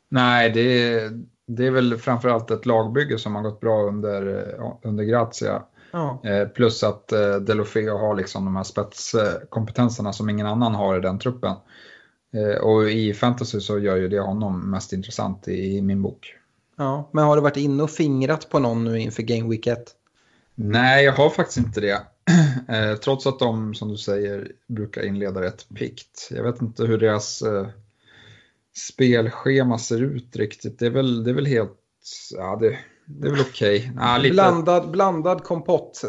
Nej, 0.09 0.51
det 0.51 0.61
är, 0.61 1.23
det 1.47 1.67
är 1.67 1.71
väl 1.71 1.99
framförallt 1.99 2.51
ett 2.51 2.67
lagbygge 2.67 3.19
som 3.19 3.35
har 3.35 3.43
gått 3.43 3.61
bra 3.61 3.83
under, 3.83 4.55
under 4.83 5.05
Grazia. 5.05 5.63
Ja. 5.91 6.21
Eh, 6.25 6.49
plus 6.49 6.83
att 6.83 7.13
eh, 7.13 7.35
Delofeo 7.35 7.99
har 7.99 8.15
liksom 8.15 8.45
de 8.45 8.57
här 8.57 8.65
spetskompetenserna 8.65 10.13
som 10.13 10.31
ingen 10.31 10.47
annan 10.47 10.75
har 10.75 10.97
i 10.97 11.01
den 11.01 11.19
truppen. 11.19 11.55
Eh, 12.33 12.61
och 12.61 12.91
i 12.91 13.15
fantasy 13.15 13.61
så 13.61 13.79
gör 13.79 13.97
ju 13.97 14.09
det 14.09 14.21
honom 14.21 14.71
mest 14.71 14.93
intressant 14.93 15.49
i, 15.49 15.83
min 15.83 16.03
bok. 16.03 16.35
Ja, 16.77 17.11
men 17.13 17.25
har 17.25 17.37
du 17.37 17.43
varit 17.43 17.57
inne 17.57 17.83
och 17.83 17.91
fingrat 17.91 18.51
på 18.51 18.59
någon 18.59 18.85
nu 18.85 18.99
inför 18.99 19.23
Game 19.23 19.49
Week 19.49 19.67
1? 19.67 19.79
Nej, 20.55 21.05
jag 21.05 21.13
har 21.13 21.31
faktiskt 21.31 21.59
inte 21.59 21.81
det. 21.81 22.01
Eh, 22.69 22.95
trots 22.95 23.27
att 23.27 23.39
de, 23.39 23.75
som 23.75 23.89
du 23.89 23.97
säger, 23.97 24.53
brukar 24.67 25.07
inleda 25.07 25.43
rätt 25.43 25.69
pikt. 25.75 26.29
Jag 26.31 26.43
vet 26.43 26.63
inte 26.63 26.85
hur 26.85 26.99
deras 26.99 27.43
eh, 27.43 27.69
spelschema 28.77 29.79
ser 29.79 30.03
ut 30.03 30.37
riktigt. 30.37 30.79
Det 30.79 30.87
är 30.87 30.91
väl, 30.91 31.25
det 31.25 31.31
är 31.31 31.35
väl 31.35 31.47
helt, 31.47 31.79
ja 32.37 32.59
det, 32.61 32.79
det 33.07 33.27
är 33.27 33.31
väl 33.31 33.41
okej. 33.41 33.93
Okay. 33.95 34.23
Lite... 34.23 34.33
blandad, 34.33 34.91
blandad 34.91 35.45
kompott 35.45 36.05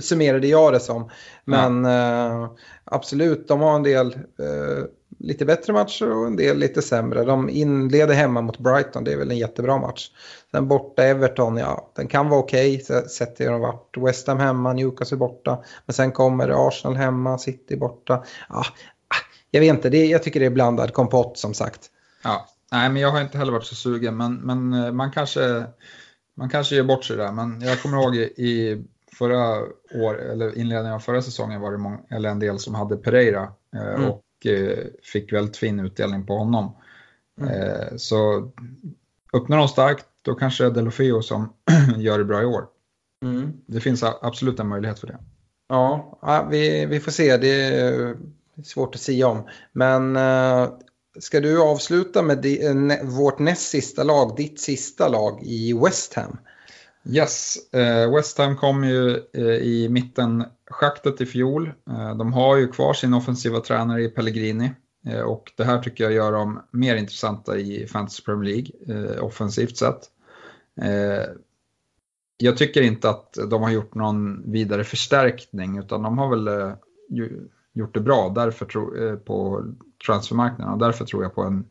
summerade 0.00 0.46
jag 0.46 0.72
det 0.72 0.80
som. 0.80 1.10
Men 1.44 1.84
ja. 1.84 2.44
eh, 2.44 2.50
absolut, 2.84 3.48
de 3.48 3.60
har 3.60 3.74
en 3.74 3.82
del 3.82 4.12
eh, 4.14 4.84
lite 5.20 5.44
bättre 5.44 5.72
matcher 5.72 6.10
och 6.10 6.26
en 6.26 6.36
del 6.36 6.58
lite 6.58 6.82
sämre. 6.82 7.24
De 7.24 7.50
inleder 7.50 8.14
hemma 8.14 8.40
mot 8.40 8.58
Brighton, 8.58 9.04
det 9.04 9.12
är 9.12 9.16
väl 9.16 9.30
en 9.30 9.38
jättebra 9.38 9.78
match. 9.78 10.10
Sen 10.50 10.68
borta 10.68 11.02
Everton, 11.02 11.56
ja 11.56 11.90
den 11.96 12.08
kan 12.08 12.28
vara 12.28 12.40
okej 12.40 12.82
okay, 12.82 13.08
sett 13.08 13.36
till 13.36 13.46
hur 13.46 13.52
de 13.52 13.60
varit. 13.60 13.96
West 13.96 14.26
Ham 14.26 14.38
hemma, 14.38 14.72
Newcastle 14.72 15.16
borta. 15.16 15.58
Men 15.86 15.94
sen 15.94 16.12
kommer 16.12 16.68
Arsenal 16.68 16.96
hemma, 16.96 17.38
City 17.38 17.76
borta. 17.76 18.24
Ja, 18.48 18.64
jag 19.50 19.60
vet 19.60 19.70
inte, 19.70 19.90
det, 19.90 20.06
jag 20.06 20.22
tycker 20.22 20.40
det 20.40 20.46
är 20.46 20.50
blandad 20.50 20.92
kompott 20.92 21.38
som 21.38 21.54
sagt. 21.54 21.90
Ja, 22.24 22.48
nej 22.72 22.90
men 22.90 23.02
jag 23.02 23.10
har 23.10 23.20
inte 23.20 23.38
heller 23.38 23.52
varit 23.52 23.66
så 23.66 23.74
sugen 23.74 24.16
men, 24.16 24.34
men 24.34 24.84
eh, 24.84 24.92
man 24.92 25.12
kanske 25.12 25.64
man 26.34 26.48
kanske 26.48 26.74
gör 26.76 26.84
bort 26.84 27.04
sig 27.04 27.16
där, 27.16 27.32
men 27.32 27.60
jag 27.60 27.82
kommer 27.82 28.02
ihåg 28.02 28.16
i 28.16 28.84
förra 29.18 29.58
år, 29.94 30.20
eller 30.20 30.58
inledningen 30.58 30.94
av 30.94 31.00
förra 31.00 31.22
säsongen 31.22 31.60
var 31.60 31.72
det 31.72 31.78
många, 31.78 31.98
eller 32.10 32.28
en 32.28 32.38
del 32.38 32.58
som 32.58 32.74
hade 32.74 32.96
Pereira 32.96 33.52
eh, 33.74 33.94
mm. 33.94 34.04
och 34.04 34.22
Eh, 34.46 34.84
fick 35.02 35.32
väldigt 35.32 35.56
fin 35.56 35.80
utdelning 35.80 36.26
på 36.26 36.38
honom. 36.38 36.76
Mm. 37.40 37.54
Eh, 37.54 37.96
så 37.96 38.50
öppnar 39.32 39.56
de 39.56 39.68
starkt, 39.68 40.06
då 40.22 40.34
kanske 40.34 40.64
det 40.64 40.70
är 40.70 40.74
Delofeo 40.74 41.22
som 41.22 41.52
gör 41.96 42.18
det 42.18 42.24
bra 42.24 42.42
i 42.42 42.46
år. 42.46 42.66
Mm. 43.24 43.52
Det 43.66 43.80
finns 43.80 44.02
absolut 44.02 44.60
en 44.60 44.68
möjlighet 44.68 44.98
för 44.98 45.06
det. 45.06 45.18
Ja, 45.68 46.48
vi, 46.50 46.86
vi 46.86 47.00
får 47.00 47.12
se. 47.12 47.36
Det 47.36 47.64
är 47.64 48.16
svårt 48.64 48.94
att 48.94 49.00
säga 49.00 49.28
om. 49.28 49.48
Men 49.72 50.18
ska 51.18 51.40
du 51.40 51.62
avsluta 51.62 52.22
med 52.22 52.46
vårt 53.04 53.38
näst 53.38 53.68
sista 53.68 54.02
lag, 54.02 54.36
ditt 54.36 54.60
sista 54.60 55.08
lag 55.08 55.42
i 55.42 55.72
West 55.72 56.14
Ham? 56.14 56.36
Yes, 57.04 57.56
eh, 57.72 58.14
West 58.14 58.38
Ham 58.38 58.56
kom 58.56 58.84
ju 58.84 59.22
eh, 59.32 59.44
i 59.44 59.88
mitten 59.88 60.44
schaktet 60.70 61.20
i 61.20 61.26
fjol. 61.26 61.72
Eh, 61.90 62.16
de 62.16 62.32
har 62.32 62.56
ju 62.56 62.68
kvar 62.68 62.92
sin 62.94 63.14
offensiva 63.14 63.60
tränare 63.60 64.02
i 64.02 64.08
Pellegrini 64.08 64.70
och 65.24 65.52
det 65.56 65.64
här 65.64 65.82
tycker 65.82 66.04
jag 66.04 66.12
gör 66.12 66.32
dem 66.32 66.60
mer 66.70 66.96
intressanta 66.96 67.56
i 67.56 67.86
Fantasy 67.86 68.22
Premier 68.22 68.54
League 68.54 69.20
offensivt 69.20 69.76
sett. 69.76 70.00
jag 72.36 72.56
tycker 72.56 72.82
inte 72.82 73.10
att 73.10 73.38
de 73.50 73.62
har 73.62 73.70
gjort 73.70 73.94
någon 73.94 74.52
vidare 74.52 74.84
förstärkning 74.84 75.78
utan 75.78 76.02
de 76.02 76.18
har 76.18 76.36
väl 76.36 76.74
gjort 77.72 77.94
det 77.94 78.00
bra 78.00 78.32
därför 78.34 78.66
tro, 78.66 79.16
på 79.16 79.64
transfermarknaden 80.06 80.72
och 80.74 80.78
därför 80.78 81.04
tror 81.04 81.22
jag 81.22 81.34
på 81.34 81.42
en 81.42 81.64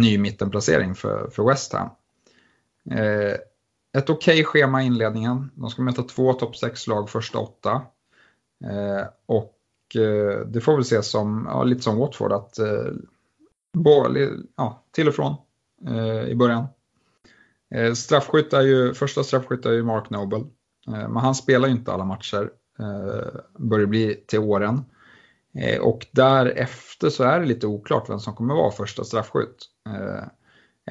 ny 0.00 0.18
mittenplacering 0.18 0.94
för, 0.94 1.30
för 1.30 1.48
West 1.48 1.72
Ham. 1.72 1.88
Ett 3.98 4.10
okej 4.10 4.34
okay 4.34 4.44
schema 4.44 4.82
i 4.82 4.86
inledningen. 4.86 5.50
De 5.54 5.70
ska 5.70 5.82
möta 5.82 6.02
två 6.02 6.32
topp 6.32 6.54
6-lag 6.54 7.10
första 7.10 7.38
åtta. 7.38 7.82
Eh, 8.64 9.06
och 9.26 9.56
eh, 9.96 10.46
det 10.46 10.60
får 10.60 10.72
väl 10.72 10.80
ses 10.80 11.10
som, 11.10 11.46
ja, 11.48 11.64
lite 11.64 11.82
som 11.82 11.98
Watford, 11.98 12.32
att 12.32 12.58
eh, 12.58 12.86
bo, 13.72 14.06
ja, 14.56 14.84
till 14.90 15.08
och 15.08 15.14
från 15.14 15.34
eh, 15.86 16.22
i 16.24 16.34
början. 16.34 16.66
Eh, 17.74 17.92
straffskytt 17.92 18.52
är 18.52 18.62
ju, 18.62 18.94
första 18.94 19.24
straffskytt 19.24 19.66
är 19.66 19.72
ju 19.72 19.82
Mark 19.82 20.10
Noble. 20.10 20.44
Eh, 20.86 21.08
men 21.08 21.16
han 21.16 21.34
spelar 21.34 21.68
ju 21.68 21.74
inte 21.74 21.92
alla 21.92 22.04
matcher. 22.04 22.50
Eh, 22.78 23.40
börjar 23.58 23.86
bli 23.86 24.24
till 24.26 24.38
åren. 24.38 24.84
Eh, 25.54 25.80
och 25.80 26.06
därefter 26.12 27.10
så 27.10 27.24
är 27.24 27.40
det 27.40 27.46
lite 27.46 27.66
oklart 27.66 28.10
vem 28.10 28.18
som 28.18 28.34
kommer 28.34 28.54
vara 28.54 28.70
första 28.70 29.04
straffskytt. 29.04 29.66
Eh, 29.88 30.24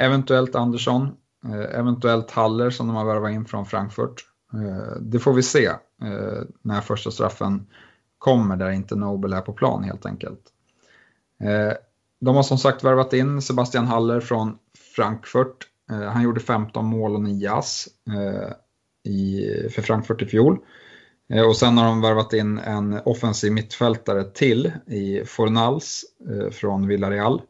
eventuellt 0.05 0.55
Andersson, 0.55 1.17
Eh, 1.45 1.79
eventuellt 1.79 2.31
Haller 2.31 2.69
som 2.69 2.87
de 2.87 2.95
har 2.95 3.05
värvat 3.05 3.31
in 3.31 3.45
från 3.45 3.65
Frankfurt. 3.65 4.25
Eh, 4.53 5.01
det 5.01 5.19
får 5.19 5.33
vi 5.33 5.43
se 5.43 5.65
eh, 5.65 6.41
när 6.61 6.81
första 6.81 7.11
straffen 7.11 7.67
kommer 8.17 8.55
där 8.55 8.71
inte 8.71 8.95
Nobel 8.95 9.33
är 9.33 9.41
på 9.41 9.53
plan 9.53 9.83
helt 9.83 10.05
enkelt. 10.05 10.41
de 12.19 12.35
har 12.35 12.43
som 12.43 12.57
sagt 12.57 12.83
värvat 12.83 13.13
in 13.13 13.41
Sebastian 13.41 13.87
Haller 13.87 14.19
från 14.19 14.57
Frankfurt 14.95 15.67
han 15.87 16.23
gjorde 16.23 16.39
15 16.39 16.85
mål 16.85 17.15
och 17.15 17.21
9 17.21 17.51
ass 17.51 17.87
för 19.73 19.81
Frankfurt 19.81 20.21
i 20.21 20.25
fjol. 20.25 20.57
Och 21.47 21.57
sen 21.57 21.77
har 21.77 21.85
de 21.85 22.01
värvat 22.01 22.33
in 22.33 22.57
en 22.57 22.93
offensiv 23.05 23.51
mittfältare 23.51 24.23
till 24.23 24.71
i 24.87 25.23
Fornals 25.25 26.03
från 26.51 26.87
Villarreal. 26.87 27.41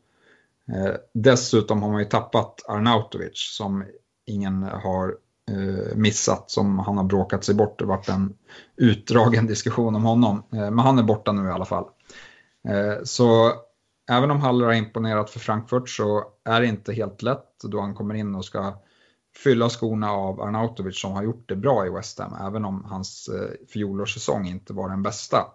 Eh, 0.75 0.95
dessutom 1.13 1.81
har 1.83 1.89
man 1.89 1.99
ju 1.99 2.05
tappat 2.05 2.65
Arnautovic 2.67 3.55
som 3.57 3.85
ingen 4.25 4.63
har 4.63 5.15
eh, 5.51 5.95
missat, 5.95 6.51
som 6.51 6.79
han 6.79 6.97
har 6.97 7.03
bråkat 7.03 7.43
sig 7.43 7.55
bort. 7.55 7.79
Det 7.79 7.85
har 7.85 7.97
varit 7.97 8.09
en 8.09 8.33
utdragen 8.77 9.47
diskussion 9.47 9.95
om 9.95 10.03
honom. 10.03 10.43
Eh, 10.53 10.59
men 10.71 10.79
han 10.79 10.99
är 10.99 11.03
borta 11.03 11.31
nu 11.31 11.47
i 11.47 11.51
alla 11.51 11.65
fall. 11.65 11.85
Så 13.03 13.53
även 14.11 14.31
om 14.31 14.41
Haller 14.41 14.65
har 14.65 14.73
imponerat 14.73 15.29
för 15.29 15.39
Frankfurt 15.39 15.89
så 15.89 16.23
är 16.45 16.61
det 16.61 16.67
inte 16.67 16.93
helt 16.93 17.21
lätt 17.21 17.45
då 17.63 17.81
han 17.81 17.95
kommer 17.95 18.15
in 18.15 18.35
och 18.35 18.45
ska 18.45 18.79
fylla 19.43 19.69
skorna 19.69 20.11
av 20.11 20.41
Arnautovic 20.41 21.01
som 21.01 21.11
har 21.11 21.23
gjort 21.23 21.49
det 21.49 21.55
bra 21.55 21.85
i 21.85 21.89
West 21.89 22.19
Ham, 22.19 22.47
även 22.47 22.65
om 22.65 22.85
hans 22.85 23.27
eh, 23.27 23.67
fjolårssäsong 23.73 24.47
inte 24.47 24.73
var 24.73 24.89
den 24.89 25.03
bästa 25.03 25.45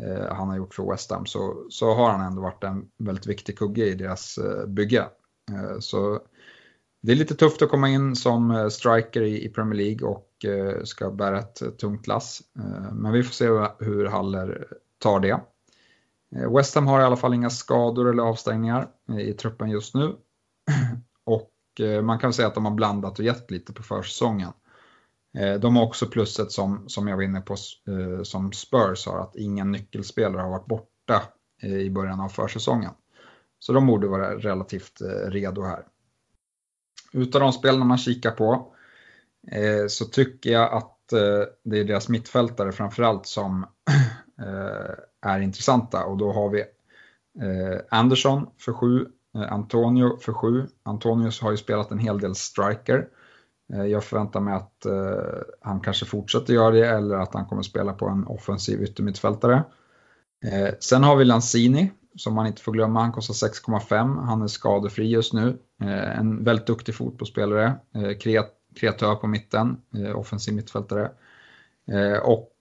eh, 0.00 0.34
han 0.34 0.48
har 0.48 0.56
gjort 0.56 0.74
för 0.74 0.90
West 0.90 1.10
Ham, 1.10 1.26
så, 1.26 1.66
så 1.70 1.94
har 1.94 2.10
han 2.10 2.26
ändå 2.26 2.42
varit 2.42 2.64
en 2.64 2.88
väldigt 2.98 3.26
viktig 3.26 3.58
kugge 3.58 3.84
i 3.86 3.94
deras 3.94 4.38
eh, 4.38 4.66
bygge. 4.66 5.06
Eh, 5.52 5.78
så 5.80 6.20
det 7.02 7.12
är 7.12 7.16
lite 7.16 7.34
tufft 7.34 7.62
att 7.62 7.70
komma 7.70 7.88
in 7.88 8.16
som 8.16 8.50
eh, 8.50 8.68
striker 8.68 9.22
i 9.22 9.48
Premier 9.48 9.74
League 9.74 10.08
och 10.08 10.44
eh, 10.44 10.82
ska 10.84 11.10
bära 11.10 11.38
ett 11.38 11.78
tungt 11.78 12.06
lass. 12.06 12.42
Men 12.92 13.12
vi 13.12 13.22
får 13.22 13.32
se 13.32 13.46
hur 13.78 14.06
Haller 14.06 14.68
tar 14.98 15.20
det. 15.20 15.40
West 16.56 16.74
Ham 16.74 16.86
har 16.86 17.00
i 17.00 17.04
alla 17.04 17.16
fall 17.16 17.34
inga 17.34 17.50
skador 17.50 18.10
eller 18.10 18.22
avstängningar 18.22 18.88
i 19.20 19.32
truppen 19.32 19.70
just 19.70 19.94
nu. 19.94 20.16
Och 21.24 21.80
eh, 21.80 22.02
man 22.02 22.18
kan 22.18 22.32
säga 22.32 22.48
att 22.48 22.54
de 22.54 22.64
har 22.64 22.72
blandat 22.72 23.18
och 23.18 23.24
gett 23.24 23.50
lite 23.50 23.72
på 23.72 23.82
försäsongen. 23.82 24.52
Eh, 25.34 25.54
de 25.54 25.76
har 25.76 25.84
också 25.84 26.06
plusset 26.06 26.52
som, 26.52 26.88
som 26.88 27.08
jag 27.08 27.16
var 27.16 27.22
inne 27.22 27.40
på 27.40 27.52
eh, 27.88 28.22
som 28.22 28.52
Spurs 28.52 29.06
har, 29.06 29.20
att 29.20 29.36
ingen 29.36 29.72
nyckelspelare 29.72 30.42
har 30.42 30.50
varit 30.50 30.66
borta 30.66 31.22
eh, 31.62 31.78
i 31.78 31.90
början 31.90 32.20
av 32.20 32.28
försäsongen. 32.28 32.92
Så 33.58 33.72
de 33.72 33.86
borde 33.86 34.08
vara 34.08 34.36
relativt 34.36 35.00
redo 35.26 35.62
här. 35.62 35.86
Utav 37.12 37.40
de 37.40 37.52
spelarna 37.52 37.84
man 37.84 37.98
kikar 37.98 38.30
på 38.30 38.74
så 39.88 40.04
tycker 40.04 40.50
jag 40.50 40.72
att 40.72 40.98
det 41.64 41.78
är 41.78 41.84
deras 41.84 42.08
mittfältare 42.08 42.72
framförallt 42.72 43.26
som 43.26 43.66
är 45.22 45.40
intressanta 45.40 46.04
och 46.04 46.16
då 46.16 46.32
har 46.32 46.50
vi 46.50 46.64
Anderson 47.90 48.46
för 48.58 48.72
7, 48.72 49.06
Antonio 49.48 50.16
för 50.16 50.32
sju. 50.32 50.66
Antonius 50.82 51.40
har 51.40 51.50
ju 51.50 51.56
spelat 51.56 51.90
en 51.90 51.98
hel 51.98 52.20
del 52.20 52.34
striker. 52.34 53.08
Eh, 53.72 53.84
jag 53.84 54.04
förväntar 54.04 54.40
mig 54.40 54.54
att 54.54 54.86
eh, 54.86 55.42
han 55.60 55.80
kanske 55.80 56.06
fortsätter 56.06 56.54
göra 56.54 56.70
det 56.70 56.88
eller 56.88 57.16
att 57.16 57.34
han 57.34 57.46
kommer 57.46 57.62
spela 57.62 57.92
på 57.92 58.08
en 58.08 58.26
offensiv 58.26 58.82
yttermittfältare. 58.82 59.64
Eh, 60.44 60.74
sen 60.80 61.04
har 61.04 61.16
vi 61.16 61.24
Lanzini 61.24 61.92
som 62.16 62.34
man 62.34 62.46
inte 62.46 62.62
får 62.62 62.72
glömma. 62.72 63.00
Han 63.00 63.12
kostar 63.12 63.48
6,5. 63.48 64.24
Han 64.24 64.42
är 64.42 64.46
skadefri 64.46 65.06
just 65.08 65.32
nu. 65.32 65.58
En 66.16 66.44
väldigt 66.44 66.66
duktig 66.66 66.94
fotbollsspelare. 66.94 67.74
Kreatör 68.74 69.14
på 69.14 69.26
mitten, 69.26 69.76
offensiv 70.14 70.54
mittfältare. 70.54 71.10
Och 72.22 72.52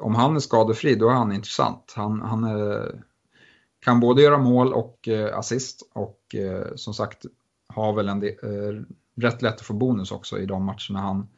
om 0.00 0.14
han 0.14 0.36
är 0.36 0.40
skadefri 0.40 0.94
då 0.94 1.08
är 1.08 1.14
han 1.14 1.32
intressant. 1.32 1.92
Han, 1.96 2.20
han 2.20 2.44
är 2.44 2.94
kan 3.84 4.00
både 4.00 4.22
göra 4.22 4.38
mål 4.38 4.72
och 4.72 5.08
assist 5.32 5.90
och 5.94 6.34
som 6.74 6.94
sagt 6.94 7.26
har 7.68 7.92
väl 7.92 8.08
en, 8.08 8.20
del, 8.20 8.34
rätt 9.20 9.42
lätt 9.42 9.54
att 9.54 9.60
få 9.60 9.74
bonus 9.74 10.12
också 10.12 10.38
i 10.38 10.46
de 10.46 10.64
matcherna 10.64 11.00
han 11.00 11.28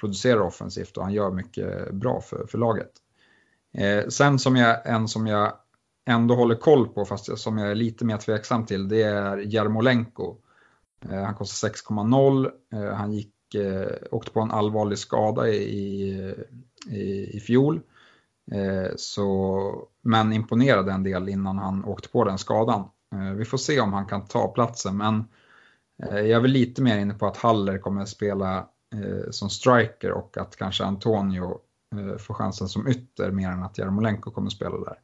producerar 0.00 0.40
offensivt 0.40 0.96
och 0.96 1.02
han 1.02 1.12
gör 1.12 1.30
mycket 1.30 1.94
bra 1.94 2.20
för, 2.20 2.46
för 2.46 2.58
laget. 2.58 2.90
Eh, 3.74 4.08
sen 4.08 4.38
som 4.38 4.56
jag, 4.56 4.86
en 4.86 5.08
som 5.08 5.26
jag 5.26 5.52
ändå 6.04 6.34
håller 6.34 6.54
koll 6.54 6.88
på, 6.88 7.04
fast 7.04 7.38
som 7.38 7.58
jag 7.58 7.70
är 7.70 7.74
lite 7.74 8.04
mer 8.04 8.16
tveksam 8.16 8.66
till, 8.66 8.88
det 8.88 9.02
är 9.02 9.54
Jarmolenko. 9.54 10.36
Eh, 11.10 11.22
han 11.22 11.34
kostar 11.34 11.68
6,0. 11.68 12.50
Eh, 12.72 12.94
han 12.94 13.12
gick, 13.12 13.54
eh, 13.54 13.96
åkte 14.10 14.32
på 14.32 14.40
en 14.40 14.50
allvarlig 14.50 14.98
skada 14.98 15.48
i, 15.48 16.34
i, 16.90 17.36
i 17.36 17.40
fjol. 17.40 17.80
Eh, 18.52 18.92
så, 18.96 19.88
men 20.02 20.32
imponerade 20.32 20.92
en 20.92 21.02
del 21.02 21.28
innan 21.28 21.58
han 21.58 21.84
åkte 21.84 22.08
på 22.08 22.24
den 22.24 22.38
skadan. 22.38 22.84
Eh, 23.14 23.32
vi 23.32 23.44
får 23.44 23.58
se 23.58 23.80
om 23.80 23.92
han 23.92 24.06
kan 24.06 24.26
ta 24.26 24.48
platsen, 24.48 24.96
men 24.96 25.14
eh, 25.18 25.24
Eh, 26.02 26.16
jag 26.16 26.30
är 26.30 26.40
väl 26.40 26.50
lite 26.50 26.82
mer 26.82 26.98
inne 26.98 27.14
på 27.14 27.26
att 27.26 27.36
Haller 27.36 27.78
kommer 27.78 28.02
att 28.02 28.08
spela 28.08 28.68
eh, 28.94 29.30
som 29.30 29.50
striker 29.50 30.12
och 30.12 30.36
att 30.36 30.56
kanske 30.56 30.84
Antonio 30.84 31.60
eh, 31.94 32.16
får 32.16 32.34
chansen 32.34 32.68
som 32.68 32.88
ytter 32.88 33.30
mer 33.30 33.48
än 33.48 33.62
att 33.62 33.78
Jarmolenko 33.78 34.30
kommer 34.30 34.46
att 34.46 34.52
spela 34.52 34.76
där. 34.78 34.98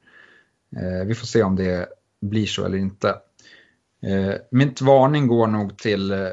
Vi 1.05 1.15
får 1.15 1.27
se 1.27 1.43
om 1.43 1.57
det 1.57 1.89
blir 2.21 2.47
så 2.47 2.65
eller 2.65 2.79
inte. 2.79 3.17
Min 4.51 4.75
varning 4.81 5.27
går 5.27 5.47
nog 5.47 5.79
till 5.79 6.33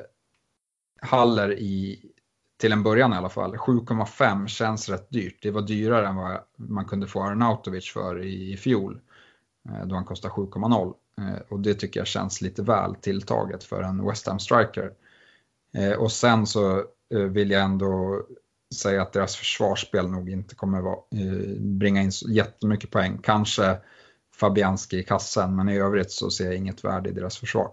Haller 1.01 1.53
i 1.53 2.01
till 2.57 2.71
en 2.71 2.83
början 2.83 3.13
i 3.13 3.15
alla 3.15 3.29
fall. 3.29 3.55
7,5 3.55 4.47
känns 4.47 4.89
rätt 4.89 5.09
dyrt. 5.09 5.39
Det 5.41 5.51
var 5.51 5.61
dyrare 5.61 6.07
än 6.07 6.15
vad 6.15 6.39
man 6.55 6.85
kunde 6.85 7.07
få 7.07 7.23
Arnautovic 7.23 7.91
för 7.93 8.23
i, 8.23 8.57
fjol. 8.57 9.01
Eh, 9.69 9.85
då 9.85 9.95
han 9.95 10.05
kostade 10.05 10.33
7,0. 10.33 10.93
Eh, 11.21 11.41
och 11.49 11.59
det 11.59 11.73
tycker 11.73 11.99
jag 11.99 12.07
känns 12.07 12.41
lite 12.41 12.61
väl 12.61 12.95
tilltaget 12.95 13.63
för 13.63 13.81
en 13.81 14.05
West 14.07 14.27
Ham 14.27 14.39
striker. 14.39 14.91
Eh, 15.73 15.91
och 15.91 16.11
sen 16.11 16.47
så 16.47 16.77
eh, 17.13 17.19
vill 17.19 17.51
jag 17.51 17.63
ändå 17.63 18.21
säga 18.75 19.01
att 19.01 19.13
deras 19.13 19.35
försvarsspel 19.35 20.09
nog 20.09 20.29
inte 20.29 20.55
kommer 20.55 20.81
vara, 20.81 20.99
bringa 21.59 22.01
in 22.01 22.11
jättemycket 22.27 22.91
poäng. 22.91 23.19
Kanske 23.23 23.77
Fabianski 24.35 24.97
i 24.97 25.03
kassen, 25.03 25.55
men 25.55 25.69
i 25.69 25.77
övrigt 25.77 26.11
så 26.11 26.29
ser 26.29 26.45
jag 26.45 26.55
inget 26.55 26.83
värde 26.83 27.09
i 27.09 27.13
deras 27.13 27.37
försvar. 27.37 27.71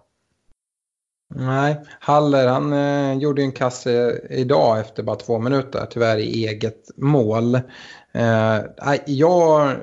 Nej, 1.35 1.81
Haller 2.01 2.49
han 2.49 2.73
eh, 2.73 3.19
gjorde 3.19 3.43
en 3.43 3.53
kasse 3.53 4.21
idag 4.31 4.81
efter 4.81 5.03
bara 5.03 5.17
två 5.17 5.39
minuter, 5.39 5.87
tyvärr 5.91 6.19
i 6.19 6.47
eget 6.47 6.91
mål. 6.97 7.55
Eh, 8.13 8.61
jag 9.07 9.77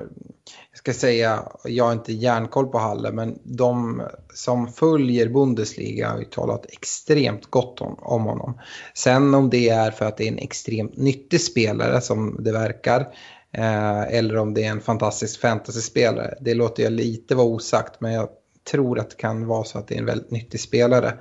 ska 0.80 0.94
säga, 0.94 1.42
jag 1.64 1.84
har 1.84 1.92
inte 1.92 2.12
järnkoll 2.12 2.66
på 2.66 2.78
Halle, 2.78 3.12
men 3.12 3.38
de 3.44 4.02
som 4.34 4.68
följer 4.68 5.28
Bundesliga 5.28 6.08
har 6.08 6.18
ju 6.18 6.24
talat 6.24 6.66
extremt 6.68 7.46
gott 7.46 7.80
om, 7.80 7.96
om 7.98 8.24
honom. 8.24 8.58
Sen 8.94 9.34
om 9.34 9.50
det 9.50 9.68
är 9.68 9.90
för 9.90 10.04
att 10.04 10.16
det 10.16 10.24
är 10.24 10.28
en 10.28 10.38
extremt 10.38 10.96
nyttig 10.96 11.40
spelare 11.40 12.00
som 12.00 12.36
det 12.44 12.52
verkar, 12.52 13.00
eh, 13.52 14.02
eller 14.02 14.36
om 14.36 14.54
det 14.54 14.64
är 14.64 14.70
en 14.70 14.80
fantastisk 14.80 15.40
fantasyspelare, 15.40 16.34
det 16.40 16.54
låter 16.54 16.82
jag 16.82 16.92
lite 16.92 17.34
vara 17.34 17.46
osagt, 17.46 18.00
men 18.00 18.12
jag 18.12 18.28
tror 18.70 18.98
att 18.98 19.10
det 19.10 19.16
kan 19.16 19.46
vara 19.46 19.64
så 19.64 19.78
att 19.78 19.88
det 19.88 19.94
är 19.94 19.98
en 19.98 20.06
väldigt 20.06 20.30
nyttig 20.30 20.60
spelare. 20.60 21.14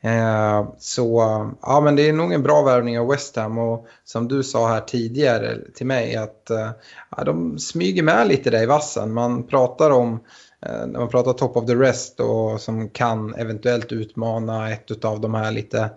Eh, 0.00 0.68
så 0.78 1.20
ja, 1.62 1.80
men 1.80 1.96
det 1.96 2.08
är 2.08 2.12
nog 2.12 2.32
en 2.32 2.42
bra 2.42 2.62
värvning 2.62 2.98
av 3.00 3.08
West 3.08 3.36
Ham 3.36 3.58
och 3.58 3.86
som 4.04 4.28
du 4.28 4.42
sa 4.42 4.68
här 4.68 4.80
tidigare 4.80 5.58
till 5.74 5.86
mig 5.86 6.16
att 6.16 6.50
eh, 6.50 6.70
ja, 7.16 7.24
de 7.24 7.58
smyger 7.58 8.02
med 8.02 8.28
lite 8.28 8.50
där 8.50 8.62
i 8.62 8.66
vassen. 8.66 9.12
Man 9.12 9.46
pratar 9.46 9.90
om 9.90 10.20
eh, 10.66 10.86
när 10.86 10.98
man 10.98 11.08
pratar 11.08 11.32
top 11.32 11.56
of 11.56 11.66
the 11.66 11.74
rest 11.74 12.20
och 12.20 12.60
som 12.60 12.88
kan 12.88 13.34
eventuellt 13.34 13.92
utmana 13.92 14.70
ett 14.70 15.04
av 15.04 15.20
de 15.20 15.34
här 15.34 15.50
lite 15.50 15.78
eh, 15.80 15.88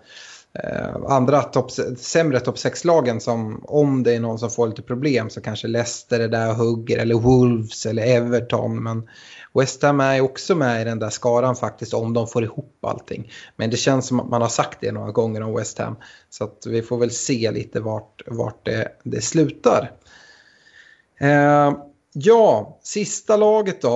Eh, 0.63 0.95
andra 1.07 1.41
top, 1.41 1.71
sämre 1.97 2.39
topp 2.39 2.55
6-lagen 2.55 3.19
som 3.19 3.65
om 3.67 4.03
det 4.03 4.15
är 4.15 4.19
någon 4.19 4.39
som 4.39 4.49
får 4.49 4.67
lite 4.67 4.81
problem 4.81 5.29
så 5.29 5.41
kanske 5.41 5.67
Leicester 5.67 6.19
är 6.19 6.27
där 6.27 6.49
och 6.49 6.55
hugger 6.55 6.97
eller 6.97 7.15
Wolves 7.15 7.85
eller 7.85 8.03
Everton. 8.03 8.83
Men 8.83 9.09
West 9.53 9.83
Ham 9.83 9.99
är 9.99 10.21
också 10.21 10.55
med 10.55 10.81
i 10.81 10.85
den 10.85 10.99
där 10.99 11.09
skaran 11.09 11.55
faktiskt 11.55 11.93
om 11.93 12.13
de 12.13 12.27
får 12.27 12.43
ihop 12.43 12.77
allting. 12.81 13.31
Men 13.55 13.69
det 13.69 13.77
känns 13.77 14.07
som 14.07 14.19
att 14.19 14.29
man 14.29 14.41
har 14.41 14.49
sagt 14.49 14.77
det 14.81 14.91
några 14.91 15.11
gånger 15.11 15.41
om 15.41 15.55
West 15.55 15.79
Ham. 15.79 15.95
Så 16.29 16.43
att 16.43 16.63
vi 16.67 16.81
får 16.81 16.97
väl 16.97 17.11
se 17.11 17.51
lite 17.51 17.79
vart, 17.79 18.21
vart 18.27 18.65
det, 18.65 18.87
det 19.03 19.21
slutar. 19.21 19.91
Eh, 21.19 21.73
ja, 22.21 22.79
sista 22.83 23.37
laget 23.37 23.81
då. 23.81 23.89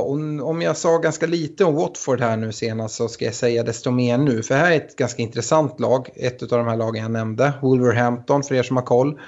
Om 0.44 0.62
jag 0.62 0.78
sa 0.78 0.98
ganska 0.98 1.26
lite 1.26 1.66
om 1.66 1.76
Watford 1.76 2.22
här 2.22 2.38
nu 2.38 2.52
senast 2.52 2.96
så 2.96 3.08
ska 3.08 3.26
jag 3.26 3.34
säga 3.34 3.64
desto 3.64 3.92
mer 3.92 4.18
nu. 4.18 4.44
För 4.44 4.56
här 4.56 4.72
är 4.72 4.76
ett 4.76 4.96
ganska 4.96 5.22
intressant 5.22 5.80
lag. 5.80 6.10
Ett 6.16 6.42
av 6.42 6.48
de 6.48 6.68
här 6.68 6.78
lagen 6.78 7.04
jag 7.04 7.12
nämnde. 7.12 7.54
Wolverhampton 7.62 8.44
för 8.44 8.56
er 8.56 8.64
som 8.64 8.78
har 8.78 8.84
koll. 8.84 9.20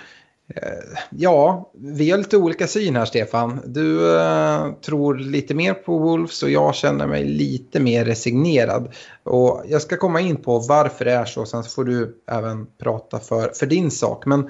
Eh, 0.48 1.00
ja, 1.10 1.72
vi 1.74 2.12
har 2.12 2.18
lite 2.18 2.38
olika 2.38 2.68
syn 2.68 2.96
här 2.96 3.06
Stefan. 3.06 3.62
Du 3.66 4.18
eh, 4.20 4.72
tror 4.86 5.16
lite 5.16 5.54
mer 5.54 5.74
på 5.74 5.98
Wolves 5.98 6.44
och 6.44 6.50
jag 6.50 6.76
känner 6.76 7.08
mig 7.08 7.26
lite 7.26 7.80
mer 7.80 8.06
resignerad. 8.06 8.94
Och 9.24 9.64
jag 9.68 9.82
ska 9.82 9.98
komma 9.98 10.22
in 10.22 10.36
på 10.36 10.60
varför 10.60 11.06
det 11.06 11.12
är 11.12 11.26
så, 11.26 11.46
sen 11.46 11.64
får 11.64 11.84
du 11.84 12.24
även 12.32 12.68
prata 12.78 13.20
för, 13.20 13.50
för 13.50 13.66
din 13.66 13.92
sak. 13.92 14.26
Men 14.26 14.50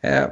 eh, 0.00 0.24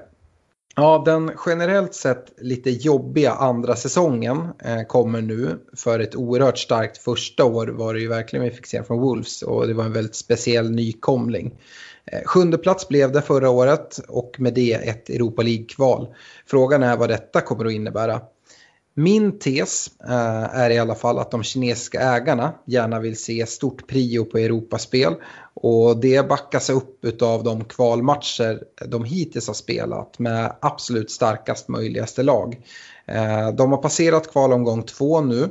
ja, 0.76 1.02
den 1.04 1.30
generellt 1.46 1.94
sett 1.94 2.32
lite 2.38 2.70
jobbiga 2.70 3.32
andra 3.32 3.76
säsongen 3.76 4.48
eh, 4.64 4.82
kommer 4.82 5.20
nu. 5.20 5.58
För 5.76 6.00
ett 6.00 6.14
oerhört 6.14 6.58
starkt 6.58 6.98
första 6.98 7.44
år 7.44 7.66
var 7.66 7.94
det 7.94 8.00
ju 8.00 8.08
verkligen 8.08 8.44
vi 8.44 8.50
fick 8.50 8.66
se 8.66 8.82
från 8.82 9.00
Wolves 9.00 9.42
och 9.42 9.66
det 9.66 9.74
var 9.74 9.84
en 9.84 9.92
väldigt 9.92 10.14
speciell 10.14 10.70
nykomling. 10.70 11.54
Eh, 12.04 12.22
sjunde 12.24 12.58
plats 12.58 12.88
blev 12.88 13.12
det 13.12 13.22
förra 13.22 13.50
året 13.50 13.98
och 14.08 14.36
med 14.38 14.54
det 14.54 14.72
ett 14.72 15.10
Europa 15.10 15.42
League-kval. 15.42 16.14
Frågan 16.46 16.82
är 16.82 16.96
vad 16.96 17.08
detta 17.08 17.40
kommer 17.40 17.64
att 17.64 17.72
innebära. 17.72 18.20
Min 18.94 19.38
tes 19.38 19.90
eh, 20.08 20.58
är 20.58 20.70
i 20.70 20.78
alla 20.78 20.94
fall 20.94 21.18
att 21.18 21.30
de 21.30 21.42
kinesiska 21.42 22.00
ägarna 22.00 22.54
gärna 22.66 23.00
vill 23.00 23.16
se 23.16 23.46
stort 23.46 23.86
prio 23.86 24.24
på 24.24 24.38
Europaspel 24.38 25.14
och 25.54 26.00
det 26.00 26.28
backas 26.28 26.70
upp 26.70 27.22
av 27.22 27.44
de 27.44 27.64
kvalmatcher 27.64 28.62
de 28.86 29.04
hittills 29.04 29.46
har 29.46 29.54
spelat 29.54 30.18
med 30.18 30.56
absolut 30.60 31.10
starkast 31.10 31.68
möjligaste 31.68 32.22
lag. 32.22 32.60
Eh, 33.06 33.48
de 33.54 33.72
har 33.72 33.82
passerat 33.82 34.32
kvalomgång 34.32 34.82
två 34.82 35.20
nu 35.20 35.48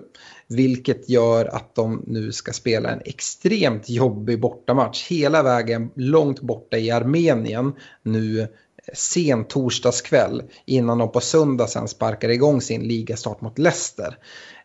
vilket 0.47 1.09
gör 1.09 1.45
att 1.45 1.76
de 1.76 2.03
nu 2.07 2.31
ska 2.31 2.53
spela 2.53 2.89
en 2.89 3.01
extremt 3.05 3.89
jobbig 3.89 4.41
bortamatch 4.41 5.07
hela 5.09 5.43
vägen 5.43 5.89
långt 5.95 6.41
borta 6.41 6.77
i 6.77 6.91
Armenien 6.91 7.73
nu 8.03 8.47
sen 8.93 9.45
torsdagskväll 9.45 10.43
innan 10.65 10.97
de 10.97 11.11
på 11.11 11.21
söndag 11.21 11.67
sen 11.67 11.87
sparkar 11.87 12.29
igång 12.29 12.61
sin 12.61 12.81
ligastart 12.81 13.41
mot 13.41 13.59
Leicester. 13.59 14.17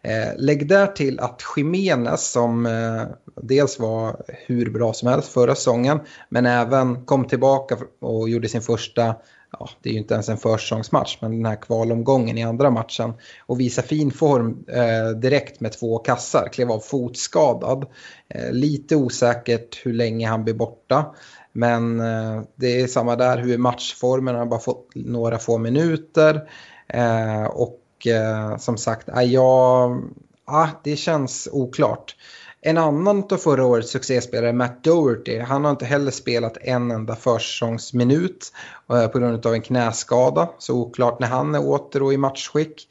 Eh, 0.02 0.36
lägg 0.36 0.68
där 0.68 0.86
till 0.86 1.20
att 1.20 1.42
Jiménez 1.56 2.30
som 2.30 2.66
eh, 2.66 3.02
dels 3.42 3.78
var 3.78 4.22
hur 4.46 4.70
bra 4.70 4.92
som 4.92 5.08
helst 5.08 5.28
förra 5.28 5.54
säsongen 5.54 6.00
men 6.28 6.46
även 6.46 7.04
kom 7.04 7.24
tillbaka 7.24 7.76
och 8.00 8.28
gjorde 8.28 8.48
sin 8.48 8.62
första 8.62 9.14
ja, 9.52 9.68
det 9.82 9.88
är 9.88 9.92
ju 9.92 9.98
inte 9.98 10.14
ens 10.14 10.28
en 10.28 10.36
försäsongsmatch, 10.36 11.18
men 11.20 11.30
den 11.30 11.46
här 11.46 11.62
kvalomgången 11.62 12.38
i 12.38 12.42
andra 12.42 12.70
matchen 12.70 13.14
och 13.46 13.60
visa 13.60 13.82
fin 13.82 14.10
form 14.10 14.64
eh, 14.68 15.18
direkt 15.18 15.60
med 15.60 15.72
två 15.72 15.98
kassar, 15.98 16.48
klev 16.52 16.72
av 16.72 16.80
fotskadad. 16.80 17.86
Eh, 18.28 18.52
lite 18.52 18.96
osäkert 18.96 19.86
hur 19.86 19.92
länge 19.92 20.28
han 20.28 20.44
blir 20.44 20.54
borta. 20.54 21.14
Men 21.56 22.00
eh, 22.00 22.42
det 22.56 22.80
är 22.80 22.86
samma 22.86 23.16
där, 23.16 23.38
hur 23.38 23.54
är 23.54 23.58
matchformen? 23.58 24.34
Han 24.34 24.42
har 24.42 24.50
bara 24.50 24.60
fått 24.60 24.90
några 24.94 25.38
få 25.38 25.58
minuter. 25.58 26.48
Eh, 26.88 27.44
och 27.44 28.06
eh, 28.06 28.56
som 28.56 28.76
sagt, 28.76 29.08
eh, 29.08 29.22
ja, 29.22 29.96
ja, 30.46 30.68
det 30.84 30.96
känns 30.96 31.48
oklart. 31.52 32.16
En 32.60 32.78
annan 32.78 33.24
av 33.30 33.36
förra 33.36 33.66
årets 33.66 33.90
succéspelare, 33.90 34.52
Matt 34.52 34.84
Doherty, 34.84 35.38
han 35.38 35.64
har 35.64 35.70
inte 35.70 35.84
heller 35.84 36.10
spelat 36.10 36.56
en 36.60 36.90
enda 36.90 37.16
försäsongsminut 37.16 38.52
eh, 38.90 39.06
på 39.06 39.18
grund 39.18 39.46
av 39.46 39.54
en 39.54 39.62
knäskada. 39.62 40.48
Så 40.58 40.74
oklart 40.74 41.20
när 41.20 41.28
han 41.28 41.54
är 41.54 41.66
åter 41.66 42.02
och 42.02 42.12
i 42.12 42.16
matchskick. 42.16 42.88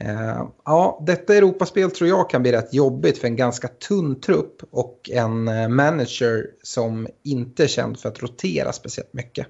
Eh, 0.00 0.42
ja, 0.64 1.02
detta 1.06 1.34
Europaspel 1.34 1.90
tror 1.90 2.08
jag 2.08 2.30
kan 2.30 2.42
bli 2.42 2.52
rätt 2.52 2.74
jobbigt 2.74 3.18
för 3.18 3.26
en 3.26 3.36
ganska 3.36 3.68
tunn 3.68 4.20
trupp 4.20 4.62
och 4.70 5.10
en 5.12 5.48
eh, 5.48 5.68
manager 5.68 6.46
som 6.62 7.08
inte 7.22 7.64
är 7.64 7.68
känd 7.68 8.00
för 8.00 8.08
att 8.08 8.22
rotera 8.22 8.72
speciellt 8.72 9.12
mycket. 9.12 9.46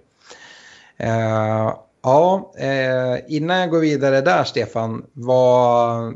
Eh, 0.97 1.75
ja, 2.03 2.53
innan 3.29 3.59
jag 3.59 3.71
går 3.71 3.81
vidare 3.81 4.21
där 4.21 4.45
Stefan, 4.45 5.05
vad, 5.13 6.15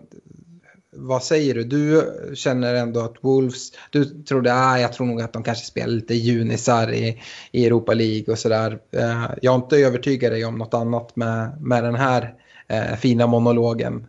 vad 0.97 1.23
säger 1.23 1.55
du? 1.55 1.65
Du 1.65 2.05
känner 2.35 2.75
ändå 2.75 3.01
att 3.01 3.17
Wolves, 3.21 3.73
du 3.91 4.05
trodde, 4.05 4.55
ah, 4.55 4.79
jag 4.79 4.93
tror 4.93 5.07
nog 5.07 5.21
att 5.21 5.33
de 5.33 5.43
kanske 5.43 5.67
spelar 5.67 5.89
lite 5.93 6.15
junisar 6.15 6.93
i, 6.93 7.23
i 7.53 7.67
Europa 7.67 7.95
League 7.95 8.33
och 8.33 8.39
sådär. 8.39 8.79
Jag 9.43 9.53
har 9.53 9.59
inte 9.59 9.77
övertygat 9.77 10.31
dig 10.31 10.45
om 10.45 10.59
något 10.59 10.75
annat 10.75 11.17
med, 11.17 11.61
med 11.61 11.85
den 11.85 11.95
här 11.95 12.35
eh, 12.69 12.97
fina 12.97 13.27
monologen. 13.27 14.07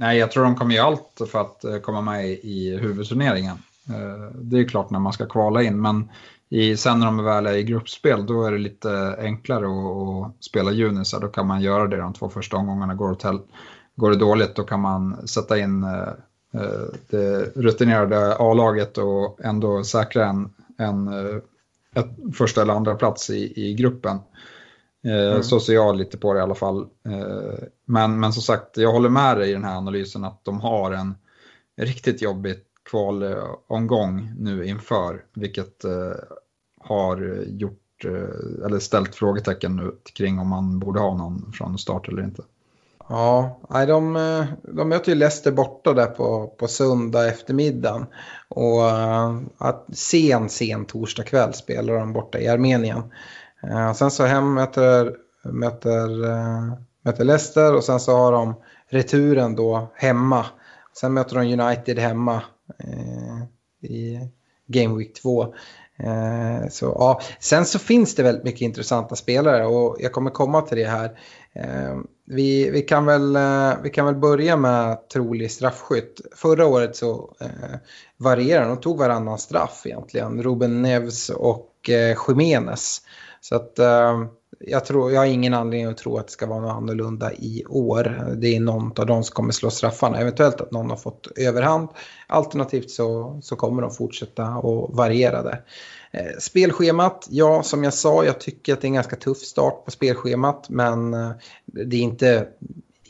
Nej, 0.00 0.18
jag 0.18 0.30
tror 0.30 0.44
de 0.44 0.56
kommer 0.56 0.74
göra 0.74 0.86
allt 0.86 1.20
för 1.32 1.40
att 1.40 1.64
eh, 1.64 1.78
komma 1.78 2.00
med 2.00 2.28
i 2.28 2.78
huvudturneringen. 2.80 3.56
Eh, 3.88 4.30
det 4.34 4.58
är 4.58 4.68
klart 4.68 4.90
när 4.90 4.98
man 4.98 5.12
ska 5.12 5.26
kvala 5.26 5.62
in, 5.62 5.80
men 5.80 6.10
i, 6.48 6.76
sen 6.76 6.98
när 6.98 7.06
de 7.06 7.24
väl 7.24 7.46
är 7.46 7.52
i 7.52 7.62
gruppspel 7.62 8.26
då 8.26 8.44
är 8.44 8.52
det 8.52 8.58
lite 8.58 9.16
enklare 9.18 9.66
att, 9.66 10.26
att 10.26 10.44
spela 10.44 10.72
junisar. 10.72 11.20
Då 11.20 11.28
kan 11.28 11.46
man 11.46 11.60
göra 11.60 11.86
det 11.86 11.96
de 11.96 12.12
två 12.12 12.28
första 12.28 12.56
omgångarna 12.56 12.94
går 12.94 13.10
åt 13.10 13.24
går 13.96 14.10
det 14.10 14.16
dåligt 14.16 14.54
då 14.54 14.64
kan 14.64 14.80
man 14.80 15.28
sätta 15.28 15.58
in 15.58 15.84
eh, 15.84 16.08
det 17.10 17.56
rutinerade 17.56 18.36
A-laget 18.38 18.98
och 18.98 19.40
ändå 19.44 19.84
säkra 19.84 20.26
en, 20.26 20.50
en 20.78 21.08
ett 21.94 22.36
första 22.36 22.62
eller 22.62 22.74
andra 22.74 22.94
plats 22.94 23.30
i, 23.30 23.52
i 23.56 23.74
gruppen. 23.74 24.18
Mm. 25.04 25.42
Så 25.42 25.60
ser 25.60 25.74
jag 25.74 25.96
lite 25.96 26.18
på 26.18 26.32
det 26.32 26.38
i 26.38 26.42
alla 26.42 26.54
fall. 26.54 26.86
Men, 27.84 28.20
men 28.20 28.32
som 28.32 28.42
sagt, 28.42 28.76
jag 28.76 28.92
håller 28.92 29.08
med 29.08 29.36
dig 29.36 29.50
i 29.50 29.52
den 29.52 29.64
här 29.64 29.76
analysen 29.76 30.24
att 30.24 30.44
de 30.44 30.60
har 30.60 30.92
en 30.92 31.14
riktigt 31.80 32.22
jobbig 32.22 32.56
kvalomgång 32.90 34.32
nu 34.38 34.66
inför, 34.66 35.24
vilket 35.34 35.84
har 36.80 37.44
gjort, 37.46 38.04
eller 38.64 38.78
ställt 38.78 39.14
frågetecken 39.14 39.76
nu 39.76 39.92
kring 40.14 40.38
om 40.38 40.48
man 40.48 40.78
borde 40.78 41.00
ha 41.00 41.16
någon 41.16 41.52
från 41.52 41.78
start 41.78 42.08
eller 42.08 42.22
inte. 42.22 42.42
Ja, 43.08 43.58
de, 43.68 44.14
de 44.62 44.88
möter 44.88 45.12
ju 45.12 45.18
Leicester 45.18 45.52
borta 45.52 45.94
där 45.94 46.06
på, 46.06 46.46
på 46.58 46.68
söndag 46.68 47.28
eftermiddagen. 47.28 48.06
Och 48.48 48.82
att 49.58 49.86
sen, 49.92 50.48
sen 50.48 50.84
torsdag 50.84 51.22
kväll 51.22 51.54
spelar 51.54 51.94
de 51.94 52.12
borta 52.12 52.38
i 52.38 52.48
Armenien. 52.48 53.02
Eh, 53.62 53.92
sen 53.92 54.10
så 54.10 54.24
hem 54.24 54.54
möter, 54.54 55.16
möter, 55.42 56.24
eh, 56.24 56.72
möter 57.04 57.24
Leicester 57.24 57.74
och 57.74 57.84
sen 57.84 58.00
så 58.00 58.16
har 58.16 58.32
de 58.32 58.54
returen 58.88 59.54
då 59.54 59.92
hemma. 59.94 60.46
Sen 61.00 61.14
möter 61.14 61.36
de 61.36 61.60
United 61.60 61.98
hemma 61.98 62.42
eh, 62.78 63.42
i 63.90 64.28
Game 64.66 64.98
Week 64.98 65.14
2. 65.22 65.54
Eh, 65.98 66.68
så, 66.70 66.86
ja. 66.86 67.20
Sen 67.40 67.64
så 67.64 67.78
finns 67.78 68.14
det 68.14 68.22
väldigt 68.22 68.44
mycket 68.44 68.60
intressanta 68.60 69.16
spelare 69.16 69.66
och 69.66 69.96
jag 70.00 70.12
kommer 70.12 70.30
komma 70.30 70.62
till 70.62 70.78
det 70.78 70.88
här. 70.88 71.18
Eh, 71.52 71.96
vi, 72.26 72.70
vi, 72.70 72.82
kan 72.82 73.06
väl, 73.06 73.36
eh, 73.36 73.72
vi 73.82 73.90
kan 73.90 74.06
väl 74.06 74.14
börja 74.14 74.56
med 74.56 75.08
trolig 75.08 75.50
straffskytt. 75.50 76.20
Förra 76.36 76.66
året 76.66 76.96
så 76.96 77.34
eh, 77.40 77.78
varierade 78.16 78.68
de, 78.68 78.76
tog 78.80 78.98
varannan 78.98 79.38
straff 79.38 79.82
egentligen. 79.84 80.42
Ruben 80.42 80.82
Neves 80.82 81.30
och 81.30 81.90
eh, 81.90 82.16
Jiménez. 82.28 83.00
Så 83.40 83.56
att 83.56 83.78
eh, 83.78 84.24
jag, 84.58 84.84
tror, 84.84 85.12
jag 85.12 85.20
har 85.20 85.26
ingen 85.26 85.54
anledning 85.54 85.86
att 85.86 85.96
tro 85.96 86.18
att 86.18 86.26
det 86.26 86.32
ska 86.32 86.46
vara 86.46 86.60
något 86.60 86.72
annorlunda 86.72 87.32
i 87.32 87.64
år. 87.68 88.34
Det 88.36 88.56
är 88.56 88.60
någon 88.60 88.92
av 88.96 89.06
dem 89.06 89.24
som 89.24 89.34
kommer 89.34 89.52
slå 89.52 89.70
straffarna. 89.70 90.18
Eventuellt 90.18 90.60
att 90.60 90.70
någon 90.70 90.90
har 90.90 90.96
fått 90.96 91.28
överhand. 91.36 91.88
Alternativt 92.26 92.90
så, 92.90 93.38
så 93.42 93.56
kommer 93.56 93.82
de 93.82 93.90
fortsätta 93.90 94.44
att 94.44 94.96
variera 94.96 95.42
det. 95.42 95.62
Eh, 96.10 96.38
spelschemat, 96.38 97.26
ja 97.30 97.62
som 97.62 97.84
jag 97.84 97.94
sa, 97.94 98.24
jag 98.24 98.40
tycker 98.40 98.72
att 98.72 98.80
det 98.80 98.84
är 98.84 98.88
en 98.88 98.94
ganska 98.94 99.16
tuff 99.16 99.38
start 99.38 99.84
på 99.84 99.90
spelschemat 99.90 100.68
men 100.68 101.14
eh, 101.14 101.30
det 101.66 101.96
är 101.96 102.00
inte 102.00 102.48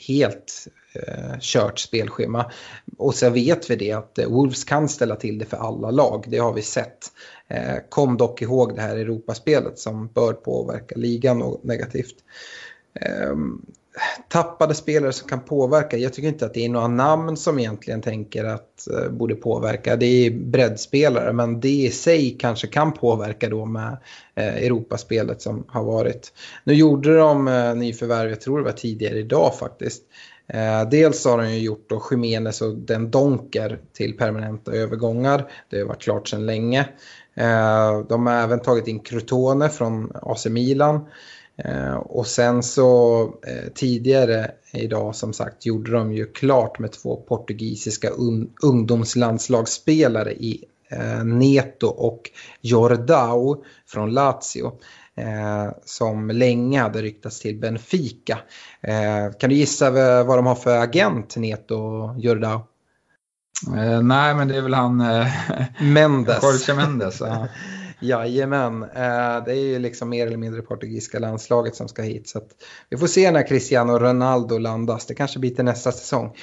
helt 0.07 0.69
eh, 0.93 1.39
kört 1.41 1.79
spelschema. 1.79 2.51
Och 2.99 3.15
så 3.15 3.31
vet 3.31 3.71
vi 3.71 3.77
det 3.77 3.93
att 3.93 4.19
Wolves 4.27 4.65
kan 4.65 4.89
ställa 4.89 5.17
till 5.17 5.39
det 5.39 5.45
för 5.45 5.57
alla 5.57 5.91
lag, 5.91 6.25
det 6.29 6.39
har 6.39 6.53
vi 6.53 6.63
sett. 6.63 7.13
Eh, 7.51 7.77
kom 7.89 8.17
dock 8.17 8.43
ihåg 8.43 8.75
det 8.77 8.83
här 8.83 8.97
Europaspelet 8.97 9.79
som 9.79 10.07
bör 10.07 10.33
påverka 10.33 10.95
ligan 10.97 11.39
något 11.39 11.65
negativt. 11.65 12.15
Ehm, 13.01 13.63
tappade 14.29 14.75
spelare 14.75 15.13
som 15.13 15.29
kan 15.29 15.41
påverka. 15.41 15.97
Jag 15.97 16.13
tycker 16.13 16.29
inte 16.29 16.47
att 16.47 16.55
det 16.55 16.65
är 16.65 16.69
några 16.69 16.89
namn 16.89 17.37
som 17.37 17.59
egentligen 17.59 18.03
tänker 18.03 18.45
att 18.45 18.89
eh, 18.89 19.11
borde 19.11 19.35
påverka. 19.35 19.97
Det 19.97 20.07
är 20.07 20.31
breddspelare 20.31 21.33
men 21.33 21.61
det 21.61 21.69
i 21.69 21.91
sig 21.91 22.37
kanske 22.41 22.67
kan 22.67 22.93
påverka 22.93 23.49
då 23.49 23.65
med 23.65 23.97
eh, 24.35 24.55
Europaspelet 24.57 25.43
som 25.43 25.65
har 25.69 25.85
varit. 25.85 26.33
Nu 26.65 26.75
gjorde 26.75 27.17
de 27.17 27.45
nyförvärv, 27.77 28.31
jag 28.31 28.41
tror 28.41 28.59
det 28.59 28.65
var 28.65 28.73
tidigare 28.73 29.19
idag 29.19 29.55
faktiskt. 29.59 30.03
Eh, 30.53 30.89
dels 30.91 31.25
har 31.25 31.39
de 31.39 31.51
ju 31.51 31.59
gjort 31.59 31.89
då 31.89 32.03
Jiménez 32.11 32.63
och 32.63 32.75
Den 32.75 33.11
Donker 33.11 33.79
till 33.93 34.17
permanenta 34.17 34.73
övergångar. 34.73 35.51
Det 35.71 35.79
har 35.79 35.87
varit 35.87 36.03
klart 36.03 36.29
sedan 36.29 36.47
länge. 36.47 36.89
Eh, 37.39 37.99
de 38.09 38.27
har 38.27 38.35
även 38.35 38.61
tagit 38.61 38.89
in 38.89 39.01
Crotone 39.01 39.69
från 39.69 40.13
AC 40.23 40.47
Milan. 40.47 41.09
Eh, 41.57 41.95
och 41.95 42.27
sen 42.27 42.63
så 42.63 43.23
eh, 43.23 43.73
tidigare 43.75 44.51
idag 44.73 45.17
som 45.17 45.33
sagt 45.33 45.67
gjorde 45.67 45.93
de 45.93 46.13
ju 46.13 46.27
klart 46.27 46.79
med 46.79 46.93
två 46.93 47.17
portugisiska 47.17 48.11
ungdomslandslagsspelare 48.63 50.33
i 50.33 50.65
Neto 51.25 51.87
och 51.87 52.31
Jordao 52.61 53.65
från 53.87 54.11
Lazio. 54.11 54.73
Som 55.85 56.31
länge 56.31 56.81
hade 56.81 57.03
ryktats 57.03 57.41
till 57.41 57.61
Benfica. 57.61 58.39
Kan 59.39 59.51
du 59.51 59.57
gissa 59.57 59.91
vad 60.25 60.39
de 60.39 60.47
har 60.47 60.55
för 60.55 60.79
agent, 60.79 61.37
Neto 61.37 61.75
och 61.75 62.21
Jordao? 62.21 62.67
Eh, 63.67 64.03
nej, 64.03 64.35
men 64.35 64.49
det 64.49 64.57
är 64.57 64.63
väl 64.63 64.75
han... 64.75 65.01
Eh, 65.01 65.27
Mendes. 65.81 66.43
Jorge 66.43 66.75
Mendes. 66.75 67.21
Ja. 67.21 67.49
Jajamän, 68.01 68.83
eh, 68.83 69.45
det 69.45 69.53
är 69.53 69.61
ju 69.61 69.79
liksom 69.79 70.09
mer 70.09 70.27
eller 70.27 70.37
mindre 70.37 70.63
portugisiska 70.63 71.19
landslaget 71.19 71.77
som 71.77 71.89
ska 71.89 72.03
hit. 72.03 72.29
Så 72.29 72.41
vi 72.91 72.97
får 72.97 73.07
se 73.07 73.31
när 73.31 73.47
Cristiano 73.49 73.99
Ronaldo 73.99 74.59
landas. 74.59 75.07
Det 75.07 75.15
kanske 75.15 75.39
blir 75.39 75.51
till 75.51 75.65
nästa 75.65 75.93
säsong. 75.93 76.37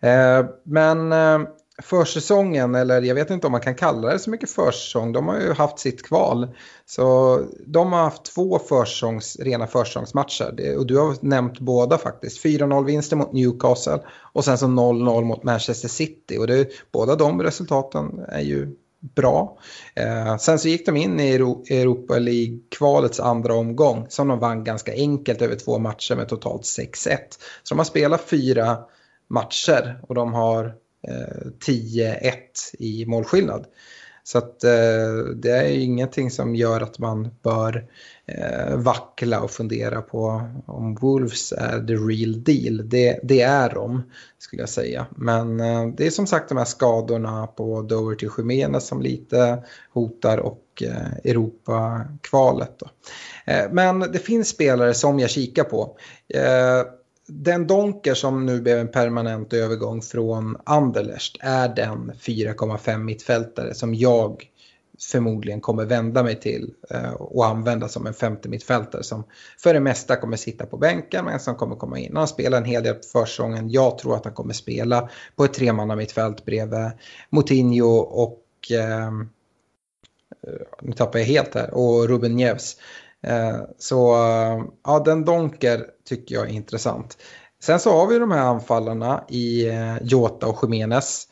Eh, 0.00 0.46
men 0.64 1.12
eh, 1.12 1.48
försäsongen, 1.82 2.74
eller 2.74 3.02
jag 3.02 3.14
vet 3.14 3.30
inte 3.30 3.46
om 3.46 3.52
man 3.52 3.60
kan 3.60 3.74
kalla 3.74 4.12
det 4.12 4.18
så 4.18 4.30
mycket 4.30 4.50
försäsong, 4.50 5.12
de 5.12 5.28
har 5.28 5.40
ju 5.40 5.52
haft 5.52 5.78
sitt 5.78 6.02
kval. 6.02 6.48
Så 6.86 7.38
de 7.66 7.92
har 7.92 8.02
haft 8.02 8.24
två 8.24 8.58
försäsongs, 8.58 9.36
rena 9.40 9.66
försäsongsmatcher 9.66 10.78
och 10.78 10.86
du 10.86 10.98
har 10.98 11.16
nämnt 11.20 11.60
båda 11.60 11.98
faktiskt. 11.98 12.44
4-0 12.44 12.84
vinster 12.84 13.16
mot 13.16 13.32
Newcastle 13.32 14.00
och 14.32 14.44
sen 14.44 14.58
så 14.58 14.66
0-0 14.66 15.24
mot 15.24 15.42
Manchester 15.42 15.88
City. 15.88 16.38
Och 16.38 16.46
det, 16.46 16.68
båda 16.92 17.16
de 17.16 17.42
resultaten 17.42 18.24
är 18.28 18.42
ju 18.42 18.76
bra. 19.14 19.58
Eh, 19.94 20.36
sen 20.36 20.58
så 20.58 20.68
gick 20.68 20.86
de 20.86 20.96
in 20.96 21.20
i 21.20 21.34
Europa 21.70 22.18
League-kvalets 22.18 23.20
andra 23.20 23.54
omgång 23.54 24.06
som 24.08 24.28
de 24.28 24.38
vann 24.38 24.64
ganska 24.64 24.92
enkelt 24.92 25.42
över 25.42 25.56
två 25.56 25.78
matcher 25.78 26.16
med 26.16 26.28
totalt 26.28 26.62
6-1. 26.62 27.16
Så 27.62 27.74
de 27.74 27.78
har 27.78 27.84
spelat 27.84 28.20
fyra 28.20 28.78
matcher 29.28 30.00
och 30.08 30.14
de 30.14 30.34
har 30.34 30.74
10-1 31.66 32.32
i 32.78 33.06
målskillnad. 33.06 33.66
Så 34.24 34.38
att, 34.38 34.64
eh, 34.64 35.14
det 35.36 35.50
är 35.50 35.78
ingenting 35.78 36.30
som 36.30 36.54
gör 36.54 36.80
att 36.80 36.98
man 36.98 37.30
bör 37.42 37.86
eh, 38.26 38.76
vackla 38.76 39.40
och 39.40 39.50
fundera 39.50 40.02
på 40.02 40.50
om 40.66 40.94
Wolves 40.94 41.52
är 41.52 41.86
the 41.86 41.94
real 41.94 42.44
deal. 42.44 42.88
Det, 42.88 43.20
det 43.22 43.40
är 43.40 43.70
de, 43.70 44.02
skulle 44.38 44.62
jag 44.62 44.68
säga. 44.68 45.06
Men 45.16 45.60
eh, 45.60 45.86
det 45.96 46.06
är 46.06 46.10
som 46.10 46.26
sagt 46.26 46.48
de 46.48 46.58
här 46.58 46.64
skadorna 46.64 47.46
på 47.46 47.82
Doherty 47.82 48.26
och 48.26 48.38
Jiménez 48.38 48.86
som 48.86 49.02
lite 49.02 49.62
hotar 49.92 50.38
och 50.38 50.82
eh, 50.82 51.30
Europa-kvalet. 51.30 52.82
Eh, 53.44 53.72
men 53.72 54.00
det 54.00 54.18
finns 54.18 54.48
spelare 54.48 54.94
som 54.94 55.18
jag 55.18 55.30
kikar 55.30 55.64
på. 55.64 55.96
Eh, 56.34 56.82
den 57.34 57.66
Donker 57.66 58.14
som 58.14 58.46
nu 58.46 58.60
blev 58.60 58.78
en 58.78 58.88
permanent 58.88 59.52
övergång 59.52 60.02
från 60.02 60.56
Anderlecht 60.64 61.36
är 61.40 61.68
den 61.68 62.12
4,5 62.12 62.98
mittfältare 62.98 63.74
som 63.74 63.94
jag 63.94 64.48
förmodligen 65.00 65.60
kommer 65.60 65.84
vända 65.84 66.22
mig 66.22 66.40
till 66.40 66.74
eh, 66.90 67.12
och 67.12 67.46
använda 67.46 67.88
som 67.88 68.06
en 68.06 68.14
femte 68.14 68.48
mittfältare 68.48 69.02
som 69.02 69.24
för 69.58 69.74
det 69.74 69.80
mesta 69.80 70.16
kommer 70.16 70.36
sitta 70.36 70.66
på 70.66 70.76
bänken 70.76 71.24
men 71.24 71.40
som 71.40 71.54
kommer 71.54 71.76
komma 71.76 71.98
in. 71.98 72.16
Han 72.16 72.28
spelar 72.28 72.58
en 72.58 72.64
hel 72.64 72.82
del 72.82 72.94
på 72.94 73.02
försäsongen. 73.12 73.70
Jag 73.70 73.98
tror 73.98 74.16
att 74.16 74.24
han 74.24 74.34
kommer 74.34 74.54
spela 74.54 75.08
på 75.36 75.44
ett 75.44 75.54
tremannamittfält 75.54 76.44
bredvid 76.44 76.90
Moutinho 77.30 77.96
och 77.98 78.42
eh, 78.70 79.06
eh, 79.06 80.62
nu 80.82 80.92
tappar 80.92 81.18
jag 81.18 81.26
helt 81.26 81.54
här, 81.54 81.74
och 81.74 82.08
Ruben 82.08 82.36
Neves. 82.36 82.76
Eh, 83.22 83.60
så 83.78 84.14
eh, 84.14 84.64
ja, 84.84 84.98
den 85.04 85.24
Donker 85.24 85.86
tycker 86.08 86.34
jag 86.34 86.44
är 86.44 86.52
intressant. 86.52 87.18
Sen 87.62 87.80
så 87.80 87.90
har 87.90 88.06
vi 88.06 88.18
de 88.18 88.30
här 88.30 88.46
anfallarna 88.46 89.24
i 89.28 89.68
eh, 89.68 90.02
Jota 90.02 90.46
och 90.46 90.58
Jiménez. 90.62 91.28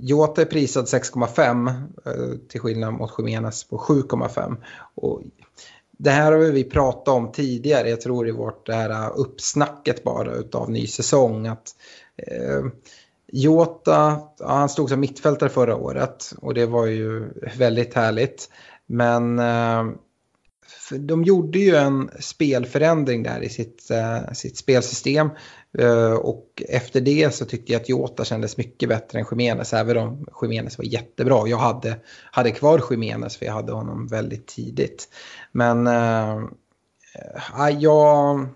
Jota 0.00 0.40
är 0.40 0.46
prisad 0.46 0.84
6,5 0.84 2.48
till 2.48 2.60
skillnad 2.60 2.94
mot 2.94 3.14
Jiménez 3.18 3.64
på 3.64 3.78
7,5. 3.78 4.56
det 5.98 6.10
här 6.10 6.32
har 6.32 6.38
vi 6.38 6.64
pratat 6.64 7.08
om 7.08 7.32
tidigare, 7.32 7.90
jag 7.90 8.00
tror 8.00 8.28
i 8.28 8.30
vårt 8.30 8.66
det 8.66 8.74
här 8.74 9.12
uppsnacket 9.16 10.04
bara 10.04 10.34
utav 10.34 10.70
ny 10.70 10.86
säsong. 10.86 11.46
Att, 11.46 11.74
eh, 12.16 12.64
Jota, 13.32 14.20
ja, 14.38 14.46
han 14.46 14.68
stod 14.68 14.88
som 14.88 15.00
mittfältare 15.00 15.48
förra 15.48 15.76
året 15.76 16.32
och 16.40 16.54
det 16.54 16.66
var 16.66 16.86
ju 16.86 17.30
väldigt 17.58 17.94
härligt. 17.94 18.50
Men 18.86 19.38
eh, 19.38 19.84
de 20.98 21.24
gjorde 21.24 21.58
ju 21.58 21.76
en 21.76 22.10
spelförändring 22.20 23.22
där 23.22 23.40
i 23.40 23.48
sitt, 23.48 23.88
uh, 23.90 24.32
sitt 24.32 24.56
spelsystem. 24.56 25.30
Uh, 25.80 26.12
och 26.12 26.62
efter 26.68 27.00
det 27.00 27.34
så 27.34 27.44
tyckte 27.44 27.72
jag 27.72 27.80
att 27.80 27.88
Jota 27.88 28.24
kändes 28.24 28.56
mycket 28.56 28.88
bättre 28.88 29.18
än 29.18 29.26
Jiménez. 29.30 29.72
Även 29.72 29.96
om 29.96 30.26
Jiménez 30.42 30.78
var 30.78 30.84
jättebra. 30.84 31.48
Jag 31.48 31.58
hade, 31.58 31.96
hade 32.32 32.50
kvar 32.50 32.82
Jiménez 32.90 33.36
för 33.36 33.46
jag 33.46 33.52
hade 33.52 33.72
honom 33.72 34.06
väldigt 34.06 34.46
tidigt. 34.46 35.08
Men 35.52 35.86
eh, 35.86 36.36
uh, 37.58 37.70
jag, 37.80 38.46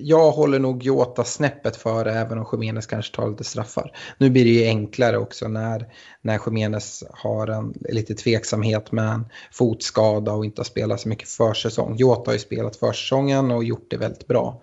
jag 0.00 0.30
håller 0.30 0.58
nog 0.58 0.82
Jota 0.82 1.24
snäppet 1.24 1.76
före 1.76 2.12
även 2.12 2.38
om 2.38 2.44
Khemenes 2.44 2.86
kanske 2.86 3.16
tar 3.16 3.30
lite 3.30 3.44
straffar. 3.44 3.92
Nu 4.18 4.30
blir 4.30 4.44
det 4.44 4.50
ju 4.50 4.66
enklare 4.66 5.18
också 5.18 5.48
när, 5.48 5.86
när 6.22 6.38
Khemenes 6.38 7.04
har 7.10 7.46
en 7.46 7.74
lite 7.88 8.14
tveksamhet 8.14 8.92
med 8.92 9.08
en 9.08 9.28
fotskada 9.52 10.32
och 10.32 10.44
inte 10.44 10.60
har 10.60 10.64
spelat 10.64 11.00
så 11.00 11.08
mycket 11.08 11.28
försäsong. 11.28 11.96
Jota 11.96 12.30
har 12.30 12.32
ju 12.32 12.38
spelat 12.38 12.76
försäsongen 12.76 13.50
och 13.50 13.64
gjort 13.64 13.90
det 13.90 13.96
väldigt 13.96 14.26
bra. 14.26 14.62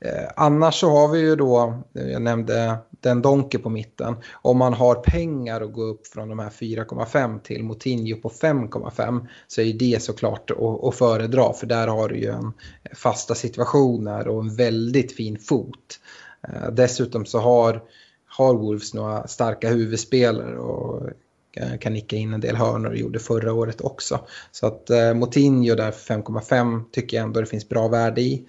Eh, 0.00 0.28
annars 0.36 0.74
så 0.74 0.90
har 0.90 1.08
vi 1.08 1.20
ju 1.20 1.36
då, 1.36 1.82
jag 1.92 2.22
nämnde 2.22 2.76
den 3.06 3.22
Donke 3.22 3.58
på 3.58 3.70
mitten. 3.70 4.16
Om 4.42 4.58
man 4.58 4.72
har 4.72 4.94
pengar 4.94 5.60
att 5.60 5.72
gå 5.72 5.82
upp 5.82 6.06
från 6.06 6.28
de 6.28 6.38
här 6.38 6.50
4,5 6.50 7.40
till 7.40 7.64
Moutinho 7.64 8.20
på 8.20 8.28
5,5 8.28 9.26
så 9.46 9.60
är 9.60 9.72
det 9.72 10.02
såklart 10.02 10.50
att, 10.50 10.94
föredra 10.94 11.52
för 11.52 11.66
där 11.66 11.88
har 11.88 12.08
du 12.08 12.16
ju 12.16 12.30
en 12.30 12.52
fasta 12.94 13.34
situationer 13.34 14.28
och 14.28 14.42
en 14.42 14.56
väldigt 14.56 15.16
fin 15.16 15.38
fot. 15.38 16.00
Eh, 16.48 16.70
dessutom 16.72 17.26
så 17.26 17.38
har, 17.38 17.82
har 18.26 18.54
Wolves 18.54 18.94
några 18.94 19.26
starka 19.28 19.68
huvudspelare 19.68 20.58
och 20.58 21.10
eh, 21.56 21.78
kan 21.78 21.92
nicka 21.92 22.16
in 22.16 22.32
en 22.32 22.40
del 22.40 22.56
hörnor 22.56 22.90
och 22.90 22.96
gjorde 22.96 23.18
förra 23.18 23.52
året 23.52 23.80
också. 23.80 24.20
Så 24.52 24.66
att 24.66 24.90
eh, 24.90 24.96
där 24.96 25.90
5,5 25.90 26.84
tycker 26.92 27.16
jag 27.16 27.24
ändå 27.24 27.40
det 27.40 27.46
finns 27.46 27.68
bra 27.68 27.88
värde 27.88 28.20
i. 28.20 28.46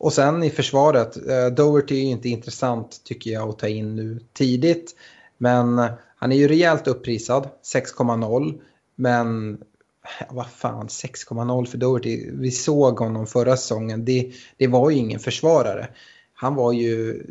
Och 0.00 0.12
sen 0.12 0.42
i 0.42 0.50
försvaret, 0.50 1.16
eh, 1.28 1.46
Doherty 1.46 1.94
är 1.94 2.04
ju 2.04 2.10
inte 2.10 2.28
intressant 2.28 3.00
tycker 3.04 3.30
jag 3.30 3.48
att 3.48 3.58
ta 3.58 3.68
in 3.68 3.96
nu 3.96 4.20
tidigt. 4.32 4.96
Men 5.38 5.82
han 6.16 6.32
är 6.32 6.36
ju 6.36 6.48
rejält 6.48 6.86
upprisad, 6.86 7.48
6,0. 7.74 8.60
Men 8.94 9.52
eh, 9.54 10.26
vad 10.30 10.46
fan, 10.46 10.88
6,0 10.88 11.66
för 11.66 11.78
Doherty. 11.78 12.30
Vi 12.32 12.50
såg 12.50 12.98
honom 12.98 13.26
förra 13.26 13.56
säsongen, 13.56 14.04
det, 14.04 14.32
det 14.56 14.66
var 14.66 14.90
ju 14.90 14.96
ingen 14.96 15.20
försvarare 15.20 15.88
han 16.40 16.54
var 16.54 16.72
ju, 16.72 17.22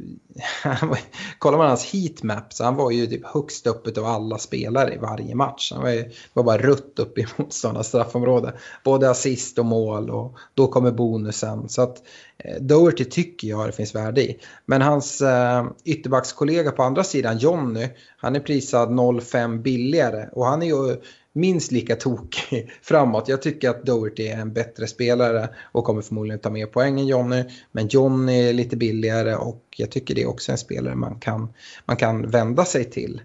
kollar 1.39 1.57
man 1.57 1.67
hans 1.67 1.93
heatmap 1.93 2.53
så 2.53 2.63
han 2.63 2.75
var 2.75 2.91
ju 2.91 3.07
typ 3.07 3.25
högst 3.25 3.67
upp 3.67 3.97
av 3.97 4.05
alla 4.05 4.37
spelare 4.37 4.93
i 4.93 4.97
varje 4.97 5.35
match. 5.35 5.71
Han 5.73 5.83
var, 5.83 5.89
ju, 5.89 6.11
var 6.33 6.43
bara 6.43 6.57
rutt 6.57 6.99
upp 6.99 7.17
i 7.17 7.25
motståndarnas 7.37 7.87
straffområde. 7.87 8.53
Både 8.83 9.09
assist 9.09 9.59
och 9.59 9.65
mål 9.65 10.09
och 10.09 10.37
då 10.53 10.67
kommer 10.67 10.91
bonusen. 10.91 11.69
Så 11.69 11.81
att 11.81 12.03
eh, 12.37 12.61
Doherty 12.61 13.05
tycker 13.05 13.47
jag 13.47 13.67
det 13.67 13.71
finns 13.71 13.95
värde 13.95 14.21
i. 14.21 14.39
Men 14.65 14.81
hans 14.81 15.21
eh, 15.21 15.65
ytterbackskollega 15.85 16.71
på 16.71 16.83
andra 16.83 17.03
sidan, 17.03 17.37
Jonny, 17.37 17.87
han 18.17 18.35
är 18.35 18.39
prisad 18.39 18.89
0,5 18.89 19.61
billigare 19.61 20.29
och 20.31 20.45
han 20.45 20.61
är 20.61 20.67
ju 20.67 21.01
minst 21.39 21.71
lika 21.71 21.95
tokig 21.95 22.71
framåt. 22.81 23.27
Jag 23.27 23.41
tycker 23.41 23.69
att 23.69 23.85
Doherty 23.85 24.27
är 24.27 24.37
en 24.37 24.53
bättre 24.53 24.87
spelare 24.87 25.49
och 25.71 25.83
kommer 25.83 26.01
förmodligen 26.01 26.39
ta 26.39 26.49
mer 26.49 26.65
poäng 26.65 26.99
än 26.99 27.07
Johnny. 27.07 27.43
Men 27.71 27.87
Johnny 27.87 28.49
är 28.49 28.53
lite 28.53 28.77
billigare 28.77 29.35
och 29.35 29.63
jag 29.77 29.91
tycker 29.91 30.15
det 30.15 30.21
är 30.21 30.29
också 30.29 30.51
en 30.51 30.57
spelare 30.57 30.95
man 30.95 31.19
kan, 31.19 31.53
man 31.85 31.97
kan 31.97 32.29
vända 32.29 32.65
sig 32.65 32.85
till. 32.85 33.21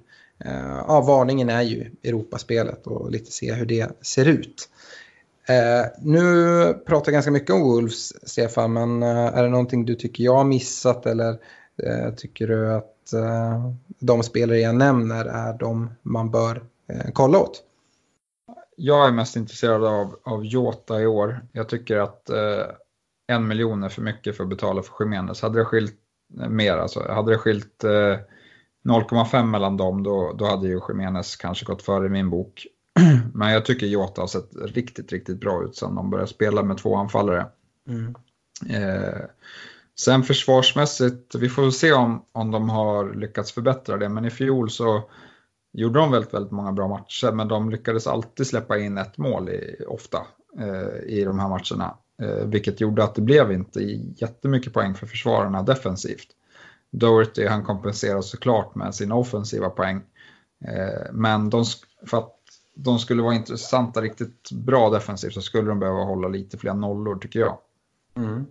Uh, 0.47 0.85
ja, 0.89 1.01
varningen 1.01 1.51
är 1.51 1.63
ju 1.63 1.91
Europaspelet 2.03 2.87
och 2.87 3.11
lite 3.11 3.33
se 3.33 3.53
hur 3.53 3.67
det 3.67 3.91
ser 4.03 4.29
ut. 4.29 4.69
Uh, 5.51 5.87
nu 5.99 6.23
pratar 6.87 7.13
jag 7.13 7.15
ganska 7.15 7.31
mycket 7.31 7.51
om 7.51 7.61
Wolves, 7.61 8.29
Stefan, 8.29 8.73
men 8.73 9.03
uh, 9.03 9.39
är 9.39 9.43
det 9.43 9.49
någonting 9.49 9.85
du 9.85 9.95
tycker 9.95 10.25
jag 10.25 10.35
har 10.35 10.45
missat 10.45 11.07
eller 11.07 11.39
tycker 12.17 12.47
du 12.47 12.73
att 12.73 12.91
de 13.99 14.23
spelare 14.23 14.59
jag 14.59 14.75
nämner 14.75 15.25
är 15.25 15.59
de 15.59 15.91
man 16.03 16.31
bör 16.31 16.63
kolla 17.13 17.39
åt? 17.39 17.63
Jag 18.77 19.09
är 19.09 19.13
mest 19.13 19.37
intresserad 19.37 19.85
av, 19.85 20.17
av 20.23 20.45
Jota 20.45 21.03
i 21.03 21.07
år. 21.07 21.41
Jag 21.53 21.69
tycker 21.69 21.97
att 21.97 22.31
eh, 22.31 22.67
en 23.27 23.49
miljon 23.49 23.83
är 23.83 23.89
för 23.89 24.03
mycket 24.03 24.37
för 24.37 24.45
att 24.45 24.51
betala 24.51 24.83
för 24.83 25.05
Jiménez. 25.05 25.43
Hade 25.43 25.59
det 25.59 25.65
skilt 25.65 25.95
mer, 26.49 26.77
alltså, 26.77 27.13
hade 27.13 27.33
det 27.33 27.39
skilt 27.39 27.85
0,5 28.85 29.45
mellan 29.45 29.77
dem, 29.77 30.03
då, 30.03 30.33
då 30.33 30.45
hade 30.45 30.69
ju 30.69 30.81
Jiménez 30.89 31.37
kanske 31.37 31.65
gått 31.65 31.83
före 31.83 32.07
i 32.07 32.11
min 32.11 32.31
bok. 32.31 32.67
Men 33.35 33.53
jag 33.53 33.65
tycker 33.65 33.87
Jota 33.87 34.23
har 34.23 34.27
sett 34.27 34.51
riktigt, 34.57 35.13
riktigt 35.13 35.41
bra 35.41 35.65
ut 35.65 35.77
sen 35.77 35.95
de 35.95 36.11
började 36.11 36.31
spela 36.31 36.63
med 36.63 36.79
två 36.79 36.97
anfallare. 36.97 37.47
Mm. 37.89 38.15
Eh, 38.71 39.21
sen 39.99 40.23
försvarsmässigt, 40.23 41.35
vi 41.35 41.49
får 41.49 41.71
se 41.71 41.93
om, 41.93 42.25
om 42.33 42.51
de 42.51 42.71
har 42.71 43.15
lyckats 43.15 43.53
förbättra 43.53 43.97
det, 43.97 44.09
men 44.09 44.25
i 44.25 44.31
fjol 44.31 44.71
så 44.71 45.11
gjorde 45.75 45.99
de 45.99 46.11
väldigt, 46.11 46.35
väldigt 46.35 46.53
många 46.53 46.73
bra 46.73 46.89
matcher, 46.89 47.33
men 47.33 47.49
de 47.49 47.71
lyckades 47.71 48.07
alltid 48.07 48.47
släppa 48.47 48.79
in 48.79 48.99
ett 48.99 49.19
mål 49.19 49.49
i, 49.49 49.85
ofta 49.89 50.27
eh, 50.59 51.05
i 51.07 51.25
de 51.25 51.39
här 51.39 51.49
matcherna. 51.49 51.97
Eh, 52.23 52.47
vilket 52.47 52.81
gjorde 52.81 53.05
att 53.05 53.15
det 53.15 53.23
blev 53.23 53.53
inte 53.53 53.81
jättemycket 54.17 54.73
poäng 54.73 54.95
för 54.95 55.07
försvararna 55.07 55.63
defensivt. 55.63 56.29
Doherty 56.91 57.47
han 57.47 57.65
kompenserar 57.65 58.21
såklart 58.21 58.75
med 58.75 58.95
sina 58.95 59.15
offensiva 59.15 59.71
poäng. 59.71 60.03
Eh, 60.65 61.13
men 61.13 61.51
de, 61.51 61.65
för 62.07 62.19
att 62.19 62.35
de 62.75 62.99
skulle 62.99 63.23
vara 63.23 63.35
intressanta, 63.35 64.01
riktigt 64.01 64.51
bra 64.53 64.91
defensivt 64.91 65.35
så 65.35 65.41
skulle 65.41 65.69
de 65.69 65.81
behöva 65.81 66.05
hålla 66.05 66.29
lite 66.29 66.59
fler 66.59 66.75
nollor 66.75 67.17
tycker 67.17 67.41
jag. 67.41 67.59
Mm. 68.17 68.47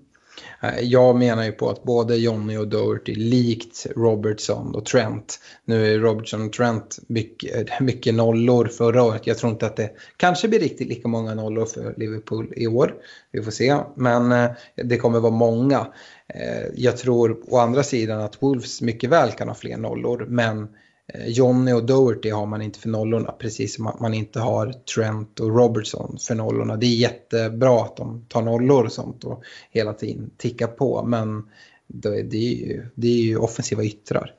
Eh, 0.62 0.80
jag 0.80 1.16
menar 1.16 1.44
ju 1.44 1.52
på 1.52 1.70
att 1.70 1.84
både 1.84 2.16
Johnny 2.16 2.58
och 2.58 2.68
Doherty, 2.68 3.16
likt 3.16 3.88
Robertson 3.96 4.76
och 4.76 4.86
Trent, 4.86 5.40
nu 5.66 5.94
är 5.94 6.00
Robertson 6.00 6.46
och 6.46 6.54
Trent 6.54 7.00
mycket, 7.08 7.68
mycket 7.80 8.14
nollor 8.14 8.66
förra 8.66 9.04
året. 9.04 9.28
Jag 9.28 9.38
tror 9.38 9.52
inte 9.52 9.66
att 9.66 9.76
det 9.76 9.92
kanske 10.18 10.48
blir 10.48 10.60
riktigt 10.60 10.88
lika 10.88 11.08
många 11.08 11.34
nollor 11.34 11.66
för 11.66 11.94
Liverpool 11.98 12.54
i 12.56 12.68
år. 12.68 12.94
Vi 13.32 13.42
får 13.42 13.52
se, 13.52 13.78
men 13.96 14.32
eh, 14.32 14.52
det 14.76 14.98
kommer 14.98 15.20
vara 15.20 15.34
många. 15.34 15.88
Eh, 16.28 16.68
jag 16.76 16.98
tror 16.98 17.44
å 17.48 17.58
andra 17.58 17.84
sidan 17.84 18.22
att 18.22 18.44
Wolves 18.44 18.82
mycket 18.82 19.10
väl 19.10 19.32
kan 19.32 19.48
ha 19.48 19.56
fler 19.56 19.78
nollor, 19.78 20.26
men 20.30 20.68
Eh, 21.08 21.28
Johnny 21.28 21.74
och 21.74 21.86
Doherty 21.86 22.30
har 22.30 22.46
man 22.46 22.62
inte 22.62 22.80
för 22.80 22.90
nollorna, 22.90 23.32
precis 23.32 23.76
som 23.76 23.88
att 23.88 24.00
man 24.00 24.14
inte 24.14 24.40
har 24.40 24.74
Trent 24.74 25.40
och 25.40 25.58
Robertson 25.58 26.18
för 26.28 26.36
nollorna. 26.36 26.76
Det 26.76 26.86
är 26.86 26.96
jättebra 26.96 27.82
att 27.82 27.98
de 27.98 28.26
tar 28.30 28.42
nollor 28.42 28.86
och 28.86 28.92
sånt 28.92 29.24
och 29.24 29.44
hela 29.72 29.94
tiden 29.94 30.32
tickar 30.38 30.68
på, 30.68 31.04
men 31.04 31.50
det 31.88 32.38
är 32.38 32.56
ju, 32.56 32.86
det 32.96 33.08
är 33.08 33.22
ju 33.22 33.38
offensiva 33.38 33.84
yttrar. 33.84 34.34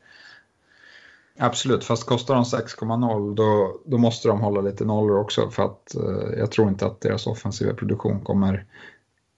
Absolut, 1.39 1.85
fast 1.85 2.07
kostar 2.07 2.35
de 2.35 2.45
6,0 2.45 3.35
då, 3.35 3.81
då 3.85 3.99
måste 3.99 4.29
de 4.29 4.41
hålla 4.41 4.61
lite 4.61 4.85
nollor 4.85 5.19
också 5.19 5.51
för 5.51 5.63
att 5.63 5.95
eh, 5.95 6.39
jag 6.39 6.51
tror 6.51 6.69
inte 6.69 6.87
att 6.87 7.01
deras 7.01 7.27
offensiva 7.27 7.75
produktion 7.75 8.21
kommer 8.21 8.67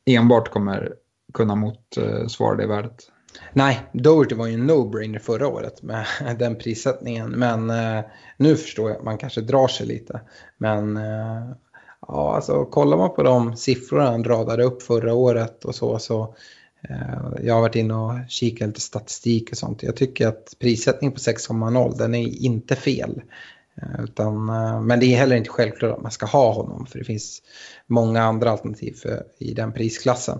enbart 0.05 0.51
kommer 0.51 0.95
kunna 1.35 1.55
motsvara 1.55 2.53
eh, 2.53 2.57
det 2.57 2.67
värdet. 2.67 3.11
Nej, 3.53 3.81
Doherty 3.93 4.35
var 4.35 4.47
ju 4.47 4.55
en 4.55 4.71
no-brainer 4.71 5.19
förra 5.19 5.49
året 5.49 5.83
med 5.83 6.07
den 6.39 6.57
prissättningen. 6.57 7.31
Men 7.31 7.71
eh, 7.71 8.05
nu 8.37 8.57
förstår 8.57 8.91
jag 8.91 8.99
att 8.99 9.05
man 9.05 9.19
kanske 9.19 9.41
drar 9.41 9.69
sig 9.69 9.87
lite. 9.87 10.21
Men 10.59 10.97
eh, 10.97 11.51
ja, 12.09 12.35
alltså 12.35 12.65
kollar 12.65 12.97
man 12.97 13.15
på 13.15 13.23
de 13.23 13.57
siffror 13.57 14.01
han 14.01 14.25
radade 14.25 14.65
upp 14.65 14.83
förra 14.83 15.15
året 15.15 15.65
och 15.65 15.75
så. 15.75 15.99
så 15.99 16.35
eh, 16.89 17.43
jag 17.43 17.55
har 17.55 17.61
varit 17.61 17.77
inne 17.77 17.95
och 17.95 18.15
kikat 18.29 18.69
lite 18.69 18.81
statistik 18.81 19.51
och 19.51 19.59
sånt. 19.59 19.83
Jag 19.83 19.97
tycker 19.97 20.27
att 20.29 20.55
prissättningen 20.61 21.13
på 21.13 21.19
6,0 21.19 21.99
den 21.99 22.15
är 22.15 22.45
inte 22.45 22.77
fel. 22.77 23.23
Eh, 23.83 24.05
utan, 24.05 24.49
eh, 24.49 24.81
men 24.81 25.01
det 25.01 25.07
är 25.07 25.17
heller 25.17 25.37
inte 25.37 25.51
självklart 25.51 25.97
att 25.97 26.03
man 26.03 26.13
ska 26.13 26.27
ha 26.27 26.53
honom 26.53 26.87
för 26.87 26.99
det 26.99 27.05
finns 27.05 27.43
många 27.87 28.23
andra 28.23 28.51
alternativ 28.51 28.93
för, 28.93 29.23
i 29.39 29.55
den 29.55 29.73
prisklassen. 29.73 30.39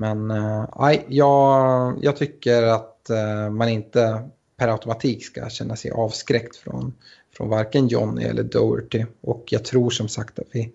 Men 0.00 0.30
eh, 0.30 0.64
jag, 1.08 1.98
jag 2.02 2.16
tycker 2.16 2.62
att 2.62 3.10
eh, 3.10 3.50
man 3.50 3.68
inte 3.68 4.28
per 4.56 4.68
automatik 4.68 5.24
ska 5.24 5.48
känna 5.48 5.76
sig 5.76 5.90
avskräckt 5.90 6.56
från, 6.56 6.94
från 7.36 7.48
varken 7.48 7.88
Johnny 7.88 8.24
eller 8.24 8.42
Doherty. 8.42 9.04
Och 9.20 9.44
jag 9.46 9.64
tror 9.64 9.90
som 9.90 10.08
sagt 10.08 10.38
att 10.38 10.46
vi, 10.52 10.72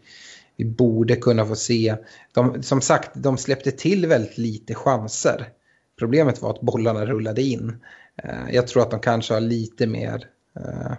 vi 0.57 0.65
borde 0.65 1.15
kunna 1.15 1.45
få 1.45 1.55
se. 1.55 1.95
De, 2.33 2.63
som 2.63 2.81
sagt, 2.81 3.09
de 3.13 3.37
släppte 3.37 3.71
till 3.71 4.07
väldigt 4.07 4.37
lite 4.37 4.75
chanser. 4.75 5.49
Problemet 5.99 6.41
var 6.41 6.49
att 6.49 6.61
bollarna 6.61 7.05
rullade 7.05 7.41
in. 7.41 7.77
Eh, 8.23 8.51
jag 8.51 8.67
tror 8.67 8.83
att 8.83 8.91
de 8.91 8.99
kanske 8.99 9.33
har 9.33 9.41
lite 9.41 9.87
mer 9.87 10.27
eh, 10.59 10.91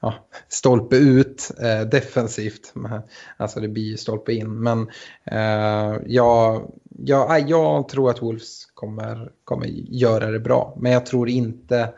ja, 0.00 0.28
stolpe 0.48 0.96
ut 0.96 1.50
eh, 1.60 1.80
defensivt. 1.80 2.74
Alltså 3.36 3.60
det 3.60 3.68
blir 3.68 3.82
ju 3.82 3.96
stolpe 3.96 4.32
in. 4.32 4.62
Men 4.62 4.90
eh, 5.24 6.00
jag, 6.06 6.72
jag, 6.88 7.48
jag 7.48 7.88
tror 7.88 8.10
att 8.10 8.22
Wolves 8.22 8.64
kommer, 8.74 9.32
kommer 9.44 9.66
göra 9.66 10.30
det 10.30 10.40
bra. 10.40 10.76
Men 10.80 10.92
jag 10.92 11.06
tror 11.06 11.28
inte 11.28 11.92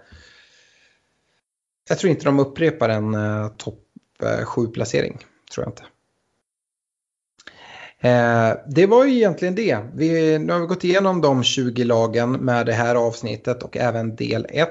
jag 1.89 1.99
tror 1.99 2.11
inte 2.11 2.25
de 2.25 2.41
upprepar 2.41 2.89
en 2.89 3.15
eh, 3.15 3.49
topp 3.49 3.85
eh, 4.23 4.45
7-placering. 4.45 5.19
Tror 5.55 5.67
jag 5.67 5.73
inte. 5.73 5.83
Eh, 8.03 8.53
det 8.67 8.87
var 8.87 9.05
ju 9.05 9.17
egentligen 9.17 9.55
det. 9.55 9.79
Vi, 9.95 10.39
nu 10.39 10.53
har 10.53 10.61
vi 10.61 10.67
gått 10.67 10.85
igenom 10.85 11.21
de 11.21 11.43
20 11.43 11.85
lagen 11.85 12.33
med 12.33 12.67
det 12.67 12.73
här 12.73 12.95
avsnittet 12.95 13.63
och 13.63 13.77
även 13.77 14.17
del 14.17 14.47
1. 14.51 14.69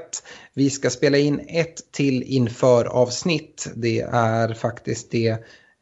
Vi 0.54 0.70
ska 0.70 0.90
spela 0.90 1.18
in 1.18 1.42
ett 1.48 1.92
till 1.92 2.24
inför 2.24 2.86
avsnitt. 2.86 3.72
Det 3.76 4.02
är 4.12 4.54
faktiskt 4.54 5.12
det 5.12 5.30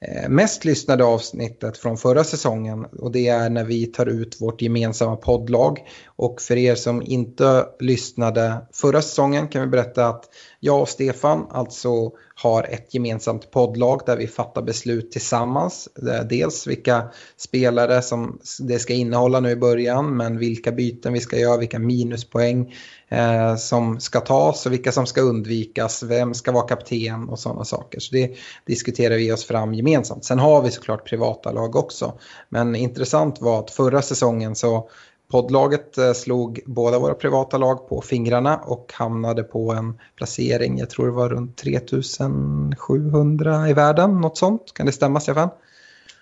eh, 0.06 0.30
mest 0.30 0.66
lyssnade 0.66 1.04
avsnittet 1.04 1.78
från 1.78 1.98
förra 1.98 2.24
säsongen 2.24 2.86
och 2.86 3.12
det 3.12 3.28
är 3.28 3.50
när 3.50 3.64
vi 3.64 3.86
tar 3.86 4.06
ut 4.06 4.42
vårt 4.42 4.62
gemensamma 4.62 5.16
poddlag. 5.16 5.80
Och 6.06 6.42
för 6.42 6.58
er 6.58 6.76
som 6.76 7.02
inte 7.02 7.66
lyssnade 7.80 8.58
förra 8.74 9.02
säsongen 9.02 9.48
kan 9.48 9.62
vi 9.62 9.68
berätta 9.68 10.08
att 10.08 10.26
jag 10.60 10.82
och 10.82 10.90
Stefan 10.90 11.48
alltså 11.50 12.12
har 12.36 12.64
ett 12.64 12.94
gemensamt 12.94 13.52
poddlag 13.52 14.02
där 14.06 14.18
vi 14.18 14.28
fattar 14.28 14.62
beslut 14.62 15.12
tillsammans. 15.12 15.90
Dels 16.30 16.68
vilka 16.68 17.04
spelare 17.38 18.02
som 18.02 18.40
det 18.60 18.80
ska 18.80 18.94
innehålla 18.94 19.40
nu 19.40 19.50
i 19.50 19.56
början, 19.56 20.18
men 20.18 20.38
vilka 20.38 20.72
byten 20.72 21.14
vi 21.14 21.20
ska 21.20 21.38
göra, 21.38 21.58
vilka 21.58 21.80
minuspoäng 21.80 22.74
eh, 23.10 23.56
som 23.56 24.00
ska 24.00 24.20
tas 24.20 24.66
och 24.66 24.72
vilka 24.72 24.92
som 24.92 25.06
ska 25.06 25.22
undvikas, 25.22 26.04
vem 26.04 26.34
ska 26.34 26.52
vara 26.52 26.68
kapten 26.68 27.30
och 27.30 27.40
sådana 27.40 27.66
saker. 27.66 28.00
Så 28.00 28.16
det 28.16 28.36
diskuterar 28.66 29.16
vi 29.16 29.32
oss 29.32 29.46
fram 29.46 29.74
gemensamt. 29.74 30.26
Sen 30.26 30.40
har 30.40 30.62
vi 30.62 30.72
såklart 30.72 31.10
privata 31.10 31.52
lag 31.52 31.76
också. 31.76 32.14
Men 32.50 32.76
intressant 32.76 33.42
var 33.42 33.60
att 33.60 33.72
förra 33.72 34.02
säsongen 34.02 34.56
så 34.56 34.90
Poddlaget 35.32 35.98
eh, 35.98 36.14
slog 36.14 36.60
båda 36.66 37.00
våra 37.00 37.14
privata 37.14 37.58
lag 37.58 37.90
på 37.90 38.02
fingrarna 38.02 38.58
och 38.58 38.94
hamnade 38.96 39.44
på 39.44 39.72
en 39.72 40.00
placering, 40.16 40.78
jag 40.78 40.90
tror 40.90 41.06
det 41.06 41.12
var 41.12 41.30
runt 41.30 41.58
3700 41.58 43.70
i 43.70 43.74
världen, 43.74 44.22
något 44.22 44.38
sånt. 44.38 44.74
Kan 44.74 44.86
det 44.86 44.92
stämma 44.92 45.20
Stefan? 45.20 45.50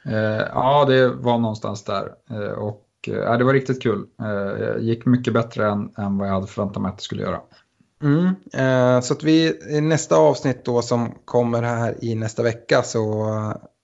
Eh, 0.05 0.47
ja, 0.53 0.85
det 0.85 1.09
var 1.09 1.37
någonstans 1.37 1.83
där. 1.83 2.11
Eh, 2.29 2.51
och 2.51 2.85
eh, 3.07 3.37
det 3.37 3.43
var 3.43 3.53
riktigt 3.53 3.83
kul. 3.83 4.05
Eh, 4.21 4.83
gick 4.83 5.05
mycket 5.05 5.33
bättre 5.33 5.67
än, 5.67 5.89
än 5.97 6.17
vad 6.17 6.27
jag 6.27 6.33
hade 6.33 6.47
förväntat 6.47 6.81
mig 6.81 6.89
att 6.89 6.97
det 6.97 7.03
skulle 7.03 7.21
göra. 7.21 7.41
Mm, 8.03 8.25
eh, 8.53 9.01
så 9.01 9.13
att 9.13 9.23
vi 9.23 9.59
i 9.69 9.81
nästa 9.81 10.15
avsnitt 10.15 10.65
då 10.65 10.81
som 10.81 11.11
kommer 11.25 11.61
här 11.61 11.95
i 12.01 12.15
nästa 12.15 12.43
vecka 12.43 12.83
så 12.83 13.27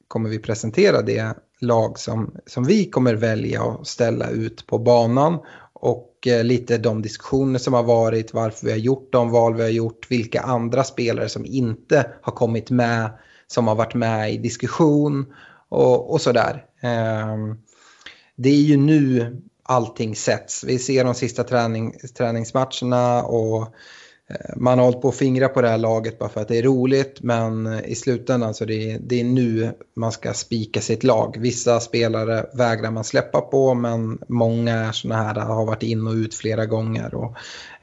kommer 0.08 0.30
vi 0.30 0.40
presentera 0.40 1.02
det 1.02 1.36
lag 1.62 2.00
som, 2.00 2.36
som 2.46 2.64
vi 2.64 2.86
kommer 2.86 3.16
välja 3.16 3.64
att 3.64 3.88
ställa 3.88 4.30
ut 4.30 4.68
på 4.68 4.78
banan. 4.78 5.40
Och 5.74 6.28
eh, 6.28 6.44
lite 6.44 6.78
de 6.78 7.02
diskussioner 7.02 7.60
som 7.60 7.74
har 7.74 7.84
varit, 7.84 8.34
varför 8.34 8.66
vi 8.66 8.72
har 8.72 8.80
gjort 8.80 9.12
de 9.12 9.32
val 9.32 9.56
vi 9.56 9.62
har 9.62 9.70
gjort, 9.70 10.12
vilka 10.12 10.42
andra 10.42 10.84
spelare 10.84 11.30
som 11.30 11.46
inte 11.46 12.12
har 12.22 12.34
kommit 12.34 12.70
med, 12.70 13.12
som 13.48 13.68
har 13.68 13.76
varit 13.76 13.94
med 13.94 14.34
i 14.34 14.38
diskussion 14.38 15.34
och, 15.70 16.12
och 16.12 16.22
sådär. 16.22 16.66
Eh, 16.82 17.38
det 18.36 18.50
är 18.50 18.62
ju 18.62 18.78
nu 18.78 19.38
allting 19.64 20.16
sätts. 20.16 20.64
Vi 20.64 20.80
ser 20.80 21.04
de 21.04 21.14
sista 21.14 21.44
träning, 21.44 21.94
träningsmatcherna 22.18 23.24
och 23.24 23.76
Eh, 24.32 24.56
man 24.56 24.78
har 24.78 24.86
hållit 24.86 25.02
på 25.02 25.10
att 25.10 25.16
fingra 25.16 25.50
på 25.50 25.62
det 25.62 25.70
här 25.70 25.78
laget 25.78 26.20
bara 26.20 26.30
för 26.30 26.42
att 26.42 26.48
det 26.48 26.58
är 26.58 26.64
roligt 26.64 27.22
men 27.22 27.80
i 27.86 27.96
slutändan 27.96 28.54
så 28.54 28.66
det 28.66 28.92
är 28.92 29.00
det 29.00 29.20
är 29.20 29.24
nu 29.24 29.74
man 29.96 30.12
ska 30.12 30.34
spika 30.34 30.82
sitt 30.82 31.04
lag. 31.04 31.38
Vissa 31.40 31.80
spelare 31.80 32.46
vägrar 32.54 32.92
man 32.92 33.04
släppa 33.04 33.42
på 33.42 33.74
men 33.74 34.20
många 34.28 34.76
är 34.76 34.92
sådana 34.92 35.24
här 35.24 35.36
har 35.36 35.66
varit 35.66 35.84
in 35.84 36.08
och 36.08 36.14
ut 36.14 36.36
flera 36.36 36.66
gånger. 36.66 37.16
Och, 37.16 37.36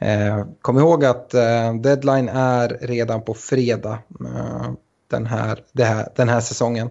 eh, 0.06 0.44
kom 0.62 0.78
ihåg 0.78 1.04
att 1.04 1.34
eh, 1.34 1.74
deadline 1.74 2.28
är 2.28 2.78
redan 2.80 3.22
på 3.22 3.34
fredag 3.34 3.98
eh, 4.20 4.70
den, 5.10 5.26
här, 5.26 5.64
här, 5.78 6.08
den 6.16 6.28
här 6.28 6.40
säsongen. 6.40 6.90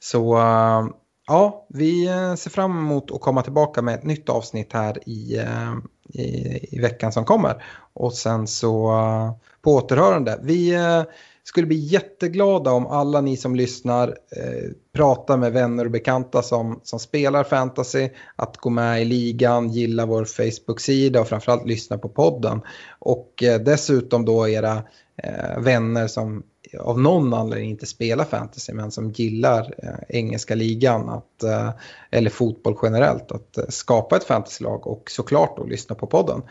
Så 0.00 0.38
eh, 0.38 0.86
Ja, 1.30 1.66
vi 1.68 2.06
eh, 2.06 2.34
ser 2.34 2.50
fram 2.50 2.78
emot 2.78 3.10
att 3.10 3.20
komma 3.20 3.42
tillbaka 3.42 3.82
med 3.82 3.94
ett 3.94 4.04
nytt 4.04 4.28
avsnitt 4.28 4.72
här 4.72 5.08
i, 5.08 5.38
eh, 5.38 5.74
i, 6.08 6.58
i 6.76 6.80
veckan 6.80 7.12
som 7.12 7.24
kommer. 7.24 7.64
Och 7.92 8.12
sen 8.12 8.46
så 8.46 8.90
eh, 8.90 9.32
på 9.62 9.74
återhörande. 9.74 10.38
Vi 10.42 10.74
eh, 10.74 11.02
skulle 11.48 11.66
bli 11.66 11.76
jätteglada 11.76 12.72
om 12.72 12.86
alla 12.86 13.20
ni 13.20 13.36
som 13.36 13.56
lyssnar 13.56 14.08
eh, 14.08 14.70
pratar 14.92 15.36
med 15.36 15.52
vänner 15.52 15.84
och 15.84 15.90
bekanta 15.90 16.42
som, 16.42 16.80
som 16.82 16.98
spelar 16.98 17.44
fantasy, 17.44 18.08
att 18.36 18.56
gå 18.56 18.70
med 18.70 19.02
i 19.02 19.04
ligan, 19.04 19.68
gilla 19.68 20.06
vår 20.06 20.24
Facebook-sida 20.24 21.20
och 21.20 21.28
framförallt 21.28 21.66
lyssna 21.66 21.98
på 21.98 22.08
podden. 22.08 22.60
Och 22.98 23.42
eh, 23.42 23.60
dessutom 23.60 24.24
då 24.24 24.48
era 24.48 24.82
eh, 25.22 25.58
vänner 25.58 26.06
som 26.06 26.42
av 26.80 27.00
någon 27.00 27.34
anledning 27.34 27.70
inte 27.70 27.86
spelar 27.86 28.24
fantasy 28.24 28.72
men 28.72 28.90
som 28.90 29.10
gillar 29.10 29.74
eh, 29.82 30.16
engelska 30.18 30.54
ligan 30.54 31.08
att, 31.08 31.42
eh, 31.42 31.70
eller 32.10 32.30
fotboll 32.30 32.76
generellt 32.82 33.32
att 33.32 33.58
eh, 33.58 33.64
skapa 33.68 34.16
ett 34.16 34.24
fantasylag 34.24 34.86
och 34.86 35.10
såklart 35.10 35.56
då 35.56 35.64
lyssna 35.64 35.94
på 35.94 36.06
podden. 36.06 36.42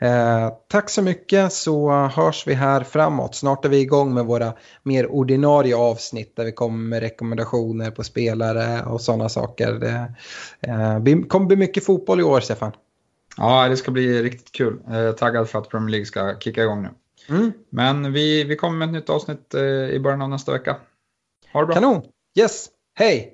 Eh, 0.00 0.52
tack 0.68 0.90
så 0.90 1.02
mycket 1.02 1.52
så 1.52 1.90
hörs 1.90 2.46
vi 2.46 2.54
här 2.54 2.80
framåt. 2.80 3.34
Snart 3.34 3.64
är 3.64 3.68
vi 3.68 3.80
igång 3.80 4.14
med 4.14 4.24
våra 4.24 4.52
mer 4.82 5.06
ordinarie 5.06 5.76
avsnitt 5.76 6.36
där 6.36 6.44
vi 6.44 6.52
kommer 6.52 6.88
med 6.88 7.00
rekommendationer 7.00 7.90
på 7.90 8.04
spelare 8.04 8.82
och 8.82 9.00
sådana 9.00 9.28
saker. 9.28 9.72
Det 9.72 10.14
eh, 10.60 11.26
kommer 11.28 11.46
bli 11.46 11.56
mycket 11.56 11.84
fotboll 11.84 12.20
i 12.20 12.22
år, 12.22 12.40
Stefan. 12.40 12.72
Ja, 13.36 13.68
det 13.68 13.76
ska 13.76 13.90
bli 13.90 14.22
riktigt 14.22 14.52
kul. 14.52 14.80
Eh, 14.90 15.12
taggad 15.12 15.48
för 15.48 15.58
att 15.58 15.68
Premier 15.68 15.90
League 15.90 16.06
ska 16.06 16.34
kicka 16.40 16.62
igång 16.62 16.82
nu. 16.82 16.88
Mm. 17.28 17.52
Men 17.70 18.12
vi, 18.12 18.44
vi 18.44 18.56
kommer 18.56 18.78
med 18.78 18.88
ett 18.88 18.92
nytt 18.92 19.10
avsnitt 19.10 19.54
eh, 19.54 19.62
i 19.62 20.00
början 20.00 20.22
av 20.22 20.28
nästa 20.28 20.52
vecka. 20.52 20.76
Ha 21.52 21.60
det 21.60 21.66
bra. 21.66 21.74
Kanon. 21.74 22.02
Yes. 22.38 22.68
Hej. 22.94 23.33